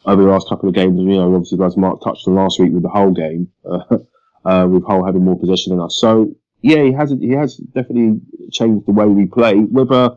over 0.09 0.23
the 0.23 0.29
last 0.29 0.49
couple 0.49 0.69
of 0.69 0.75
games. 0.75 0.99
You 0.99 1.07
know, 1.07 1.35
obviously, 1.35 1.63
as 1.65 1.77
Mark 1.77 2.03
touched 2.03 2.27
on 2.27 2.35
last 2.35 2.59
week 2.59 2.73
with 2.73 2.83
the 2.83 2.89
whole 2.89 3.13
game, 3.13 3.51
uh, 3.65 3.99
uh, 4.45 4.67
with 4.67 4.85
Hull 4.85 5.05
having 5.05 5.25
more 5.25 5.39
possession 5.39 5.73
than 5.73 5.85
us. 5.85 5.97
So 6.01 6.35
yeah, 6.63 6.83
he 6.83 6.93
has 6.93 7.11
he 7.11 7.31
has 7.31 7.57
definitely 7.57 8.21
changed 8.51 8.87
the 8.87 8.93
way 8.93 9.07
we 9.07 9.27
play. 9.27 9.55
Whether 9.57 10.17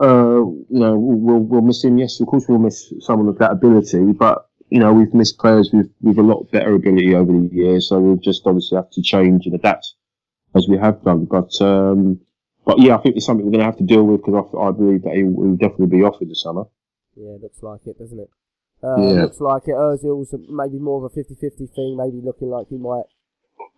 uh, 0.00 0.44
you 0.44 0.66
know 0.68 0.98
we'll, 0.98 1.40
we'll 1.40 1.62
miss 1.62 1.82
him, 1.84 1.98
yes, 1.98 2.20
of 2.20 2.26
course 2.26 2.44
we'll 2.48 2.58
miss 2.58 2.92
someone 3.00 3.28
of 3.28 3.38
that 3.38 3.52
ability, 3.52 4.12
but 4.12 4.48
you 4.74 4.80
know, 4.80 4.92
we've 4.92 5.14
missed 5.14 5.38
players 5.38 5.70
with, 5.72 5.88
with 6.00 6.18
a 6.18 6.22
lot 6.22 6.50
better 6.50 6.74
ability 6.74 7.14
over 7.14 7.30
the 7.30 7.48
years, 7.52 7.88
so 7.88 8.00
we'll 8.00 8.16
just 8.16 8.46
obviously 8.46 8.76
have 8.76 8.90
to 8.90 9.02
change 9.02 9.46
and 9.46 9.54
adapt 9.54 9.94
as 10.54 10.68
we 10.68 10.76
have 10.76 11.02
done. 11.04 11.26
But, 11.26 11.60
um, 11.60 12.20
but 12.64 12.80
yeah, 12.80 12.96
I 12.96 12.98
think 13.00 13.16
it's 13.16 13.26
something 13.26 13.44
we're 13.44 13.52
going 13.52 13.60
to 13.60 13.66
have 13.66 13.78
to 13.78 13.84
deal 13.84 14.04
with 14.04 14.24
because 14.24 14.46
I, 14.52 14.58
I, 14.58 14.70
believe 14.72 15.02
that 15.02 15.14
he 15.14 15.24
will 15.24 15.56
definitely 15.56 15.96
be 15.98 16.02
off 16.02 16.20
in 16.20 16.28
the 16.28 16.34
summer. 16.34 16.64
Yeah, 17.14 17.36
looks 17.40 17.62
like 17.62 17.86
it, 17.86 17.98
doesn't 17.98 18.18
it? 18.18 18.30
Uh, 18.84 19.00
yeah. 19.00 19.22
Looks 19.22 19.40
like 19.40 19.62
it. 19.66 19.74
Ozil's 19.74 20.34
maybe 20.48 20.78
more 20.78 21.04
of 21.04 21.10
a 21.10 21.14
50-50 21.16 21.72
thing, 21.72 21.96
maybe 21.96 22.20
looking 22.22 22.50
like 22.50 22.68
he 22.68 22.76
might 22.76 23.04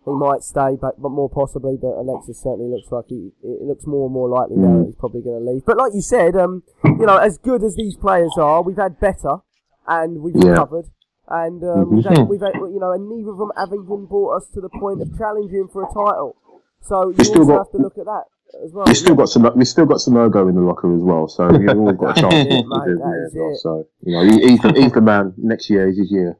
he 0.05 0.11
might 0.11 0.41
stay, 0.41 0.75
but, 0.79 1.01
but 1.01 1.09
more 1.09 1.29
possibly. 1.29 1.77
But 1.79 1.99
Alexis 1.99 2.41
certainly 2.41 2.71
looks 2.71 2.91
like 2.91 3.05
he. 3.07 3.31
It 3.43 3.63
looks 3.63 3.85
more 3.85 4.07
and 4.07 4.13
more 4.13 4.29
likely 4.29 4.55
mm. 4.55 4.67
now 4.67 4.79
that 4.79 4.85
he's 4.85 4.95
probably 4.95 5.21
going 5.21 5.43
to 5.43 5.51
leave. 5.51 5.65
But 5.65 5.77
like 5.77 5.93
you 5.93 6.01
said, 6.01 6.35
um, 6.35 6.63
you 6.83 7.05
know, 7.05 7.17
as 7.17 7.37
good 7.37 7.63
as 7.63 7.75
these 7.75 7.95
players 7.95 8.31
are, 8.37 8.61
we've 8.61 8.77
had 8.77 8.99
better 8.99 9.43
and 9.87 10.21
we've 10.21 10.35
yeah. 10.35 10.51
recovered. 10.51 10.87
And 11.27 11.61
um, 11.63 11.69
mm-hmm. 11.69 11.95
we've, 11.95 12.05
had, 12.05 12.27
we've 12.27 12.41
had, 12.41 12.55
you 12.55 12.79
know, 12.79 12.93
and 12.93 13.09
neither 13.09 13.31
of 13.31 13.37
them 13.37 13.51
have 13.57 13.69
even 13.69 14.07
brought 14.07 14.37
us 14.37 14.47
to 14.53 14.61
the 14.61 14.69
point 14.69 15.01
of 15.01 15.11
challenging 15.17 15.67
for 15.71 15.83
a 15.83 15.87
title. 15.87 16.37
So 16.81 17.11
you 17.11 17.19
also 17.19 17.45
got, 17.45 17.57
have 17.67 17.71
to 17.71 17.77
look 17.77 17.97
at 17.97 18.05
that 18.05 18.31
as 18.63 18.71
well. 18.71 18.85
We 18.85 18.93
still 18.93 19.15
got 19.15 19.29
some. 19.29 19.49
We 19.55 19.65
still 19.65 19.85
got 19.85 20.01
some 20.01 20.17
Ergo 20.17 20.47
in 20.47 20.55
the 20.55 20.61
locker 20.61 20.93
as 20.93 21.01
well. 21.01 21.27
So 21.27 21.47
we've 21.47 21.69
all 21.69 21.93
got 21.93 22.17
a 22.17 22.21
chance 22.21 22.33
to 22.33 22.49
do 22.49 22.57
it. 22.59 22.65
Well. 22.67 23.55
So 23.61 23.87
you 24.03 24.13
know, 24.13 24.23
he, 24.23 24.49
he's, 24.49 24.59
the, 24.59 24.73
he's 24.73 24.91
the 24.91 25.01
man. 25.01 25.33
Next 25.37 25.69
year 25.69 25.89
is 25.89 25.97
his 25.97 26.11
year. 26.11 26.37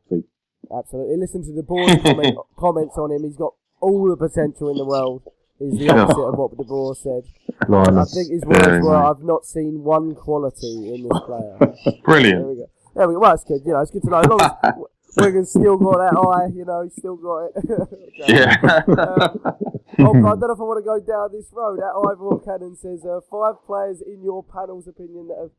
Absolutely. 0.76 1.18
Listen 1.18 1.44
to 1.44 1.54
the 1.54 1.64
board 1.64 2.02
comment, 2.04 2.38
comments 2.58 2.98
on 2.98 3.12
him. 3.12 3.24
He's 3.24 3.38
got 3.38 3.54
all 3.80 4.10
the 4.10 4.18
potential 4.18 4.70
in 4.70 4.78
the 4.78 4.86
world. 4.86 5.24
Is 5.60 5.80
the 5.80 5.90
opposite 5.90 6.22
of 6.22 6.38
what 6.38 6.56
De 6.56 6.64
Boer 6.64 6.94
said. 6.94 7.24
I 7.62 8.06
think 8.06 8.30
his 8.30 8.46
words 8.46 8.86
were, 8.86 8.96
"I've 8.96 9.24
not 9.24 9.44
seen 9.44 9.84
one 9.84 10.14
quality 10.14 10.94
in 10.94 11.10
this 11.10 11.20
player." 11.26 11.58
Brilliant. 12.06 12.62
There 12.96 13.08
we 13.08 13.16
go. 13.16 13.20
Well, 13.20 13.32
that's 13.32 13.44
good. 13.44 13.62
You 13.66 13.74
know, 13.74 13.82
it's 13.82 13.90
good 13.90 14.04
to 14.04 14.10
know. 14.10 14.20
As 14.20 14.28
long 14.28 14.42
as 14.42 14.74
Wigan's 15.18 15.50
still 15.50 15.78
got 15.78 15.98
that 15.98 16.16
eye, 16.16 16.54
you 16.54 16.66
know, 16.66 16.84
he's 16.84 16.96
still 16.96 17.18
got 17.18 17.50
it. 17.50 17.54
yeah. 18.30 18.58
um, 18.64 20.24
oh, 20.24 20.30
I 20.30 20.38
don't 20.38 20.48
know 20.48 20.54
if 20.54 20.62
I 20.62 20.68
want 20.70 20.78
to 20.78 20.86
go 20.86 21.00
down 21.02 21.34
this 21.34 21.50
road. 21.52 21.80
That 21.80 21.98
Ivor 21.98 22.40
Cannon 22.46 22.78
says 22.78 23.06
uh, 23.06 23.20
five 23.30 23.64
players 23.66 24.02
in 24.02 24.24
your 24.24 24.44
panel's 24.44 24.88
opinion 24.88 25.28
that 25.30 25.38
have 25.42 25.54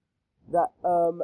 that 0.52 0.70
um 0.86 1.22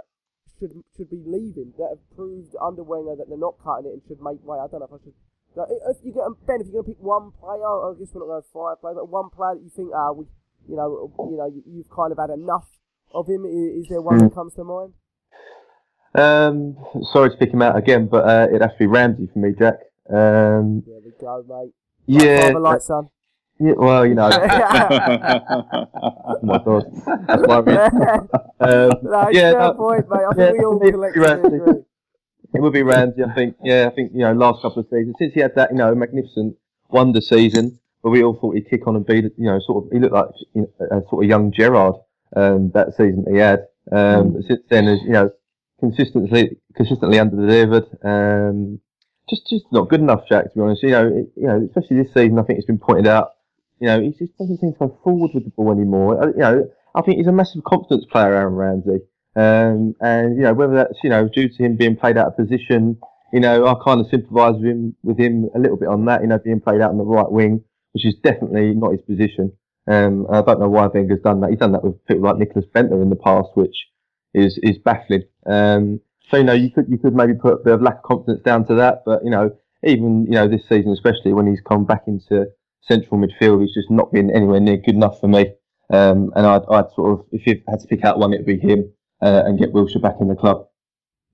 should 0.58 0.72
should 0.96 1.10
be 1.10 1.22
leaving 1.26 1.72
that 1.78 1.96
have 1.96 2.04
proved 2.16 2.54
under 2.60 2.82
Wenger 2.82 3.16
that 3.16 3.28
they're 3.28 3.38
not 3.38 3.56
cutting 3.62 3.90
it 3.90 3.94
and 3.94 4.02
should 4.06 4.20
make 4.20 4.42
way. 4.44 4.58
I 4.58 4.66
don't 4.68 4.80
know 4.80 4.88
if 4.90 4.94
I 4.94 5.02
should. 5.02 5.14
If 5.54 6.02
you 6.02 6.12
get 6.12 6.26
Ben, 6.46 6.60
if 6.60 6.66
you're 6.66 6.82
gonna 6.82 6.94
pick 6.94 7.02
one 7.02 7.30
player, 7.38 7.62
I 7.62 7.94
guess 7.98 8.10
we're 8.12 8.26
not 8.26 8.42
going 8.42 8.50
five 8.52 8.80
players, 8.82 8.98
but 8.98 9.08
one 9.08 9.30
player 9.30 9.54
that 9.54 9.62
you 9.62 9.70
think, 9.70 9.94
ah, 9.94 10.10
uh, 10.10 10.12
we, 10.12 10.26
you 10.66 10.74
know, 10.74 11.14
you 11.30 11.38
know, 11.38 11.46
you've 11.46 11.90
kind 11.90 12.10
of 12.10 12.18
had 12.18 12.30
enough 12.30 12.66
of 13.14 13.28
him. 13.28 13.46
Is, 13.46 13.84
is 13.84 13.88
there 13.88 14.02
one 14.02 14.18
that 14.18 14.34
hmm. 14.34 14.34
comes 14.34 14.54
to 14.54 14.64
mind? 14.64 14.94
Um, 16.14 16.76
sorry 17.12 17.30
to 17.30 17.36
pick 17.36 17.50
him 17.52 17.62
out 17.62 17.76
again, 17.76 18.06
but 18.06 18.24
uh, 18.24 18.46
it'd 18.48 18.62
have 18.62 18.72
to 18.72 18.78
be 18.78 18.86
Ramsey 18.86 19.28
for 19.32 19.38
me, 19.38 19.52
Jack. 19.58 19.74
Um, 20.08 20.82
there 20.86 21.00
we 21.04 21.12
go, 21.20 21.44
mate. 21.48 21.72
Yeah. 22.06 22.50
Light, 22.58 22.82
son. 22.82 23.08
Yeah, 23.60 23.72
well, 23.76 24.04
you 24.04 24.14
know. 24.14 24.30
oh 24.32 24.38
my 26.42 26.58
god. 26.58 26.84
That's 27.28 27.46
my 27.46 27.56
um, 28.60 28.90
no, 29.02 29.28
yeah, 29.30 29.52
no, 29.52 29.74
point, 29.74 30.10
mate. 30.10 30.24
I 30.28 30.34
think 30.34 30.38
yeah, 30.38 30.52
we 30.52 30.64
all 30.64 30.78
collectively 30.78 31.58
agree. 31.58 31.82
It 32.54 32.60
would 32.60 32.72
be 32.72 32.82
Ramsey, 32.82 33.22
I 33.22 33.34
think. 33.34 33.56
Yeah, 33.62 33.88
I 33.90 33.94
think, 33.94 34.12
you 34.12 34.20
know, 34.20 34.32
last 34.32 34.62
couple 34.62 34.80
of 34.80 34.86
seasons, 34.86 35.16
since 35.18 35.34
he 35.34 35.40
had 35.40 35.54
that, 35.56 35.70
you 35.70 35.76
know, 35.76 35.94
magnificent 35.94 36.56
wonder 36.88 37.20
season, 37.20 37.78
where 38.02 38.12
we 38.12 38.22
all 38.22 38.34
thought 38.40 38.54
he'd 38.54 38.68
kick 38.70 38.86
on 38.86 38.96
and 38.96 39.06
be, 39.06 39.16
you 39.16 39.32
know, 39.38 39.58
sort 39.64 39.84
of, 39.84 39.92
he 39.92 39.98
looked 39.98 40.14
like 40.14 40.28
you 40.54 40.62
know, 40.62 40.86
a 40.98 41.02
sort 41.08 41.24
of 41.24 41.28
young 41.28 41.52
Gerrard 41.52 41.96
um, 42.36 42.70
that 42.74 42.90
season 42.96 43.24
that 43.24 43.32
he 43.32 43.38
had. 43.38 43.60
Um, 43.90 44.32
mm. 44.32 44.46
Since 44.46 44.60
then, 44.68 44.88
as 44.88 45.00
you 45.02 45.10
know, 45.10 45.30
consistently 45.90 46.56
consistently 46.76 47.18
under 47.18 47.36
delivered. 47.36 47.86
Um, 48.04 48.80
just 49.28 49.48
just 49.48 49.64
not 49.72 49.88
good 49.88 50.00
enough, 50.00 50.22
Jack. 50.28 50.44
To 50.44 50.50
be 50.54 50.60
honest, 50.60 50.82
you 50.82 50.90
know, 50.90 51.06
it, 51.06 51.32
you 51.36 51.46
know, 51.46 51.66
especially 51.66 52.02
this 52.02 52.12
season, 52.12 52.38
I 52.38 52.42
think 52.42 52.58
it's 52.58 52.66
been 52.66 52.78
pointed 52.78 53.06
out. 53.06 53.30
You 53.80 53.88
know, 53.88 54.00
he 54.00 54.10
just 54.10 54.36
doesn't 54.38 54.60
seem 54.60 54.72
to 54.72 54.78
go 54.78 54.98
forward 55.02 55.32
with 55.34 55.44
the 55.44 55.50
ball 55.50 55.72
anymore. 55.72 56.22
Uh, 56.22 56.26
you 56.28 56.38
know, 56.38 56.70
I 56.94 57.02
think 57.02 57.18
he's 57.18 57.26
a 57.26 57.32
massive 57.32 57.64
confidence 57.64 58.04
player, 58.10 58.34
Aaron 58.34 58.54
Ramsey. 58.54 59.00
Um, 59.36 59.96
and 60.00 60.36
you 60.36 60.42
know 60.42 60.54
whether 60.54 60.74
that's 60.74 60.98
you 61.02 61.10
know 61.10 61.28
due 61.28 61.48
to 61.48 61.62
him 61.62 61.76
being 61.76 61.96
played 61.96 62.16
out 62.16 62.28
of 62.28 62.36
position, 62.36 62.98
you 63.32 63.40
know 63.40 63.66
I 63.66 63.74
kind 63.84 64.00
of 64.00 64.06
sympathise 64.10 64.54
with 64.54 64.64
him 64.64 64.96
with 65.02 65.18
him 65.18 65.50
a 65.54 65.58
little 65.58 65.76
bit 65.76 65.88
on 65.88 66.04
that. 66.06 66.22
You 66.22 66.28
know 66.28 66.38
being 66.38 66.60
played 66.60 66.80
out 66.80 66.90
on 66.90 66.98
the 66.98 67.04
right 67.04 67.30
wing, 67.30 67.64
which 67.92 68.06
is 68.06 68.14
definitely 68.22 68.74
not 68.74 68.92
his 68.92 69.02
position. 69.02 69.52
Um, 69.86 70.26
I 70.30 70.40
don't 70.40 70.60
know 70.60 70.68
why 70.68 70.86
Wenger's 70.86 71.20
done 71.22 71.40
that. 71.40 71.50
He's 71.50 71.58
done 71.58 71.72
that 71.72 71.84
with 71.84 72.04
people 72.06 72.24
like 72.24 72.36
Nicklas 72.36 72.70
Bendtner 72.70 73.02
in 73.02 73.10
the 73.10 73.16
past, 73.16 73.48
which 73.54 73.76
is 74.34 74.58
is 74.62 74.78
baffling. 74.78 75.24
Um, 75.46 76.00
so 76.30 76.36
you 76.38 76.44
know 76.44 76.52
you 76.52 76.70
could 76.70 76.86
you 76.88 76.98
could 76.98 77.14
maybe 77.14 77.34
put 77.34 77.54
a 77.54 77.64
bit 77.64 77.74
of 77.74 77.82
lack 77.82 77.98
of 77.98 78.02
confidence 78.02 78.42
down 78.42 78.66
to 78.66 78.74
that, 78.76 79.02
but 79.04 79.24
you 79.24 79.30
know 79.30 79.50
even 79.84 80.24
you 80.24 80.32
know 80.32 80.48
this 80.48 80.62
season 80.68 80.92
especially 80.92 81.32
when 81.32 81.46
he's 81.46 81.60
come 81.60 81.84
back 81.84 82.04
into 82.06 82.46
central 82.82 83.20
midfield, 83.20 83.62
he's 83.62 83.74
just 83.74 83.90
not 83.90 84.12
been 84.12 84.30
anywhere 84.30 84.60
near 84.60 84.76
good 84.76 84.94
enough 84.94 85.20
for 85.20 85.28
me. 85.28 85.46
Um, 85.90 86.32
and 86.34 86.46
I'd, 86.46 86.62
I'd 86.70 86.90
sort 86.94 87.12
of 87.12 87.26
if 87.32 87.46
you 87.46 87.62
had 87.68 87.80
to 87.80 87.86
pick 87.86 88.04
out 88.04 88.18
one, 88.18 88.32
it'd 88.32 88.46
be 88.46 88.58
him 88.58 88.92
uh, 89.22 89.42
and 89.44 89.58
get 89.58 89.72
Wilshere 89.72 90.02
back 90.02 90.16
in 90.20 90.28
the 90.28 90.34
club. 90.34 90.66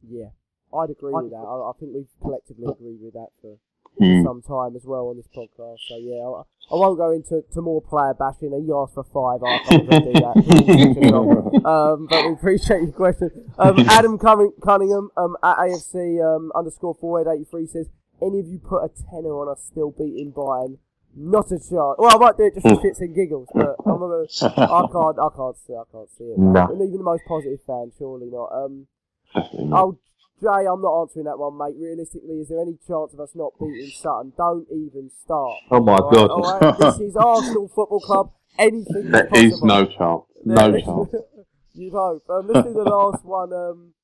Yeah, 0.09 0.29
I'd 0.75 0.91
agree 0.91 1.13
with 1.13 1.31
that. 1.31 1.37
I, 1.37 1.71
I 1.71 1.73
think 1.79 1.93
we've 1.95 2.09
collectively 2.21 2.67
agree 2.71 2.99
with 3.01 3.15
that 3.15 3.29
for 3.41 3.59
Hmm. 3.99 4.23
some 4.25 4.41
time 4.43 4.77
as 4.77 4.85
well 4.85 5.09
on 5.09 5.17
this 5.17 5.29
podcast. 5.29 5.79
So 5.89 5.97
yeah, 5.99 6.25
I, 6.25 6.43
I 6.73 6.79
won't 6.79 6.97
go 6.99 7.11
into 7.11 7.43
to 7.53 7.61
more 7.61 7.83
player 7.83 8.15
bashing. 8.15 8.53
He 8.65 8.73
asked 8.73 8.95
for 8.95 9.05
five. 9.05 9.43
I 9.43 9.59
can't 9.69 9.91
do 9.91 10.13
that. 10.15 11.61
Um, 11.61 12.07
but 12.09 12.25
we 12.25 12.33
appreciate 12.33 12.83
your 12.83 12.93
question. 12.93 13.31
Um, 13.59 13.79
Adam 13.91 14.17
Cunningham 14.19 15.11
um, 15.17 15.37
at 15.43 15.59
AFC 15.59 16.23
um, 16.25 16.51
underscore 16.55 16.95
four 16.99 17.21
eight 17.21 17.31
eighty 17.31 17.45
three 17.45 17.67
says, 17.67 17.91
"Any 18.23 18.41
of 18.41 18.47
you 18.47 18.59
put 18.59 18.83
a 18.83 18.89
tenner 18.89 19.35
on 19.37 19.49
us 19.51 19.63
still 19.71 19.91
beating 19.91 20.33
Bayern? 20.33 20.79
Not 21.15 21.47
a 21.49 21.59
chance. 21.59 21.71
Well, 21.71 22.09
I 22.15 22.17
might 22.17 22.37
do 22.39 22.45
it 22.45 22.55
just 22.55 22.67
for 22.67 22.77
shits 22.77 23.01
and 23.01 23.15
giggles, 23.15 23.49
but 23.53 23.77
I'm 23.85 23.99
gonna, 23.99 24.25
I 24.43 24.87
can't. 24.91 25.19
I 25.19 25.29
can't 25.37 25.57
see. 25.59 25.75
I 25.75 25.83
can't 25.93 26.09
see 26.17 26.25
it. 26.25 26.39
No. 26.39 26.65
Even 26.73 26.93
the 26.97 27.03
most 27.03 27.25
positive 27.27 27.59
fan, 27.67 27.91
surely 27.99 28.31
not. 28.31 28.47
Um. 28.53 28.87
Oh, 29.35 29.99
Jay, 30.41 30.67
I'm 30.67 30.81
not 30.81 31.03
answering 31.03 31.27
that 31.27 31.39
one, 31.39 31.57
mate. 31.59 31.77
Realistically, 31.79 32.41
is 32.41 32.49
there 32.49 32.61
any 32.61 32.77
chance 32.87 33.13
of 33.13 33.21
us 33.21 33.31
not 33.35 33.53
beating 33.61 33.91
Sutton? 33.95 34.33
Don't 34.37 34.67
even 34.73 35.11
start. 35.23 35.59
Oh 35.71 35.81
my 35.81 35.97
All 35.97 36.11
right, 36.11 36.15
god! 36.15 36.31
all 36.31 36.61
right? 36.61 36.79
This 36.79 36.99
is 37.01 37.17
Arsenal 37.21 37.69
Football 37.69 38.01
Club. 38.01 38.33
Anything 38.59 39.05
is 39.07 39.11
There 39.13 39.29
is 39.35 39.51
possible. 39.61 39.67
no 39.69 39.85
chance. 39.87 40.25
No 40.45 40.71
There- 40.73 40.81
chance. 40.81 41.15
You'd 41.75 41.93
hope. 41.93 42.25
Um, 42.29 42.49
let's 42.49 42.67
do 42.67 42.75
the 42.75 42.83
last 42.83 43.25
one. 43.25 43.53
Um, 43.53 43.95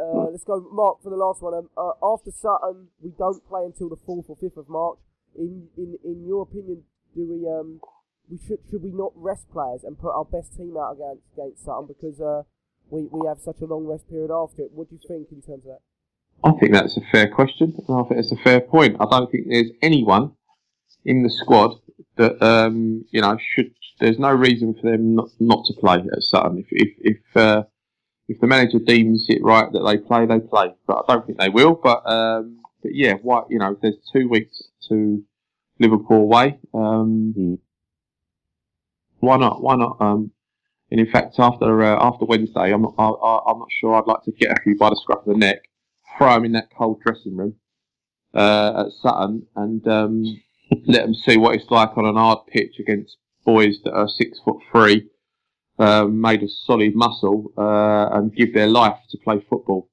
uh, 0.00 0.30
let's 0.30 0.44
go, 0.44 0.66
Mark, 0.72 1.02
for 1.02 1.10
the 1.10 1.16
last 1.16 1.42
one. 1.42 1.54
Um, 1.54 1.68
uh, 1.76 1.92
after 2.02 2.30
Sutton, 2.30 2.88
we 3.02 3.10
don't 3.18 3.46
play 3.46 3.64
until 3.64 3.88
the 3.88 3.96
fourth 3.96 4.26
or 4.28 4.36
fifth 4.36 4.56
of 4.56 4.68
March. 4.68 4.98
In 5.38 5.68
in 5.76 5.98
in 6.02 6.24
your 6.26 6.42
opinion, 6.42 6.84
do 7.14 7.26
we 7.28 7.46
um 7.46 7.80
we 8.30 8.38
should 8.38 8.58
should 8.70 8.82
we 8.82 8.90
not 8.90 9.12
rest 9.14 9.50
players 9.52 9.84
and 9.84 9.98
put 9.98 10.10
our 10.14 10.24
best 10.24 10.56
team 10.56 10.74
out 10.78 10.92
against 10.96 11.22
against 11.36 11.64
Sutton 11.64 11.86
because 11.86 12.18
uh 12.20 12.42
we 12.90 13.08
we 13.10 13.26
have 13.26 13.38
such 13.38 13.60
a 13.62 13.66
long 13.66 13.86
rest 13.86 14.08
period 14.08 14.30
after 14.30 14.62
it? 14.62 14.70
What 14.72 14.88
do 14.88 14.96
you 14.96 15.08
think 15.08 15.28
in 15.30 15.42
terms 15.42 15.64
of 15.66 15.72
that? 15.72 15.80
I 16.44 16.52
think 16.58 16.72
that's 16.72 16.96
a 16.96 17.00
fair 17.10 17.28
question. 17.28 17.74
and 17.88 17.98
I 17.98 18.02
think 18.04 18.20
it's 18.20 18.32
a 18.32 18.36
fair 18.36 18.60
point. 18.60 18.96
I 19.00 19.06
don't 19.10 19.30
think 19.30 19.46
there's 19.48 19.70
anyone 19.82 20.32
in 21.04 21.22
the 21.22 21.30
squad 21.30 21.78
that 22.16 22.42
um, 22.44 23.04
you 23.10 23.20
know 23.20 23.38
should. 23.54 23.72
There's 23.98 24.18
no 24.18 24.30
reason 24.30 24.74
for 24.74 24.90
them 24.90 25.14
not, 25.14 25.28
not 25.40 25.64
to 25.66 25.74
play 25.74 25.96
at 25.96 26.22
Sutton. 26.22 26.58
If 26.58 26.66
if 26.70 26.88
if, 27.00 27.36
uh, 27.36 27.62
if 28.28 28.38
the 28.40 28.46
manager 28.46 28.78
deems 28.78 29.26
it 29.28 29.42
right 29.42 29.72
that 29.72 29.80
they 29.80 29.96
play, 29.96 30.26
they 30.26 30.40
play. 30.40 30.74
But 30.86 31.04
I 31.08 31.14
don't 31.14 31.26
think 31.26 31.38
they 31.38 31.48
will. 31.48 31.74
But 31.82 32.02
um, 32.06 32.58
but 32.82 32.94
yeah, 32.94 33.14
why 33.22 33.42
you 33.48 33.58
know, 33.58 33.76
there's 33.80 33.96
two 34.12 34.28
weeks 34.28 34.62
to 34.88 35.22
Liverpool 35.80 36.22
away. 36.22 36.58
Um, 36.74 37.34
Mm. 37.36 37.58
Why 39.20 39.36
not? 39.38 39.62
Why 39.62 39.76
not? 39.76 39.96
Um, 40.00 40.30
and 40.90 41.00
in 41.00 41.10
fact, 41.10 41.36
after 41.38 41.82
uh, 41.82 41.98
after 42.00 42.24
Wednesday, 42.24 42.72
I'm 42.72 42.82
not, 42.82 42.94
I, 42.98 43.08
I, 43.08 43.50
I'm 43.50 43.58
not 43.58 43.68
sure 43.80 43.94
I'd 43.94 44.06
like 44.06 44.22
to 44.24 44.32
get 44.32 44.52
a 44.52 44.60
few 44.62 44.76
by 44.76 44.90
the 44.90 45.00
scruff 45.02 45.26
of 45.26 45.32
the 45.32 45.38
neck, 45.38 45.58
throw 46.16 46.34
them 46.34 46.44
in 46.44 46.52
that 46.52 46.68
cold 46.76 47.00
dressing 47.04 47.36
room 47.36 47.54
uh, 48.34 48.84
at 48.86 48.92
Sutton, 49.02 49.46
and 49.56 49.86
um, 49.88 50.40
let 50.86 51.04
them 51.04 51.14
see 51.14 51.36
what 51.36 51.54
it's 51.56 51.70
like 51.70 51.96
on 51.96 52.06
an 52.06 52.16
hard 52.16 52.46
pitch 52.48 52.78
against 52.78 53.16
boys 53.44 53.76
that 53.84 53.92
are 53.92 54.08
six 54.08 54.38
foot 54.44 54.58
three, 54.72 55.08
um, 55.78 56.20
made 56.20 56.42
of 56.42 56.50
solid 56.50 56.94
muscle, 56.94 57.52
uh, 57.58 58.08
and 58.16 58.34
give 58.34 58.54
their 58.54 58.68
life 58.68 58.98
to 59.10 59.18
play 59.24 59.44
football. 59.48 59.88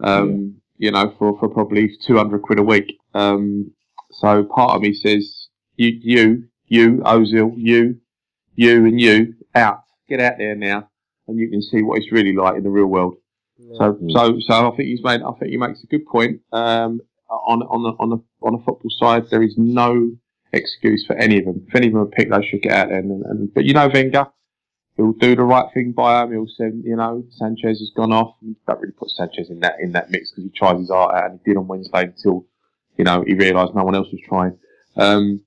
Um, 0.00 0.60
You 0.80 0.92
know, 0.92 1.12
for, 1.18 1.36
for 1.40 1.48
probably 1.48 1.90
two 2.06 2.16
hundred 2.16 2.42
quid 2.42 2.60
a 2.60 2.62
week. 2.62 2.98
Um, 3.14 3.72
so 4.12 4.44
part 4.44 4.76
of 4.76 4.82
me 4.82 4.94
says, 4.94 5.48
you, 5.76 5.98
you, 6.00 6.44
you, 6.66 6.98
Ozil, 7.04 7.52
you, 7.56 7.96
you, 8.54 8.86
and 8.86 9.00
you, 9.00 9.34
out, 9.54 9.82
get 10.08 10.20
out 10.20 10.38
there 10.38 10.54
now, 10.54 10.88
and 11.26 11.38
you 11.38 11.48
can 11.50 11.62
see 11.62 11.82
what 11.82 11.98
it's 11.98 12.10
really 12.12 12.34
like 12.34 12.56
in 12.56 12.62
the 12.62 12.70
real 12.70 12.86
world. 12.86 13.16
So, 13.76 13.94
Mm. 13.94 14.12
so, 14.12 14.38
so 14.40 14.54
I 14.72 14.76
think 14.76 14.88
he's 14.88 15.02
made. 15.02 15.20
I 15.22 15.32
think 15.32 15.50
he 15.50 15.56
makes 15.56 15.82
a 15.82 15.86
good 15.86 16.06
point. 16.06 16.40
Um, 16.52 17.00
on 17.28 17.62
on 17.62 17.82
the 17.82 17.90
on 17.98 18.08
the 18.10 18.18
on 18.42 18.52
the 18.52 18.58
football 18.64 18.90
side, 18.98 19.24
there 19.30 19.42
is 19.42 19.54
no 19.58 20.10
excuse 20.52 21.04
for 21.06 21.14
any 21.16 21.38
of 21.38 21.44
them. 21.44 21.64
If 21.68 21.74
any 21.74 21.88
of 21.88 21.92
them 21.92 22.02
are 22.02 22.06
picked, 22.06 22.30
they 22.30 22.46
should 22.46 22.62
get 22.62 22.72
out 22.72 22.88
there. 22.88 22.98
And, 22.98 23.22
and 23.24 23.52
but 23.54 23.64
you 23.64 23.74
know, 23.74 23.88
Wenger, 23.92 24.26
he'll 24.96 25.12
do 25.12 25.34
the 25.36 25.42
right 25.42 25.66
thing 25.74 25.92
by 25.92 26.20
them. 26.20 26.32
He'll 26.32 26.46
send, 26.56 26.84
you 26.84 26.96
know, 26.96 27.24
Sanchez 27.30 27.80
has 27.80 27.90
gone 27.94 28.12
off. 28.12 28.34
You 28.40 28.56
don't 28.66 28.80
really 28.80 28.92
put 28.92 29.10
Sanchez 29.10 29.50
in 29.50 29.60
that 29.60 29.74
in 29.80 29.92
that 29.92 30.10
mix 30.10 30.30
because 30.30 30.44
he 30.44 30.50
tries 30.56 30.78
his 30.78 30.90
art 30.90 31.14
out, 31.16 31.30
and 31.30 31.40
he 31.44 31.50
did 31.50 31.58
on 31.58 31.66
Wednesday 31.66 32.04
until 32.04 32.46
you 32.96 33.04
know 33.04 33.24
he 33.26 33.34
realised 33.34 33.74
no 33.74 33.84
one 33.84 33.94
else 33.96 34.08
was 34.10 34.20
trying. 34.26 34.56
Um, 34.96 35.42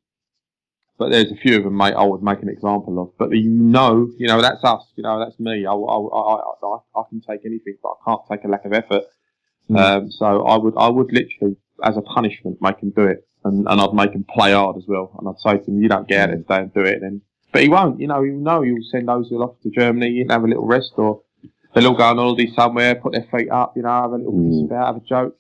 but 1.02 1.10
there's 1.10 1.32
a 1.32 1.36
few 1.36 1.58
of 1.58 1.64
them, 1.64 1.76
mate. 1.78 1.96
I 1.96 2.04
would 2.04 2.22
make 2.22 2.44
an 2.44 2.50
example 2.50 3.02
of. 3.02 3.18
But 3.18 3.32
you 3.32 3.50
know, 3.50 4.08
you 4.20 4.28
know, 4.28 4.40
that's 4.40 4.64
us. 4.64 4.84
You 4.96 5.02
know, 5.02 5.18
that's 5.18 5.40
me. 5.40 5.66
I, 5.66 5.74
I, 5.74 5.98
I, 5.98 6.42
I, 6.62 6.78
I 6.96 7.04
can 7.10 7.22
take 7.22 7.44
anything, 7.44 7.78
but 7.82 7.90
I 7.90 7.96
can't 8.06 8.22
take 8.32 8.44
a 8.44 8.48
lack 8.48 8.66
of 8.66 8.74
effort. 8.74 9.06
Mm. 9.68 9.78
Um, 9.80 10.12
so 10.12 10.46
I 10.46 10.58
would, 10.58 10.76
I 10.78 10.90
would 10.90 11.12
literally, 11.12 11.56
as 11.84 11.98
a 11.98 12.02
punishment, 12.02 12.60
make 12.62 12.78
him 12.82 12.92
do 12.96 13.06
it, 13.06 13.26
and, 13.44 13.68
and 13.68 13.82
I'd 13.82 13.96
make 13.96 14.12
him 14.12 14.26
play 14.30 14.52
hard 14.54 14.78
as 14.78 14.84
well. 14.88 15.16
And 15.18 15.28
I'd 15.28 15.40
say 15.40 15.58
to 15.58 15.72
him, 15.72 15.82
"You 15.82 15.90
don't 15.90 16.08
get 16.08 16.20
out 16.22 16.28
there 16.28 16.38
today 16.38 16.60
and 16.60 16.74
do 16.76 16.82
it." 16.82 17.00
Then, 17.02 17.22
but 17.52 17.64
he 17.64 17.70
won't. 17.70 18.00
You 18.00 18.06
know, 18.06 18.22
he'll 18.22 18.36
know. 18.36 18.62
He'll 18.62 18.78
send 18.92 19.08
Ozil 19.08 19.44
off 19.44 19.56
to 19.64 19.72
Germany 19.72 20.22
and 20.22 20.32
have 20.32 20.44
a 20.44 20.48
little 20.48 20.68
rest, 20.68 20.92
or 20.98 21.24
they'll 21.74 21.88
all 21.88 21.98
go 21.98 22.04
on 22.04 22.18
holiday 22.18 22.52
somewhere, 22.56 22.94
put 22.94 23.14
their 23.14 23.26
feet 23.36 23.50
up, 23.50 23.76
you 23.76 23.82
know, 23.82 23.90
have 23.90 24.12
a 24.12 24.18
little 24.18 24.34
Mm. 24.34 24.50
piss 24.52 24.66
about, 24.70 24.86
have 24.86 24.98
a 24.98 25.08
joke, 25.08 25.36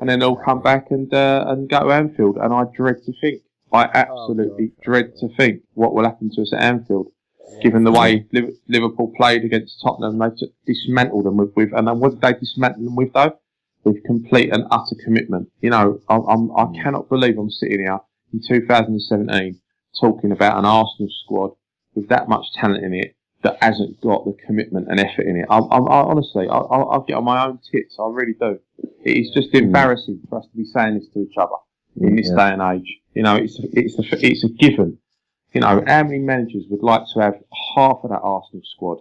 and 0.00 0.08
then 0.08 0.18
they'll 0.20 0.34
come 0.36 0.62
back 0.62 0.86
and 0.90 1.12
uh, 1.12 1.44
and 1.48 1.68
go 1.68 1.80
to 1.80 1.92
Anfield. 1.92 2.38
And 2.38 2.54
I 2.54 2.64
dread 2.74 3.02
to 3.04 3.12
think. 3.20 3.42
I 3.72 3.84
oh, 3.84 3.90
absolutely 3.94 4.68
God. 4.68 4.82
dread 4.82 5.16
to 5.20 5.28
think 5.36 5.62
what 5.74 5.94
will 5.94 6.04
happen 6.04 6.30
to 6.34 6.42
us 6.42 6.52
at 6.52 6.62
Anfield, 6.62 7.08
given 7.62 7.84
the 7.84 7.92
way 7.92 8.26
Liverpool 8.68 9.12
played 9.16 9.44
against 9.44 9.80
Tottenham. 9.82 10.18
They 10.18 10.46
dismantled 10.66 11.24
them 11.24 11.36
with, 11.36 11.52
with 11.54 11.72
and 11.74 11.86
then 11.86 12.00
what 12.00 12.12
did 12.12 12.20
they 12.22 12.32
dismantle 12.38 12.84
them 12.84 12.96
with 12.96 13.12
though? 13.12 13.38
With 13.84 14.02
complete 14.04 14.52
and 14.52 14.64
utter 14.70 14.96
commitment. 15.04 15.48
You 15.60 15.70
know, 15.70 16.00
I, 16.08 16.16
I'm, 16.16 16.50
I 16.52 16.64
mm. 16.64 16.82
cannot 16.82 17.08
believe 17.08 17.38
I'm 17.38 17.50
sitting 17.50 17.80
here 17.80 17.98
in 18.32 18.40
2017 18.46 19.60
talking 20.00 20.32
about 20.32 20.58
an 20.58 20.64
Arsenal 20.64 21.08
squad 21.24 21.52
with 21.94 22.08
that 22.08 22.28
much 22.28 22.44
talent 22.54 22.84
in 22.84 22.94
it 22.94 23.16
that 23.42 23.56
hasn't 23.62 24.00
got 24.00 24.24
the 24.24 24.36
commitment 24.46 24.88
and 24.90 24.98
effort 24.98 25.26
in 25.26 25.36
it. 25.36 25.46
I, 25.48 25.58
I, 25.58 25.78
I 25.78 26.02
honestly, 26.02 26.48
I, 26.48 26.56
I, 26.56 26.76
I'll 26.80 27.04
get 27.06 27.16
on 27.16 27.24
my 27.24 27.46
own 27.46 27.60
tits. 27.70 27.96
I 27.98 28.08
really 28.08 28.34
do. 28.38 28.58
It 29.04 29.16
is 29.16 29.30
just 29.32 29.52
mm. 29.52 29.62
embarrassing 29.62 30.20
for 30.28 30.40
us 30.40 30.46
to 30.50 30.56
be 30.56 30.64
saying 30.64 30.98
this 30.98 31.08
to 31.14 31.20
each 31.20 31.36
other 31.36 31.54
in 32.02 32.16
this 32.16 32.30
Yeah. 32.30 32.36
day 32.36 32.54
and 32.54 32.62
age. 32.62 32.98
You 33.14 33.22
know, 33.22 33.36
it's 33.36 33.58
a, 33.58 33.64
it's 33.72 33.98
a, 33.98 34.26
it's 34.26 34.44
a 34.44 34.48
given. 34.50 34.98
You 35.54 35.62
know, 35.62 35.82
how 35.86 36.04
many 36.04 36.18
managers 36.18 36.64
would 36.70 36.82
like 36.82 37.02
to 37.14 37.20
have 37.20 37.34
half 37.74 37.98
of 38.04 38.10
that 38.10 38.20
Arsenal 38.22 38.62
squad, 38.64 38.98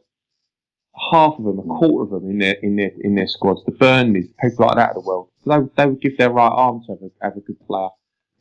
half 1.11 1.35
of 1.37 1.45
them, 1.45 1.59
a 1.59 1.63
quarter 1.63 2.03
of 2.15 2.21
them 2.21 2.29
in 2.31 2.37
their 2.39 2.55
in 2.63 2.75
their 2.75 2.91
in 3.01 3.15
their 3.15 3.27
squads, 3.27 3.63
the 3.65 3.71
Burnleys, 3.71 4.29
people 4.41 4.65
like 4.67 4.77
that 4.77 4.91
of 4.91 5.03
the 5.03 5.07
world. 5.07 5.29
They, 5.45 5.57
they 5.75 5.85
would 5.87 6.01
give 6.01 6.17
their 6.17 6.31
right 6.31 6.47
arm 6.51 6.81
to 6.87 6.93
have 6.93 7.01
a, 7.03 7.09
have 7.25 7.37
a 7.37 7.41
good 7.41 7.59
player. 7.67 7.89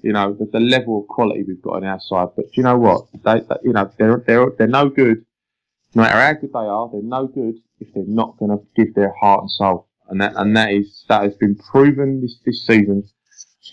You 0.03 0.13
know, 0.13 0.35
the, 0.35 0.47
the 0.47 0.61
level 0.61 1.01
of 1.03 1.09
quality 1.09 1.43
we've 1.43 1.63
got 1.63 1.77
on 1.77 1.85
our 1.85 2.01
side. 2.01 2.29
But 2.37 2.47
do 2.47 2.53
you 2.55 2.63
know 2.63 2.79
what? 2.79 3.07
They, 3.25 3.41
they 3.41 3.57
you 3.65 3.73
know, 3.73 3.91
they're 3.99 4.23
they're 4.27 4.51
they're 4.59 4.67
no 4.69 4.89
good. 4.89 5.25
No 5.95 6.03
matter 6.03 6.21
how 6.21 6.33
good 6.41 6.53
they 6.53 6.59
are, 6.59 6.91
they're 6.93 7.03
no 7.03 7.27
good 7.27 7.57
if 7.81 7.93
they're 7.95 8.05
not 8.07 8.37
going 8.39 8.51
to 8.51 8.65
give 8.77 8.95
their 8.95 9.15
heart 9.21 9.43
and 9.43 9.51
soul. 9.51 9.89
And 10.09 10.21
that 10.21 10.35
and 10.37 10.57
that 10.57 10.73
is 10.73 11.05
that 11.09 11.23
has 11.25 11.35
been 11.37 11.57
proven 11.57 12.21
this 12.23 12.39
this 12.45 12.65
season 12.67 13.05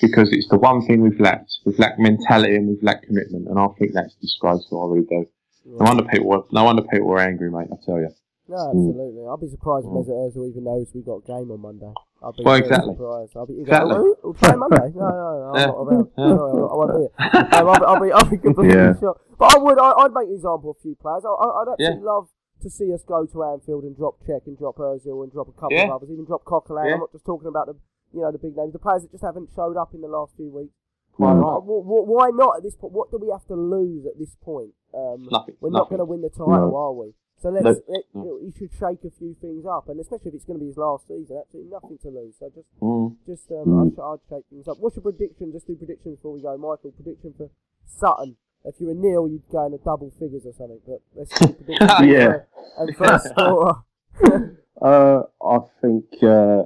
because 0.08 0.30
it's 0.32 0.48
the 0.50 0.58
one 0.58 0.86
thing 0.86 1.02
we've 1.02 1.20
lacked. 1.20 1.52
We've 1.66 1.80
lacked 1.80 2.00
mentality 2.00 2.56
and 2.56 2.68
we've 2.68 2.84
lacked 2.84 3.08
commitment, 3.08 3.48
and 3.48 3.58
I 3.60 3.68
think 3.80 3.94
that's 3.94 4.14
disgraceful. 4.16 4.84
I 4.84 4.94
really 4.94 5.08
do. 5.08 5.26
No 5.66 5.86
wonder 5.86 6.04
people 6.04 6.28
were 6.28 6.44
no 6.52 6.64
wonder 6.66 6.84
people 6.84 7.08
were 7.08 7.20
angry, 7.20 7.50
mate. 7.50 7.68
I 7.72 7.76
tell 7.86 8.00
you. 8.00 8.10
No, 8.50 8.60
absolutely. 8.60 9.24
I'll 9.26 9.38
be 9.38 9.48
surprised 9.48 9.86
if 9.88 9.92
Mesut 9.96 10.12
Ozil 10.12 10.50
even 10.50 10.66
knows 10.66 10.92
we've 10.94 11.06
got 11.06 11.24
a 11.24 11.26
game 11.26 11.48
on 11.50 11.62
Monday. 11.62 11.94
I'll 12.22 12.34
be 12.34 12.44
Well, 12.44 12.56
exactly. 12.56 12.92
surprised. 12.94 13.32
I'll 13.38 13.46
be, 13.48 13.62
Exactly. 13.62 13.96
Exactly. 13.96 14.14
We'll 14.24 14.34
play 14.36 14.56
Monday. 14.56 14.92
No, 15.00 15.08
no, 15.08 15.30
no. 15.40 15.48
I'm 15.48 15.56
Yeah. 15.56 15.66
not 15.72 15.80
around. 15.80 16.08
Yeah. 16.18 16.36
Sorry, 16.36 16.52
I 16.60 16.76
won't 16.76 16.92
be 16.92 17.00
here. 17.00 17.14
Um, 17.56 17.68
I'll, 17.70 17.80
be, 17.80 17.86
I'll, 17.88 18.00
be, 18.04 18.12
I'll 18.12 18.30
be 18.30 18.38
completely 18.38 18.76
Yeah. 18.76 19.00
sure. 19.00 19.16
But 19.40 19.56
I 19.56 19.58
would, 19.64 19.80
I, 19.80 19.90
I'd 20.04 20.12
make 20.12 20.28
an 20.28 20.36
example 20.36 20.72
of 20.72 20.76
a 20.76 20.82
few 20.84 20.96
players. 21.00 21.24
I, 21.24 21.32
I'd 21.32 21.72
actually 21.72 22.04
Yeah. 22.04 22.12
love 22.12 22.28
to 22.64 22.70
see 22.70 22.92
us 22.94 23.04
go 23.08 23.26
to 23.26 23.44
Anfield 23.44 23.84
and 23.88 23.96
drop 23.96 24.20
Cech 24.28 24.44
and 24.48 24.58
drop 24.60 24.76
Ozil 24.76 25.24
and 25.24 25.32
drop 25.32 25.48
a 25.48 25.56
couple 25.56 25.72
Yeah. 25.80 25.88
of 25.88 26.04
others, 26.04 26.10
even 26.12 26.26
drop 26.28 26.44
Coquelin. 26.44 26.94
I'm 26.94 27.00
not 27.00 27.12
just 27.16 27.24
talking 27.26 27.48
about 27.48 27.68
the, 27.68 27.76
you 28.14 28.22
know, 28.22 28.32
the 28.32 28.38
big 28.38 28.56
names, 28.56 28.74
the 28.74 28.80
players 28.80 29.02
that 29.02 29.12
just 29.12 29.24
haven't 29.24 29.50
showed 29.56 29.78
up 29.78 29.94
in 29.94 30.02
the 30.02 30.08
last 30.08 30.36
few 30.36 30.50
weeks. 30.50 30.74
Quite 31.14 31.32
Uh, 31.34 31.36
right. 31.36 31.62
wh- 31.62 31.86
wh- 31.86 32.08
why 32.08 32.30
not 32.34 32.58
at 32.58 32.64
this 32.64 32.76
point? 32.76 32.94
What 32.94 33.12
do 33.12 33.18
we 33.18 33.30
have 33.30 33.46
to 33.48 33.56
lose 33.56 34.06
at 34.06 34.18
this 34.18 34.36
point? 34.42 34.74
Um, 34.94 35.28
Nothing. 35.32 35.56
we're 35.62 35.70
not 35.70 35.90
going 35.90 36.00
to 36.00 36.06
win 36.06 36.22
the 36.22 36.30
title, 36.30 36.48
No. 36.72 36.76
are 36.76 36.94
we? 36.94 37.14
So 37.38 37.50
let's, 37.50 37.66
No. 37.66 37.76
let, 37.90 38.04
No. 38.14 38.38
he 38.42 38.52
should 38.52 38.72
shake 38.72 39.04
a 39.04 39.12
few 39.12 39.34
things 39.36 39.66
up, 39.66 39.90
and 39.90 40.00
especially 40.00 40.30
if 40.30 40.36
it's 40.36 40.46
going 40.46 40.58
to 40.58 40.64
be 40.64 40.68
his 40.68 40.78
last 40.78 41.08
season, 41.08 41.38
absolutely 41.38 41.72
nothing 41.72 41.98
to 42.00 42.10
lose. 42.10 42.36
So 42.40 42.50
just, 42.50 42.68
Mm. 42.82 43.16
just 43.26 43.52
um, 43.52 43.66
Mm. 43.66 43.94
I'd, 43.94 44.00
I'd 44.00 44.20
shake 44.30 44.46
things 44.50 44.68
up. 44.68 44.80
What's 44.80 44.96
your 44.96 45.04
prediction? 45.04 45.52
Just 45.52 45.68
do 45.68 45.76
predictions 45.76 46.16
before 46.18 46.32
we 46.34 46.42
go, 46.42 46.58
Michael. 46.58 46.92
Prediction 46.92 47.34
for 47.38 47.50
Sutton. 47.86 48.38
If 48.66 48.80
you 48.80 48.88
were 48.88 48.94
Neil, 48.94 49.28
you'd 49.28 49.48
go 49.50 49.66
into 49.66 49.78
double 49.80 50.10
figures 50.12 50.46
or 50.46 50.54
something. 50.54 50.80
But 50.88 51.02
let's 51.16 51.38
do 51.38 51.48
predictions. 51.54 52.08
Yeah. 52.08 52.44
And 52.78 52.96
first 52.96 53.26
scorer. 53.30 53.76
Uh, 54.82 55.24
I 55.42 55.60
think 55.82 56.06
uh, 56.24 56.64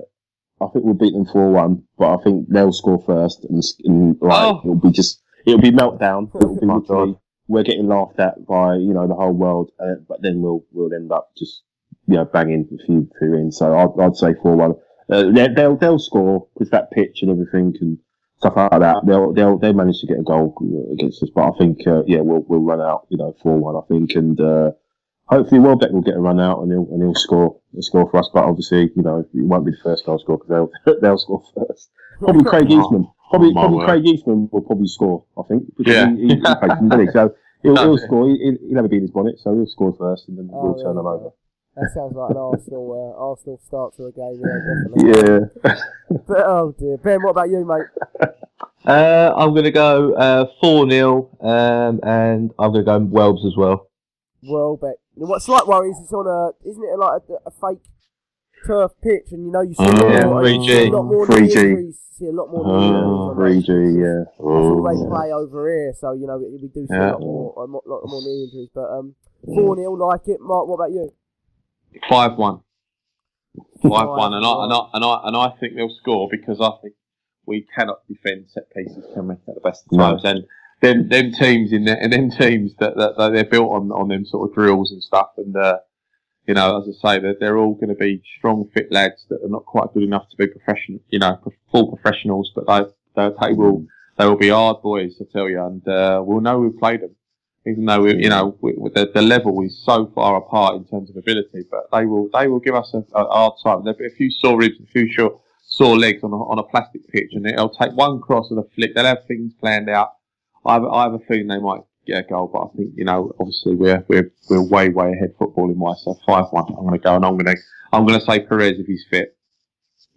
I 0.60 0.68
think 0.68 0.86
we'll 0.86 0.94
beat 0.96 1.14
them 1.14 1.26
four 1.26 1.52
one, 1.52 1.84
but 1.98 2.20
I 2.20 2.24
think 2.24 2.50
they'll 2.50 2.72
score 2.74 3.02
first, 3.06 3.46
and, 3.46 3.62
and 3.84 4.18
like, 4.22 4.44
Oh. 4.56 4.60
it'll 4.64 4.76
be 4.76 4.92
just 4.92 5.22
it'll 5.46 5.62
be 5.62 5.72
meltdown. 5.72 6.30
It'll 6.36 6.56
be 6.60 6.66
literally 6.66 7.16
we're 7.48 7.64
getting 7.64 7.88
laughed 7.88 8.20
at 8.20 8.46
by 8.46 8.76
you 8.76 8.94
know 8.94 9.08
the 9.08 9.14
whole 9.16 9.34
world, 9.34 9.72
uh, 9.80 9.96
but 10.08 10.22
then 10.22 10.42
we'll 10.42 10.64
we'll 10.72 10.94
end 10.94 11.12
up 11.12 11.30
just 11.38 11.62
you 12.08 12.16
know 12.16 12.26
banging 12.26 12.68
a 12.74 12.86
few 12.86 13.10
few 13.20 13.34
in. 13.36 13.52
So 13.52 13.78
I'd, 13.78 14.02
I'd 14.02 14.16
say 14.16 14.34
four 14.42 14.56
one. 14.56 14.74
Uh, 15.10 15.32
they- 15.32 15.54
they'll 15.56 15.78
they'll 15.78 16.00
score 16.00 16.48
with 16.56 16.72
that 16.72 16.92
pitch 16.92 17.20
and 17.22 17.32
everything 17.32 17.76
and 17.80 17.98
stuff 18.40 18.56
like 18.58 18.72
that. 18.72 18.98
They'll 19.06 19.32
they'll 19.34 19.58
they 19.60 19.72
manage 19.74 20.00
to 20.02 20.08
get 20.08 20.20
a 20.20 20.24
goal 20.24 20.56
against 20.92 21.22
us, 21.24 21.30
but 21.34 21.54
I 21.54 21.58
think 21.60 21.86
uh, 21.88 22.04
yeah 22.08 22.22
we'll 22.22 22.44
we'll 22.48 22.60
run 22.62 22.82
out 22.82 23.06
you 23.10 23.18
know 23.18 23.36
four 23.44 23.58
one 23.60 23.76
I 23.76 23.82
think 23.88 24.16
and. 24.16 24.40
Uh, 25.30 25.36
Hopefully, 25.38 25.60
Welbeck 25.60 25.92
will 25.92 26.02
get 26.02 26.16
a 26.16 26.20
run 26.20 26.40
out 26.40 26.62
and 26.62 26.72
he'll 26.72 26.88
and 26.92 27.02
he'll 27.04 27.16
score 27.16 27.60
a 27.78 27.82
score 27.82 28.10
for 28.10 28.18
us. 28.18 28.30
But 28.34 28.46
obviously, 28.46 28.92
you 28.96 29.04
know, 29.04 29.26
he 29.34 29.42
won't 29.42 29.66
be 29.66 29.72
the 29.72 29.78
first 29.84 30.06
goal 30.06 30.20
scorer 30.20 30.38
because 30.40 30.70
they'll 30.86 31.00
they'll 31.02 31.18
score 31.18 31.44
first. 31.56 31.90
Probably 32.20 32.44
Craig 32.44 32.72
Eastman. 32.72 33.08
Probably 33.30 33.54
my 33.54 33.62
probably 33.62 33.78
word. 33.78 33.88
Craig 33.88 34.06
Eastman 34.08 34.50
will 34.52 34.62
probably 34.62 34.88
score. 34.88 35.26
I 35.38 35.42
think 35.48 35.64
because 35.78 35.94
Yeah. 35.94 36.16
He, 36.16 36.28
he, 36.28 36.36
he 36.36 36.42
some, 36.44 36.90
really. 36.90 37.08
So 37.14 37.36
he'll, 37.64 37.76
he'll 37.76 37.98
score. 37.98 38.28
He, 38.28 38.38
he'll 38.62 38.76
never 38.76 38.88
be 38.88 38.96
in 38.98 39.02
his 39.04 39.12
bonnet, 39.12 39.38
so 39.40 39.54
he'll 39.54 39.68
score 39.68 39.94
first 39.98 40.28
and 40.30 40.38
then 40.38 40.50
Oh, 40.54 40.64
we'll 40.64 40.76
there 40.76 40.86
turn 40.86 40.96
them 40.96 41.04
go. 41.06 41.12
over. 41.12 41.30
That 41.76 41.92
sounds 41.94 42.16
like 42.16 42.32
an 42.32 42.38
Arsenal 42.38 43.14
uh, 43.16 43.22
Arsenal 43.22 43.60
start 43.68 43.96
to 43.98 44.06
a 44.06 44.12
game. 44.12 44.42
Yeah, 44.42 44.58
definitely. 44.66 45.50
Yeah. 45.64 46.20
But, 46.26 46.38
oh 46.48 46.74
dear, 46.80 46.98
Ben. 46.98 47.22
What 47.22 47.32
about 47.32 47.50
you, 47.50 47.64
mate? 47.66 48.30
Uh, 48.86 49.34
I'm 49.36 49.52
going 49.52 49.66
to 49.66 49.72
go 49.72 50.14
uh, 50.14 50.46
4 50.62 50.90
0, 50.90 51.30
um, 51.42 52.00
and 52.02 52.52
I'm 52.58 52.72
going 52.72 52.84
to 52.86 52.90
go 52.90 53.00
Welbs 53.02 53.46
as 53.46 53.56
well. 53.58 53.90
Welbeck. 54.42 54.96
What 55.18 55.42
slight 55.42 55.68
worry 55.68 55.90
is 55.90 55.98
it's 56.00 56.14
on 56.14 56.28
a, 56.28 56.54
isn't 56.70 56.84
it 56.84 56.98
like 57.00 57.22
a, 57.30 57.50
a 57.50 57.52
fake 57.52 57.84
turf 58.66 58.92
pitch, 59.02 59.32
and 59.32 59.46
you 59.46 59.52
know 59.52 59.62
you 59.62 59.74
see 59.74 59.84
Oh, 59.84 60.08
a, 60.08 60.14
yeah, 60.14 60.26
lot, 60.26 60.44
3G. 60.44 60.66
see 60.66 60.88
a 60.88 60.92
lot 60.92 61.04
more 61.04 61.28
knee 61.28 61.36
3G. 61.36 61.56
injuries. 61.56 62.00
See 62.18 62.26
a 62.28 62.32
lot 62.32 62.50
more 62.52 62.66
knee 62.66 62.88
injuries 62.88 63.64
Oh, 63.70 63.74
3G. 63.74 63.98
Yeah. 63.98 64.24
That's 64.26 64.40
all 64.40 64.84
they 64.84 64.98
Oh. 65.02 65.10
play 65.10 65.32
over 65.32 65.70
here, 65.74 65.94
so 66.00 66.14
you 66.14 66.28
know 66.28 66.38
we, 66.38 66.50
we 66.62 66.68
do 66.68 66.86
see 66.88 66.96
a 66.96 67.12
lot 67.12 67.20
more, 67.22 67.54
a 67.58 67.66
lot 67.66 68.02
more 68.06 68.22
knee 68.22 68.44
injuries. 68.46 68.70
But 68.74 68.90
um, 68.92 69.16
four 69.46 69.76
0 69.76 69.92
like 69.94 70.28
it. 70.28 70.40
Mark, 70.40 70.68
what 70.68 70.76
about 70.76 70.92
you? 70.92 71.12
Five 72.10 72.38
one. 72.38 72.62
Five 73.82 74.10
one, 74.10 74.34
and 74.34 74.46
I 74.46 74.64
and 74.66 74.74
I 74.74 74.80
and 74.94 75.04
I 75.06 75.20
and 75.24 75.36
I 75.38 75.50
think 75.60 75.74
they'll 75.76 75.90
score 76.02 76.28
because 76.30 76.62
I 76.62 76.70
think 76.82 76.94
we 77.48 77.66
cannot 77.76 78.00
defend 78.08 78.46
set 78.50 78.70
pieces, 78.72 79.04
can 79.16 79.28
we? 79.30 79.34
At 79.48 79.56
the 79.56 79.62
best 79.62 79.86
of 79.88 79.94
No. 79.94 80.12
times, 80.12 80.22
and 80.26 80.46
them 80.82 81.10
them 81.10 81.32
teams 81.32 81.74
in 81.74 81.86
there, 81.86 81.98
and 82.02 82.14
them 82.14 82.30
teams 82.32 82.74
that, 82.80 82.96
that, 82.98 83.18
that 83.18 83.30
they're 83.34 83.46
built 83.46 83.72
on 83.72 83.92
on 83.92 84.08
them 84.10 84.26
sort 84.26 84.50
of 84.50 84.56
drills 84.56 84.92
and 84.92 85.02
stuff, 85.04 85.30
and 85.38 85.56
uh, 85.56 85.80
you 86.48 86.54
know, 86.54 86.82
as 86.82 86.88
I 86.88 87.16
say, 87.16 87.20
that 87.22 87.40
they're 87.40 87.58
all 87.58 87.74
going 87.76 87.90
to 87.90 87.96
be 87.96 88.22
strong, 88.38 88.70
fit 88.74 88.92
lads 88.92 89.26
that 89.30 89.44
are 89.44 89.50
not 89.50 89.66
quite 89.66 89.94
good 89.94 90.04
enough 90.04 90.30
to 90.30 90.38
be 90.38 90.48
professional, 90.48 91.00
you 91.10 91.20
know, 91.20 91.40
full 91.72 91.96
professionals, 91.96 92.52
but 92.56 92.66
they 92.68 92.82
they, 93.16 93.30
they 93.42 93.54
will 93.54 93.86
they 94.18 94.26
will 94.26 94.38
be 94.38 94.50
hard 94.50 94.82
boys, 94.82 95.16
I 95.22 95.26
tell 95.32 95.50
you, 95.50 95.64
and 95.64 95.88
uh, 95.88 96.22
we'll 96.26 96.42
know 96.42 96.60
we've 96.60 96.78
played 96.80 97.02
them. 97.02 97.16
Even 97.68 97.84
though 97.86 98.02
we, 98.04 98.16
you 98.24 98.30
know 98.30 98.58
we- 98.62 98.74
the, 98.96 99.12
the 99.14 99.22
level 99.22 99.62
is 99.62 99.78
so 99.84 100.12
far 100.16 100.38
apart 100.38 100.76
in 100.76 100.86
terms 100.86 101.10
of 101.10 101.18
ability, 101.18 101.66
but 101.70 101.92
they 101.92 102.06
will 102.06 102.30
they 102.34 102.48
will 102.48 102.60
give 102.60 102.76
us 102.76 102.94
a, 102.94 103.00
a 103.14 103.26
hard 103.26 103.54
time. 103.64 103.84
There'll 103.84 104.00
be 104.00 104.06
a 104.08 104.18
few 104.18 104.32
sore 104.32 104.58
ribs, 104.58 104.76
a 104.82 104.86
few 104.88 105.12
short, 105.12 105.40
sore 105.66 105.98
legs 105.98 106.24
on 106.24 106.32
a, 106.32 106.38
on 106.38 106.60
a 106.60 106.64
plastic 106.64 107.08
pitch, 107.10 107.32
and 107.34 107.46
it'll 107.46 107.70
take 107.70 107.92
one 107.92 108.22
cross 108.22 108.50
and 108.52 108.60
a 108.60 108.64
flick. 108.76 108.96
They'll 108.96 109.06
have 109.06 109.26
things 109.28 109.54
planned 109.60 109.90
out. 109.90 110.14
I 110.68 110.74
have, 110.74 110.84
I 110.86 111.04
have 111.04 111.14
a 111.14 111.20
feeling 111.20 111.48
they 111.48 111.60
might 111.60 111.82
get 112.06 112.26
a 112.26 112.28
goal, 112.28 112.50
but 112.52 112.60
I 112.60 112.68
think 112.78 112.92
you 112.96 113.06
know 113.06 113.32
obviously 113.40 113.76
we're 113.76 114.04
we're 114.10 114.32
we're 114.50 114.62
way 114.62 114.90
way 114.90 115.12
ahead 115.14 115.34
footballing 115.40 115.76
wise. 115.78 116.02
So 116.04 116.16
five 116.28 116.46
one, 116.52 116.66
I'm 116.70 116.86
going 116.86 116.92
to 116.94 117.00
go, 117.00 117.16
and 117.16 117.26
I'm 117.26 117.34
going 117.38 117.46
to 117.46 117.56
I'm 117.94 118.06
going 118.06 118.20
to 118.20 118.26
say 118.26 118.42
Perez 118.46 118.74
if 118.80 118.86
he's 118.86 119.06
fit. 119.10 119.36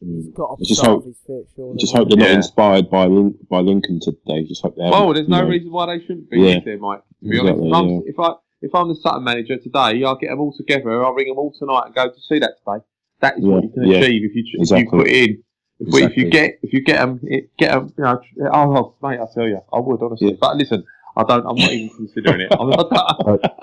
He's 0.01 0.29
got 0.35 0.59
to 0.59 0.65
Just 0.65 0.81
start 0.81 0.95
hope- 0.95 1.05
his 1.05 1.19
fit. 1.27 1.79
Just 1.79 1.95
hope 1.95 2.09
they're 2.09 2.19
not 2.19 2.31
inspired 2.31 2.91
by 2.91 3.05
Lin- 3.05 3.39
by 3.51 3.61
Lincoln 3.61 4.01
today. 4.01 4.45
Just 4.47 4.63
hope 4.63 4.75
they. 4.77 4.83
Well, 4.83 5.11
oh, 5.11 5.13
there's 5.15 5.29
no 5.29 5.43
know. 5.43 5.49
reason 5.49 5.71
why 5.71 5.87
they 5.87 6.01
shouldn't 6.03 6.31
be 6.31 6.41
Yeah. 6.41 6.57
if 6.57 6.65
they 6.65 6.77
might. 6.77 7.01
To 7.23 7.29
be 7.29 7.39
Exactly, 7.39 7.71
honest, 7.71 8.07
if, 8.09 8.15
yeah. 8.19 8.25
I'm, 8.25 8.31
if 8.31 8.35
I 8.35 8.35
if 8.63 8.75
I'm 8.75 8.89
the 8.89 8.95
Sutton 8.97 9.25
manager 9.25 9.57
today, 9.59 10.03
I'll 10.05 10.17
get 10.17 10.31
them 10.31 10.41
all 10.41 10.55
together. 10.57 11.05
I'll 11.05 11.13
ring 11.13 11.29
them 11.29 11.39
all 11.39 11.53
tonight 11.59 11.83
and 11.87 11.95
go 11.95 12.09
to 12.09 12.21
see 12.29 12.39
that 12.39 12.55
today. 12.65 12.85
That 13.21 13.39
is 13.39 13.45
what 13.45 13.63
you 13.63 13.71
can 13.71 13.87
yeah. 13.87 13.99
achieve 13.99 14.23
if 14.25 14.35
you 14.35 14.45
if 14.55 14.61
Exactly. 14.61 14.85
you 14.99 15.05
put 15.05 15.09
in. 15.09 15.43
If, 15.81 15.93
we, 15.95 16.05
if 16.05 16.17
you 16.17 16.29
get 16.31 16.59
if 16.63 16.73
you 16.75 16.83
get 16.83 16.99
them 16.99 17.21
get 17.59 17.71
them, 17.73 17.93
you 17.97 18.05
know. 18.05 18.21
Oh, 18.53 18.95
mate, 19.03 19.19
I 19.19 19.25
tell 19.35 19.49
you, 19.49 19.61
I 19.73 19.79
would 19.81 20.03
honestly. 20.03 20.29
Yeah. 20.31 20.37
But 20.41 20.57
listen, 20.57 20.85
I 21.17 21.23
don't. 21.25 21.47
I'm 21.47 21.57
not 21.57 21.73
even 21.73 21.89
considering 21.97 22.43
it. 22.43 22.53
I'm 22.61 22.69
not, 22.69 22.93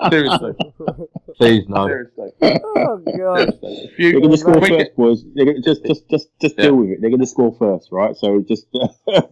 seriously, 0.10 0.52
Please, 1.36 1.64
no. 1.68 1.86
seriously, 1.86 2.30
oh 2.42 3.02
god. 3.06 3.38
seriously. 3.38 3.88
If 3.92 3.98
you, 3.98 4.10
They're 4.12 4.20
going 4.20 4.30
to 4.32 4.36
score 4.38 4.54
first, 4.54 4.68
get- 4.68 4.96
boys. 4.96 5.24
They're 5.34 5.44
gonna, 5.46 5.60
just, 5.60 5.84
just, 5.84 6.08
just, 6.10 6.28
just 6.40 6.54
Yeah. 6.58 6.64
deal 6.64 6.74
with 6.76 6.90
it. 6.90 7.00
They're 7.00 7.10
going 7.10 7.20
to 7.20 7.26
score 7.26 7.54
first, 7.58 7.88
right? 7.92 8.16
So 8.16 8.40
just, 8.40 8.66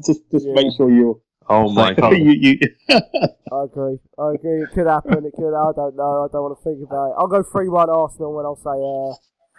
just, 0.07 0.21
just 0.31 0.47
Yeah. 0.47 0.53
make 0.55 0.69
sure 0.77 0.89
you're. 0.91 1.19
oh 1.49 1.69
my 1.73 1.93
god. 1.95 2.11
you, 2.17 2.31
you, 2.31 2.59
I 2.91 3.65
agree. 3.65 3.99
I 4.19 4.33
agree. 4.35 4.63
It 4.63 4.71
could 4.75 4.87
happen. 4.87 5.25
It 5.27 5.33
could. 5.35 5.55
I 5.55 5.73
don't 5.75 5.97
know. 5.97 6.25
I 6.25 6.29
don't 6.33 6.43
want 6.43 6.59
to 6.59 6.63
think 6.65 6.83
about 6.87 7.11
it. 7.11 7.15
I'll 7.19 7.27
go 7.29 7.43
three 7.43 7.69
one 7.69 7.91
Arsenal, 7.91 8.33
when 8.35 8.45
I'll 8.47 8.57
say 8.57 8.71
uh 8.79 9.15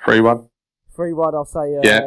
Three 0.05 0.21
one. 0.21 0.47
three 0.95 1.13
one. 1.13 1.35
I'll 1.35 1.45
say 1.45 1.75
uh, 1.77 1.81
Yeah. 1.83 1.99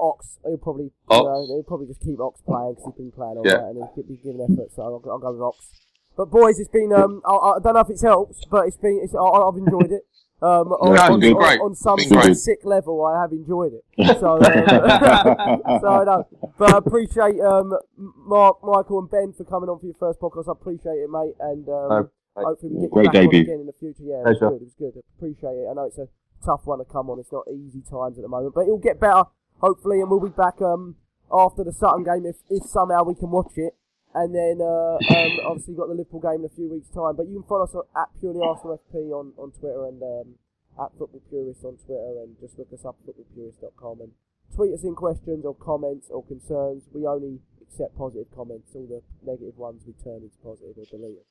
Ox. 0.00 0.38
He'll 0.44 0.58
probably 0.58 0.90
Ox. 1.08 1.18
You 1.18 1.24
know, 1.24 1.46
he'll 1.46 1.62
probably 1.62 1.86
just 1.86 2.00
keep 2.00 2.20
Ox 2.20 2.40
playing 2.42 2.74
because 2.74 2.92
he's 2.92 2.98
been 3.04 3.12
playing 3.12 3.36
all 3.38 3.46
Yeah. 3.46 3.54
right 3.62 3.74
and 3.74 3.88
he'll 3.94 4.04
be 4.04 4.16
giving 4.22 4.40
effort. 4.42 4.70
So 4.74 4.82
I'll, 4.82 5.02
I'll 5.10 5.18
go 5.18 5.32
with 5.32 5.42
Ox. 5.42 5.70
But 6.16 6.30
boys, 6.30 6.58
it's 6.60 6.70
been 6.70 6.92
um 6.92 7.22
I, 7.26 7.34
I 7.34 7.58
don't 7.62 7.74
know 7.74 7.80
if 7.80 7.90
it's 7.90 8.02
helped, 8.02 8.46
but 8.50 8.66
it's 8.68 8.76
been 8.76 9.00
it's, 9.02 9.14
I, 9.14 9.18
I've 9.18 9.56
enjoyed 9.56 9.90
it. 9.92 10.02
Um, 10.42 10.72
on, 10.76 10.92
Yeah, 10.94 11.00
it's 11.06 11.10
on, 11.10 11.24
on- 11.24 11.32
great. 11.34 11.60
on 11.60 11.74
some 11.74 11.98
sort 12.00 12.28
of 12.28 12.36
sick 12.36 12.60
level, 12.64 13.04
I 13.04 13.20
have 13.22 13.32
enjoyed 13.32 13.72
it. 13.74 13.84
So, 14.20 14.36
um, 14.36 14.42
so 15.80 15.88
I 15.88 16.04
know. 16.04 16.26
But 16.58 16.74
I 16.74 16.78
appreciate 16.78 17.40
um, 17.40 17.72
Mark, 17.96 18.58
Michael, 18.62 18.98
and 19.00 19.10
Ben 19.10 19.32
for 19.32 19.44
coming 19.44 19.68
on 19.70 19.78
for 19.78 19.86
your 19.86 19.94
first 19.98 20.20
podcast. 20.20 20.48
I 20.48 20.52
appreciate 20.52 21.00
it, 21.00 21.08
mate. 21.10 21.34
And 21.40 21.66
um, 21.68 21.88
No, 21.88 22.10
hopefully 22.36 22.72
we 22.74 22.80
get 22.82 22.90
Great 22.90 23.04
you 23.06 23.10
back 23.12 23.22
debut. 23.22 23.38
on 23.40 23.44
again 23.46 23.60
in 23.60 23.66
the 23.66 23.72
future. 23.78 24.02
Yeah, 24.04 24.20
it 24.26 24.36
was 24.36 24.38
good. 24.38 24.52
It 24.54 24.62
was 24.68 24.74
good. 24.78 24.92
I 24.96 25.00
appreciate 25.16 25.56
it. 25.64 25.66
I 25.70 25.74
know 25.74 25.84
it's 25.86 25.98
a 25.98 26.08
tough 26.44 26.66
one 26.66 26.78
to 26.78 26.84
come 26.84 27.08
on. 27.10 27.18
It's 27.20 27.32
not 27.32 27.44
easy 27.48 27.80
times 27.88 28.18
at 28.18 28.22
the 28.22 28.28
moment, 28.28 28.54
but 28.54 28.62
it'll 28.62 28.78
get 28.78 29.00
better 29.00 29.24
hopefully, 29.60 30.00
and 30.00 30.10
we'll 30.10 30.20
be 30.20 30.34
back 30.34 30.60
um, 30.62 30.96
after 31.32 31.64
the 31.64 31.72
Sutton 31.72 32.04
game 32.04 32.26
if, 32.26 32.36
if 32.50 32.64
somehow 32.68 33.04
we 33.04 33.14
can 33.14 33.30
watch 33.30 33.52
it. 33.56 33.74
And 34.14 34.34
then 34.34 34.62
uh, 34.62 34.94
um, 34.94 35.32
obviously 35.50 35.74
got 35.74 35.88
the 35.88 35.98
Liverpool 35.98 36.22
game 36.22 36.46
in 36.46 36.50
a 36.50 36.54
few 36.54 36.70
weeks' 36.70 36.90
time. 36.94 37.16
But 37.16 37.26
you 37.26 37.42
can 37.42 37.48
follow 37.48 37.66
us 37.66 37.74
at 37.74 38.08
Purely 38.20 38.40
Arsenal 38.42 38.78
FP 38.78 39.10
on, 39.10 39.32
on 39.36 39.50
Twitter 39.50 39.86
and 39.90 39.98
um, 40.02 40.38
at 40.78 40.94
Football 40.98 41.22
Purist 41.30 41.64
on 41.64 41.76
Twitter, 41.82 42.22
and 42.22 42.38
just 42.40 42.58
look 42.58 42.70
us 42.72 42.84
up 42.84 42.96
at 43.02 43.14
footballpurist.com 43.14 44.00
and 44.00 44.12
tweet 44.54 44.74
us 44.74 44.84
in 44.84 44.94
questions 44.94 45.44
or 45.44 45.54
comments 45.54 46.06
or 46.10 46.22
concerns. 46.24 46.86
We 46.94 47.06
only 47.06 47.40
accept 47.60 47.98
positive 47.98 48.30
comments. 48.34 48.70
All 48.74 48.86
the 48.86 49.02
negative 49.26 49.58
ones 49.58 49.82
we 49.86 49.94
turn 49.98 50.22
into 50.22 50.38
positive 50.42 50.78
or 50.78 50.86
delete. 50.86 51.26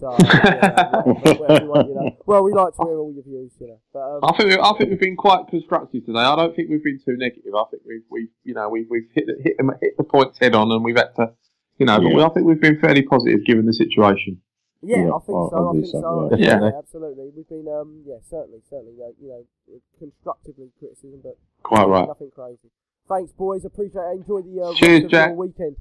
So, 0.00 0.16
yeah, 0.24 1.02
whatever- 1.02 1.38
whatever 1.38 1.64
you 1.64 1.70
want, 1.70 1.88
you 1.88 1.94
know. 1.94 2.16
Well, 2.26 2.42
we 2.44 2.52
like 2.52 2.74
to 2.76 2.82
hear 2.84 2.98
all 2.98 3.12
your 3.12 3.22
views, 3.24 3.52
you 3.60 3.66
know. 3.68 3.80
But, 3.92 4.00
um, 4.00 4.20
I 4.22 4.36
think 4.36 4.50
we, 4.50 4.58
I 4.58 4.72
think 4.78 4.90
we've 4.90 5.00
been 5.00 5.16
quite 5.16 5.48
constructive 5.48 6.04
today. 6.06 6.18
I 6.20 6.36
don't 6.36 6.54
think 6.54 6.70
we've 6.70 6.84
been 6.84 7.00
too 7.04 7.16
negative. 7.16 7.54
I 7.54 7.64
think 7.70 7.82
we've 7.86 8.04
we've 8.10 8.28
you 8.44 8.54
know 8.54 8.68
we've 8.68 8.86
we've 8.90 9.08
hit 9.14 9.26
the, 9.26 9.36
hit, 9.42 9.56
them, 9.58 9.70
hit 9.80 9.96
the 9.96 10.04
points 10.04 10.38
head 10.38 10.54
on, 10.54 10.70
and 10.70 10.84
we've 10.84 10.96
had 10.96 11.14
to 11.16 11.32
you 11.78 11.86
know. 11.86 11.98
But 12.00 12.14
we, 12.14 12.22
I 12.22 12.28
think 12.30 12.46
we've 12.46 12.60
been 12.60 12.78
fairly 12.80 13.02
positive 13.02 13.44
given 13.44 13.66
the 13.66 13.72
situation. 13.72 14.40
Yeah, 14.82 14.98
Yeah, 15.06 15.10
I 15.14 15.18
think 15.26 15.36
I- 15.36 15.48
so. 15.50 15.56
I 15.56 15.68
I 15.68 15.72
think 15.72 15.86
so, 15.86 16.00
so. 16.30 16.36
yeah. 16.36 16.60
Yeah, 16.62 16.70
absolutely. 16.78 17.30
We've 17.34 17.48
been, 17.48 17.66
um, 17.66 18.02
yeah, 18.06 18.18
certainly, 18.30 18.60
certainly, 18.70 18.94
uh, 19.02 19.10
you 19.20 19.28
know, 19.28 19.42
constructively 19.98 20.70
criticism, 20.78 21.18
but 21.24 21.36
Quite 21.64 21.88
right. 21.88 22.06
nothing 22.06 22.30
crazy. 22.32 22.70
Thanks, 23.08 23.32
boys. 23.32 23.64
Appreciate 23.64 24.00
it. 24.02 24.16
Enjoy 24.22 24.42
the 24.42 24.62
uh, 24.62 24.74
Cheers, 24.74 24.92
rest 24.92 25.04
of 25.06 25.10
Jack. 25.10 25.28
your 25.30 25.36
weekend. 25.36 25.76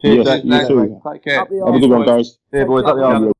Yes, 0.00 0.26
Thanks, 0.28 0.44
you 0.44 0.76
mate. 0.76 0.90
Take 1.12 1.24
care. 1.24 1.38
Have 1.38 1.48
a 1.50 1.80
good 1.80 1.90
one, 1.90 2.06
guys. 2.06 2.38
Yeah, 2.52 2.64
boys, 2.64 2.84
up 2.84 2.94
the 2.94 3.02
care. 3.02 3.10
arse. 3.26 3.32